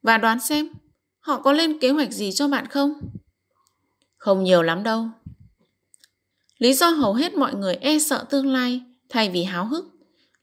Và 0.02 0.18
đoán 0.18 0.40
xem, 0.40 0.70
họ 1.20 1.42
có 1.42 1.54
lên 1.54 1.80
kế 1.80 1.90
hoạch 1.90 2.12
gì 2.12 2.32
cho 2.32 2.48
bạn 2.48 2.68
không? 2.68 2.94
Không 4.18 4.44
nhiều 4.44 4.62
lắm 4.62 4.84
đâu. 4.84 5.08
Lý 6.58 6.74
do 6.74 6.90
hầu 6.90 7.14
hết 7.14 7.34
mọi 7.34 7.56
người 7.56 7.76
e 7.76 8.00
sợ 8.00 8.26
tương 8.30 8.48
lai 8.48 8.82
thay 9.10 9.30
vì 9.30 9.44
háo 9.44 9.66
hức 9.66 9.86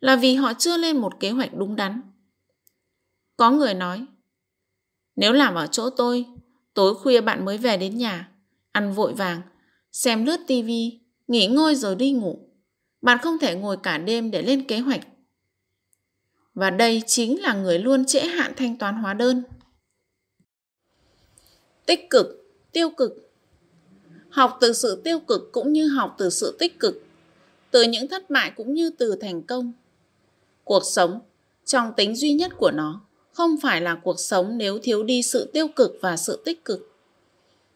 là 0.00 0.16
vì 0.16 0.34
họ 0.34 0.52
chưa 0.54 0.76
lên 0.76 0.96
một 0.96 1.20
kế 1.20 1.30
hoạch 1.30 1.54
đúng 1.54 1.76
đắn. 1.76 2.00
Có 3.36 3.50
người 3.50 3.74
nói, 3.74 4.06
nếu 5.16 5.32
làm 5.32 5.54
ở 5.54 5.66
chỗ 5.66 5.90
tôi, 5.90 6.26
tối 6.74 6.94
khuya 6.94 7.20
bạn 7.20 7.44
mới 7.44 7.58
về 7.58 7.76
đến 7.76 7.96
nhà, 7.96 8.28
ăn 8.72 8.92
vội 8.92 9.14
vàng, 9.14 9.42
xem 9.92 10.24
lướt 10.24 10.40
tivi, 10.46 11.00
nghỉ 11.26 11.46
ngơi 11.46 11.74
rồi 11.74 11.96
đi 11.96 12.12
ngủ. 12.12 12.51
Bạn 13.02 13.18
không 13.22 13.38
thể 13.38 13.54
ngồi 13.54 13.76
cả 13.82 13.98
đêm 13.98 14.30
để 14.30 14.42
lên 14.42 14.64
kế 14.64 14.78
hoạch. 14.78 15.00
Và 16.54 16.70
đây 16.70 17.02
chính 17.06 17.42
là 17.42 17.54
người 17.54 17.78
luôn 17.78 18.04
trễ 18.04 18.20
hạn 18.20 18.52
thanh 18.56 18.76
toán 18.76 18.94
hóa 18.94 19.14
đơn. 19.14 19.42
Tích 21.86 22.10
cực, 22.10 22.26
tiêu 22.72 22.90
cực 22.90 23.32
Học 24.32 24.58
từ 24.60 24.72
sự 24.72 25.00
tiêu 25.04 25.18
cực 25.18 25.52
cũng 25.52 25.72
như 25.72 25.88
học 25.88 26.14
từ 26.18 26.30
sự 26.30 26.56
tích 26.58 26.80
cực, 26.80 27.02
từ 27.70 27.82
những 27.82 28.08
thất 28.08 28.30
bại 28.30 28.52
cũng 28.56 28.74
như 28.74 28.90
từ 28.90 29.16
thành 29.20 29.42
công. 29.42 29.72
Cuộc 30.64 30.82
sống, 30.84 31.20
trong 31.64 31.92
tính 31.96 32.16
duy 32.16 32.32
nhất 32.32 32.52
của 32.56 32.70
nó, 32.70 33.00
không 33.32 33.56
phải 33.62 33.80
là 33.80 33.94
cuộc 33.94 34.20
sống 34.20 34.58
nếu 34.58 34.78
thiếu 34.82 35.02
đi 35.02 35.22
sự 35.22 35.50
tiêu 35.52 35.68
cực 35.76 35.98
và 36.00 36.16
sự 36.16 36.42
tích 36.44 36.64
cực. 36.64 36.96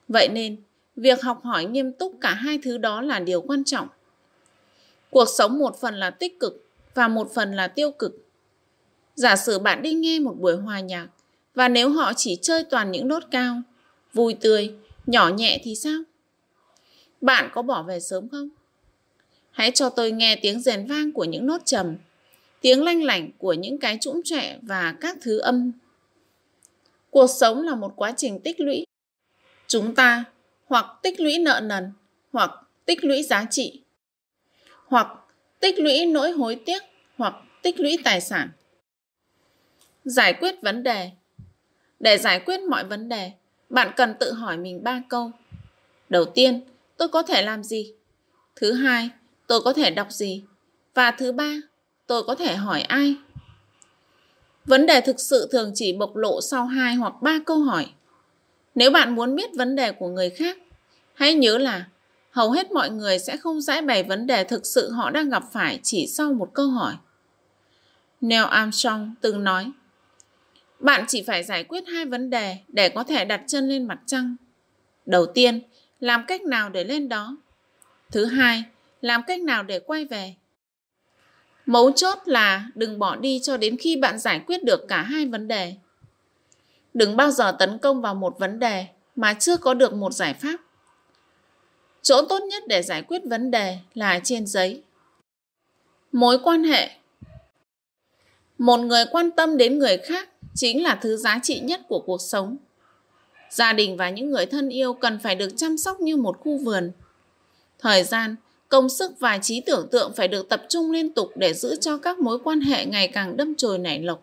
Vậy 0.08 0.28
nên, 0.28 0.56
việc 0.96 1.22
học 1.22 1.40
hỏi 1.44 1.64
nghiêm 1.64 1.92
túc 1.92 2.14
cả 2.20 2.34
hai 2.34 2.58
thứ 2.62 2.78
đó 2.78 3.02
là 3.02 3.20
điều 3.20 3.40
quan 3.40 3.64
trọng. 3.64 3.88
Cuộc 5.10 5.28
sống 5.28 5.58
một 5.58 5.80
phần 5.80 5.94
là 5.94 6.10
tích 6.10 6.40
cực 6.40 6.66
và 6.94 7.08
một 7.08 7.30
phần 7.34 7.52
là 7.52 7.68
tiêu 7.68 7.90
cực. 7.90 8.26
Giả 9.14 9.36
sử 9.36 9.58
bạn 9.58 9.82
đi 9.82 9.94
nghe 9.94 10.18
một 10.20 10.34
buổi 10.40 10.56
hòa 10.56 10.80
nhạc 10.80 11.08
và 11.54 11.68
nếu 11.68 11.90
họ 11.90 12.12
chỉ 12.16 12.36
chơi 12.42 12.64
toàn 12.64 12.92
những 12.92 13.08
nốt 13.08 13.22
cao, 13.30 13.62
vui 14.12 14.34
tươi, 14.34 14.74
nhỏ 15.06 15.28
nhẹ 15.28 15.60
thì 15.62 15.74
sao? 15.74 16.02
Bạn 17.20 17.50
có 17.52 17.62
bỏ 17.62 17.82
về 17.82 18.00
sớm 18.00 18.28
không? 18.28 18.48
Hãy 19.50 19.70
cho 19.74 19.90
tôi 19.90 20.12
nghe 20.12 20.36
tiếng 20.42 20.60
rèn 20.60 20.86
vang 20.86 21.12
của 21.12 21.24
những 21.24 21.46
nốt 21.46 21.58
trầm, 21.64 21.96
tiếng 22.60 22.84
lanh 22.84 23.02
lảnh 23.02 23.30
của 23.38 23.52
những 23.52 23.78
cái 23.78 23.98
trũng 24.00 24.20
trẻ 24.24 24.58
và 24.62 24.94
các 25.00 25.16
thứ 25.20 25.38
âm. 25.38 25.72
Cuộc 27.10 27.26
sống 27.26 27.62
là 27.62 27.74
một 27.74 27.92
quá 27.96 28.12
trình 28.16 28.40
tích 28.40 28.60
lũy. 28.60 28.86
Chúng 29.66 29.94
ta 29.94 30.24
hoặc 30.66 30.86
tích 31.02 31.20
lũy 31.20 31.38
nợ 31.38 31.60
nần, 31.64 31.92
hoặc 32.32 32.50
tích 32.84 33.04
lũy 33.04 33.22
giá 33.22 33.46
trị, 33.50 33.80
hoặc 34.86 35.08
tích 35.60 35.78
lũy 35.78 36.06
nỗi 36.06 36.30
hối 36.30 36.60
tiếc, 36.66 36.82
hoặc 37.16 37.34
tích 37.62 37.80
lũy 37.80 37.98
tài 38.04 38.20
sản. 38.20 38.50
Giải 40.04 40.32
quyết 40.32 40.54
vấn 40.62 40.82
đề 40.82 41.10
Để 42.00 42.18
giải 42.18 42.40
quyết 42.40 42.60
mọi 42.60 42.84
vấn 42.84 43.08
đề, 43.08 43.32
bạn 43.68 43.92
cần 43.96 44.14
tự 44.20 44.32
hỏi 44.32 44.56
mình 44.56 44.84
ba 44.84 45.02
câu. 45.08 45.30
Đầu 46.08 46.24
tiên, 46.24 46.60
tôi 46.96 47.08
có 47.08 47.22
thể 47.22 47.42
làm 47.42 47.62
gì? 47.62 47.92
Thứ 48.56 48.72
hai, 48.72 49.10
tôi 49.46 49.60
có 49.60 49.72
thể 49.72 49.90
đọc 49.90 50.10
gì? 50.10 50.44
Và 50.94 51.10
thứ 51.10 51.32
ba, 51.32 51.54
tôi 52.06 52.22
có 52.22 52.34
thể 52.34 52.56
hỏi 52.56 52.82
ai? 52.82 53.16
Vấn 54.64 54.86
đề 54.86 55.00
thực 55.00 55.20
sự 55.20 55.48
thường 55.52 55.72
chỉ 55.74 55.92
bộc 55.92 56.16
lộ 56.16 56.40
sau 56.40 56.66
hai 56.66 56.94
hoặc 56.94 57.12
ba 57.22 57.38
câu 57.46 57.58
hỏi. 57.58 57.86
Nếu 58.74 58.90
bạn 58.90 59.14
muốn 59.14 59.34
biết 59.34 59.50
vấn 59.54 59.76
đề 59.76 59.92
của 59.92 60.08
người 60.08 60.30
khác, 60.30 60.58
hãy 61.14 61.34
nhớ 61.34 61.58
là 61.58 61.84
hầu 62.36 62.50
hết 62.50 62.72
mọi 62.72 62.90
người 62.90 63.18
sẽ 63.18 63.36
không 63.36 63.60
giải 63.60 63.82
bày 63.82 64.02
vấn 64.02 64.26
đề 64.26 64.44
thực 64.44 64.66
sự 64.66 64.90
họ 64.90 65.10
đang 65.10 65.30
gặp 65.30 65.44
phải 65.52 65.80
chỉ 65.82 66.06
sau 66.06 66.32
một 66.32 66.50
câu 66.54 66.68
hỏi. 66.68 66.94
Neil 68.20 68.44
Armstrong 68.50 69.14
từng 69.20 69.44
nói, 69.44 69.70
bạn 70.78 71.04
chỉ 71.08 71.22
phải 71.22 71.44
giải 71.44 71.64
quyết 71.64 71.84
hai 71.86 72.06
vấn 72.06 72.30
đề 72.30 72.56
để 72.68 72.88
có 72.88 73.04
thể 73.04 73.24
đặt 73.24 73.42
chân 73.46 73.68
lên 73.68 73.86
mặt 73.86 73.98
trăng. 74.06 74.36
Đầu 75.06 75.26
tiên, 75.26 75.60
làm 76.00 76.24
cách 76.26 76.42
nào 76.42 76.68
để 76.68 76.84
lên 76.84 77.08
đó 77.08 77.36
thứ 78.10 78.24
hai 78.24 78.64
làm 79.00 79.22
cách 79.26 79.40
nào 79.40 79.62
để 79.62 79.80
quay 79.80 80.04
về 80.04 80.34
mấu 81.66 81.90
chốt 81.92 82.18
là 82.24 82.66
đừng 82.74 82.98
bỏ 82.98 83.16
đi 83.16 83.40
cho 83.42 83.56
đến 83.56 83.76
khi 83.76 83.96
bạn 83.96 84.18
giải 84.18 84.40
quyết 84.46 84.64
được 84.64 84.88
cả 84.88 85.02
hai 85.02 85.26
vấn 85.26 85.48
đề 85.48 85.74
đừng 86.94 87.16
bao 87.16 87.30
giờ 87.30 87.56
tấn 87.58 87.78
công 87.78 88.00
vào 88.00 88.14
một 88.14 88.38
vấn 88.38 88.58
đề 88.58 88.86
mà 89.16 89.34
chưa 89.34 89.56
có 89.56 89.74
được 89.74 89.92
một 89.92 90.12
giải 90.12 90.34
pháp 90.34 90.56
chỗ 92.06 92.22
tốt 92.22 92.42
nhất 92.42 92.62
để 92.66 92.82
giải 92.82 93.02
quyết 93.02 93.22
vấn 93.24 93.50
đề 93.50 93.78
là 93.94 94.20
trên 94.24 94.46
giấy 94.46 94.82
mối 96.12 96.38
quan 96.44 96.64
hệ 96.64 96.90
một 98.58 98.76
người 98.76 99.04
quan 99.10 99.30
tâm 99.30 99.56
đến 99.56 99.78
người 99.78 99.96
khác 99.96 100.28
chính 100.54 100.82
là 100.82 100.98
thứ 101.02 101.16
giá 101.16 101.40
trị 101.42 101.60
nhất 101.60 101.80
của 101.88 102.00
cuộc 102.00 102.20
sống 102.20 102.56
Gia 103.50 103.72
đình 103.72 103.96
và 103.96 104.10
những 104.10 104.30
người 104.30 104.46
thân 104.46 104.68
yêu 104.68 104.92
cần 104.92 105.18
phải 105.18 105.34
được 105.34 105.48
chăm 105.56 105.78
sóc 105.78 106.00
như 106.00 106.16
một 106.16 106.40
khu 106.40 106.58
vườn. 106.58 106.90
Thời 107.78 108.04
gian, 108.04 108.36
công 108.68 108.88
sức 108.88 109.12
và 109.20 109.38
trí 109.38 109.60
tưởng 109.60 109.88
tượng 109.90 110.12
phải 110.16 110.28
được 110.28 110.48
tập 110.48 110.62
trung 110.68 110.90
liên 110.90 111.12
tục 111.12 111.32
để 111.36 111.54
giữ 111.54 111.76
cho 111.80 111.98
các 111.98 112.18
mối 112.18 112.38
quan 112.44 112.60
hệ 112.60 112.86
ngày 112.86 113.08
càng 113.08 113.36
đâm 113.36 113.54
chồi 113.54 113.78
nảy 113.78 114.02
lộc. 114.02 114.22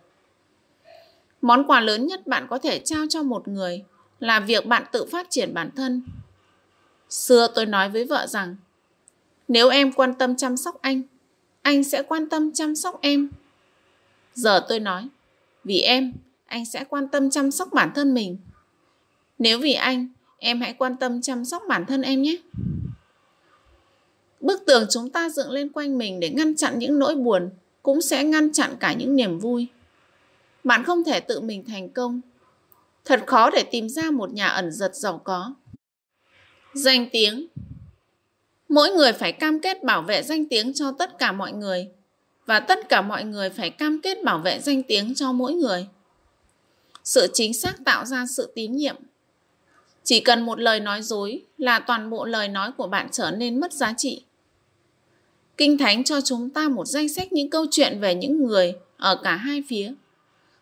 Món 1.42 1.64
quà 1.68 1.80
lớn 1.80 2.08
nhất 2.08 2.28
bạn 2.28 2.48
có 2.50 2.58
thể 2.58 2.80
trao 2.80 3.06
cho 3.10 3.24
một 3.24 3.48
người 3.48 3.84
là 4.20 4.40
việc 4.40 4.66
bạn 4.66 4.84
tự 4.92 5.06
phát 5.12 5.28
triển 5.30 5.54
bản 5.54 5.70
thân. 5.76 6.02
Xưa 7.14 7.48
tôi 7.56 7.66
nói 7.66 7.90
với 7.90 8.06
vợ 8.06 8.28
rằng, 8.28 8.56
nếu 9.48 9.70
em 9.70 9.92
quan 9.92 10.14
tâm 10.14 10.36
chăm 10.36 10.58
sóc 10.58 10.82
anh, 10.82 11.02
anh 11.62 11.84
sẽ 11.84 12.04
quan 12.04 12.30
tâm 12.30 12.52
chăm 12.52 12.76
sóc 12.76 13.02
em. 13.02 13.30
Giờ 14.34 14.66
tôi 14.70 14.80
nói, 14.80 15.08
vì 15.64 15.80
em, 15.80 16.14
anh 16.46 16.66
sẽ 16.66 16.84
quan 16.84 17.08
tâm 17.08 17.30
chăm 17.30 17.52
sóc 17.52 17.74
bản 17.74 17.92
thân 17.96 18.14
mình. 18.14 18.38
Nếu 19.40 19.60
vì 19.60 19.74
anh, 19.74 20.08
em 20.38 20.62
hãy 20.62 20.74
quan 20.74 20.98
tâm 20.98 21.22
chăm 21.22 21.46
sóc 21.46 21.64
bản 21.68 21.86
thân 21.86 22.02
em 22.02 22.22
nhé. 22.22 22.38
Bức 24.40 24.64
tường 24.66 24.86
chúng 24.90 25.10
ta 25.10 25.30
dựng 25.30 25.52
lên 25.52 25.70
quanh 25.70 25.98
mình 25.98 26.20
để 26.20 26.30
ngăn 26.30 26.56
chặn 26.56 26.80
những 26.80 27.00
nỗi 27.00 27.16
buồn 27.16 27.50
cũng 27.84 28.02
sẽ 28.02 28.24
ngăn 28.24 28.54
chặn 28.54 28.76
cả 28.80 28.94
những 28.94 29.16
niềm 29.16 29.40
vui. 29.40 29.68
Bạn 30.64 30.84
không 30.84 31.04
thể 31.04 31.20
tự 31.20 31.42
mình 31.42 31.66
thành 31.66 31.90
công. 31.90 32.22
Thật 33.06 33.24
khó 33.28 33.50
để 33.50 33.64
tìm 33.72 33.90
ra 33.90 34.12
một 34.12 34.34
nhà 34.34 34.48
ẩn 34.48 34.72
giật 34.72 34.96
giàu 34.96 35.22
có. 35.24 35.54
Danh 36.74 37.10
tiếng 37.12 37.48
Mỗi 38.70 38.90
người 38.90 39.14
phải 39.14 39.32
cam 39.32 39.60
kết 39.60 39.84
bảo 39.84 40.02
vệ 40.02 40.24
danh 40.24 40.46
tiếng 40.46 40.74
cho 40.74 40.92
tất 41.00 41.20
cả 41.20 41.32
mọi 41.32 41.54
người, 41.54 41.88
và 42.46 42.60
tất 42.60 42.90
cả 42.90 43.02
mọi 43.02 43.24
người 43.24 43.50
phải 43.50 43.70
cam 43.70 44.00
kết 44.02 44.24
bảo 44.24 44.40
vệ 44.40 44.60
danh 44.60 44.84
tiếng 44.84 45.16
cho 45.16 45.32
mỗi 45.32 45.54
người. 45.54 45.88
Sự 47.04 47.28
chính 47.34 47.54
xác 47.54 47.86
tạo 47.86 48.06
ra 48.06 48.26
sự 48.26 48.52
tín 48.56 48.72
nhiệm 48.72 48.96
chỉ 50.04 50.20
cần 50.20 50.42
một 50.42 50.60
lời 50.60 50.80
nói 50.80 51.02
dối 51.02 51.42
là 51.58 51.80
toàn 51.80 52.10
bộ 52.10 52.26
lời 52.26 52.48
nói 52.48 52.72
của 52.72 52.88
bạn 52.88 53.08
trở 53.12 53.32
nên 53.32 53.60
mất 53.60 53.74
giá 53.74 53.94
trị. 53.98 54.24
Kinh 55.58 55.78
Thánh 55.78 56.04
cho 56.04 56.22
chúng 56.22 56.50
ta 56.50 56.70
một 56.70 56.86
danh 56.86 57.10
sách 57.10 57.34
những 57.34 57.50
câu 57.50 57.66
chuyện 57.72 58.00
về 58.00 58.16
những 58.16 58.44
người 58.44 58.74
ở 58.98 59.20
cả 59.24 59.36
hai 59.36 59.64
phía. 59.68 59.94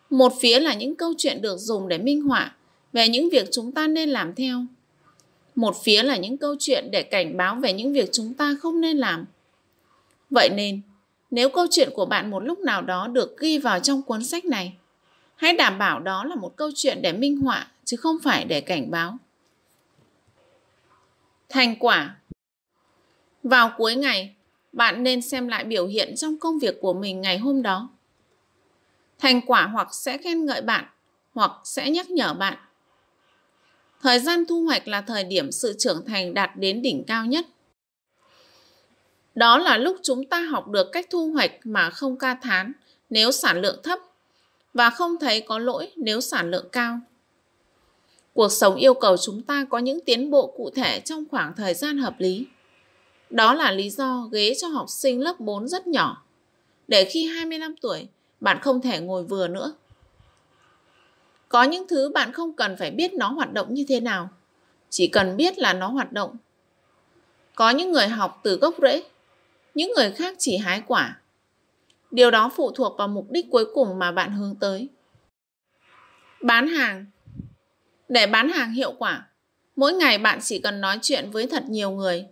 Một 0.09 0.33
phía 0.39 0.59
là 0.59 0.73
những 0.73 0.95
câu 0.95 1.13
chuyện 1.17 1.41
được 1.41 1.57
dùng 1.57 1.87
để 1.87 1.97
minh 1.97 2.21
họa 2.21 2.55
về 2.93 3.09
những 3.09 3.29
việc 3.29 3.47
chúng 3.51 3.71
ta 3.71 3.87
nên 3.87 4.09
làm 4.09 4.35
theo. 4.35 4.65
Một 5.55 5.83
phía 5.83 6.03
là 6.03 6.17
những 6.17 6.37
câu 6.37 6.55
chuyện 6.59 6.91
để 6.91 7.03
cảnh 7.03 7.37
báo 7.37 7.55
về 7.55 7.73
những 7.73 7.93
việc 7.93 8.09
chúng 8.11 8.33
ta 8.33 8.55
không 8.61 8.81
nên 8.81 8.97
làm. 8.97 9.25
Vậy 10.29 10.49
nên, 10.49 10.81
nếu 11.31 11.49
câu 11.49 11.67
chuyện 11.71 11.89
của 11.93 12.05
bạn 12.05 12.31
một 12.31 12.39
lúc 12.39 12.59
nào 12.59 12.81
đó 12.81 13.07
được 13.07 13.37
ghi 13.37 13.57
vào 13.57 13.79
trong 13.79 14.01
cuốn 14.01 14.23
sách 14.23 14.45
này, 14.45 14.73
hãy 15.35 15.53
đảm 15.53 15.77
bảo 15.77 15.99
đó 15.99 16.23
là 16.23 16.35
một 16.35 16.55
câu 16.55 16.71
chuyện 16.75 17.01
để 17.01 17.13
minh 17.13 17.37
họa 17.37 17.67
chứ 17.85 17.97
không 17.97 18.17
phải 18.23 18.45
để 18.45 18.61
cảnh 18.61 18.91
báo. 18.91 19.17
Thành 21.49 21.75
quả 21.79 22.15
Vào 23.43 23.71
cuối 23.77 23.95
ngày, 23.95 24.35
bạn 24.71 25.03
nên 25.03 25.21
xem 25.21 25.47
lại 25.47 25.63
biểu 25.63 25.87
hiện 25.87 26.15
trong 26.15 26.37
công 26.37 26.59
việc 26.59 26.77
của 26.81 26.93
mình 26.93 27.21
ngày 27.21 27.37
hôm 27.37 27.61
đó. 27.61 27.89
Thành 29.19 29.41
quả 29.41 29.67
hoặc 29.67 29.93
sẽ 29.93 30.17
khen 30.17 30.45
ngợi 30.45 30.61
bạn, 30.61 30.85
hoặc 31.33 31.51
sẽ 31.63 31.89
nhắc 31.89 32.11
nhở 32.11 32.33
bạn. 32.33 32.57
Thời 34.01 34.19
gian 34.19 34.45
thu 34.45 34.63
hoạch 34.63 34.87
là 34.87 35.01
thời 35.01 35.23
điểm 35.23 35.51
sự 35.51 35.75
trưởng 35.79 36.05
thành 36.05 36.33
đạt 36.33 36.51
đến 36.55 36.81
đỉnh 36.81 37.03
cao 37.03 37.25
nhất. 37.25 37.45
Đó 39.35 39.57
là 39.57 39.77
lúc 39.77 39.97
chúng 40.03 40.25
ta 40.25 40.41
học 40.41 40.67
được 40.67 40.91
cách 40.91 41.07
thu 41.09 41.31
hoạch 41.31 41.51
mà 41.63 41.89
không 41.89 42.17
ca 42.17 42.33
thán 42.33 42.73
nếu 43.09 43.31
sản 43.31 43.61
lượng 43.61 43.79
thấp 43.83 43.99
và 44.73 44.89
không 44.89 45.15
thấy 45.19 45.41
có 45.41 45.59
lỗi 45.59 45.91
nếu 45.95 46.21
sản 46.21 46.51
lượng 46.51 46.69
cao. 46.71 46.99
Cuộc 48.33 48.51
sống 48.51 48.75
yêu 48.75 48.93
cầu 48.93 49.17
chúng 49.17 49.41
ta 49.41 49.65
có 49.69 49.77
những 49.77 49.99
tiến 50.05 50.31
bộ 50.31 50.53
cụ 50.57 50.69
thể 50.75 50.99
trong 50.99 51.23
khoảng 51.31 51.53
thời 51.57 51.73
gian 51.73 51.97
hợp 51.97 52.15
lý. 52.17 52.45
Đó 53.29 53.53
là 53.53 53.71
lý 53.71 53.89
do 53.89 54.29
ghế 54.31 54.53
cho 54.57 54.67
học 54.67 54.85
sinh 54.89 55.21
lớp 55.21 55.39
4 55.39 55.67
rất 55.67 55.87
nhỏ, 55.87 56.23
để 56.87 57.05
khi 57.05 57.25
25 57.25 57.75
tuổi 57.81 58.07
bạn 58.39 58.57
không 58.61 58.81
thể 58.81 58.99
ngồi 58.99 59.23
vừa 59.23 59.47
nữa. 59.47 59.73
Có 61.51 61.63
những 61.63 61.87
thứ 61.87 62.11
bạn 62.13 62.31
không 62.31 62.53
cần 62.53 62.77
phải 62.77 62.91
biết 62.91 63.13
nó 63.13 63.27
hoạt 63.27 63.53
động 63.53 63.73
như 63.73 63.85
thế 63.87 63.99
nào, 63.99 64.29
chỉ 64.89 65.07
cần 65.07 65.37
biết 65.37 65.59
là 65.59 65.73
nó 65.73 65.87
hoạt 65.87 66.11
động. 66.11 66.37
Có 67.55 67.69
những 67.69 67.91
người 67.91 68.07
học 68.07 68.39
từ 68.43 68.55
gốc 68.55 68.75
rễ, 68.81 69.03
những 69.75 69.91
người 69.95 70.11
khác 70.11 70.35
chỉ 70.39 70.57
hái 70.57 70.83
quả. 70.87 71.19
Điều 72.11 72.31
đó 72.31 72.51
phụ 72.55 72.71
thuộc 72.71 72.97
vào 72.97 73.07
mục 73.07 73.31
đích 73.31 73.45
cuối 73.51 73.65
cùng 73.73 73.99
mà 73.99 74.11
bạn 74.11 74.31
hướng 74.31 74.55
tới. 74.55 74.87
Bán 76.41 76.67
hàng 76.67 77.05
Để 78.09 78.27
bán 78.27 78.49
hàng 78.49 78.71
hiệu 78.71 78.93
quả, 78.97 79.27
mỗi 79.75 79.93
ngày 79.93 80.17
bạn 80.17 80.39
chỉ 80.41 80.59
cần 80.59 80.81
nói 80.81 80.99
chuyện 81.01 81.31
với 81.31 81.47
thật 81.47 81.63
nhiều 81.69 81.91
người. 81.91 82.25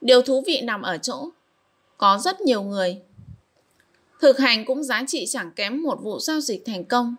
Điều 0.00 0.22
thú 0.22 0.42
vị 0.46 0.60
nằm 0.60 0.82
ở 0.82 0.98
chỗ, 0.98 1.28
có 1.96 2.18
rất 2.18 2.40
nhiều 2.40 2.62
người. 2.62 3.02
Thực 4.20 4.38
hành 4.38 4.64
cũng 4.64 4.84
giá 4.84 5.04
trị 5.08 5.26
chẳng 5.28 5.50
kém 5.52 5.82
một 5.82 5.98
vụ 6.02 6.18
giao 6.18 6.40
dịch 6.40 6.62
thành 6.66 6.84
công. 6.84 7.16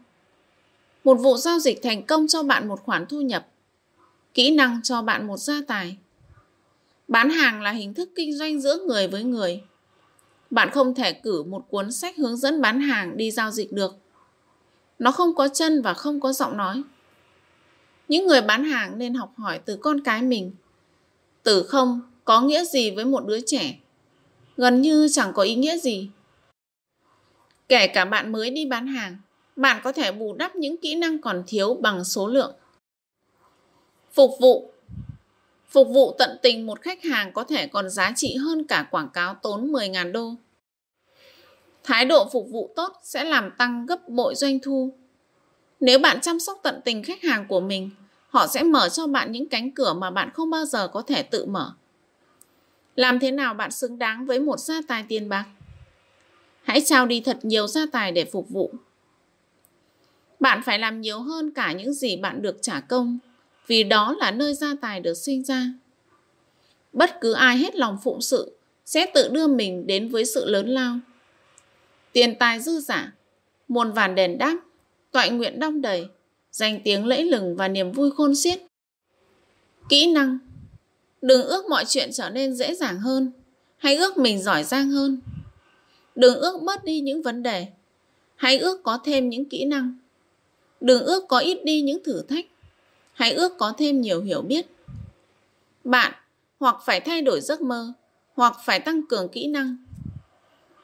Một 1.10 1.16
vụ 1.16 1.38
giao 1.38 1.60
dịch 1.60 1.82
thành 1.84 2.06
công 2.06 2.28
cho 2.28 2.44
bạn 2.44 2.68
một 2.68 2.84
khoản 2.84 3.06
thu 3.06 3.22
nhập. 3.22 3.48
Kỹ 4.34 4.52
năng 4.52 4.82
cho 4.84 5.02
bạn 5.02 5.28
một 5.28 5.38
gia 5.38 5.62
tài. 5.68 5.98
Bán 7.08 7.30
hàng 7.30 7.62
là 7.62 7.72
hình 7.72 7.94
thức 7.94 8.10
kinh 8.16 8.38
doanh 8.38 8.62
giữa 8.62 8.78
người 8.88 9.08
với 9.08 9.24
người. 9.24 9.62
Bạn 10.50 10.70
không 10.72 10.96
thể 10.96 11.14
cử 11.14 11.44
một 11.44 11.66
cuốn 11.70 11.92
sách 11.92 12.18
hướng 12.18 12.38
dẫn 12.38 12.62
bán 12.62 12.82
hàng 12.82 13.18
đi 13.18 13.32
giao 13.32 13.52
dịch 13.52 13.72
được. 13.72 13.96
Nó 15.00 15.12
không 15.12 15.36
có 15.36 15.48
chân 15.48 15.82
và 15.82 15.94
không 15.94 16.20
có 16.20 16.34
giọng 16.34 16.58
nói. 16.58 16.84
Những 18.08 18.28
người 18.28 18.42
bán 18.42 18.64
hàng 18.64 18.98
nên 18.98 19.14
học 19.14 19.34
hỏi 19.38 19.60
từ 19.66 19.78
con 19.78 20.02
cái 20.02 20.22
mình. 20.22 20.52
Từ 21.44 21.64
không 21.64 22.02
có 22.26 22.42
nghĩa 22.42 22.64
gì 22.66 22.92
với 22.92 23.06
một 23.06 23.28
đứa 23.28 23.40
trẻ? 23.46 23.80
Gần 24.58 24.82
như 24.82 25.08
chẳng 25.12 25.34
có 25.34 25.44
ý 25.44 25.56
nghĩa 25.56 25.78
gì. 25.78 26.10
Kể 27.70 27.88
cả 27.88 28.06
bạn 28.06 28.32
mới 28.32 28.50
đi 28.50 28.66
bán 28.66 28.88
hàng, 28.88 29.18
bạn 29.60 29.82
có 29.84 29.92
thể 29.92 30.12
bù 30.12 30.34
đắp 30.34 30.56
những 30.56 30.78
kỹ 30.78 30.96
năng 30.96 31.22
còn 31.22 31.44
thiếu 31.48 31.78
bằng 31.82 32.04
số 32.04 32.28
lượng. 32.28 32.54
Phục 34.14 34.32
vụ 34.42 34.72
Phục 35.70 35.88
vụ 35.88 36.16
tận 36.18 36.38
tình 36.42 36.66
một 36.66 36.82
khách 36.82 37.04
hàng 37.04 37.34
có 37.34 37.44
thể 37.44 37.68
còn 37.68 37.90
giá 37.90 38.14
trị 38.16 38.36
hơn 38.36 38.64
cả 38.64 38.88
quảng 38.92 39.10
cáo 39.10 39.36
tốn 39.42 39.72
10.000 39.72 40.12
đô. 40.12 40.34
Thái 41.84 42.06
độ 42.06 42.30
phục 42.32 42.48
vụ 42.52 42.74
tốt 42.76 42.94
sẽ 43.04 43.24
làm 43.24 43.52
tăng 43.58 43.86
gấp 43.86 44.10
bội 44.10 44.36
doanh 44.36 44.60
thu. 44.60 44.94
Nếu 45.80 46.00
bạn 46.00 46.22
chăm 46.22 46.40
sóc 46.40 46.60
tận 46.64 46.82
tình 46.86 47.04
khách 47.04 47.24
hàng 47.24 47.46
của 47.48 47.60
mình, 47.60 47.90
họ 48.30 48.48
sẽ 48.48 48.64
mở 48.64 48.90
cho 48.90 49.08
bạn 49.08 49.32
những 49.32 49.50
cánh 49.50 49.72
cửa 49.72 49.94
mà 49.94 50.12
bạn 50.12 50.30
không 50.34 50.50
bao 50.50 50.66
giờ 50.66 50.88
có 50.88 51.02
thể 51.02 51.24
tự 51.24 51.46
mở. 51.46 51.72
Làm 52.96 53.20
thế 53.20 53.32
nào 53.32 53.54
bạn 53.54 53.72
xứng 53.72 54.00
đáng 54.00 54.26
với 54.26 54.40
một 54.40 54.60
gia 54.60 54.82
tài 54.88 55.06
tiền 55.08 55.30
bạc? 55.30 55.46
Hãy 56.64 56.82
trao 56.82 57.06
đi 57.06 57.22
thật 57.22 57.38
nhiều 57.42 57.68
gia 57.68 57.86
tài 57.92 58.12
để 58.12 58.26
phục 58.26 58.50
vụ. 58.50 58.74
Bạn 60.40 60.62
phải 60.66 60.80
làm 60.80 61.02
nhiều 61.02 61.20
hơn 61.20 61.52
cả 61.52 61.72
những 61.72 61.94
gì 61.94 62.18
bạn 62.18 62.42
được 62.42 62.58
trả 62.62 62.80
công, 62.80 63.20
vì 63.68 63.84
đó 63.84 64.16
là 64.20 64.32
nơi 64.32 64.54
gia 64.54 64.76
tài 64.82 65.00
được 65.00 65.14
sinh 65.14 65.44
ra. 65.44 65.74
Bất 66.94 67.22
cứ 67.22 67.34
ai 67.34 67.58
hết 67.58 67.76
lòng 67.76 67.98
phụng 68.04 68.22
sự 68.22 68.58
sẽ 68.86 69.06
tự 69.14 69.30
đưa 69.32 69.48
mình 69.48 69.88
đến 69.88 70.10
với 70.10 70.26
sự 70.26 70.46
lớn 70.46 70.70
lao. 70.70 71.00
Tiền 72.14 72.36
tài 72.40 72.60
dư 72.60 72.80
giả, 72.80 73.14
muôn 73.68 73.92
vàn 73.92 74.16
đền 74.16 74.38
đáp, 74.38 74.58
toại 75.12 75.30
nguyện 75.30 75.60
đong 75.60 75.82
đầy, 75.82 76.08
danh 76.52 76.82
tiếng 76.84 77.06
lẫy 77.06 77.24
lừng 77.24 77.56
và 77.56 77.68
niềm 77.68 77.92
vui 77.92 78.12
khôn 78.12 78.36
xiết. 78.36 78.60
Kỹ 79.90 80.12
năng 80.14 80.40
Đừng 81.22 81.44
ước 81.44 81.66
mọi 81.70 81.86
chuyện 81.88 82.10
trở 82.12 82.30
nên 82.30 82.54
dễ 82.54 82.76
dàng 82.76 83.00
hơn, 83.00 83.32
hãy 83.78 83.96
ước 83.96 84.18
mình 84.18 84.42
giỏi 84.42 84.64
giang 84.64 84.90
hơn. 84.90 85.20
Đừng 86.16 86.36
ước 86.36 86.62
mất 86.62 86.84
đi 86.84 87.00
những 87.00 87.22
vấn 87.22 87.44
đề, 87.44 87.68
hãy 88.36 88.58
ước 88.58 88.84
có 88.84 89.00
thêm 89.04 89.30
những 89.30 89.50
kỹ 89.50 89.66
năng. 89.66 89.99
Đừng 90.82 91.04
ước 91.04 91.28
có 91.28 91.38
ít 91.40 91.66
đi 91.66 91.82
những 91.82 92.04
thử 92.04 92.22
thách, 92.22 92.46
hãy 93.14 93.34
ước 93.34 93.58
có 93.58 93.74
thêm 93.78 94.02
nhiều 94.02 94.22
hiểu 94.22 94.42
biết. 94.42 94.66
Bạn 95.84 96.14
hoặc 96.60 96.76
phải 96.86 97.00
thay 97.00 97.22
đổi 97.22 97.42
giấc 97.42 97.62
mơ, 97.62 97.94
hoặc 98.34 98.58
phải 98.66 98.80
tăng 98.80 99.06
cường 99.10 99.30
kỹ 99.30 99.48
năng. 99.48 99.78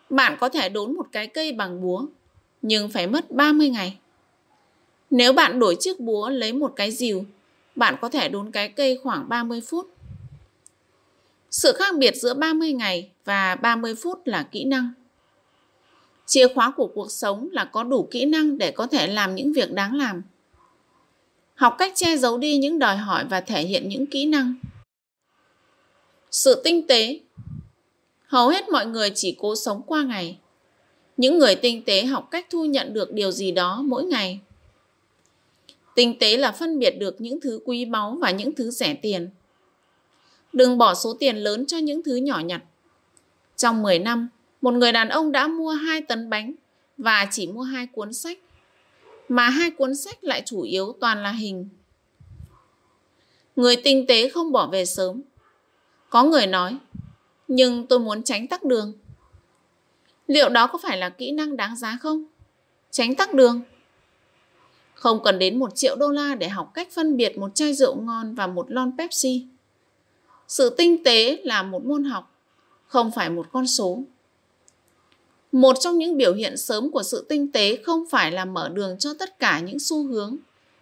Bạn 0.10 0.38
có 0.40 0.50
thể 0.50 0.70
đốn 0.70 0.94
một 0.94 1.08
cái 1.12 1.28
cây 1.28 1.52
bằng 1.52 1.82
búa, 1.82 2.06
nhưng 2.62 2.90
phải 2.90 3.08
mất 3.08 3.32
30 3.32 3.70
ngày. 3.70 3.98
Nếu 5.10 5.34
bạn 5.34 5.60
đổi 5.60 5.76
chiếc 5.80 6.00
búa 6.00 6.30
lấy 6.30 6.54
một 6.54 6.74
cái 6.76 6.92
dìu, 6.92 7.26
bạn 7.76 7.96
có 8.02 8.10
thể 8.10 8.30
đốn 8.30 8.52
cái 8.52 8.70
cây 8.70 9.00
khoảng 9.04 9.30
30 9.30 9.62
phút. 9.62 9.90
Sự 11.52 11.74
khác 11.74 11.98
biệt 11.98 12.16
giữa 12.16 12.34
30 12.34 12.74
ngày 12.74 13.10
và 13.26 13.56
30 13.56 13.96
phút 13.96 14.28
là 14.28 14.44
kỹ 14.44 14.64
năng. 14.66 14.92
Chìa 16.26 16.48
khóa 16.48 16.74
của 16.78 16.88
cuộc 16.88 17.12
sống 17.12 17.50
là 17.52 17.66
có 17.66 17.84
đủ 17.84 18.08
kỹ 18.12 18.26
năng 18.26 18.58
để 18.58 18.72
có 18.72 18.88
thể 18.88 19.08
làm 19.08 19.36
những 19.36 19.54
việc 19.54 19.72
đáng 19.72 19.96
làm. 19.96 20.24
Học 21.56 21.76
cách 21.78 21.94
che 21.96 22.18
giấu 22.18 22.38
đi 22.38 22.58
những 22.58 22.80
đòi 22.80 22.98
hỏi 22.98 23.26
và 23.30 23.42
thể 23.42 23.62
hiện 23.62 23.90
những 23.90 24.06
kỹ 24.06 24.26
năng. 24.26 24.56
Sự 26.32 26.62
tinh 26.64 26.88
tế 26.88 27.20
Hầu 28.28 28.50
hết 28.50 28.70
mọi 28.70 28.86
người 28.86 29.12
chỉ 29.16 29.36
cố 29.40 29.56
sống 29.56 29.82
qua 29.86 30.04
ngày. 30.04 30.38
Những 31.18 31.40
người 31.40 31.56
tinh 31.56 31.84
tế 31.86 32.06
học 32.06 32.28
cách 32.32 32.48
thu 32.50 32.66
nhận 32.66 32.94
được 32.94 33.14
điều 33.14 33.32
gì 33.32 33.52
đó 33.52 33.82
mỗi 33.86 34.04
ngày. 34.04 34.40
Tinh 35.96 36.20
tế 36.20 36.38
là 36.38 36.52
phân 36.52 36.80
biệt 36.80 36.92
được 37.00 37.22
những 37.22 37.42
thứ 37.42 37.60
quý 37.66 37.86
báu 37.86 38.18
và 38.22 38.32
những 38.32 38.56
thứ 38.56 38.72
rẻ 38.72 38.94
tiền. 38.94 39.30
Đừng 40.54 40.78
bỏ 40.78 40.94
số 40.94 41.14
tiền 41.20 41.38
lớn 41.38 41.66
cho 41.66 41.78
những 41.78 42.04
thứ 42.04 42.16
nhỏ 42.16 42.40
nhặt. 42.40 42.62
Trong 43.56 43.84
10 43.84 44.00
năm, 44.00 44.30
một 44.66 44.74
người 44.74 44.92
đàn 44.92 45.10
ông 45.10 45.32
đã 45.32 45.48
mua 45.48 45.70
2 45.70 46.02
tấn 46.02 46.30
bánh 46.30 46.54
và 46.98 47.28
chỉ 47.32 47.48
mua 47.48 47.62
hai 47.62 47.88
cuốn 47.88 48.14
sách. 48.14 48.38
Mà 49.30 49.50
hai 49.50 49.72
cuốn 49.72 49.96
sách 49.96 50.24
lại 50.24 50.42
chủ 50.46 50.62
yếu 50.62 50.96
toàn 51.02 51.24
là 51.24 51.32
hình. 51.32 51.70
Người 53.56 53.76
tinh 53.76 54.06
tế 54.08 54.30
không 54.30 54.52
bỏ 54.52 54.68
về 54.68 54.86
sớm. 54.86 55.22
Có 56.10 56.24
người 56.24 56.48
nói, 56.48 56.78
nhưng 57.48 57.88
tôi 57.88 58.00
muốn 58.00 58.24
tránh 58.24 58.48
tắc 58.48 58.64
đường. 58.64 58.94
Liệu 60.28 60.50
đó 60.50 60.68
có 60.68 60.80
phải 60.84 60.98
là 60.98 61.10
kỹ 61.10 61.32
năng 61.32 61.58
đáng 61.58 61.76
giá 61.76 61.98
không? 62.02 62.26
Tránh 62.92 63.16
tắc 63.16 63.34
đường. 63.34 63.62
Không 64.94 65.24
cần 65.24 65.40
đến 65.40 65.60
một 65.60 65.76
triệu 65.76 65.96
đô 65.96 66.10
la 66.10 66.36
để 66.36 66.50
học 66.50 66.72
cách 66.74 66.88
phân 66.92 67.18
biệt 67.18 67.38
một 67.38 67.56
chai 67.56 67.74
rượu 67.74 67.96
ngon 67.96 68.36
và 68.36 68.48
một 68.48 68.72
lon 68.72 68.92
Pepsi. 68.98 69.48
Sự 70.48 70.70
tinh 70.78 71.04
tế 71.04 71.42
là 71.44 71.64
một 71.64 71.86
môn 71.86 72.04
học, 72.04 72.32
không 72.88 73.12
phải 73.16 73.30
một 73.30 73.48
con 73.52 73.68
số. 73.68 74.04
Một 75.56 75.76
trong 75.80 75.98
những 75.98 76.18
biểu 76.18 76.34
hiện 76.34 76.58
sớm 76.58 76.92
của 76.92 77.04
sự 77.04 77.26
tinh 77.30 77.52
tế 77.52 77.78
không 77.84 78.04
phải 78.10 78.32
là 78.32 78.46
mở 78.46 78.70
đường 78.70 78.98
cho 79.00 79.14
tất 79.20 79.40
cả 79.40 79.60
những 79.60 79.80
xu 79.80 80.08
hướng, 80.08 80.38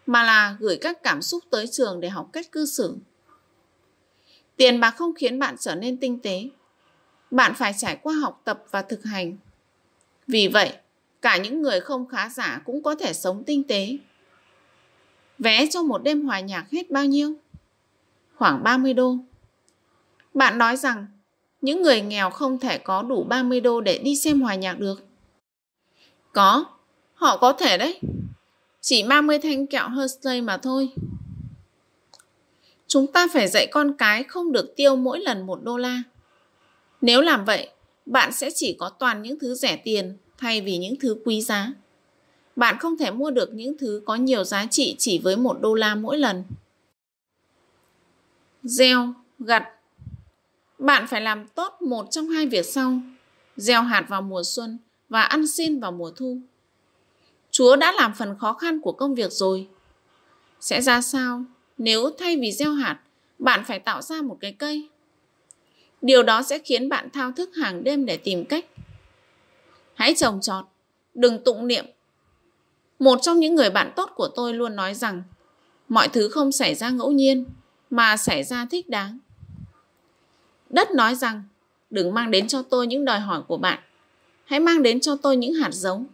mà 0.06 0.24
là 0.24 0.58
gửi 0.60 0.78
các 0.82 1.04
cảm 1.04 1.22
xúc 1.22 1.44
tới 1.50 1.68
trường 1.68 2.00
để 2.00 2.10
học 2.10 2.30
cách 2.34 2.52
cư 2.52 2.66
xử. 2.66 2.96
Tiền 4.58 4.80
bạc 4.80 4.92
không 4.92 5.14
khiến 5.14 5.40
bạn 5.40 5.56
trở 5.60 5.76
nên 5.76 5.98
tinh 5.98 6.20
tế. 6.20 6.50
Bạn 7.32 7.54
phải 7.56 7.74
trải 7.78 7.96
qua 7.96 8.14
học 8.14 8.42
tập 8.44 8.64
và 8.72 8.82
thực 8.82 9.04
hành. 9.04 9.38
Vì 10.28 10.48
vậy, 10.48 10.74
cả 11.22 11.38
những 11.38 11.62
người 11.62 11.80
không 11.80 12.08
khá 12.08 12.30
giả 12.30 12.62
cũng 12.66 12.84
có 12.84 12.96
thể 12.96 13.14
sống 13.14 13.44
tinh 13.44 13.64
tế. 13.64 13.98
Vé 15.40 15.68
cho 15.72 15.84
một 15.84 16.04
đêm 16.04 16.26
hòa 16.26 16.40
nhạc 16.40 16.72
hết 16.72 16.92
bao 16.92 17.06
nhiêu? 17.06 17.34
Khoảng 18.36 18.64
30 18.64 18.94
đô. 18.94 19.18
Bạn 20.34 20.58
nói 20.58 20.78
rằng 20.78 21.08
những 21.64 21.82
người 21.82 22.02
nghèo 22.02 22.30
không 22.30 22.60
thể 22.60 22.78
có 22.78 23.02
đủ 23.02 23.24
30 23.24 23.62
đô 23.62 23.82
để 23.82 23.98
đi 23.98 24.16
xem 24.16 24.42
hòa 24.42 24.56
nhạc 24.56 24.80
được. 24.80 25.06
Có, 26.34 26.66
họ 27.14 27.38
có 27.38 27.54
thể 27.54 27.78
đấy. 27.78 28.00
Chỉ 28.82 29.04
30 29.04 29.40
thanh 29.40 29.68
kẹo 29.68 29.90
Hershey 29.90 30.42
mà 30.42 30.58
thôi. 30.58 30.90
Chúng 32.88 33.08
ta 33.08 33.28
phải 33.34 33.48
dạy 33.48 33.68
con 33.72 33.94
cái 33.98 34.24
không 34.24 34.52
được 34.52 34.74
tiêu 34.76 34.96
mỗi 34.96 35.20
lần 35.20 35.46
một 35.46 35.64
đô 35.64 35.78
la. 35.78 36.04
Nếu 37.02 37.22
làm 37.22 37.46
vậy, 37.46 37.70
bạn 38.06 38.34
sẽ 38.34 38.50
chỉ 38.56 38.76
có 38.80 38.90
toàn 38.90 39.22
những 39.22 39.40
thứ 39.40 39.56
rẻ 39.56 39.76
tiền 39.76 40.18
thay 40.38 40.62
vì 40.62 40.78
những 40.78 40.96
thứ 41.00 41.18
quý 41.26 41.42
giá. 41.42 41.74
Bạn 42.56 42.78
không 42.80 42.98
thể 42.98 43.12
mua 43.12 43.32
được 43.32 43.54
những 43.54 43.78
thứ 43.78 44.02
có 44.06 44.16
nhiều 44.16 44.44
giá 44.44 44.66
trị 44.72 44.96
chỉ 44.98 45.20
với 45.20 45.36
một 45.38 45.62
đô 45.62 45.74
la 45.74 45.96
mỗi 45.96 46.18
lần. 46.18 46.44
Gieo, 48.64 49.14
gặt 49.40 49.64
bạn 50.84 51.08
phải 51.08 51.22
làm 51.22 51.48
tốt 51.48 51.82
một 51.82 52.12
trong 52.12 52.30
hai 52.30 52.46
việc 52.46 52.66
sau. 52.66 53.00
Gieo 53.58 53.82
hạt 53.82 54.06
vào 54.10 54.22
mùa 54.22 54.44
xuân 54.44 54.78
và 55.10 55.22
ăn 55.22 55.48
xin 55.48 55.80
vào 55.80 55.92
mùa 55.92 56.12
thu. 56.12 56.38
Chúa 57.52 57.76
đã 57.76 57.92
làm 57.92 58.14
phần 58.14 58.36
khó 58.40 58.54
khăn 58.54 58.82
của 58.82 58.92
công 58.92 59.16
việc 59.16 59.32
rồi. 59.32 59.68
Sẽ 60.60 60.82
ra 60.82 61.02
sao 61.02 61.44
nếu 61.78 62.10
thay 62.20 62.38
vì 62.38 62.52
gieo 62.52 62.74
hạt, 62.74 63.00
bạn 63.40 63.64
phải 63.68 63.80
tạo 63.80 64.02
ra 64.02 64.22
một 64.22 64.38
cái 64.40 64.52
cây? 64.52 64.90
Điều 66.02 66.24
đó 66.24 66.42
sẽ 66.42 66.60
khiến 66.60 66.90
bạn 66.90 67.10
thao 67.10 67.32
thức 67.32 67.50
hàng 67.56 67.84
đêm 67.84 68.06
để 68.06 68.18
tìm 68.18 68.46
cách. 68.46 68.66
Hãy 69.94 70.14
trồng 70.14 70.42
trọt, 70.42 70.66
đừng 71.14 71.44
tụng 71.44 71.68
niệm. 71.68 71.86
Một 73.00 73.20
trong 73.22 73.40
những 73.40 73.56
người 73.56 73.70
bạn 73.70 73.92
tốt 73.96 74.12
của 74.16 74.28
tôi 74.28 74.54
luôn 74.54 74.76
nói 74.76 74.94
rằng 74.94 75.24
mọi 75.90 76.08
thứ 76.08 76.30
không 76.30 76.52
xảy 76.52 76.76
ra 76.76 76.90
ngẫu 76.90 77.12
nhiên 77.12 77.46
mà 77.90 78.18
xảy 78.18 78.44
ra 78.44 78.66
thích 78.72 78.90
đáng. 78.90 79.20
Đất 80.74 80.92
nói 80.92 81.16
rằng 81.16 81.44
đừng 81.90 82.14
mang 82.14 82.32
đến 82.32 82.48
cho 82.48 82.62
tôi 82.62 82.88
những 82.88 83.06
đòi 83.06 83.20
hỏi 83.20 83.42
của 83.48 83.58
bạn. 83.58 83.80
Hãy 84.46 84.60
mang 84.60 84.84
đến 84.84 85.00
cho 85.00 85.16
tôi 85.16 85.38
những 85.38 85.54
hạt 85.54 85.72
giống. 85.72 86.06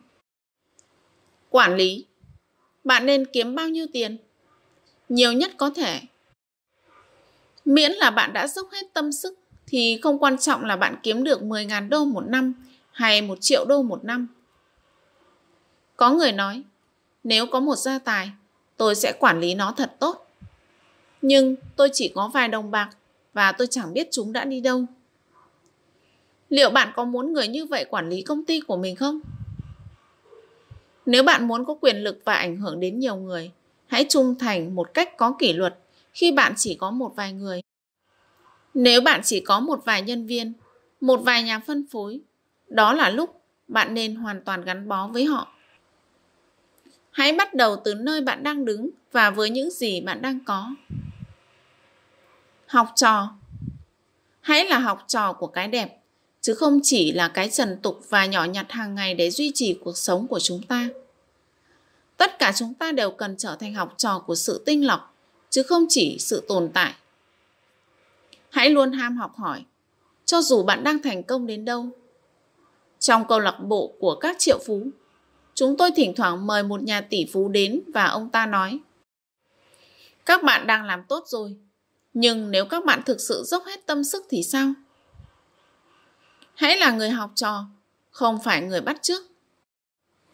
Quản 1.49 1.76
lý 1.76 2.05
Bạn 2.84 3.05
nên 3.05 3.26
kiếm 3.26 3.55
bao 3.55 3.70
nhiêu 3.70 3.86
tiền? 3.93 4.18
Nhiều 5.10 5.34
nhất 5.34 5.51
có 5.57 5.70
thể. 5.70 6.01
Miễn 7.66 7.91
là 7.91 8.12
bạn 8.12 8.34
đã 8.34 8.47
dốc 8.47 8.72
hết 8.72 8.93
tâm 8.93 9.12
sức 9.12 9.39
thì 9.68 9.99
không 10.03 10.20
quan 10.20 10.38
trọng 10.38 10.66
là 10.66 10.76
bạn 10.76 10.95
kiếm 11.03 11.24
được 11.24 11.41
10.000 11.41 11.89
đô 11.89 12.05
một 12.05 12.24
năm 12.28 12.53
hay 12.91 13.22
1 13.22 13.38
triệu 13.41 13.66
đô 13.66 13.82
một 13.82 14.03
năm. 14.03 14.28
Có 15.97 16.12
người 16.12 16.32
nói, 16.32 16.64
nếu 17.24 17.45
có 17.45 17.60
một 17.60 17.76
gia 17.76 17.99
tài, 17.99 18.32
tôi 18.78 18.95
sẽ 18.95 19.14
quản 19.20 19.39
lý 19.39 19.55
nó 19.55 19.74
thật 19.78 19.95
tốt. 19.99 20.28
Nhưng 21.22 21.55
tôi 21.76 21.89
chỉ 21.93 22.12
có 22.16 22.32
vài 22.34 22.47
đồng 22.47 22.72
bạc 22.72 22.89
và 23.34 23.51
tôi 23.51 23.67
chẳng 23.67 23.93
biết 23.93 24.07
chúng 24.11 24.34
đã 24.34 24.45
đi 24.45 24.61
đâu. 24.61 24.86
Liệu 26.49 26.69
bạn 26.69 26.91
có 26.95 27.03
muốn 27.03 27.34
người 27.34 27.47
như 27.47 27.65
vậy 27.65 27.86
quản 27.89 28.09
lý 28.09 28.21
công 28.21 28.45
ty 28.45 28.59
của 28.59 28.77
mình 28.77 28.95
không? 28.95 29.19
Nếu 31.05 31.23
bạn 31.23 31.47
muốn 31.47 31.65
có 31.65 31.73
quyền 31.82 31.97
lực 31.97 32.21
và 32.25 32.34
ảnh 32.34 32.57
hưởng 32.57 32.80
đến 32.80 32.99
nhiều 32.99 33.15
người, 33.15 33.51
hãy 33.88 34.05
trung 34.09 34.36
thành 34.39 34.75
một 34.75 34.93
cách 34.93 35.17
có 35.17 35.36
kỷ 35.39 35.53
luật 35.53 35.75
khi 36.13 36.32
bạn 36.32 36.53
chỉ 36.57 36.75
có 36.75 36.91
một 36.91 37.13
vài 37.15 37.34
người. 37.34 37.61
Nếu 38.73 39.01
bạn 39.01 39.21
chỉ 39.23 39.39
có 39.39 39.59
một 39.59 39.82
vài 39.86 40.01
nhân 40.01 40.25
viên, 40.25 40.53
một 41.01 41.17
vài 41.17 41.43
nhà 41.43 41.59
phân 41.59 41.86
phối, 41.91 42.19
đó 42.67 42.93
là 42.93 43.09
lúc 43.09 43.41
bạn 43.67 43.93
nên 43.93 44.15
hoàn 44.15 44.41
toàn 44.43 44.61
gắn 44.61 44.88
bó 44.88 45.07
với 45.07 45.25
họ. 45.25 45.53
Hãy 47.11 47.34
bắt 47.34 47.53
đầu 47.53 47.75
từ 47.84 47.93
nơi 47.93 48.21
bạn 48.21 48.43
đang 48.43 48.65
đứng 48.65 48.89
và 49.11 49.30
với 49.30 49.49
những 49.49 49.71
gì 49.71 50.01
bạn 50.01 50.21
đang 50.21 50.39
có. 50.45 50.75
Học 52.70 52.91
trò 52.95 53.30
Hãy 54.41 54.65
là 54.65 54.80
học 54.80 55.03
trò 55.07 55.34
của 55.34 55.47
cái 55.47 55.67
đẹp, 55.67 55.99
chứ 56.41 56.53
không 56.53 56.80
chỉ 56.84 57.11
là 57.11 57.28
cái 57.28 57.49
trần 57.49 57.78
tục 57.82 58.01
và 58.09 58.26
nhỏ 58.26 58.43
nhặt 58.43 58.65
hàng 58.70 58.95
ngày 58.95 59.13
để 59.13 59.32
duy 59.32 59.51
trì 59.55 59.80
cuộc 59.84 59.97
sống 59.97 60.28
của 60.28 60.39
chúng 60.39 60.61
ta. 60.61 60.89
Tất 62.17 62.39
cả 62.39 62.51
chúng 62.55 62.74
ta 62.74 62.91
đều 62.91 63.11
cần 63.11 63.38
trở 63.38 63.55
thành 63.55 63.74
học 63.74 63.93
trò 63.97 64.20
của 64.20 64.36
sự 64.36 64.63
tinh 64.65 64.88
lọc, 64.88 65.15
chứ 65.49 65.63
không 65.63 65.86
chỉ 65.89 66.17
sự 66.20 66.45
tồn 66.47 66.70
tại. 66.74 66.93
Hãy 68.49 68.70
luôn 68.70 68.91
ham 68.91 69.17
học 69.17 69.36
hỏi, 69.38 69.63
cho 70.26 70.41
dù 70.41 70.63
bạn 70.63 70.84
đang 70.84 71.01
thành 71.01 71.24
công 71.24 71.47
đến 71.47 71.65
đâu. 71.65 71.89
Trong 72.99 73.28
câu 73.28 73.39
lạc 73.39 73.59
bộ 73.59 73.93
của 73.99 74.15
các 74.15 74.36
triệu 74.39 74.59
phú, 74.65 74.88
chúng 75.53 75.78
tôi 75.78 75.91
thỉnh 75.95 76.13
thoảng 76.15 76.47
mời 76.47 76.63
một 76.63 76.84
nhà 76.84 77.01
tỷ 77.01 77.26
phú 77.34 77.47
đến 77.47 77.82
và 77.93 78.05
ông 78.05 78.30
ta 78.30 78.45
nói 78.45 78.80
Các 80.26 80.43
bạn 80.43 80.67
đang 80.67 80.86
làm 80.86 81.03
tốt 81.03 81.24
rồi, 81.28 81.55
nhưng 82.20 82.51
nếu 82.51 82.65
các 82.65 82.86
bạn 82.86 83.01
thực 83.05 83.22
sự 83.22 83.43
dốc 83.45 83.65
hết 83.65 83.86
tâm 83.86 84.03
sức 84.03 84.26
thì 84.30 84.43
sao? 84.43 84.74
Hãy 86.55 86.78
là 86.78 86.91
người 86.91 87.09
học 87.09 87.32
trò, 87.36 87.65
không 88.11 88.39
phải 88.43 88.61
người 88.61 88.82
bắt 88.82 89.01
chước. 89.01 89.22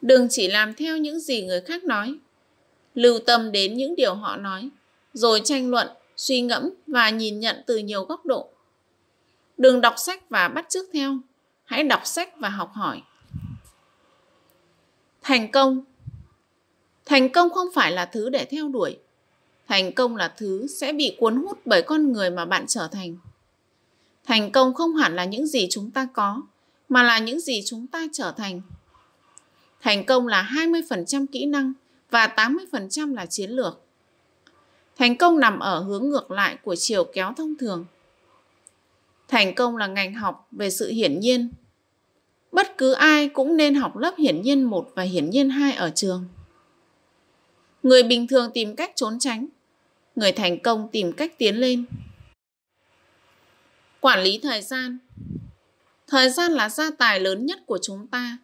Đừng 0.02 0.28
chỉ 0.30 0.48
làm 0.48 0.74
theo 0.74 0.98
những 0.98 1.20
gì 1.20 1.46
người 1.46 1.62
khác 1.62 1.84
nói. 1.84 2.16
Lưu 2.96 3.20
tâm 3.20 3.52
đến 3.52 3.78
những 3.78 3.96
điều 3.96 4.16
họ 4.16 4.38
nói, 4.38 4.70
rồi 5.14 5.42
tranh 5.44 5.70
luận, 5.70 5.88
suy 6.18 6.42
ngẫm 6.42 6.70
và 6.88 7.10
nhìn 7.10 7.40
nhận 7.40 7.64
từ 7.66 7.78
nhiều 7.78 8.04
góc 8.04 8.26
độ. 8.26 8.50
Đừng 9.58 9.82
đọc 9.82 9.94
sách 9.98 10.30
và 10.30 10.48
bắt 10.48 10.66
chước 10.70 10.86
theo, 10.94 11.18
hãy 11.66 11.84
đọc 11.84 12.02
sách 12.06 12.38
và 12.38 12.50
học 12.50 12.72
hỏi. 12.74 13.02
Thành 15.22 15.52
công 15.52 15.84
Thành 17.06 17.30
công 17.30 17.50
không 17.50 17.68
phải 17.74 17.92
là 17.92 18.06
thứ 18.06 18.30
để 18.30 18.46
theo 18.46 18.68
đuổi. 18.68 18.98
Thành 19.68 19.94
công 19.94 20.16
là 20.16 20.34
thứ 20.38 20.68
sẽ 20.68 20.94
bị 20.94 21.16
cuốn 21.20 21.36
hút 21.36 21.60
bởi 21.66 21.82
con 21.82 22.12
người 22.12 22.30
mà 22.30 22.46
bạn 22.46 22.66
trở 22.68 22.88
thành. 22.92 23.18
Thành 24.26 24.52
công 24.52 24.74
không 24.74 24.96
hẳn 24.96 25.16
là 25.16 25.26
những 25.26 25.48
gì 25.48 25.68
chúng 25.72 25.92
ta 25.92 26.08
có, 26.14 26.42
mà 26.90 27.04
là 27.04 27.20
những 27.20 27.40
gì 27.40 27.64
chúng 27.66 27.88
ta 27.88 28.08
trở 28.14 28.32
thành. 28.38 28.62
Thành 29.82 30.06
công 30.06 30.28
là 30.28 30.50
20% 30.54 31.26
kỹ 31.32 31.46
năng 31.46 31.74
và 32.12 32.28
80% 32.28 33.14
là 33.14 33.26
chiến 33.26 33.50
lược. 33.50 33.82
Thành 34.98 35.18
công 35.18 35.40
nằm 35.40 35.60
ở 35.60 35.80
hướng 35.80 36.10
ngược 36.10 36.32
lại 36.32 36.58
của 36.64 36.76
chiều 36.76 37.04
kéo 37.04 37.34
thông 37.38 37.56
thường. 37.58 37.86
Thành 39.28 39.56
công 39.56 39.78
là 39.78 39.88
ngành 39.88 40.14
học 40.14 40.48
về 40.52 40.70
sự 40.70 40.90
hiển 40.90 41.20
nhiên. 41.20 41.50
Bất 42.52 42.78
cứ 42.78 42.94
ai 42.94 43.30
cũng 43.30 43.58
nên 43.58 43.76
học 43.76 43.98
lớp 43.98 44.14
hiển 44.18 44.42
nhiên 44.42 44.64
1 44.64 44.90
và 44.96 45.04
hiển 45.04 45.30
nhiên 45.30 45.50
2 45.50 45.74
ở 45.74 45.92
trường. 45.96 46.26
Người 47.84 48.04
bình 48.04 48.28
thường 48.28 48.52
tìm 48.54 48.76
cách 48.76 48.92
trốn 48.96 49.20
tránh, 49.20 49.48
người 50.16 50.32
thành 50.32 50.60
công 50.60 50.88
tìm 50.92 51.14
cách 51.14 51.38
tiến 51.38 51.56
lên. 51.56 51.86
Quản 54.00 54.24
lý 54.24 54.40
thời 54.44 54.62
gian 54.62 54.98
Thời 56.08 56.30
gian 56.30 56.52
là 56.52 56.70
gia 56.70 56.92
tài 56.92 57.20
lớn 57.20 57.46
nhất 57.46 57.60
của 57.66 57.80
chúng 57.82 58.08
ta, 58.08 58.38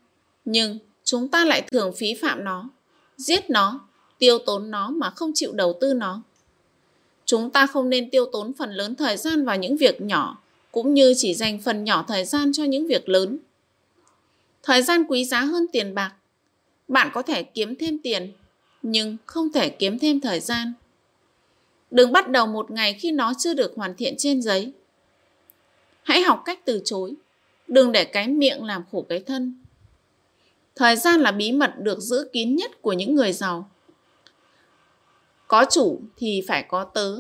nhưng 0.45 0.79
chúng 1.03 1.27
ta 1.27 1.45
lại 1.45 1.61
thường 1.61 1.93
phí 1.97 2.13
phạm 2.21 2.43
nó, 2.43 2.69
giết 3.17 3.49
nó, 3.49 3.79
tiêu 4.19 4.37
tốn 4.45 4.71
nó 4.71 4.89
mà 4.89 5.09
không 5.09 5.31
chịu 5.35 5.51
đầu 5.51 5.77
tư 5.81 5.93
nó. 5.93 6.21
Chúng 7.25 7.49
ta 7.49 7.67
không 7.67 7.89
nên 7.89 8.09
tiêu 8.09 8.25
tốn 8.31 8.53
phần 8.53 8.71
lớn 8.71 8.95
thời 8.95 9.17
gian 9.17 9.45
vào 9.45 9.57
những 9.57 9.77
việc 9.77 10.01
nhỏ, 10.01 10.41
cũng 10.71 10.93
như 10.93 11.13
chỉ 11.17 11.33
dành 11.33 11.59
phần 11.59 11.83
nhỏ 11.83 12.05
thời 12.07 12.25
gian 12.25 12.53
cho 12.53 12.63
những 12.63 12.87
việc 12.87 13.09
lớn. 13.09 13.37
Thời 14.63 14.81
gian 14.81 15.03
quý 15.07 15.25
giá 15.25 15.41
hơn 15.41 15.65
tiền 15.73 15.95
bạc. 15.95 16.13
Bạn 16.87 17.09
có 17.13 17.21
thể 17.21 17.43
kiếm 17.43 17.75
thêm 17.75 17.99
tiền, 17.99 18.31
nhưng 18.81 19.17
không 19.25 19.51
thể 19.51 19.69
kiếm 19.69 19.99
thêm 19.99 20.19
thời 20.19 20.39
gian. 20.39 20.73
Đừng 21.91 22.11
bắt 22.11 22.29
đầu 22.29 22.47
một 22.47 22.71
ngày 22.71 22.93
khi 22.93 23.11
nó 23.11 23.33
chưa 23.37 23.53
được 23.53 23.73
hoàn 23.75 23.95
thiện 23.95 24.15
trên 24.17 24.41
giấy. 24.41 24.71
Hãy 26.03 26.21
học 26.21 26.41
cách 26.45 26.59
từ 26.65 26.81
chối. 26.85 27.13
Đừng 27.67 27.91
để 27.91 28.05
cái 28.05 28.27
miệng 28.27 28.63
làm 28.63 28.83
khổ 28.91 29.05
cái 29.09 29.19
thân. 29.19 29.63
Thời 30.75 30.95
gian 30.95 31.19
là 31.19 31.31
bí 31.31 31.51
mật 31.51 31.73
được 31.77 31.99
giữ 31.99 32.29
kín 32.33 32.55
nhất 32.55 32.81
của 32.81 32.93
những 32.93 33.15
người 33.15 33.33
giàu. 33.33 33.69
Có 35.47 35.65
chủ 35.69 36.01
thì 36.17 36.43
phải 36.47 36.63
có 36.63 36.83
tớ, 36.83 37.17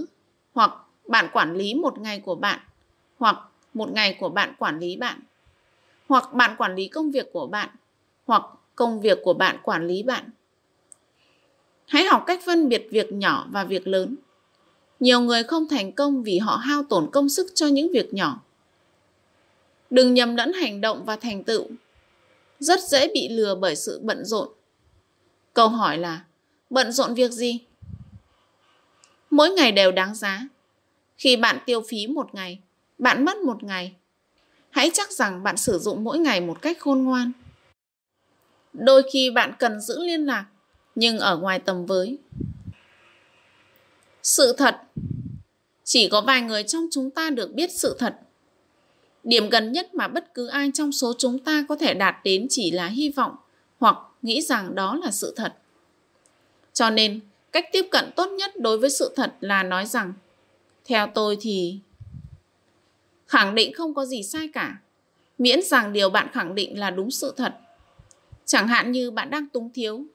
hoặc 0.53 0.71
bạn 1.07 1.29
quản 1.33 1.55
lý 1.55 1.73
một 1.73 1.99
ngày 1.99 2.19
của 2.19 2.35
bạn, 2.35 2.59
hoặc 3.17 3.37
một 3.73 3.91
ngày 3.91 4.17
của 4.19 4.29
bạn 4.29 4.53
quản 4.59 4.79
lý 4.79 4.95
bạn, 4.95 5.19
hoặc 6.07 6.33
bạn 6.33 6.55
quản 6.57 6.75
lý 6.75 6.87
công 6.87 7.11
việc 7.11 7.33
của 7.33 7.47
bạn, 7.47 7.69
hoặc 8.25 8.43
công 8.75 9.01
việc 9.01 9.19
của 9.23 9.33
bạn 9.33 9.57
quản 9.63 9.87
lý 9.87 10.03
bạn. 10.03 10.29
Hãy 11.87 12.05
học 12.05 12.23
cách 12.27 12.39
phân 12.45 12.69
biệt 12.69 12.87
việc 12.91 13.13
nhỏ 13.13 13.47
và 13.51 13.63
việc 13.63 13.87
lớn. 13.87 14.15
Nhiều 15.01 15.21
người 15.21 15.43
không 15.43 15.67
thành 15.67 15.91
công 15.91 16.23
vì 16.23 16.37
họ 16.37 16.55
hao 16.55 16.83
tổn 16.89 17.09
công 17.11 17.29
sức 17.29 17.51
cho 17.55 17.67
những 17.67 17.91
việc 17.91 18.13
nhỏ. 18.13 18.41
Đừng 19.89 20.13
nhầm 20.13 20.35
lẫn 20.35 20.53
hành 20.53 20.81
động 20.81 21.05
và 21.05 21.15
thành 21.15 21.43
tựu 21.43 21.67
rất 22.59 22.79
dễ 22.83 23.07
bị 23.13 23.29
lừa 23.29 23.55
bởi 23.55 23.75
sự 23.75 23.99
bận 24.03 24.25
rộn. 24.25 24.49
Câu 25.53 25.69
hỏi 25.69 25.97
là 25.97 26.23
bận 26.69 26.91
rộn 26.91 27.13
việc 27.13 27.31
gì? 27.31 27.59
Mỗi 29.29 29.49
ngày 29.49 29.71
đều 29.71 29.91
đáng 29.91 30.15
giá. 30.15 30.47
Khi 31.17 31.37
bạn 31.37 31.59
tiêu 31.65 31.81
phí 31.87 32.07
một 32.07 32.35
ngày, 32.35 32.59
bạn 32.97 33.25
mất 33.25 33.37
một 33.37 33.63
ngày. 33.63 33.95
Hãy 34.69 34.91
chắc 34.93 35.11
rằng 35.11 35.43
bạn 35.43 35.57
sử 35.57 35.79
dụng 35.79 36.03
mỗi 36.03 36.19
ngày 36.19 36.41
một 36.41 36.61
cách 36.61 36.77
khôn 36.79 37.03
ngoan. 37.03 37.31
Đôi 38.73 39.03
khi 39.13 39.31
bạn 39.31 39.53
cần 39.59 39.81
giữ 39.81 40.03
liên 40.03 40.25
lạc, 40.25 40.45
nhưng 40.95 41.19
ở 41.19 41.37
ngoài 41.37 41.59
tầm 41.59 41.85
với. 41.85 42.17
Sự 44.23 44.53
thật 44.57 44.75
Chỉ 45.83 46.09
có 46.09 46.21
vài 46.21 46.41
người 46.41 46.63
trong 46.63 46.87
chúng 46.91 47.11
ta 47.11 47.29
được 47.29 47.53
biết 47.53 47.71
sự 47.71 47.95
thật. 47.99 48.15
Điểm 49.23 49.49
gần 49.49 49.71
nhất 49.71 49.93
mà 49.93 50.07
bất 50.07 50.33
cứ 50.33 50.47
ai 50.47 50.71
trong 50.73 50.91
số 50.91 51.13
chúng 51.17 51.39
ta 51.39 51.65
có 51.69 51.75
thể 51.75 51.93
đạt 51.93 52.15
đến 52.23 52.47
chỉ 52.49 52.71
là 52.71 52.87
hy 52.87 53.09
vọng 53.09 53.35
hoặc 53.79 53.97
nghĩ 54.21 54.41
rằng 54.41 54.75
đó 54.75 54.99
là 55.03 55.11
sự 55.11 55.33
thật. 55.35 55.53
Cho 56.73 56.89
nên, 56.89 57.19
cách 57.51 57.65
tiếp 57.71 57.87
cận 57.91 58.11
tốt 58.15 58.29
nhất 58.31 58.51
đối 58.59 58.77
với 58.77 58.89
sự 58.89 59.13
thật 59.15 59.33
là 59.39 59.63
nói 59.63 59.85
rằng 59.85 60.13
theo 60.85 61.07
tôi 61.07 61.37
thì 61.41 61.79
khẳng 63.27 63.55
định 63.55 63.73
không 63.73 63.93
có 63.93 64.05
gì 64.05 64.23
sai 64.23 64.49
cả, 64.53 64.81
miễn 65.37 65.61
rằng 65.63 65.93
điều 65.93 66.09
bạn 66.09 66.27
khẳng 66.31 66.55
định 66.55 66.79
là 66.79 66.89
đúng 66.89 67.11
sự 67.11 67.33
thật. 67.37 67.53
Chẳng 68.45 68.67
hạn 68.67 68.91
như 68.91 69.11
bạn 69.11 69.29
đang 69.29 69.49
túng 69.49 69.69
thiếu, 69.69 70.05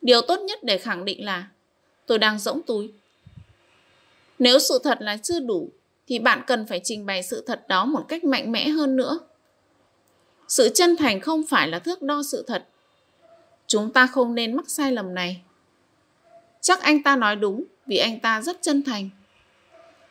điều 0.00 0.20
tốt 0.20 0.40
nhất 0.40 0.64
để 0.64 0.78
khẳng 0.78 1.04
định 1.04 1.24
là 1.24 1.48
tôi 2.06 2.18
đang 2.18 2.38
rỗng 2.38 2.62
túi. 2.62 2.92
Nếu 4.38 4.58
sự 4.58 4.80
thật 4.84 4.98
là 5.00 5.16
chưa 5.16 5.40
đủ, 5.40 5.70
thì 6.06 6.18
bạn 6.18 6.42
cần 6.46 6.66
phải 6.66 6.80
trình 6.84 7.06
bày 7.06 7.22
sự 7.22 7.44
thật 7.46 7.68
đó 7.68 7.84
một 7.84 8.04
cách 8.08 8.24
mạnh 8.24 8.52
mẽ 8.52 8.68
hơn 8.68 8.96
nữa. 8.96 9.18
Sự 10.48 10.68
chân 10.74 10.96
thành 10.96 11.20
không 11.20 11.42
phải 11.48 11.68
là 11.68 11.78
thước 11.78 12.02
đo 12.02 12.22
sự 12.22 12.44
thật. 12.46 12.68
Chúng 13.66 13.92
ta 13.92 14.06
không 14.06 14.34
nên 14.34 14.56
mắc 14.56 14.68
sai 14.68 14.92
lầm 14.92 15.14
này. 15.14 15.42
Chắc 16.60 16.82
anh 16.82 17.02
ta 17.02 17.16
nói 17.16 17.36
đúng, 17.36 17.64
vì 17.86 17.96
anh 17.96 18.20
ta 18.20 18.40
rất 18.42 18.62
chân 18.62 18.82
thành. 18.82 19.10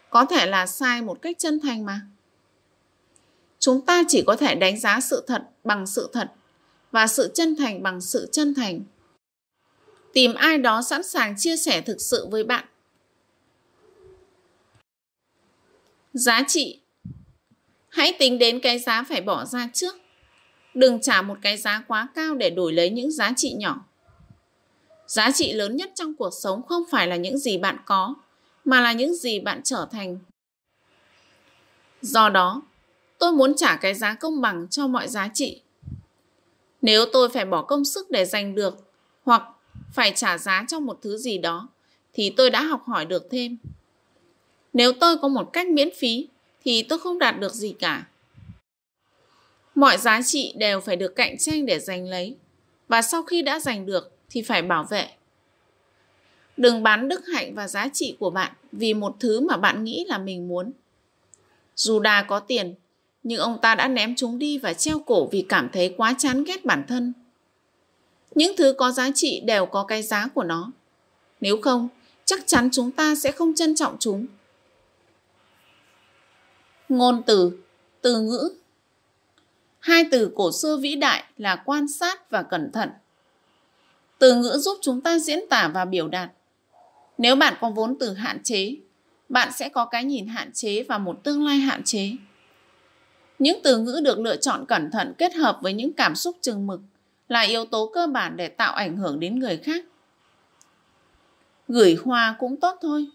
Có 0.09 0.25
thể 0.25 0.45
là 0.45 0.65
sai 0.65 1.01
một 1.01 1.21
cách 1.21 1.39
chân 1.39 1.59
thành 1.59 1.85
mà. 1.85 2.01
Chúng 3.59 3.81
ta 3.81 4.03
chỉ 4.07 4.23
có 4.27 4.35
thể 4.35 4.55
đánh 4.55 4.79
giá 4.79 4.99
sự 4.99 5.23
thật 5.27 5.43
bằng 5.63 5.87
sự 5.87 6.09
thật 6.13 6.31
và 6.91 7.07
sự 7.07 7.31
chân 7.33 7.55
thành 7.55 7.83
bằng 7.83 8.01
sự 8.01 8.29
chân 8.31 8.53
thành. 8.53 8.81
Tìm 10.13 10.33
ai 10.33 10.57
đó 10.57 10.81
sẵn 10.81 11.03
sàng 11.03 11.35
chia 11.37 11.57
sẻ 11.57 11.81
thực 11.81 12.01
sự 12.01 12.27
với 12.31 12.43
bạn 12.43 12.65
Giá 16.13 16.43
trị 16.47 16.79
Hãy 17.89 18.15
tính 18.19 18.39
đến 18.39 18.59
cái 18.59 18.79
giá 18.79 19.03
phải 19.03 19.21
bỏ 19.21 19.45
ra 19.45 19.69
trước. 19.73 19.95
Đừng 20.73 21.01
trả 21.01 21.21
một 21.21 21.37
cái 21.41 21.57
giá 21.57 21.83
quá 21.87 22.07
cao 22.15 22.35
để 22.35 22.49
đổi 22.49 22.73
lấy 22.73 22.89
những 22.89 23.11
giá 23.11 23.33
trị 23.37 23.53
nhỏ. 23.53 23.85
Giá 25.07 25.31
trị 25.31 25.53
lớn 25.53 25.75
nhất 25.75 25.91
trong 25.95 26.15
cuộc 26.15 26.29
sống 26.41 26.61
không 26.67 26.83
phải 26.91 27.07
là 27.07 27.15
những 27.15 27.37
gì 27.37 27.57
bạn 27.57 27.77
có, 27.85 28.15
mà 28.65 28.81
là 28.81 28.93
những 28.93 29.15
gì 29.15 29.39
bạn 29.39 29.61
trở 29.63 29.87
thành. 29.91 30.19
Do 32.01 32.29
đó, 32.29 32.61
tôi 33.17 33.31
muốn 33.31 33.55
trả 33.55 33.75
cái 33.75 33.93
giá 33.93 34.13
công 34.13 34.41
bằng 34.41 34.67
cho 34.69 34.87
mọi 34.87 35.07
giá 35.07 35.29
trị. 35.33 35.61
Nếu 36.81 37.05
tôi 37.13 37.29
phải 37.29 37.45
bỏ 37.45 37.61
công 37.61 37.85
sức 37.85 38.11
để 38.11 38.25
giành 38.25 38.55
được 38.55 38.91
hoặc 39.23 39.43
phải 39.93 40.13
trả 40.15 40.37
giá 40.37 40.65
cho 40.67 40.79
một 40.79 40.99
thứ 41.01 41.17
gì 41.17 41.37
đó 41.37 41.67
thì 42.13 42.33
tôi 42.37 42.49
đã 42.49 42.61
học 42.61 42.83
hỏi 42.85 43.05
được 43.05 43.27
thêm. 43.31 43.57
Nếu 44.73 44.93
tôi 44.93 45.17
có 45.17 45.27
một 45.27 45.53
cách 45.53 45.67
miễn 45.67 45.89
phí 45.97 46.27
thì 46.65 46.83
tôi 46.83 46.99
không 46.99 47.19
đạt 47.19 47.39
được 47.39 47.53
gì 47.53 47.75
cả. 47.79 48.05
Mọi 49.75 49.97
giá 49.97 50.21
trị 50.25 50.53
đều 50.57 50.79
phải 50.79 50.95
được 50.95 51.15
cạnh 51.15 51.37
tranh 51.37 51.65
để 51.65 51.79
giành 51.79 52.05
lấy 52.05 52.35
và 52.87 53.01
sau 53.01 53.23
khi 53.23 53.41
đã 53.41 53.59
giành 53.59 53.85
được 53.85 54.11
thì 54.29 54.41
phải 54.41 54.61
bảo 54.61 54.83
vệ. 54.83 55.07
Đừng 56.57 56.83
bán 56.83 57.09
đức 57.09 57.21
hạnh 57.33 57.55
và 57.55 57.67
giá 57.67 57.87
trị 57.93 58.15
của 58.19 58.29
bạn 58.29 58.51
vì 58.71 58.93
một 58.93 59.15
thứ 59.19 59.39
mà 59.39 59.57
bạn 59.57 59.83
nghĩ 59.83 60.05
là 60.07 60.17
mình 60.17 60.47
muốn. 60.47 60.71
Dù 61.75 61.99
đà 61.99 62.23
có 62.23 62.39
tiền, 62.39 62.75
nhưng 63.23 63.39
ông 63.39 63.57
ta 63.61 63.75
đã 63.75 63.87
ném 63.87 64.15
chúng 64.15 64.39
đi 64.39 64.57
và 64.57 64.73
treo 64.73 64.99
cổ 64.99 65.27
vì 65.31 65.45
cảm 65.49 65.69
thấy 65.73 65.93
quá 65.97 66.15
chán 66.17 66.43
ghét 66.43 66.65
bản 66.65 66.83
thân. 66.87 67.13
Những 68.35 68.53
thứ 68.57 68.75
có 68.77 68.91
giá 68.91 69.09
trị 69.15 69.41
đều 69.45 69.65
có 69.65 69.83
cái 69.83 70.03
giá 70.03 70.27
của 70.33 70.43
nó. 70.43 70.71
Nếu 71.41 71.61
không, 71.61 71.89
chắc 72.25 72.47
chắn 72.47 72.69
chúng 72.71 72.91
ta 72.91 73.15
sẽ 73.15 73.31
không 73.31 73.55
trân 73.55 73.75
trọng 73.75 73.97
chúng 73.99 74.25
ngôn 76.89 77.23
từ 77.25 77.51
từ 78.01 78.21
ngữ. 78.21 78.49
Hai 79.79 80.05
từ 80.11 80.31
cổ 80.35 80.51
xưa 80.51 80.77
vĩ 80.77 80.95
đại 80.95 81.23
là 81.37 81.55
quan 81.55 81.87
sát 81.87 82.29
và 82.29 82.43
cẩn 82.43 82.71
thận. 82.71 82.89
Từ 84.19 84.35
ngữ 84.35 84.57
giúp 84.57 84.77
chúng 84.81 85.01
ta 85.01 85.19
diễn 85.19 85.39
tả 85.49 85.71
và 85.73 85.85
biểu 85.85 86.07
đạt. 86.07 86.29
Nếu 87.17 87.35
bạn 87.35 87.53
có 87.61 87.69
vốn 87.69 87.95
từ 87.99 88.13
hạn 88.13 88.43
chế, 88.43 88.75
bạn 89.29 89.51
sẽ 89.51 89.69
có 89.69 89.85
cái 89.85 90.03
nhìn 90.03 90.27
hạn 90.27 90.51
chế 90.53 90.83
và 90.83 90.97
một 90.97 91.23
tương 91.23 91.45
lai 91.45 91.57
hạn 91.57 91.83
chế. 91.83 92.11
Những 93.39 93.59
từ 93.63 93.77
ngữ 93.77 94.01
được 94.03 94.19
lựa 94.19 94.35
chọn 94.35 94.65
cẩn 94.65 94.91
thận 94.91 95.13
kết 95.17 95.33
hợp 95.33 95.59
với 95.61 95.73
những 95.73 95.93
cảm 95.93 96.15
xúc 96.15 96.37
chừng 96.41 96.67
mực 96.67 96.79
là 97.27 97.41
yếu 97.41 97.65
tố 97.65 97.91
cơ 97.93 98.07
bản 98.07 98.37
để 98.37 98.47
tạo 98.47 98.73
ảnh 98.73 98.97
hưởng 98.97 99.19
đến 99.19 99.39
người 99.39 99.57
khác. 99.57 99.85
Gửi 101.67 101.97
hoa 102.03 102.35
cũng 102.39 102.57
tốt 102.59 102.77
thôi, 102.81 103.07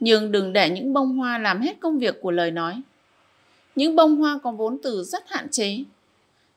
nhưng 0.00 0.32
đừng 0.32 0.52
để 0.52 0.70
những 0.70 0.92
bông 0.92 1.16
hoa 1.16 1.38
làm 1.38 1.60
hết 1.60 1.80
công 1.80 1.98
việc 1.98 2.20
của 2.20 2.30
lời 2.30 2.50
nói 2.50 2.82
những 3.76 3.96
bông 3.96 4.16
hoa 4.16 4.38
có 4.42 4.52
vốn 4.52 4.78
từ 4.82 5.04
rất 5.04 5.28
hạn 5.28 5.48
chế. 5.50 5.84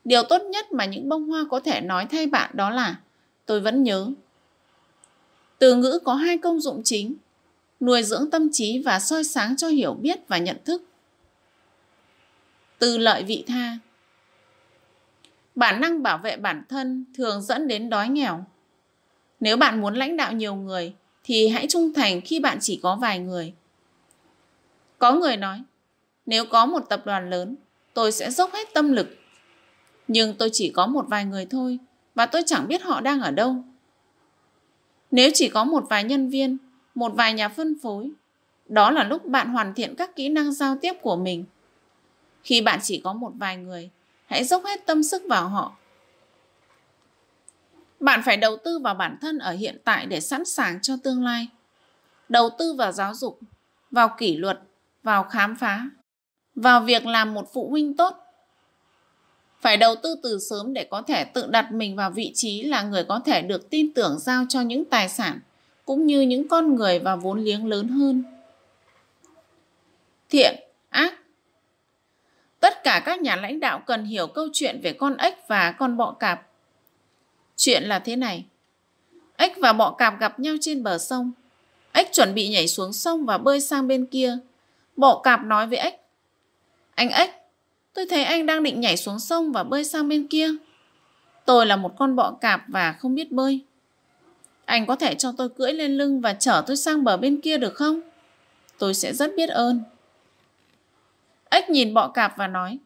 Điều 0.04 0.22
tốt 0.22 0.42
nhất 0.42 0.72
mà 0.72 0.84
những 0.84 1.08
bông 1.08 1.28
hoa 1.28 1.44
có 1.50 1.60
thể 1.60 1.80
nói 1.80 2.06
thay 2.10 2.26
bạn 2.26 2.50
đó 2.54 2.70
là 2.70 2.96
tôi 3.46 3.60
vẫn 3.60 3.82
nhớ. 3.82 4.08
Từ 5.58 5.74
ngữ 5.74 5.98
có 6.04 6.14
hai 6.14 6.38
công 6.38 6.60
dụng 6.60 6.80
chính, 6.84 7.14
nuôi 7.80 8.02
dưỡng 8.02 8.30
tâm 8.30 8.48
trí 8.52 8.82
và 8.84 8.98
soi 8.98 9.24
sáng 9.24 9.56
cho 9.56 9.68
hiểu 9.68 9.94
biết 9.94 10.18
và 10.28 10.38
nhận 10.38 10.56
thức. 10.64 10.82
Từ 12.78 12.98
lợi 12.98 13.22
vị 13.22 13.44
tha 13.46 13.78
Bản 15.54 15.80
năng 15.80 16.02
bảo 16.02 16.18
vệ 16.18 16.36
bản 16.36 16.62
thân 16.68 17.04
thường 17.14 17.42
dẫn 17.42 17.68
đến 17.68 17.90
đói 17.90 18.08
nghèo. 18.08 18.44
Nếu 19.40 19.56
bạn 19.56 19.80
muốn 19.80 19.94
lãnh 19.94 20.16
đạo 20.16 20.32
nhiều 20.32 20.54
người 20.54 20.94
thì 21.24 21.48
hãy 21.48 21.66
trung 21.68 21.92
thành 21.92 22.20
khi 22.20 22.40
bạn 22.40 22.58
chỉ 22.60 22.80
có 22.82 22.96
vài 22.96 23.18
người. 23.18 23.54
Có 24.98 25.12
người 25.12 25.36
nói, 25.36 25.62
nếu 26.26 26.44
có 26.46 26.66
một 26.66 26.80
tập 26.88 27.02
đoàn 27.04 27.30
lớn, 27.30 27.56
tôi 27.94 28.12
sẽ 28.12 28.30
dốc 28.30 28.52
hết 28.52 28.68
tâm 28.74 28.92
lực. 28.92 29.16
Nhưng 30.08 30.34
tôi 30.34 30.50
chỉ 30.52 30.70
có 30.70 30.86
một 30.86 31.04
vài 31.08 31.24
người 31.24 31.46
thôi 31.46 31.78
và 32.14 32.26
tôi 32.26 32.42
chẳng 32.46 32.68
biết 32.68 32.82
họ 32.82 33.00
đang 33.00 33.20
ở 33.20 33.30
đâu. 33.30 33.56
Nếu 35.10 35.30
chỉ 35.34 35.48
có 35.48 35.64
một 35.64 35.84
vài 35.90 36.04
nhân 36.04 36.28
viên, 36.28 36.56
một 36.94 37.12
vài 37.14 37.32
nhà 37.32 37.48
phân 37.48 37.78
phối, 37.82 38.10
đó 38.68 38.90
là 38.90 39.04
lúc 39.04 39.24
bạn 39.24 39.50
hoàn 39.50 39.74
thiện 39.74 39.94
các 39.94 40.16
kỹ 40.16 40.28
năng 40.28 40.52
giao 40.52 40.76
tiếp 40.80 40.92
của 41.02 41.16
mình. 41.16 41.44
Khi 42.42 42.60
bạn 42.60 42.78
chỉ 42.82 43.00
có 43.04 43.12
một 43.12 43.32
vài 43.34 43.56
người, 43.56 43.90
hãy 44.26 44.44
dốc 44.44 44.64
hết 44.64 44.86
tâm 44.86 45.02
sức 45.02 45.22
vào 45.28 45.48
họ. 45.48 45.76
Bạn 48.00 48.22
phải 48.24 48.36
đầu 48.36 48.56
tư 48.64 48.78
vào 48.78 48.94
bản 48.94 49.18
thân 49.20 49.38
ở 49.38 49.52
hiện 49.52 49.78
tại 49.84 50.06
để 50.06 50.20
sẵn 50.20 50.44
sàng 50.44 50.80
cho 50.82 50.96
tương 51.04 51.24
lai. 51.24 51.48
Đầu 52.28 52.50
tư 52.58 52.74
vào 52.78 52.92
giáo 52.92 53.14
dục, 53.14 53.40
vào 53.90 54.14
kỷ 54.18 54.36
luật, 54.36 54.60
vào 55.02 55.22
khám 55.22 55.56
phá, 55.56 55.88
vào 56.56 56.80
việc 56.80 57.06
làm 57.06 57.34
một 57.34 57.52
phụ 57.52 57.68
huynh 57.70 57.96
tốt. 57.96 58.16
Phải 59.60 59.76
đầu 59.76 59.94
tư 60.02 60.16
từ 60.22 60.38
sớm 60.38 60.74
để 60.74 60.84
có 60.90 61.02
thể 61.02 61.24
tự 61.24 61.46
đặt 61.46 61.72
mình 61.72 61.96
vào 61.96 62.10
vị 62.10 62.32
trí 62.34 62.62
là 62.62 62.82
người 62.82 63.04
có 63.04 63.20
thể 63.24 63.42
được 63.42 63.70
tin 63.70 63.92
tưởng 63.92 64.18
giao 64.18 64.44
cho 64.48 64.60
những 64.60 64.84
tài 64.84 65.08
sản 65.08 65.40
cũng 65.84 66.06
như 66.06 66.20
những 66.20 66.48
con 66.48 66.74
người 66.74 66.98
và 66.98 67.16
vốn 67.16 67.40
liếng 67.40 67.66
lớn 67.66 67.88
hơn. 67.88 68.24
Thiện, 70.30 70.54
ác 70.88 71.14
Tất 72.60 72.82
cả 72.84 73.02
các 73.04 73.20
nhà 73.20 73.36
lãnh 73.36 73.60
đạo 73.60 73.82
cần 73.86 74.04
hiểu 74.04 74.26
câu 74.26 74.48
chuyện 74.52 74.80
về 74.82 74.92
con 74.92 75.16
ếch 75.16 75.48
và 75.48 75.72
con 75.72 75.96
bọ 75.96 76.12
cạp. 76.12 76.46
Chuyện 77.56 77.82
là 77.82 77.98
thế 77.98 78.16
này. 78.16 78.44
Ếch 79.36 79.52
và 79.60 79.72
bọ 79.72 79.90
cạp 79.90 80.20
gặp 80.20 80.40
nhau 80.40 80.54
trên 80.60 80.82
bờ 80.82 80.98
sông. 80.98 81.32
Ếch 81.92 82.12
chuẩn 82.12 82.34
bị 82.34 82.48
nhảy 82.48 82.68
xuống 82.68 82.92
sông 82.92 83.26
và 83.26 83.38
bơi 83.38 83.60
sang 83.60 83.88
bên 83.88 84.06
kia. 84.06 84.38
Bọ 84.96 85.20
cạp 85.22 85.44
nói 85.44 85.66
với 85.66 85.78
ếch. 85.78 86.05
Anh 86.96 87.10
ếch, 87.10 87.30
tôi 87.92 88.06
thấy 88.10 88.24
anh 88.24 88.46
đang 88.46 88.62
định 88.62 88.80
nhảy 88.80 88.96
xuống 88.96 89.18
sông 89.18 89.52
và 89.52 89.64
bơi 89.64 89.84
sang 89.84 90.08
bên 90.08 90.26
kia. 90.26 90.50
Tôi 91.44 91.66
là 91.66 91.76
một 91.76 91.94
con 91.98 92.16
bọ 92.16 92.30
cạp 92.40 92.62
và 92.68 92.92
không 92.92 93.14
biết 93.14 93.32
bơi. 93.32 93.64
Anh 94.64 94.86
có 94.86 94.96
thể 94.96 95.14
cho 95.14 95.32
tôi 95.36 95.48
cưỡi 95.48 95.72
lên 95.72 95.96
lưng 95.96 96.20
và 96.20 96.32
chở 96.34 96.62
tôi 96.66 96.76
sang 96.76 97.04
bờ 97.04 97.16
bên 97.16 97.40
kia 97.40 97.58
được 97.58 97.74
không? 97.74 98.00
Tôi 98.78 98.94
sẽ 98.94 99.12
rất 99.12 99.30
biết 99.36 99.48
ơn. 99.48 99.82
Ếch 101.50 101.70
nhìn 101.70 101.94
bọ 101.94 102.08
cạp 102.08 102.36
và 102.36 102.46
nói, 102.46 102.78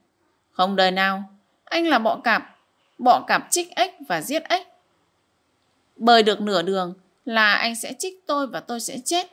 không 0.53 0.77
đời 0.77 0.91
nào, 0.91 1.25
anh 1.65 1.89
là 1.89 1.99
bọ 1.99 2.17
cạp, 2.17 2.59
bọ 2.99 3.25
cạp 3.27 3.47
trích 3.51 3.71
ếch 3.77 3.95
và 4.09 4.23
giết 4.23 4.43
ếch. 4.45 4.67
Bơi 5.97 6.23
được 6.23 6.41
nửa 6.41 6.63
đường 6.63 6.95
là 7.25 7.55
anh 7.55 7.77
sẽ 7.77 7.93
trích 7.99 8.27
tôi 8.27 8.47
và 8.47 8.61
tôi 8.61 8.81
sẽ 8.81 8.99
chết. 9.05 9.27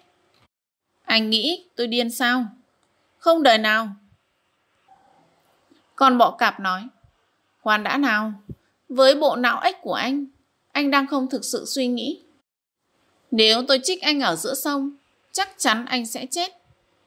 Anh 1.06 1.30
nghĩ 1.30 1.66
tôi 1.76 1.88
điên 1.88 2.12
sao? 2.12 2.46
Không 3.18 3.44
đời 3.44 3.58
nào, 3.58 3.90
còn 5.98 6.18
bọ 6.18 6.32
cạp 6.32 6.60
nói, 6.60 6.88
khoan 7.62 7.84
đã 7.84 7.98
nào, 7.98 8.34
với 8.90 9.16
bộ 9.16 9.36
não 9.36 9.62
ếch 9.62 9.82
của 9.82 9.94
anh, 9.94 10.26
anh 10.72 10.92
đang 10.92 11.08
không 11.08 11.30
thực 11.30 11.46
sự 11.46 11.66
suy 11.66 11.88
nghĩ. 11.88 12.22
Nếu 13.32 13.64
tôi 13.68 13.80
trích 13.84 14.02
anh 14.02 14.20
ở 14.20 14.36
giữa 14.36 14.54
sông, 14.54 14.92
chắc 15.32 15.50
chắn 15.58 15.86
anh 15.86 16.06
sẽ 16.06 16.26
chết. 16.26 16.52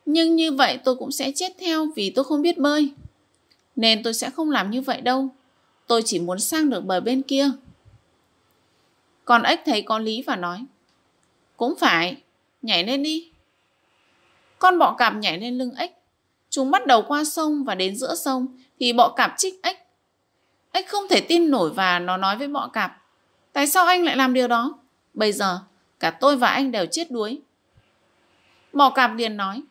Nhưng 0.06 0.36
như 0.36 0.52
vậy 0.52 0.78
tôi 0.84 0.96
cũng 0.96 1.12
sẽ 1.12 1.32
chết 1.34 1.52
theo 1.58 1.86
vì 1.96 2.10
tôi 2.10 2.24
không 2.24 2.42
biết 2.42 2.58
bơi. 2.58 2.92
Nên 3.76 4.02
tôi 4.02 4.14
sẽ 4.14 4.30
không 4.30 4.50
làm 4.50 4.70
như 4.70 4.80
vậy 4.82 5.00
đâu. 5.00 5.28
Tôi 5.86 6.02
chỉ 6.04 6.18
muốn 6.18 6.40
sang 6.40 6.70
được 6.70 6.84
bờ 6.84 7.00
bên 7.00 7.22
kia. 7.22 7.50
Con 9.24 9.42
ếch 9.42 9.60
thấy 9.64 9.82
có 9.82 9.98
lý 9.98 10.22
và 10.22 10.36
nói. 10.36 10.64
Cũng 11.56 11.74
phải, 11.78 12.16
nhảy 12.62 12.84
lên 12.84 13.02
đi. 13.02 13.30
Con 14.58 14.78
bọ 14.78 14.94
cạp 14.94 15.16
nhảy 15.16 15.38
lên 15.38 15.58
lưng 15.58 15.74
ếch. 15.74 15.92
Chúng 16.50 16.70
bắt 16.70 16.86
đầu 16.86 17.04
qua 17.08 17.24
sông 17.24 17.64
và 17.64 17.74
đến 17.74 17.96
giữa 17.96 18.14
sông 18.14 18.46
thì 18.80 18.92
bọ 18.92 19.08
cạp 19.08 19.34
trích 19.36 19.62
ếch. 19.62 19.78
Ếch 20.72 20.88
không 20.88 21.04
thể 21.10 21.20
tin 21.20 21.50
nổi 21.50 21.70
và 21.70 21.98
nó 21.98 22.16
nói 22.16 22.36
với 22.36 22.48
bọ 22.48 22.68
cạp. 22.68 23.02
Tại 23.52 23.66
sao 23.66 23.86
anh 23.86 24.04
lại 24.04 24.16
làm 24.16 24.34
điều 24.34 24.48
đó? 24.48 24.78
Bây 25.14 25.32
giờ, 25.32 25.60
cả 26.00 26.10
tôi 26.10 26.36
và 26.36 26.48
anh 26.48 26.70
đều 26.70 26.86
chết 26.86 27.10
đuối. 27.10 27.40
Bọ 28.72 28.90
cạp 28.90 29.10
liền 29.16 29.36
nói, 29.36 29.62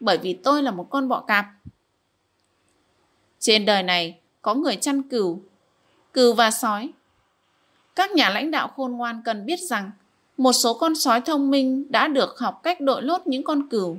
bởi 0.00 0.18
vì 0.18 0.32
tôi 0.32 0.62
là 0.62 0.70
một 0.70 0.86
con 0.90 1.08
bọ 1.08 1.20
cạp. 1.20 1.46
Trên 3.38 3.64
đời 3.64 3.82
này 3.82 4.18
có 4.42 4.54
người 4.54 4.76
chăn 4.76 5.02
cừu, 5.02 5.42
cừu 6.12 6.34
và 6.34 6.50
sói. 6.50 6.90
Các 7.96 8.10
nhà 8.10 8.30
lãnh 8.30 8.50
đạo 8.50 8.68
khôn 8.76 8.92
ngoan 8.92 9.22
cần 9.24 9.46
biết 9.46 9.60
rằng 9.60 9.90
một 10.36 10.52
số 10.52 10.74
con 10.74 10.94
sói 10.94 11.20
thông 11.20 11.50
minh 11.50 11.86
đã 11.92 12.08
được 12.08 12.38
học 12.38 12.60
cách 12.62 12.80
đội 12.80 13.02
lốt 13.02 13.26
những 13.26 13.44
con 13.44 13.68
cừu. 13.68 13.98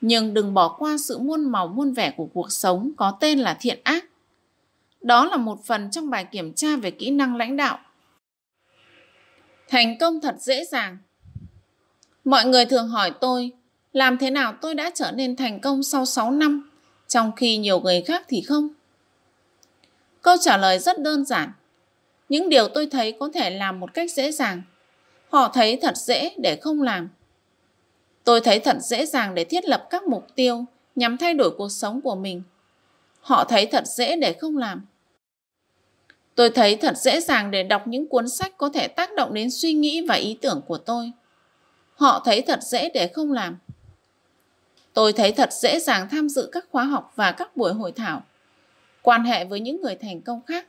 Nhưng 0.00 0.34
đừng 0.34 0.54
bỏ 0.54 0.76
qua 0.78 0.96
sự 0.98 1.18
muôn 1.18 1.52
màu 1.52 1.68
muôn 1.68 1.92
vẻ 1.92 2.14
của 2.16 2.28
cuộc 2.34 2.52
sống 2.52 2.90
có 2.96 3.16
tên 3.20 3.38
là 3.38 3.56
thiện 3.60 3.80
ác. 3.84 4.04
Đó 5.00 5.24
là 5.24 5.36
một 5.36 5.64
phần 5.64 5.90
trong 5.90 6.10
bài 6.10 6.24
kiểm 6.24 6.52
tra 6.52 6.76
về 6.76 6.90
kỹ 6.90 7.10
năng 7.10 7.36
lãnh 7.36 7.56
đạo. 7.56 7.78
Thành 9.68 9.98
công 9.98 10.20
thật 10.20 10.34
dễ 10.38 10.64
dàng. 10.64 10.98
Mọi 12.24 12.44
người 12.44 12.64
thường 12.64 12.88
hỏi 12.88 13.12
tôi, 13.20 13.52
làm 13.92 14.18
thế 14.18 14.30
nào 14.30 14.54
tôi 14.60 14.74
đã 14.74 14.90
trở 14.94 15.12
nên 15.12 15.36
thành 15.36 15.60
công 15.60 15.82
sau 15.82 16.06
6 16.06 16.30
năm, 16.30 16.70
trong 17.08 17.32
khi 17.36 17.56
nhiều 17.56 17.80
người 17.80 18.02
khác 18.02 18.24
thì 18.28 18.42
không? 18.42 18.68
Câu 20.22 20.36
trả 20.40 20.56
lời 20.56 20.78
rất 20.78 21.00
đơn 21.00 21.24
giản. 21.24 21.52
Những 22.28 22.48
điều 22.48 22.68
tôi 22.68 22.86
thấy 22.86 23.16
có 23.20 23.30
thể 23.34 23.50
làm 23.50 23.80
một 23.80 23.94
cách 23.94 24.12
dễ 24.12 24.32
dàng. 24.32 24.62
Họ 25.30 25.50
thấy 25.54 25.78
thật 25.82 25.96
dễ 25.96 26.34
để 26.38 26.56
không 26.56 26.82
làm. 26.82 27.08
Tôi 28.24 28.40
thấy 28.40 28.58
thật 28.58 28.76
dễ 28.80 29.06
dàng 29.06 29.34
để 29.34 29.44
thiết 29.44 29.64
lập 29.64 29.86
các 29.90 30.02
mục 30.06 30.26
tiêu 30.34 30.64
nhằm 30.96 31.16
thay 31.16 31.34
đổi 31.34 31.50
cuộc 31.50 31.68
sống 31.68 32.00
của 32.00 32.14
mình. 32.14 32.42
Họ 33.20 33.44
thấy 33.44 33.66
thật 33.66 33.86
dễ 33.86 34.16
để 34.16 34.32
không 34.32 34.56
làm. 34.56 34.86
Tôi 36.34 36.50
thấy 36.50 36.76
thật 36.76 36.96
dễ 36.98 37.20
dàng 37.20 37.50
để 37.50 37.62
đọc 37.62 37.86
những 37.86 38.08
cuốn 38.08 38.28
sách 38.28 38.56
có 38.56 38.68
thể 38.68 38.88
tác 38.88 39.14
động 39.16 39.34
đến 39.34 39.50
suy 39.50 39.72
nghĩ 39.72 40.06
và 40.08 40.14
ý 40.14 40.38
tưởng 40.40 40.62
của 40.66 40.78
tôi. 40.78 41.12
Họ 41.94 42.22
thấy 42.24 42.42
thật 42.42 42.62
dễ 42.62 42.90
để 42.94 43.08
không 43.08 43.32
làm. 43.32 43.58
Tôi 44.94 45.12
thấy 45.12 45.32
thật 45.32 45.52
dễ 45.52 45.80
dàng 45.80 46.08
tham 46.10 46.28
dự 46.28 46.48
các 46.52 46.64
khóa 46.70 46.84
học 46.84 47.12
và 47.16 47.32
các 47.32 47.56
buổi 47.56 47.72
hội 47.72 47.92
thảo, 47.92 48.22
quan 49.02 49.24
hệ 49.24 49.44
với 49.44 49.60
những 49.60 49.80
người 49.80 49.94
thành 49.94 50.20
công 50.20 50.40
khác. 50.46 50.66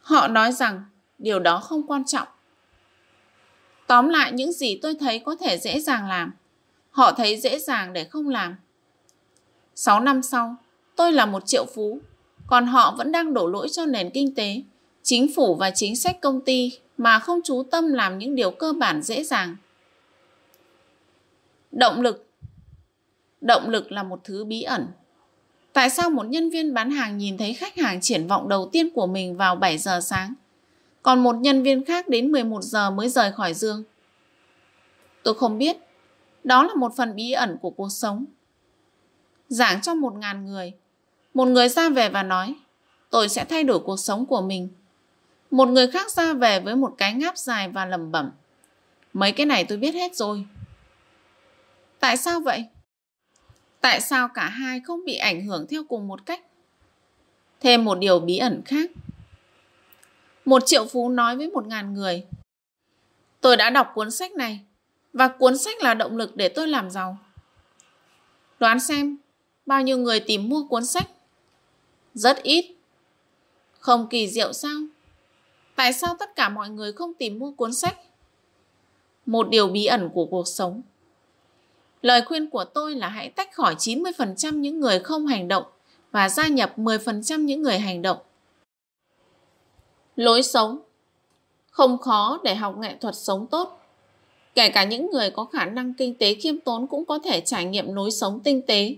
Họ 0.00 0.28
nói 0.28 0.52
rằng 0.52 0.84
điều 1.18 1.38
đó 1.38 1.58
không 1.58 1.86
quan 1.86 2.04
trọng. 2.06 2.28
Tóm 3.86 4.08
lại 4.08 4.32
những 4.32 4.52
gì 4.52 4.78
tôi 4.82 4.94
thấy 4.94 5.18
có 5.18 5.36
thể 5.40 5.58
dễ 5.58 5.80
dàng 5.80 6.08
làm, 6.08 6.32
họ 6.90 7.12
thấy 7.12 7.40
dễ 7.40 7.58
dàng 7.58 7.92
để 7.92 8.04
không 8.04 8.28
làm. 8.28 8.56
6 9.74 10.00
năm 10.00 10.22
sau, 10.22 10.56
tôi 10.96 11.12
là 11.12 11.26
một 11.26 11.46
triệu 11.46 11.66
phú, 11.74 12.00
còn 12.46 12.66
họ 12.66 12.94
vẫn 12.98 13.12
đang 13.12 13.34
đổ 13.34 13.46
lỗi 13.46 13.68
cho 13.68 13.86
nền 13.86 14.10
kinh 14.10 14.34
tế, 14.34 14.62
chính 15.02 15.34
phủ 15.34 15.54
và 15.54 15.70
chính 15.70 15.96
sách 15.96 16.20
công 16.20 16.40
ty 16.40 16.72
mà 16.98 17.18
không 17.18 17.40
chú 17.44 17.62
tâm 17.70 17.92
làm 17.92 18.18
những 18.18 18.34
điều 18.34 18.50
cơ 18.50 18.72
bản 18.72 19.02
dễ 19.02 19.24
dàng. 19.24 19.56
Động 21.72 22.00
lực 22.00 22.26
Động 23.40 23.68
lực 23.68 23.92
là 23.92 24.02
một 24.02 24.20
thứ 24.24 24.44
bí 24.44 24.62
ẩn. 24.62 24.86
Tại 25.72 25.90
sao 25.90 26.10
một 26.10 26.26
nhân 26.26 26.50
viên 26.50 26.74
bán 26.74 26.90
hàng 26.90 27.18
nhìn 27.18 27.38
thấy 27.38 27.54
khách 27.54 27.76
hàng 27.76 28.00
triển 28.00 28.26
vọng 28.26 28.48
đầu 28.48 28.68
tiên 28.72 28.90
của 28.94 29.06
mình 29.06 29.36
vào 29.36 29.56
7 29.56 29.78
giờ 29.78 30.00
sáng, 30.00 30.34
còn 31.02 31.22
một 31.22 31.36
nhân 31.36 31.62
viên 31.62 31.84
khác 31.84 32.08
đến 32.08 32.32
11 32.32 32.62
giờ 32.62 32.90
mới 32.90 33.08
rời 33.08 33.32
khỏi 33.32 33.54
giường? 33.54 33.84
Tôi 35.22 35.34
không 35.34 35.58
biết. 35.58 35.76
Đó 36.44 36.62
là 36.62 36.74
một 36.74 36.92
phần 36.96 37.16
bí 37.16 37.32
ẩn 37.32 37.58
của 37.62 37.70
cuộc 37.70 37.88
sống. 37.88 38.24
Giảng 39.48 39.80
cho 39.80 39.94
một 39.94 40.14
ngàn 40.14 40.46
người. 40.46 40.72
Một 41.34 41.44
người 41.44 41.68
ra 41.68 41.88
về 41.88 42.08
và 42.08 42.22
nói, 42.22 42.54
tôi 43.10 43.28
sẽ 43.28 43.44
thay 43.44 43.64
đổi 43.64 43.78
cuộc 43.78 43.96
sống 43.96 44.26
của 44.26 44.42
mình. 44.42 44.68
Một 45.50 45.68
người 45.68 45.86
khác 45.86 46.10
ra 46.10 46.32
về 46.32 46.60
với 46.60 46.76
một 46.76 46.94
cái 46.98 47.12
ngáp 47.12 47.38
dài 47.38 47.68
và 47.68 47.86
lầm 47.86 48.12
bẩm. 48.12 48.30
Mấy 49.12 49.32
cái 49.32 49.46
này 49.46 49.64
tôi 49.64 49.78
biết 49.78 49.94
hết 49.94 50.16
rồi. 50.16 50.46
Tại 52.00 52.16
sao 52.16 52.40
vậy? 52.40 52.64
Tại 53.80 54.00
sao 54.00 54.28
cả 54.28 54.48
hai 54.48 54.80
không 54.80 55.04
bị 55.04 55.16
ảnh 55.16 55.46
hưởng 55.46 55.66
theo 55.70 55.82
cùng 55.88 56.08
một 56.08 56.26
cách? 56.26 56.40
Thêm 57.60 57.84
một 57.84 57.98
điều 57.98 58.20
bí 58.20 58.38
ẩn 58.38 58.62
khác. 58.64 58.90
Một 60.44 60.62
triệu 60.66 60.86
phú 60.86 61.08
nói 61.08 61.36
với 61.36 61.50
một 61.50 61.66
ngàn 61.66 61.94
người. 61.94 62.24
Tôi 63.40 63.56
đã 63.56 63.70
đọc 63.70 63.92
cuốn 63.94 64.10
sách 64.10 64.32
này 64.32 64.60
và 65.12 65.28
cuốn 65.28 65.58
sách 65.58 65.82
là 65.82 65.94
động 65.94 66.16
lực 66.16 66.36
để 66.36 66.48
tôi 66.48 66.68
làm 66.68 66.90
giàu. 66.90 67.18
Đoán 68.60 68.80
xem, 68.80 69.16
bao 69.66 69.82
nhiêu 69.82 69.98
người 69.98 70.20
tìm 70.20 70.48
mua 70.48 70.64
cuốn 70.64 70.84
sách? 70.84 71.10
Rất 72.14 72.42
ít. 72.42 72.76
Không 73.78 74.06
kỳ 74.10 74.28
diệu 74.28 74.52
sao? 74.52 74.80
Tại 75.76 75.92
sao 75.92 76.16
tất 76.18 76.36
cả 76.36 76.48
mọi 76.48 76.70
người 76.70 76.92
không 76.92 77.14
tìm 77.14 77.38
mua 77.38 77.52
cuốn 77.52 77.74
sách? 77.74 77.98
Một 79.26 79.48
điều 79.48 79.68
bí 79.68 79.86
ẩn 79.86 80.10
của 80.14 80.26
cuộc 80.26 80.48
sống 80.48 80.82
Lời 82.02 82.22
khuyên 82.26 82.50
của 82.50 82.64
tôi 82.64 82.94
là 82.94 83.08
hãy 83.08 83.30
tách 83.30 83.54
khỏi 83.54 83.74
90% 83.74 84.56
những 84.56 84.80
người 84.80 84.98
không 84.98 85.26
hành 85.26 85.48
động 85.48 85.64
và 86.10 86.28
gia 86.28 86.48
nhập 86.48 86.78
10% 86.78 87.38
những 87.38 87.62
người 87.62 87.78
hành 87.78 88.02
động. 88.02 88.18
Lối 90.16 90.42
sống 90.42 90.78
Không 91.70 91.98
khó 91.98 92.40
để 92.44 92.54
học 92.54 92.76
nghệ 92.78 92.96
thuật 93.00 93.14
sống 93.16 93.46
tốt. 93.46 93.78
Kể 94.54 94.68
cả 94.68 94.84
những 94.84 95.10
người 95.10 95.30
có 95.30 95.44
khả 95.44 95.64
năng 95.64 95.94
kinh 95.94 96.14
tế 96.14 96.34
khiêm 96.34 96.60
tốn 96.60 96.86
cũng 96.86 97.04
có 97.04 97.18
thể 97.18 97.40
trải 97.40 97.64
nghiệm 97.64 97.94
lối 97.94 98.10
sống 98.10 98.40
tinh 98.40 98.62
tế. 98.66 98.94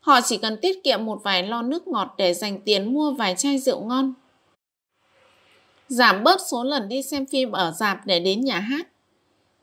Họ 0.00 0.20
chỉ 0.20 0.36
cần 0.36 0.56
tiết 0.62 0.84
kiệm 0.84 1.04
một 1.04 1.20
vài 1.22 1.42
lon 1.42 1.70
nước 1.70 1.88
ngọt 1.88 2.14
để 2.16 2.34
dành 2.34 2.60
tiền 2.60 2.94
mua 2.94 3.10
vài 3.12 3.34
chai 3.38 3.58
rượu 3.58 3.80
ngon. 3.80 4.14
Giảm 5.88 6.24
bớt 6.24 6.40
số 6.50 6.64
lần 6.64 6.88
đi 6.88 7.02
xem 7.02 7.26
phim 7.26 7.52
ở 7.52 7.70
dạp 7.70 8.06
để 8.06 8.20
đến 8.20 8.40
nhà 8.40 8.58
hát 8.58 8.88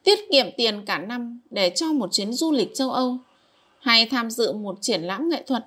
tiết 0.03 0.19
kiệm 0.31 0.45
tiền 0.57 0.86
cả 0.86 0.98
năm 0.98 1.40
để 1.49 1.72
cho 1.76 1.94
một 1.94 2.14
chuyến 2.14 2.34
du 2.34 2.52
lịch 2.52 2.76
châu 2.76 2.91
Âu 2.91 3.18
hay 3.80 4.06
tham 4.06 4.30
dự 4.30 4.53
một 4.53 4.77
triển 4.81 5.02
lãm 5.02 5.30
nghệ 5.30 5.44
thuật. 5.48 5.65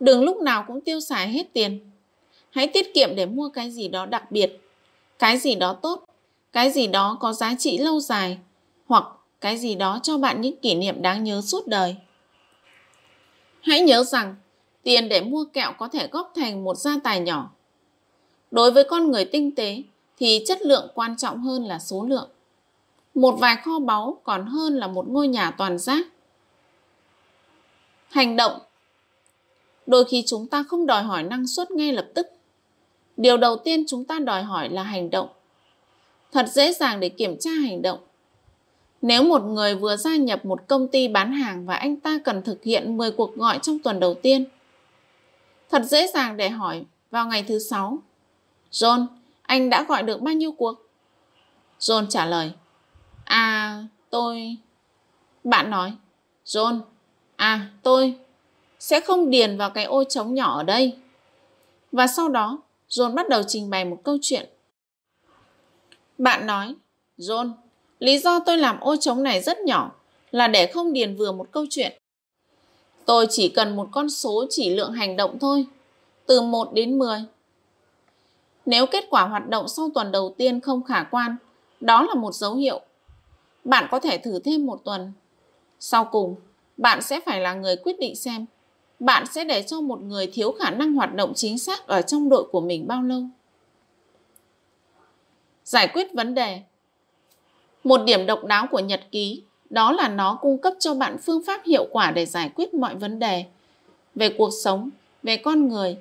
Đừng 0.00 0.24
lúc 0.24 0.36
nào 0.36 0.64
cũng 0.66 0.80
tiêu 0.80 1.00
xài 1.00 1.28
hết 1.28 1.52
tiền. 1.52 1.90
Hãy 2.54 2.66
tiết 2.66 2.94
kiệm 2.94 3.14
để 3.16 3.26
mua 3.26 3.48
cái 3.48 3.70
gì 3.70 3.88
đó 3.88 4.06
đặc 4.06 4.30
biệt, 4.30 4.60
cái 5.18 5.38
gì 5.38 5.54
đó 5.54 5.76
tốt, 5.82 6.04
cái 6.52 6.70
gì 6.70 6.86
đó 6.86 7.16
có 7.20 7.32
giá 7.32 7.54
trị 7.58 7.78
lâu 7.78 8.00
dài 8.00 8.38
hoặc 8.86 9.04
cái 9.40 9.56
gì 9.56 9.74
đó 9.74 10.00
cho 10.02 10.18
bạn 10.18 10.40
những 10.40 10.56
kỷ 10.56 10.74
niệm 10.74 11.02
đáng 11.02 11.24
nhớ 11.24 11.40
suốt 11.40 11.66
đời. 11.66 11.96
Hãy 13.62 13.80
nhớ 13.80 14.04
rằng 14.04 14.36
tiền 14.82 15.08
để 15.08 15.20
mua 15.20 15.44
kẹo 15.44 15.72
có 15.78 15.88
thể 15.88 16.08
góp 16.08 16.32
thành 16.34 16.64
một 16.64 16.76
gia 16.76 16.94
tài 17.04 17.20
nhỏ. 17.20 17.50
Đối 18.50 18.70
với 18.70 18.84
con 18.84 19.10
người 19.10 19.24
tinh 19.24 19.54
tế 19.54 19.82
thì 20.18 20.44
chất 20.46 20.62
lượng 20.62 20.88
quan 20.94 21.16
trọng 21.16 21.40
hơn 21.40 21.64
là 21.64 21.78
số 21.78 22.04
lượng 22.04 22.28
một 23.14 23.36
vài 23.40 23.56
kho 23.64 23.78
báu 23.78 24.20
còn 24.24 24.46
hơn 24.46 24.76
là 24.76 24.86
một 24.86 25.08
ngôi 25.08 25.28
nhà 25.28 25.50
toàn 25.50 25.78
rác. 25.78 26.06
Hành 28.08 28.36
động 28.36 28.60
Đôi 29.86 30.04
khi 30.04 30.24
chúng 30.26 30.46
ta 30.46 30.64
không 30.68 30.86
đòi 30.86 31.02
hỏi 31.02 31.22
năng 31.22 31.46
suất 31.46 31.70
ngay 31.70 31.92
lập 31.92 32.06
tức. 32.14 32.26
Điều 33.16 33.36
đầu 33.36 33.56
tiên 33.56 33.84
chúng 33.88 34.04
ta 34.04 34.18
đòi 34.18 34.42
hỏi 34.42 34.68
là 34.68 34.82
hành 34.82 35.10
động. 35.10 35.28
Thật 36.32 36.46
dễ 36.48 36.72
dàng 36.72 37.00
để 37.00 37.08
kiểm 37.08 37.36
tra 37.40 37.50
hành 37.50 37.82
động. 37.82 37.98
Nếu 39.02 39.22
một 39.22 39.42
người 39.42 39.74
vừa 39.74 39.96
gia 39.96 40.16
nhập 40.16 40.44
một 40.44 40.68
công 40.68 40.88
ty 40.88 41.08
bán 41.08 41.32
hàng 41.32 41.66
và 41.66 41.74
anh 41.74 41.96
ta 41.96 42.18
cần 42.24 42.42
thực 42.42 42.64
hiện 42.64 42.96
10 42.96 43.10
cuộc 43.10 43.36
gọi 43.36 43.58
trong 43.62 43.78
tuần 43.78 44.00
đầu 44.00 44.14
tiên, 44.14 44.44
thật 45.70 45.82
dễ 45.84 46.06
dàng 46.06 46.36
để 46.36 46.48
hỏi 46.48 46.84
vào 47.10 47.26
ngày 47.26 47.44
thứ 47.48 47.58
sáu. 47.58 47.98
John, 48.72 49.06
anh 49.42 49.70
đã 49.70 49.84
gọi 49.88 50.02
được 50.02 50.20
bao 50.20 50.34
nhiêu 50.34 50.52
cuộc? 50.52 50.74
John 51.80 52.06
trả 52.08 52.26
lời, 52.26 52.52
À, 53.24 53.78
tôi... 54.10 54.56
Bạn 55.44 55.70
nói, 55.70 55.92
John, 56.46 56.80
à, 57.36 57.70
tôi 57.82 58.18
sẽ 58.78 59.00
không 59.00 59.30
điền 59.30 59.58
vào 59.58 59.70
cái 59.70 59.84
ô 59.84 60.04
trống 60.04 60.34
nhỏ 60.34 60.56
ở 60.56 60.62
đây. 60.62 60.96
Và 61.92 62.06
sau 62.06 62.28
đó, 62.28 62.58
John 62.94 63.14
bắt 63.14 63.28
đầu 63.28 63.42
trình 63.48 63.70
bày 63.70 63.84
một 63.84 64.00
câu 64.04 64.18
chuyện. 64.22 64.48
Bạn 66.18 66.46
nói, 66.46 66.74
John, 67.18 67.52
lý 67.98 68.18
do 68.18 68.40
tôi 68.40 68.58
làm 68.58 68.80
ô 68.80 68.96
trống 68.96 69.22
này 69.22 69.40
rất 69.40 69.58
nhỏ 69.58 69.92
là 70.30 70.48
để 70.48 70.66
không 70.66 70.92
điền 70.92 71.16
vừa 71.16 71.32
một 71.32 71.48
câu 71.50 71.66
chuyện. 71.70 71.92
Tôi 73.04 73.26
chỉ 73.30 73.48
cần 73.48 73.76
một 73.76 73.88
con 73.92 74.10
số 74.10 74.46
chỉ 74.50 74.70
lượng 74.70 74.92
hành 74.92 75.16
động 75.16 75.38
thôi, 75.38 75.66
từ 76.26 76.40
1 76.40 76.72
đến 76.72 76.98
10. 76.98 77.24
Nếu 78.66 78.86
kết 78.86 79.04
quả 79.10 79.22
hoạt 79.22 79.48
động 79.48 79.68
sau 79.68 79.90
tuần 79.94 80.12
đầu 80.12 80.34
tiên 80.38 80.60
không 80.60 80.82
khả 80.82 81.02
quan, 81.10 81.36
đó 81.80 82.02
là 82.02 82.14
một 82.14 82.34
dấu 82.34 82.54
hiệu 82.54 82.80
bạn 83.64 83.88
có 83.90 84.00
thể 84.00 84.18
thử 84.18 84.38
thêm 84.38 84.66
một 84.66 84.84
tuần. 84.84 85.12
Sau 85.80 86.04
cùng, 86.04 86.36
bạn 86.76 87.02
sẽ 87.02 87.20
phải 87.20 87.40
là 87.40 87.54
người 87.54 87.76
quyết 87.76 87.98
định 87.98 88.16
xem 88.16 88.46
bạn 89.00 89.26
sẽ 89.26 89.44
để 89.44 89.62
cho 89.62 89.80
một 89.80 90.00
người 90.02 90.26
thiếu 90.26 90.52
khả 90.52 90.70
năng 90.70 90.92
hoạt 90.92 91.14
động 91.14 91.32
chính 91.34 91.58
xác 91.58 91.86
ở 91.86 92.02
trong 92.02 92.28
đội 92.28 92.44
của 92.52 92.60
mình 92.60 92.86
bao 92.86 93.02
lâu. 93.02 93.22
Giải 95.64 95.88
quyết 95.88 96.14
vấn 96.14 96.34
đề 96.34 96.60
Một 97.84 98.00
điểm 98.06 98.26
độc 98.26 98.44
đáo 98.44 98.66
của 98.70 98.78
nhật 98.78 99.00
ký 99.10 99.42
đó 99.70 99.92
là 99.92 100.08
nó 100.08 100.38
cung 100.40 100.58
cấp 100.58 100.72
cho 100.78 100.94
bạn 100.94 101.16
phương 101.18 101.42
pháp 101.46 101.64
hiệu 101.64 101.86
quả 101.90 102.10
để 102.10 102.26
giải 102.26 102.50
quyết 102.54 102.74
mọi 102.74 102.94
vấn 102.94 103.18
đề 103.18 103.44
về 104.14 104.28
cuộc 104.38 104.50
sống, 104.62 104.90
về 105.22 105.36
con 105.36 105.68
người, 105.68 105.96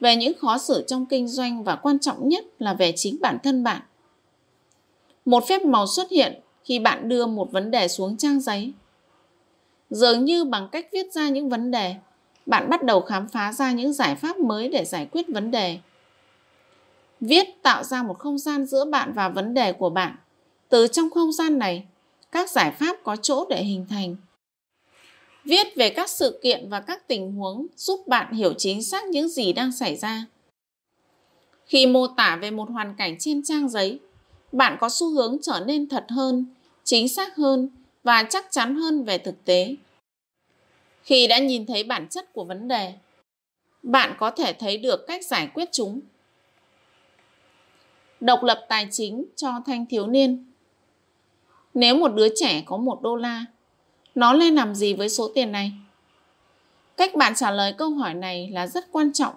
về 0.00 0.16
những 0.16 0.38
khó 0.38 0.58
xử 0.58 0.84
trong 0.86 1.06
kinh 1.06 1.28
doanh 1.28 1.64
và 1.64 1.76
quan 1.76 1.98
trọng 1.98 2.28
nhất 2.28 2.44
là 2.58 2.74
về 2.74 2.92
chính 2.96 3.16
bản 3.20 3.38
thân 3.42 3.64
bạn. 3.64 3.80
Một 5.24 5.44
phép 5.48 5.64
màu 5.64 5.86
xuất 5.86 6.10
hiện 6.10 6.40
khi 6.64 6.78
bạn 6.78 7.08
đưa 7.08 7.26
một 7.26 7.52
vấn 7.52 7.70
đề 7.70 7.88
xuống 7.88 8.16
trang 8.16 8.40
giấy. 8.40 8.72
Dường 9.90 10.24
như 10.24 10.44
bằng 10.44 10.68
cách 10.72 10.88
viết 10.92 11.12
ra 11.12 11.28
những 11.28 11.48
vấn 11.48 11.70
đề, 11.70 11.94
bạn 12.46 12.70
bắt 12.70 12.82
đầu 12.82 13.00
khám 13.00 13.28
phá 13.28 13.52
ra 13.52 13.72
những 13.72 13.92
giải 13.92 14.14
pháp 14.14 14.38
mới 14.38 14.68
để 14.68 14.84
giải 14.84 15.08
quyết 15.12 15.26
vấn 15.28 15.50
đề. 15.50 15.78
Viết 17.20 17.62
tạo 17.62 17.84
ra 17.84 18.02
một 18.02 18.18
không 18.18 18.38
gian 18.38 18.66
giữa 18.66 18.84
bạn 18.84 19.12
và 19.12 19.28
vấn 19.28 19.54
đề 19.54 19.72
của 19.72 19.90
bạn. 19.90 20.16
Từ 20.68 20.86
trong 20.86 21.10
không 21.10 21.32
gian 21.32 21.58
này, 21.58 21.84
các 22.32 22.50
giải 22.50 22.70
pháp 22.70 22.96
có 23.04 23.16
chỗ 23.16 23.46
để 23.50 23.62
hình 23.62 23.86
thành. 23.90 24.16
Viết 25.44 25.66
về 25.76 25.90
các 25.90 26.10
sự 26.10 26.40
kiện 26.42 26.68
và 26.68 26.80
các 26.80 27.08
tình 27.08 27.32
huống 27.32 27.66
giúp 27.76 28.08
bạn 28.08 28.32
hiểu 28.32 28.54
chính 28.58 28.82
xác 28.82 29.06
những 29.06 29.28
gì 29.28 29.52
đang 29.52 29.72
xảy 29.72 29.96
ra. 29.96 30.26
Khi 31.66 31.86
mô 31.86 32.06
tả 32.06 32.38
về 32.42 32.50
một 32.50 32.70
hoàn 32.70 32.94
cảnh 32.98 33.16
trên 33.18 33.42
trang 33.42 33.68
giấy, 33.68 33.98
bạn 34.52 34.76
có 34.80 34.88
xu 34.88 35.10
hướng 35.10 35.36
trở 35.42 35.64
nên 35.66 35.88
thật 35.88 36.04
hơn, 36.08 36.46
chính 36.84 37.08
xác 37.08 37.36
hơn 37.36 37.68
và 38.04 38.22
chắc 38.30 38.46
chắn 38.50 38.76
hơn 38.76 39.04
về 39.04 39.18
thực 39.18 39.44
tế. 39.44 39.76
Khi 41.06 41.26
đã 41.26 41.38
nhìn 41.38 41.66
thấy 41.66 41.84
bản 41.84 42.06
chất 42.10 42.32
của 42.32 42.44
vấn 42.44 42.68
đề, 42.68 42.92
bạn 43.82 44.14
có 44.18 44.30
thể 44.30 44.52
thấy 44.52 44.78
được 44.78 45.06
cách 45.06 45.26
giải 45.26 45.48
quyết 45.54 45.68
chúng. 45.72 46.00
Độc 48.20 48.42
lập 48.42 48.66
tài 48.68 48.88
chính 48.90 49.24
cho 49.36 49.52
thanh 49.66 49.86
thiếu 49.86 50.06
niên 50.06 50.44
nếu 51.74 51.96
một 51.96 52.08
đứa 52.08 52.28
trẻ 52.34 52.62
có 52.66 52.76
một 52.76 53.02
đô 53.02 53.16
la, 53.16 53.44
nó 54.14 54.32
nên 54.32 54.54
làm 54.54 54.74
gì 54.74 54.94
với 54.94 55.08
số 55.08 55.30
tiền 55.34 55.52
này? 55.52 55.72
Cách 56.96 57.14
bạn 57.14 57.34
trả 57.34 57.50
lời 57.50 57.74
câu 57.78 57.90
hỏi 57.90 58.14
này 58.14 58.50
là 58.52 58.66
rất 58.66 58.92
quan 58.92 59.12
trọng 59.12 59.34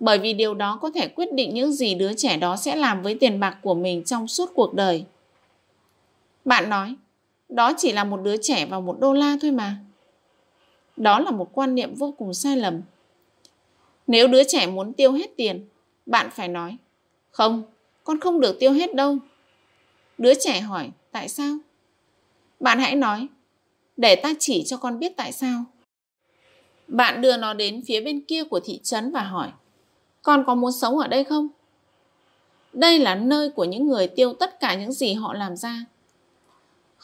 bởi 0.00 0.18
vì 0.18 0.32
điều 0.34 0.54
đó 0.54 0.78
có 0.82 0.90
thể 0.94 1.08
quyết 1.08 1.32
định 1.32 1.54
những 1.54 1.72
gì 1.72 1.94
đứa 1.94 2.12
trẻ 2.14 2.36
đó 2.36 2.56
sẽ 2.56 2.76
làm 2.76 3.02
với 3.02 3.16
tiền 3.20 3.40
bạc 3.40 3.58
của 3.62 3.74
mình 3.74 4.04
trong 4.04 4.28
suốt 4.28 4.50
cuộc 4.54 4.74
đời. 4.74 5.04
Bạn 6.44 6.70
nói, 6.70 6.94
đó 7.48 7.72
chỉ 7.76 7.92
là 7.92 8.04
một 8.04 8.20
đứa 8.22 8.36
trẻ 8.36 8.66
và 8.66 8.80
một 8.80 9.00
đô 9.00 9.12
la 9.12 9.36
thôi 9.42 9.50
mà. 9.50 9.76
Đó 10.96 11.20
là 11.20 11.30
một 11.30 11.48
quan 11.52 11.74
niệm 11.74 11.94
vô 11.94 12.14
cùng 12.18 12.34
sai 12.34 12.56
lầm. 12.56 12.82
Nếu 14.06 14.28
đứa 14.28 14.44
trẻ 14.44 14.66
muốn 14.66 14.92
tiêu 14.92 15.12
hết 15.12 15.36
tiền, 15.36 15.68
bạn 16.06 16.30
phải 16.30 16.48
nói, 16.48 16.76
không, 17.30 17.62
con 18.04 18.20
không 18.20 18.40
được 18.40 18.56
tiêu 18.60 18.72
hết 18.72 18.94
đâu. 18.94 19.18
Đứa 20.18 20.34
trẻ 20.34 20.60
hỏi, 20.60 20.90
tại 21.12 21.28
sao? 21.28 21.58
Bạn 22.60 22.78
hãy 22.78 22.94
nói, 22.94 23.26
để 23.96 24.16
ta 24.16 24.32
chỉ 24.38 24.64
cho 24.66 24.76
con 24.76 24.98
biết 24.98 25.16
tại 25.16 25.32
sao. 25.32 25.64
Bạn 26.88 27.20
đưa 27.20 27.36
nó 27.36 27.54
đến 27.54 27.82
phía 27.86 28.00
bên 28.00 28.20
kia 28.20 28.44
của 28.44 28.60
thị 28.60 28.80
trấn 28.82 29.12
và 29.12 29.22
hỏi, 29.22 29.48
con 30.22 30.44
có 30.46 30.54
muốn 30.54 30.72
sống 30.72 30.98
ở 30.98 31.08
đây 31.08 31.24
không? 31.24 31.48
Đây 32.72 32.98
là 32.98 33.14
nơi 33.14 33.50
của 33.50 33.64
những 33.64 33.86
người 33.86 34.08
tiêu 34.08 34.32
tất 34.32 34.60
cả 34.60 34.74
những 34.74 34.92
gì 34.92 35.14
họ 35.14 35.34
làm 35.34 35.56
ra. 35.56 35.84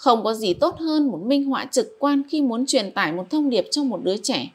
Không 0.03 0.25
có 0.25 0.35
gì 0.35 0.55
tốt 0.55 0.79
hơn 0.79 1.11
một 1.11 1.21
minh 1.23 1.45
họa 1.45 1.65
trực 1.65 1.97
quan 1.99 2.23
khi 2.29 2.43
muốn 2.43 2.67
truyền 2.67 2.93
tải 2.93 3.13
một 3.13 3.31
thông 3.31 3.51
điệp 3.51 3.67
cho 3.71 3.83
một 3.83 4.01
đứa 4.03 4.17
trẻ. 4.17 4.51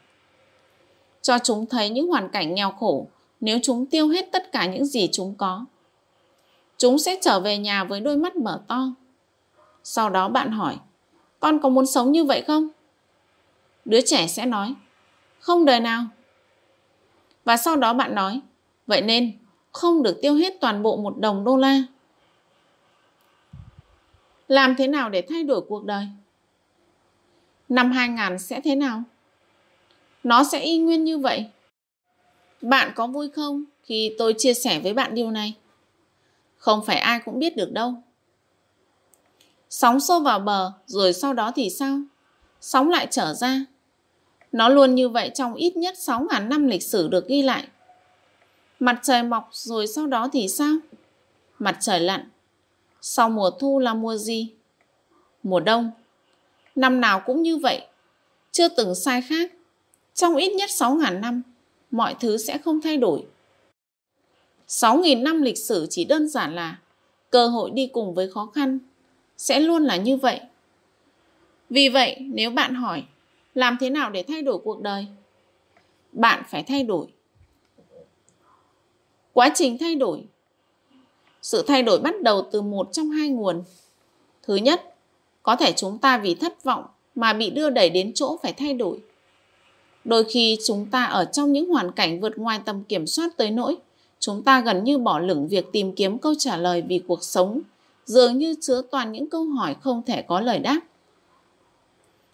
Cho 1.21 1.37
chúng 1.43 1.65
thấy 1.65 1.89
những 1.89 2.07
hoàn 2.07 2.29
cảnh 2.29 2.55
nghèo 2.55 2.71
khổ 2.71 3.07
nếu 3.39 3.59
chúng 3.63 3.85
tiêu 3.85 4.07
hết 4.07 4.31
tất 4.31 4.51
cả 4.51 4.65
những 4.65 4.85
gì 4.85 5.09
chúng 5.11 5.33
có. 5.37 5.65
Chúng 6.77 6.99
sẽ 6.99 7.19
trở 7.21 7.39
về 7.39 7.57
nhà 7.57 7.83
với 7.83 7.99
đôi 7.99 8.17
mắt 8.17 8.35
mở 8.35 8.61
to. 8.67 8.91
Sau 9.83 10.09
đó 10.09 10.29
bạn 10.29 10.51
hỏi, 10.51 10.77
con 11.39 11.59
có 11.59 11.69
muốn 11.69 11.85
sống 11.85 12.11
như 12.11 12.23
vậy 12.23 12.41
không? 12.47 12.67
Đứa 13.85 14.01
trẻ 14.01 14.27
sẽ 14.27 14.45
nói, 14.45 14.73
không 15.39 15.65
đời 15.65 15.79
nào. 15.79 16.05
Và 17.45 17.57
sau 17.57 17.75
đó 17.75 17.93
bạn 17.93 18.15
nói, 18.15 18.41
vậy 18.87 19.01
nên 19.01 19.31
không 19.71 20.03
được 20.03 20.19
tiêu 20.21 20.33
hết 20.33 20.53
toàn 20.61 20.83
bộ 20.83 20.97
một 20.97 21.17
đồng 21.17 21.43
đô 21.43 21.57
la. 21.57 21.83
Làm 24.47 24.75
thế 24.75 24.87
nào 24.87 25.09
để 25.09 25.23
thay 25.29 25.43
đổi 25.43 25.61
cuộc 25.61 25.85
đời? 25.85 26.07
Năm 27.69 27.91
2000 27.91 28.39
sẽ 28.39 28.61
thế 28.61 28.75
nào? 28.75 29.03
Nó 30.23 30.43
sẽ 30.43 30.59
y 30.59 30.77
nguyên 30.77 31.03
như 31.03 31.17
vậy. 31.17 31.45
Bạn 32.61 32.91
có 32.95 33.07
vui 33.07 33.29
không 33.29 33.63
khi 33.83 34.15
tôi 34.17 34.35
chia 34.37 34.53
sẻ 34.53 34.79
với 34.79 34.93
bạn 34.93 35.15
điều 35.15 35.31
này? 35.31 35.53
Không 36.57 36.85
phải 36.85 36.97
ai 36.97 37.19
cũng 37.25 37.39
biết 37.39 37.55
được 37.55 37.71
đâu. 37.71 37.93
Sóng 39.69 39.99
xô 39.99 40.19
vào 40.19 40.39
bờ, 40.39 40.71
rồi 40.85 41.13
sau 41.13 41.33
đó 41.33 41.51
thì 41.55 41.69
sao? 41.69 41.99
Sóng 42.61 42.89
lại 42.89 43.07
trở 43.11 43.33
ra. 43.33 43.65
Nó 44.51 44.69
luôn 44.69 44.95
như 44.95 45.09
vậy 45.09 45.31
trong 45.33 45.53
ít 45.53 45.77
nhất 45.77 45.95
6.000 45.97 46.47
năm 46.47 46.67
lịch 46.67 46.83
sử 46.83 47.07
được 47.07 47.27
ghi 47.27 47.41
lại. 47.41 47.67
Mặt 48.79 48.99
trời 49.03 49.23
mọc, 49.23 49.49
rồi 49.51 49.87
sau 49.87 50.07
đó 50.07 50.29
thì 50.33 50.47
sao? 50.47 50.73
Mặt 51.59 51.77
trời 51.79 51.99
lặn. 51.99 52.29
Sau 53.09 53.29
mùa 53.29 53.49
thu 53.49 53.79
là 53.79 53.93
mùa 53.93 54.15
gì? 54.15 54.49
Mùa 55.43 55.59
đông. 55.59 55.91
Năm 56.75 57.01
nào 57.01 57.21
cũng 57.25 57.41
như 57.41 57.57
vậy. 57.57 57.87
Chưa 58.51 58.67
từng 58.67 58.95
sai 58.95 59.21
khác. 59.21 59.51
Trong 60.13 60.35
ít 60.35 60.53
nhất 60.53 60.69
6.000 60.69 61.19
năm, 61.19 61.41
mọi 61.91 62.15
thứ 62.19 62.37
sẽ 62.37 62.57
không 62.57 62.81
thay 62.81 62.97
đổi. 62.97 63.25
6.000 64.67 65.23
năm 65.23 65.41
lịch 65.41 65.57
sử 65.57 65.87
chỉ 65.89 66.05
đơn 66.05 66.27
giản 66.29 66.55
là 66.55 66.79
cơ 67.29 67.47
hội 67.47 67.71
đi 67.71 67.87
cùng 67.87 68.13
với 68.13 68.31
khó 68.31 68.45
khăn 68.55 68.79
sẽ 69.37 69.59
luôn 69.59 69.83
là 69.83 69.95
như 69.95 70.17
vậy. 70.17 70.41
Vì 71.69 71.89
vậy, 71.89 72.17
nếu 72.19 72.51
bạn 72.51 72.75
hỏi 72.75 73.03
làm 73.55 73.77
thế 73.79 73.89
nào 73.89 74.09
để 74.09 74.23
thay 74.23 74.41
đổi 74.41 74.57
cuộc 74.63 74.81
đời? 74.81 75.05
Bạn 76.11 76.43
phải 76.49 76.63
thay 76.63 76.83
đổi. 76.83 77.07
Quá 79.33 79.51
trình 79.55 79.77
thay 79.77 79.95
đổi 79.95 80.23
sự 81.41 81.63
thay 81.67 81.83
đổi 81.83 81.99
bắt 81.99 82.21
đầu 82.21 82.47
từ 82.51 82.61
một 82.61 82.89
trong 82.93 83.09
hai 83.09 83.29
nguồn. 83.29 83.63
Thứ 84.43 84.55
nhất, 84.55 84.95
có 85.43 85.55
thể 85.55 85.73
chúng 85.75 85.97
ta 85.97 86.17
vì 86.17 86.35
thất 86.35 86.63
vọng 86.63 86.83
mà 87.15 87.33
bị 87.33 87.49
đưa 87.49 87.69
đẩy 87.69 87.89
đến 87.89 88.11
chỗ 88.15 88.37
phải 88.43 88.53
thay 88.53 88.73
đổi. 88.73 88.99
Đôi 90.05 90.23
khi 90.23 90.57
chúng 90.65 90.85
ta 90.91 91.03
ở 91.03 91.25
trong 91.25 91.53
những 91.53 91.69
hoàn 91.69 91.91
cảnh 91.91 92.19
vượt 92.19 92.37
ngoài 92.37 92.59
tầm 92.65 92.83
kiểm 92.83 93.07
soát 93.07 93.37
tới 93.37 93.51
nỗi 93.51 93.77
chúng 94.19 94.43
ta 94.43 94.61
gần 94.61 94.83
như 94.83 94.97
bỏ 94.97 95.19
lửng 95.19 95.47
việc 95.47 95.65
tìm 95.71 95.91
kiếm 95.95 96.17
câu 96.17 96.33
trả 96.39 96.57
lời 96.57 96.81
vì 96.81 97.01
cuộc 97.07 97.23
sống 97.23 97.61
dường 98.05 98.37
như 98.37 98.55
chứa 98.61 98.81
toàn 98.91 99.11
những 99.11 99.29
câu 99.29 99.45
hỏi 99.45 99.75
không 99.81 100.03
thể 100.05 100.21
có 100.21 100.41
lời 100.41 100.59
đáp. 100.59 100.79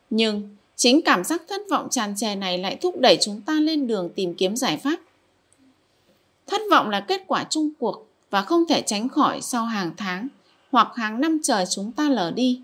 Nhưng 0.10 0.56
chính 0.76 1.02
cảm 1.02 1.24
giác 1.24 1.42
thất 1.48 1.62
vọng 1.70 1.88
tràn 1.92 2.16
trề 2.16 2.36
này 2.36 2.58
lại 2.58 2.76
thúc 2.82 3.00
đẩy 3.00 3.18
chúng 3.22 3.42
ta 3.42 3.54
lên 3.54 3.88
đường 3.88 4.10
tìm 4.16 4.34
kiếm 4.34 4.56
giải 4.56 4.78
pháp. 4.78 5.00
Thất 6.48 6.62
vọng 6.72 6.90
là 6.90 7.00
kết 7.00 7.24
quả 7.28 7.46
chung 7.50 7.70
cuộc 7.80 8.08
và 8.34 8.42
không 8.42 8.66
thể 8.70 8.82
tránh 8.82 9.10
khỏi 9.10 9.42
sau 9.42 9.66
hàng 9.66 9.92
tháng 9.98 10.28
hoặc 10.72 10.88
hàng 10.96 11.22
năm 11.22 11.40
trời 11.44 11.66
chúng 11.70 11.92
ta 11.92 12.10
lờ 12.10 12.32
đi. 12.32 12.62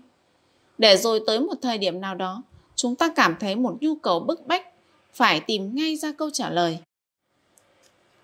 Để 0.78 0.96
rồi 0.96 1.20
tới 1.26 1.40
một 1.40 1.54
thời 1.62 1.78
điểm 1.78 2.00
nào 2.00 2.14
đó, 2.14 2.42
chúng 2.76 2.96
ta 2.96 3.12
cảm 3.16 3.36
thấy 3.40 3.56
một 3.56 3.76
nhu 3.80 3.94
cầu 3.94 4.20
bức 4.20 4.46
bách 4.46 4.66
phải 5.12 5.40
tìm 5.40 5.74
ngay 5.74 5.96
ra 5.96 6.12
câu 6.12 6.30
trả 6.30 6.50
lời. 6.50 6.78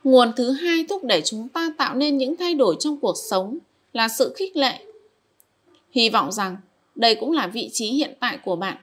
Nguồn 0.04 0.32
thứ 0.36 0.52
hai 0.52 0.86
thúc 0.88 1.04
đẩy 1.04 1.22
chúng 1.24 1.48
ta 1.48 1.72
tạo 1.78 1.94
nên 1.94 2.18
những 2.18 2.36
thay 2.36 2.54
đổi 2.54 2.76
trong 2.80 3.00
cuộc 3.00 3.14
sống 3.30 3.58
là 3.92 4.08
sự 4.08 4.34
khích 4.36 4.56
lệ. 4.56 4.84
Hy 5.90 6.08
vọng 6.08 6.32
rằng 6.32 6.56
đây 6.94 7.14
cũng 7.14 7.32
là 7.32 7.46
vị 7.46 7.70
trí 7.72 7.86
hiện 7.86 8.14
tại 8.20 8.38
của 8.44 8.56
bạn. 8.56 8.76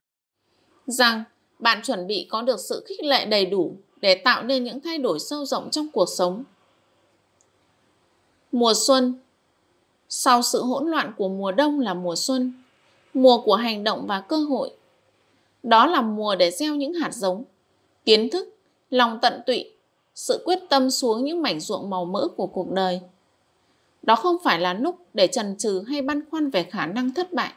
Rằng 0.87 1.23
bạn 1.59 1.81
chuẩn 1.83 2.07
bị 2.07 2.27
có 2.29 2.41
được 2.41 2.59
sự 2.59 2.83
khích 2.87 3.03
lệ 3.03 3.25
đầy 3.25 3.45
đủ 3.45 3.75
để 4.01 4.15
tạo 4.15 4.43
nên 4.43 4.63
những 4.63 4.79
thay 4.79 4.97
đổi 4.97 5.19
sâu 5.19 5.45
rộng 5.45 5.69
trong 5.71 5.87
cuộc 5.93 6.09
sống. 6.17 6.43
Mùa 8.53 8.73
xuân 8.73 9.13
Sau 10.09 10.41
sự 10.41 10.63
hỗn 10.63 10.87
loạn 10.87 11.13
của 11.17 11.29
mùa 11.29 11.51
đông 11.51 11.79
là 11.79 11.93
mùa 11.93 12.15
xuân, 12.15 12.53
mùa 13.13 13.41
của 13.41 13.55
hành 13.55 13.83
động 13.83 14.07
và 14.07 14.21
cơ 14.21 14.37
hội. 14.37 14.71
Đó 15.63 15.85
là 15.85 16.01
mùa 16.01 16.35
để 16.35 16.51
gieo 16.51 16.75
những 16.75 16.93
hạt 16.93 17.13
giống, 17.13 17.43
kiến 18.05 18.29
thức, 18.29 18.55
lòng 18.89 19.19
tận 19.21 19.41
tụy, 19.45 19.71
sự 20.15 20.41
quyết 20.45 20.59
tâm 20.69 20.91
xuống 20.91 21.25
những 21.25 21.41
mảnh 21.41 21.59
ruộng 21.59 21.89
màu 21.89 22.05
mỡ 22.05 22.27
của 22.37 22.47
cuộc 22.47 22.71
đời. 22.71 22.99
Đó 24.03 24.15
không 24.15 24.35
phải 24.43 24.59
là 24.59 24.73
lúc 24.73 24.95
để 25.13 25.27
trần 25.27 25.55
trừ 25.57 25.83
hay 25.87 26.01
băn 26.01 26.21
khoăn 26.31 26.49
về 26.49 26.63
khả 26.63 26.85
năng 26.85 27.13
thất 27.13 27.33
bại. 27.33 27.53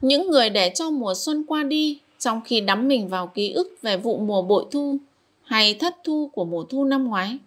Những 0.00 0.30
người 0.30 0.50
để 0.50 0.72
cho 0.74 0.90
mùa 0.90 1.14
xuân 1.14 1.44
qua 1.48 1.62
đi 1.62 2.00
trong 2.18 2.40
khi 2.44 2.60
đắm 2.60 2.88
mình 2.88 3.08
vào 3.08 3.26
ký 3.26 3.52
ức 3.52 3.78
về 3.82 3.96
vụ 3.96 4.18
mùa 4.18 4.42
bội 4.42 4.64
thu 4.70 4.96
hay 5.42 5.74
thất 5.74 5.96
thu 6.04 6.30
của 6.32 6.44
mùa 6.44 6.64
thu 6.64 6.84
năm 6.84 7.04
ngoái. 7.04 7.38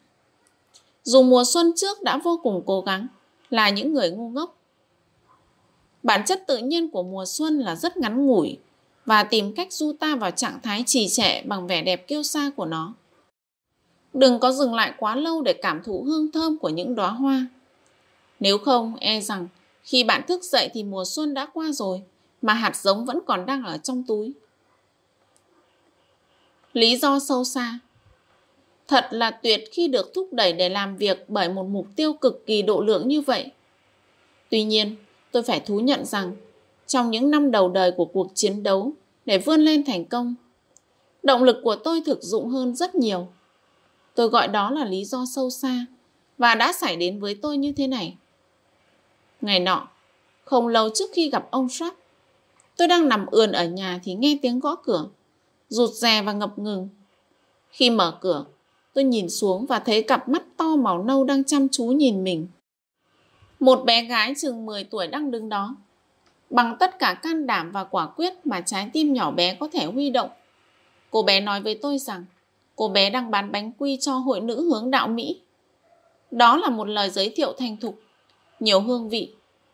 Dù 1.07 1.23
mùa 1.23 1.43
xuân 1.43 1.71
trước 1.75 2.01
đã 2.01 2.17
vô 2.23 2.39
cùng 2.43 2.63
cố 2.65 2.81
gắng, 2.81 3.07
là 3.49 3.69
những 3.69 3.93
người 3.93 4.11
ngu 4.11 4.29
ngốc. 4.29 4.57
Bản 6.03 6.21
chất 6.25 6.43
tự 6.47 6.57
nhiên 6.57 6.89
của 6.89 7.03
mùa 7.03 7.25
xuân 7.25 7.59
là 7.59 7.75
rất 7.75 7.97
ngắn 7.97 8.25
ngủi 8.25 8.57
và 9.05 9.23
tìm 9.23 9.53
cách 9.53 9.73
du 9.73 9.93
ta 9.99 10.15
vào 10.15 10.31
trạng 10.31 10.59
thái 10.63 10.83
trì 10.87 11.07
trệ 11.07 11.41
bằng 11.41 11.67
vẻ 11.67 11.81
đẹp 11.81 12.07
kiêu 12.07 12.23
sa 12.23 12.51
của 12.55 12.65
nó. 12.65 12.93
Đừng 14.13 14.39
có 14.39 14.51
dừng 14.51 14.73
lại 14.73 14.93
quá 14.97 15.15
lâu 15.15 15.41
để 15.41 15.53
cảm 15.53 15.83
thụ 15.83 16.03
hương 16.03 16.31
thơm 16.31 16.57
của 16.57 16.69
những 16.69 16.95
đóa 16.95 17.09
hoa. 17.09 17.47
Nếu 18.39 18.57
không, 18.57 18.95
e 18.99 19.21
rằng 19.21 19.47
khi 19.83 20.03
bạn 20.03 20.21
thức 20.27 20.43
dậy 20.43 20.69
thì 20.73 20.83
mùa 20.83 21.05
xuân 21.05 21.33
đã 21.33 21.45
qua 21.53 21.71
rồi, 21.71 22.01
mà 22.41 22.53
hạt 22.53 22.75
giống 22.75 23.05
vẫn 23.05 23.19
còn 23.25 23.45
đang 23.45 23.63
ở 23.63 23.77
trong 23.77 24.03
túi. 24.03 24.33
Lý 26.73 26.97
do 26.97 27.19
sâu 27.19 27.43
xa 27.43 27.79
Thật 28.87 29.07
là 29.11 29.31
tuyệt 29.31 29.63
khi 29.71 29.87
được 29.87 30.13
thúc 30.13 30.33
đẩy 30.33 30.53
để 30.53 30.69
làm 30.69 30.97
việc 30.97 31.25
bởi 31.27 31.49
một 31.49 31.63
mục 31.63 31.87
tiêu 31.95 32.13
cực 32.13 32.45
kỳ 32.45 32.61
độ 32.61 32.81
lượng 32.81 33.07
như 33.07 33.21
vậy. 33.21 33.51
Tuy 34.49 34.63
nhiên, 34.63 34.95
tôi 35.31 35.43
phải 35.43 35.59
thú 35.59 35.79
nhận 35.79 36.05
rằng 36.05 36.35
trong 36.87 37.11
những 37.11 37.31
năm 37.31 37.51
đầu 37.51 37.69
đời 37.69 37.91
của 37.91 38.05
cuộc 38.05 38.27
chiến 38.33 38.63
đấu 38.63 38.91
để 39.25 39.37
vươn 39.37 39.61
lên 39.61 39.85
thành 39.85 40.05
công, 40.05 40.35
động 41.23 41.43
lực 41.43 41.57
của 41.63 41.75
tôi 41.75 42.01
thực 42.05 42.23
dụng 42.23 42.49
hơn 42.49 42.75
rất 42.75 42.95
nhiều. 42.95 43.27
Tôi 44.15 44.27
gọi 44.27 44.47
đó 44.47 44.71
là 44.71 44.85
lý 44.85 45.05
do 45.05 45.25
sâu 45.35 45.49
xa 45.49 45.85
và 46.37 46.55
đã 46.55 46.73
xảy 46.73 46.95
đến 46.95 47.19
với 47.19 47.35
tôi 47.41 47.57
như 47.57 47.71
thế 47.71 47.87
này. 47.87 48.17
Ngày 49.41 49.59
nọ, 49.59 49.87
không 50.45 50.67
lâu 50.67 50.89
trước 50.89 51.09
khi 51.13 51.29
gặp 51.29 51.47
ông 51.51 51.69
Sharp, 51.69 51.93
tôi 52.77 52.87
đang 52.87 53.09
nằm 53.09 53.25
ườn 53.25 53.51
ở 53.51 53.65
nhà 53.65 53.99
thì 54.03 54.13
nghe 54.13 54.37
tiếng 54.41 54.59
gõ 54.59 54.75
cửa, 54.75 55.05
rụt 55.69 55.89
rè 55.89 56.21
và 56.21 56.33
ngập 56.33 56.59
ngừng. 56.59 56.89
Khi 57.69 57.89
mở 57.89 58.17
cửa, 58.21 58.45
tôi 58.97 59.03
nhìn 59.03 59.29
xuống 59.29 59.65
và 59.65 59.79
thấy 59.79 60.03
cặp 60.03 60.29
mắt 60.29 60.43
to 60.57 60.75
màu 60.75 61.03
nâu 61.03 61.23
đang 61.23 61.43
chăm 61.43 61.67
chú 61.71 61.85
nhìn 61.85 62.23
mình. 62.23 62.47
Một 63.59 63.83
bé 63.85 64.03
gái 64.03 64.33
chừng 64.37 64.65
10 64.65 64.83
tuổi 64.83 65.07
đang 65.07 65.31
đứng 65.31 65.49
đó. 65.49 65.75
Bằng 66.49 66.75
tất 66.79 66.99
cả 66.99 67.13
can 67.13 67.47
đảm 67.47 67.71
và 67.71 67.83
quả 67.83 68.07
quyết 68.07 68.33
mà 68.45 68.61
trái 68.61 68.89
tim 68.93 69.13
nhỏ 69.13 69.31
bé 69.31 69.55
có 69.59 69.67
thể 69.73 69.85
huy 69.85 70.09
động. 70.09 70.29
Cô 71.11 71.23
bé 71.23 71.41
nói 71.41 71.61
với 71.61 71.79
tôi 71.81 71.97
rằng 71.97 72.25
cô 72.75 72.87
bé 72.87 73.09
đang 73.09 73.31
bán 73.31 73.51
bánh 73.51 73.71
quy 73.77 73.97
cho 74.01 74.17
hội 74.17 74.41
nữ 74.41 74.63
hướng 74.63 74.91
đạo 74.91 75.07
Mỹ. 75.07 75.39
Đó 76.31 76.57
là 76.57 76.69
một 76.69 76.87
lời 76.87 77.09
giới 77.09 77.29
thiệu 77.35 77.53
thành 77.57 77.77
thục, 77.77 77.99
nhiều 78.59 78.81
hương 78.81 79.09
vị, 79.09 79.33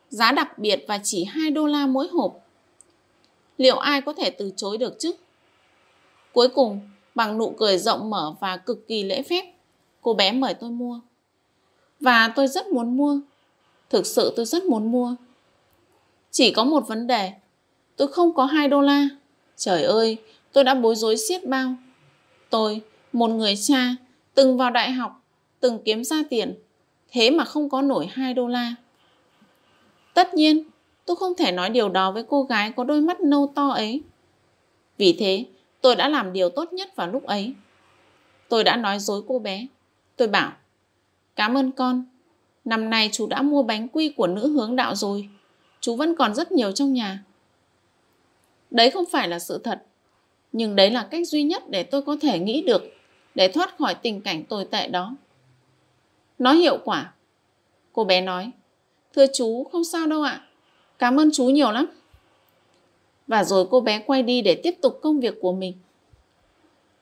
giá 0.10 0.32
đặc 0.32 0.58
biệt 0.60 0.86
và 0.88 1.00
chỉ 1.04 1.24
2 1.24 1.52
đô 1.52 1.68
la 1.68 1.88
mỗi 1.88 2.08
hộp. 2.08 2.40
Liệu 3.58 3.78
ai 3.78 4.02
có 4.02 4.14
thể 4.14 4.30
từ 4.30 4.52
chối 4.56 4.78
được 4.78 4.96
chứ? 5.00 5.12
Cuối 6.34 6.48
cùng, 6.48 6.80
bằng 7.16 7.38
nụ 7.38 7.54
cười 7.58 7.78
rộng 7.78 8.10
mở 8.10 8.36
và 8.40 8.58
cực 8.58 8.88
kỳ 8.88 9.04
lễ 9.04 9.22
phép, 9.22 9.54
cô 10.02 10.14
bé 10.14 10.32
mời 10.32 10.54
tôi 10.54 10.70
mua. 10.70 11.00
Và 12.00 12.34
tôi 12.36 12.48
rất 12.48 12.68
muốn 12.68 12.98
mua. 12.98 13.20
Thực 13.90 14.06
sự 14.06 14.34
tôi 14.36 14.46
rất 14.46 14.64
muốn 14.64 14.92
mua. 14.92 15.16
Chỉ 16.32 16.52
có 16.52 16.64
một 16.64 16.88
vấn 16.88 17.08
đề, 17.08 17.32
tôi 17.96 18.08
không 18.08 18.34
có 18.34 18.46
2 18.46 18.68
đô 18.68 18.82
la. 18.82 19.08
Trời 19.58 19.84
ơi, 19.84 20.18
tôi 20.52 20.64
đã 20.64 20.76
bối 20.76 20.96
rối 20.96 21.18
xiết 21.18 21.48
bao. 21.48 21.76
Tôi, 22.50 22.82
một 23.14 23.28
người 23.28 23.56
cha, 23.56 23.96
từng 24.34 24.58
vào 24.58 24.70
đại 24.70 24.92
học, 24.92 25.22
từng 25.60 25.80
kiếm 25.86 26.04
ra 26.04 26.24
tiền, 26.30 26.56
thế 27.12 27.32
mà 27.32 27.46
không 27.46 27.70
có 27.70 27.82
nổi 27.82 28.08
2 28.12 28.34
đô 28.34 28.48
la. 28.48 28.76
Tất 30.14 30.34
nhiên, 30.34 30.64
tôi 31.06 31.16
không 31.16 31.34
thể 31.36 31.52
nói 31.52 31.70
điều 31.70 31.90
đó 31.90 32.12
với 32.12 32.24
cô 32.30 32.44
gái 32.44 32.72
có 32.76 32.84
đôi 32.84 33.02
mắt 33.02 33.22
nâu 33.22 33.52
to 33.56 33.70
ấy. 33.70 34.02
Vì 34.98 35.16
thế, 35.20 35.46
tôi 35.84 35.96
đã 35.96 36.10
làm 36.10 36.34
điều 36.34 36.50
tốt 36.50 36.74
nhất 36.74 36.96
vào 36.96 37.08
lúc 37.08 37.24
ấy. 37.26 37.54
Tôi 38.50 38.64
đã 38.64 38.76
nói 38.76 39.00
dối 39.00 39.22
cô 39.28 39.40
bé. 39.40 39.68
Tôi 40.16 40.28
bảo, 40.28 40.52
cảm 41.36 41.58
ơn 41.58 41.72
con. 41.72 42.06
Năm 42.66 42.90
nay 42.90 43.10
chú 43.12 43.28
đã 43.28 43.42
mua 43.42 43.64
bánh 43.64 43.88
quy 43.88 44.10
của 44.10 44.28
nữ 44.28 44.48
hướng 44.48 44.76
đạo 44.76 44.96
rồi. 44.96 45.30
Chú 45.82 45.96
vẫn 45.96 46.16
còn 46.16 46.36
rất 46.36 46.52
nhiều 46.52 46.72
trong 46.72 46.94
nhà. 46.94 47.24
Đấy 48.72 48.92
không 48.92 49.06
phải 49.12 49.28
là 49.28 49.40
sự 49.40 49.58
thật. 49.64 49.84
Nhưng 50.52 50.76
đấy 50.76 50.92
là 50.92 51.08
cách 51.12 51.28
duy 51.28 51.44
nhất 51.44 51.64
để 51.70 51.84
tôi 51.84 52.02
có 52.02 52.18
thể 52.22 52.40
nghĩ 52.40 52.62
được 52.62 52.84
để 53.36 53.48
thoát 53.48 53.78
khỏi 53.78 53.96
tình 53.96 54.22
cảnh 54.22 54.44
tồi 54.44 54.66
tệ 54.66 54.88
đó. 54.88 55.16
Nó 56.40 56.54
hiệu 56.54 56.78
quả. 56.86 57.14
Cô 57.94 58.04
bé 58.04 58.22
nói, 58.22 58.52
thưa 59.16 59.26
chú, 59.34 59.64
không 59.72 59.84
sao 59.84 60.08
đâu 60.08 60.22
ạ. 60.22 60.42
Cảm 61.00 61.20
ơn 61.20 61.30
chú 61.34 61.46
nhiều 61.46 61.72
lắm. 61.72 61.86
Và 63.28 63.44
rồi 63.44 63.68
cô 63.72 63.82
bé 63.82 64.00
quay 64.00 64.24
đi 64.24 64.42
để 64.42 64.56
tiếp 64.64 64.76
tục 64.82 65.00
công 65.02 65.20
việc 65.20 65.42
của 65.42 65.52
mình. 65.52 65.74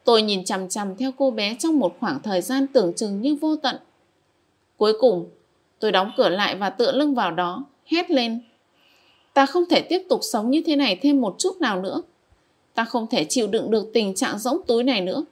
Tôi 0.03 0.21
nhìn 0.21 0.45
chằm 0.45 0.69
chằm 0.69 0.95
theo 0.95 1.11
cô 1.17 1.31
bé 1.31 1.55
trong 1.59 1.79
một 1.79 1.95
khoảng 1.99 2.21
thời 2.21 2.41
gian 2.41 2.67
tưởng 2.67 2.93
chừng 2.93 3.21
như 3.21 3.35
vô 3.35 3.55
tận. 3.55 3.75
Cuối 4.77 4.93
cùng, 4.99 5.29
tôi 5.79 5.91
đóng 5.91 6.11
cửa 6.17 6.29
lại 6.29 6.55
và 6.55 6.69
tựa 6.69 6.91
lưng 6.91 7.15
vào 7.15 7.31
đó, 7.31 7.65
hét 7.85 8.11
lên. 8.11 8.41
Ta 9.33 9.45
không 9.45 9.63
thể 9.69 9.81
tiếp 9.81 10.01
tục 10.09 10.19
sống 10.23 10.49
như 10.49 10.61
thế 10.65 10.75
này 10.75 10.99
thêm 11.01 11.21
một 11.21 11.35
chút 11.37 11.57
nào 11.61 11.81
nữa. 11.81 12.01
Ta 12.73 12.85
không 12.85 13.07
thể 13.07 13.25
chịu 13.29 13.47
đựng 13.47 13.71
được 13.71 13.89
tình 13.93 14.15
trạng 14.15 14.39
rỗng 14.39 14.61
túi 14.67 14.83
này 14.83 15.01
nữa. 15.01 15.25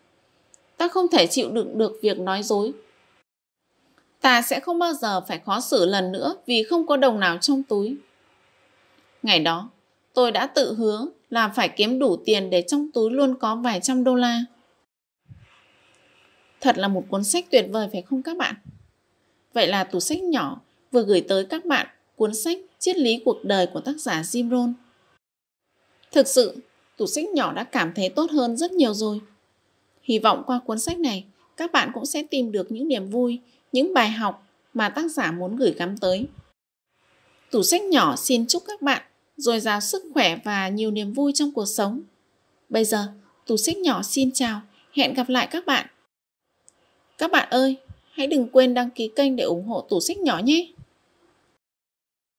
Ta 0.78 0.88
không 0.88 1.07
thể 1.07 1.28
chịu 1.28 1.49
đựng 1.52 1.78
được 1.78 1.99
việc 2.02 2.20
nói 2.20 2.44
dối. 2.44 2.74
Ta 4.22 4.41
sẽ 4.41 4.60
không 4.60 4.80
bao 4.80 4.94
giờ 4.94 5.22
phải 5.22 5.40
khó 5.45 5.60
xử 5.60 5.86
lần 5.86 6.11
nữa 6.11 6.36
vì 6.45 6.64
không 6.64 6.88
có 6.88 6.98
đồng 6.98 7.20
nào 7.20 7.38
trong 7.38 7.64
túi. 7.64 7.95
Ngày 9.24 9.40
đó, 9.40 9.70
tôi 10.14 10.31
đã 10.31 10.48
tự 10.48 10.73
hứa 10.73 11.07
là 11.30 11.49
phải 11.49 11.69
kiếm 11.69 11.99
đủ 11.99 12.18
tiền 12.26 12.49
để 12.49 12.61
trong 12.68 12.91
túi 12.94 13.11
luôn 13.11 13.36
có 13.40 13.56
vài 13.56 13.80
trăm 13.84 14.03
đô 14.03 14.15
la. 14.15 14.40
Thật 16.61 16.77
là 16.77 16.88
một 16.88 17.03
cuốn 17.10 17.23
sách 17.23 17.45
tuyệt 17.52 17.65
vời 17.69 17.88
phải 17.91 18.02
không 18.02 18.23
các 18.23 18.38
bạn? 18.38 18.56
Vậy 19.53 19.68
là 19.68 19.84
tủ 19.84 19.99
sách 19.99 20.22
nhỏ 20.22 20.61
vừa 20.91 21.03
gửi 21.03 21.22
tới 21.22 21.45
các 21.45 21.65
bạn 21.65 21.88
cuốn 22.15 22.36
sách 22.36 22.57
Triết 22.80 22.98
lý 22.98 23.22
cuộc 23.26 23.44
đời 23.44 23.68
của 23.68 23.81
tác 23.81 23.98
giả 23.98 24.22
Jim 24.22 24.49
Rohn. 24.49 24.73
Thực 26.11 26.27
sự, 26.27 26.57
tủ 26.98 27.06
sách 27.06 27.30
nhỏ 27.30 27.53
đã 27.53 27.64
cảm 27.64 27.94
thấy 27.95 28.10
tốt 28.10 28.31
hơn 28.31 28.57
rất 28.57 28.72
nhiều 28.72 28.94
rồi. 28.94 29.22
Hy 30.03 30.19
vọng 30.19 30.44
qua 30.45 30.60
cuốn 30.65 30.80
sách 30.80 30.99
này, 30.99 31.26
các 31.57 31.72
bạn 31.72 31.91
cũng 31.94 32.06
sẽ 32.06 32.23
tìm 32.23 32.52
được 32.52 32.72
những 32.72 32.88
niềm 32.88 33.10
vui, 33.10 33.40
những 33.72 33.94
bài 33.94 34.10
học 34.10 34.48
mà 34.73 34.90
tác 34.90 35.11
giả 35.11 35.31
muốn 35.31 35.56
gửi 35.56 35.72
gắm 35.77 35.98
tới. 35.98 36.26
Tủ 37.52 37.64
sách 37.64 37.84
nhỏ 37.84 38.15
xin 38.15 38.48
chúc 38.48 38.64
các 38.68 38.81
bạn 38.81 39.02
dồi 39.40 39.60
dào 39.60 39.80
sức 39.80 40.03
khỏe 40.14 40.36
và 40.44 40.70
nhiều 40.70 40.91
niềm 40.91 41.14
vui 41.14 41.32
trong 41.36 41.52
cuộc 41.52 41.66
sống. 41.66 42.02
Bây 42.70 42.86
giờ, 42.86 43.07
tủ 43.45 43.57
sách 43.57 43.78
nhỏ 43.78 44.02
xin 44.03 44.32
chào, 44.34 44.61
hẹn 44.94 45.14
gặp 45.14 45.30
lại 45.30 45.48
các 45.52 45.66
bạn. 45.66 45.88
Các 47.18 47.32
bạn 47.32 47.49
ơi, 47.49 47.76
hãy 48.11 48.28
đừng 48.28 48.48
quên 48.52 48.74
đăng 48.74 48.90
ký 48.90 49.10
kênh 49.16 49.36
để 49.36 49.44
ủng 49.44 49.66
hộ 49.66 49.82
tủ 49.90 49.99
sách 49.99 50.18
nhỏ 50.18 50.40
nhé. 50.44 50.68